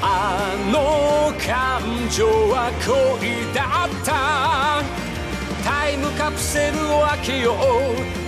[0.00, 2.72] あの感情は
[3.20, 4.82] 恋だった。
[5.62, 7.58] タイムカプセルを開けよう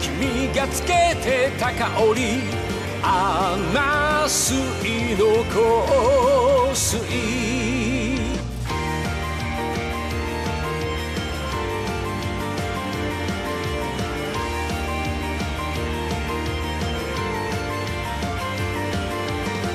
[0.01, 2.64] 君がつけてた香り。
[3.07, 6.99] アナスイの香水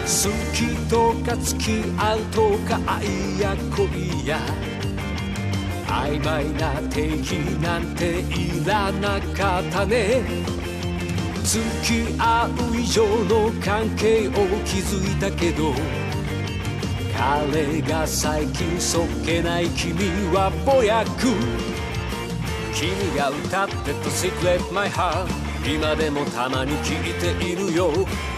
[0.06, 4.40] 好きとか付き合うとか愛や恋や
[5.86, 10.69] 曖昧な定義なんていらなかったね。
[11.44, 14.32] 付き合う以上の関係を
[14.66, 15.74] 築いたけど
[17.18, 19.94] 彼が最近そっけない君
[20.34, 21.28] はぼやく。
[22.74, 25.28] 君が歌ってた Secret My Heart
[25.66, 27.92] 今でもたまに聞いているよ。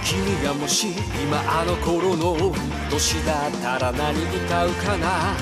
[0.03, 2.51] 君がもし今あの頃の
[2.89, 5.35] 年だったら何歌うかな。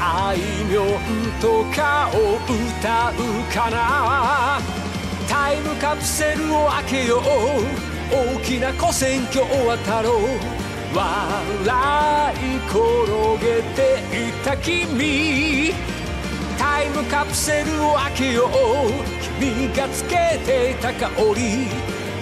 [0.00, 0.86] あいみょん
[1.40, 4.91] とかを歌うかな。
[5.28, 7.22] タイムカプセルを開けよう。
[8.14, 10.22] 大きな古戦橋を渡ろう
[10.94, 15.72] 笑い転げていた君
[16.58, 18.48] タイムカプセルを開けよう。
[19.40, 21.68] 君がつけていた香り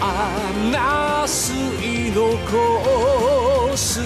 [0.01, 0.41] ア
[0.73, 4.05] ナスイの香水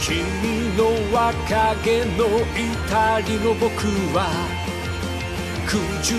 [0.00, 4.61] 君の若気の至りの僕は。
[5.68, 6.14] 九十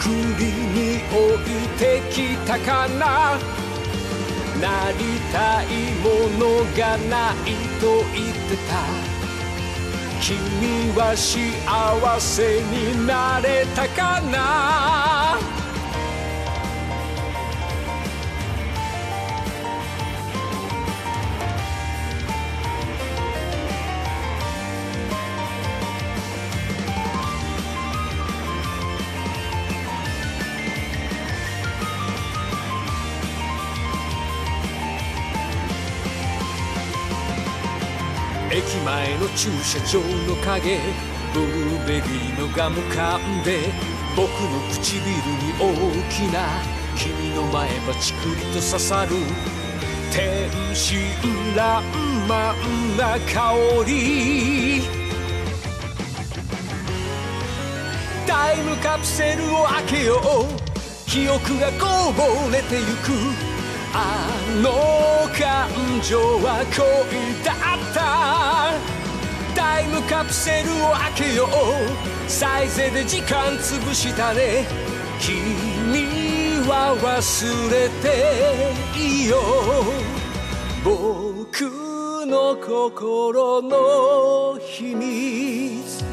[0.00, 0.40] 九里
[0.74, 0.78] に
[1.12, 1.16] 置
[1.50, 3.38] いてきたかな？
[4.60, 4.98] なり
[5.32, 5.66] たい
[6.02, 6.42] もの
[6.76, 8.70] がないと言ってた。
[10.20, 15.38] 君は幸せになれたかな？
[39.36, 40.78] 駐車場の影
[41.34, 43.72] ブルーベリーのガム噛んで
[44.16, 45.64] 僕の唇に大
[46.10, 46.48] きな
[46.96, 49.10] 君の前歯チクリと刺さる
[50.10, 50.98] 天真
[51.54, 51.82] 爛
[52.26, 52.54] 漫
[52.98, 53.54] な香
[53.86, 54.82] り。
[58.26, 60.68] タイムカプセルを開けよう。
[61.08, 63.12] 記憶がこぼれてゆく。
[63.94, 64.28] あ
[64.62, 64.70] の
[65.32, 65.68] 感
[66.02, 67.54] 情は恋だっ
[67.94, 67.97] た。
[70.08, 72.30] カプセルを開けよう。
[72.30, 74.66] サイゼで時間潰したね。
[75.20, 79.38] 君は忘れていいよ
[80.84, 86.07] 僕の心の秘密。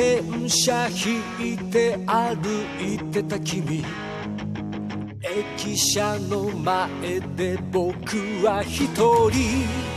[0.00, 3.84] 転車引いて歩いてた君。
[5.20, 8.86] 駅舎の前で僕は一
[9.30, 9.89] 人。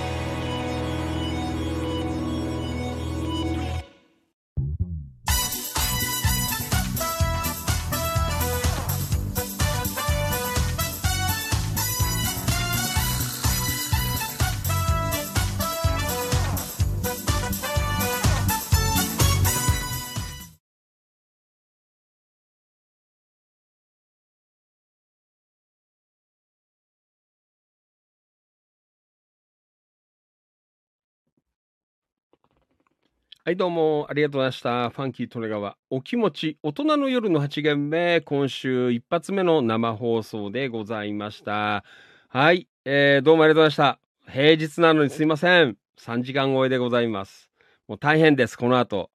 [33.46, 34.90] はい、どうもありがとうございました。
[34.90, 41.84] ファンキー利根川、お気持ち、大人の夜の8限目、今週一発目の生放送でございました。
[42.30, 44.32] はい、えー、どうもありがとうございました。
[44.32, 45.76] 平日なのにすいません。
[46.00, 47.50] 3時間超えでございます。
[47.90, 49.12] もう大変です、この後。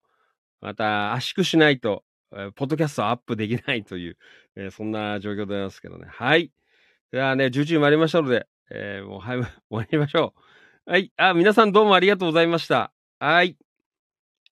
[0.61, 4.19] また圧縮しないと、えーポッドキャストアップできないという、
[4.57, 6.05] えーそんな状況でございますけどね。
[6.07, 6.51] はい。
[7.13, 10.35] ではね、11時参りましたので、えーもう、はい、終わりましょ
[10.87, 10.91] う。
[10.91, 11.11] はい。
[11.17, 12.93] あ、皆さんどうもありがとうございました。
[13.21, 13.57] はい。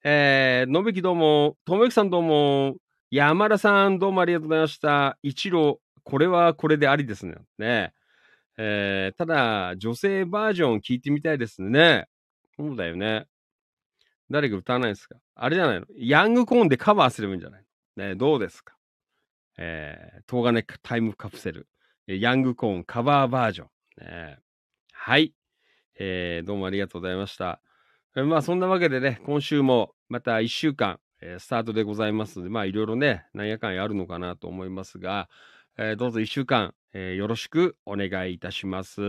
[0.09, 2.77] えー、のべきどうも、ともゆきさんどうも、
[3.11, 5.19] 山田さんどうもありがとうございました。
[5.21, 7.35] 一郎、これはこれでありですね。
[7.59, 7.93] ね
[8.57, 12.07] えーただ、女性バージョン聞いてみたいですね。
[12.57, 13.27] そうだよね。
[14.31, 15.17] 誰か歌わないですか？
[15.35, 15.87] あれじゃないの？
[15.97, 17.65] ヤングコーンでカバーすればいいんじゃない？
[17.97, 18.77] のねどうですか？
[19.59, 21.67] えー、東金タイムカプセル、
[22.07, 23.69] ヤングコーンカバーバージョン。
[24.05, 24.39] ね
[24.93, 25.35] はい。
[25.99, 27.61] えー、どうもありがとうございました。
[28.15, 35.29] えーまあそんなわけでね、今週もまた1週間、えースタートでございますので、まあいろいろね、なんやかんやあるのかなと思いますが、
[35.79, 39.01] えーどうぞ1週間、えーよろしくお願いいたします。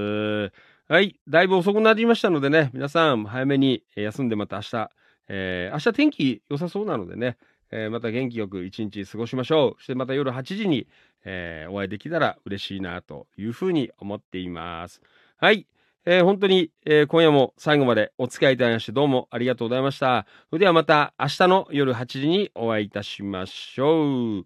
[0.89, 4.89] はい、だいぶ遅くなりましたのでね、皆さん早めに休んでまた明日、
[5.29, 7.37] えー明日天気良さそうなのでね、
[7.71, 9.79] えーまた元気よく一日過ごしましょう。
[9.79, 10.87] そしてまた夜8時に、
[11.25, 15.01] えーお会いできたら嬉しいなというふうに思っています。
[15.37, 15.67] はい。
[16.09, 20.25] えー本当に、えー今夜も最後までお付き合いいただきましてどうもありがとうございました。
[20.49, 24.45] それではまた明日の夜8時にお会いいたしましょう。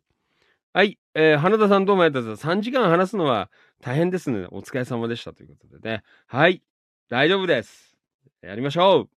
[0.73, 0.97] はい。
[1.13, 2.59] えー花田さんどうもありがとうございます。
[2.59, 4.47] 3時間話すのは大変ですね。
[4.49, 6.03] お疲れ様でしたということでね。
[6.25, 6.63] はい。
[7.09, 7.95] 大丈夫です。
[8.41, 9.09] やりましょう。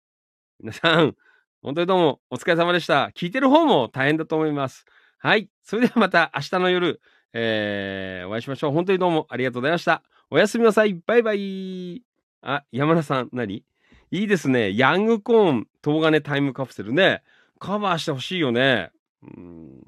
[0.59, 1.15] 皆さん、
[1.61, 3.11] 本当にどうもお疲れ様でした。
[3.15, 4.83] 聞いてる方も大変だと思います。
[5.17, 5.49] はい。
[5.63, 8.71] それではまた明日の夜、えーお会いしましょう。
[8.73, 10.03] 本当にどうもありがとうございました。
[10.29, 10.93] おやすみなさい。
[11.05, 12.12] バイバイ。
[12.43, 13.63] あ、山田さん、何？
[14.11, 14.75] いいですね。
[14.75, 17.23] ヤングコーン、東金タイムカプセルね。
[17.57, 18.91] カバーしてほしいよね。
[19.23, 19.87] うん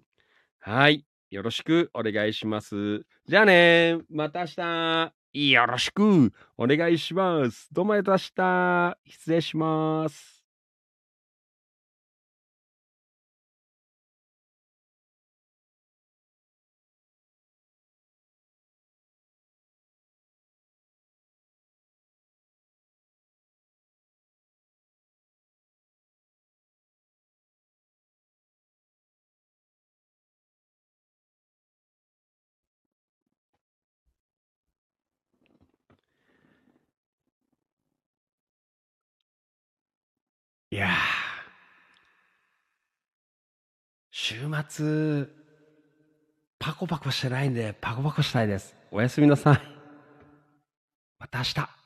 [0.60, 1.06] はい。
[1.30, 3.06] よろしくお願いします。
[3.28, 4.00] じゃあね。
[4.10, 5.14] また明日。
[5.52, 7.68] よろしくお願いします。
[7.72, 8.98] どうもありがとうございました。
[9.06, 10.35] 失礼します。
[44.36, 45.28] 週末、
[46.60, 48.76] パコパコしてないんで、パコパコしたいです。
[48.92, 49.62] おやすみなさい。
[51.18, 51.85] また明日。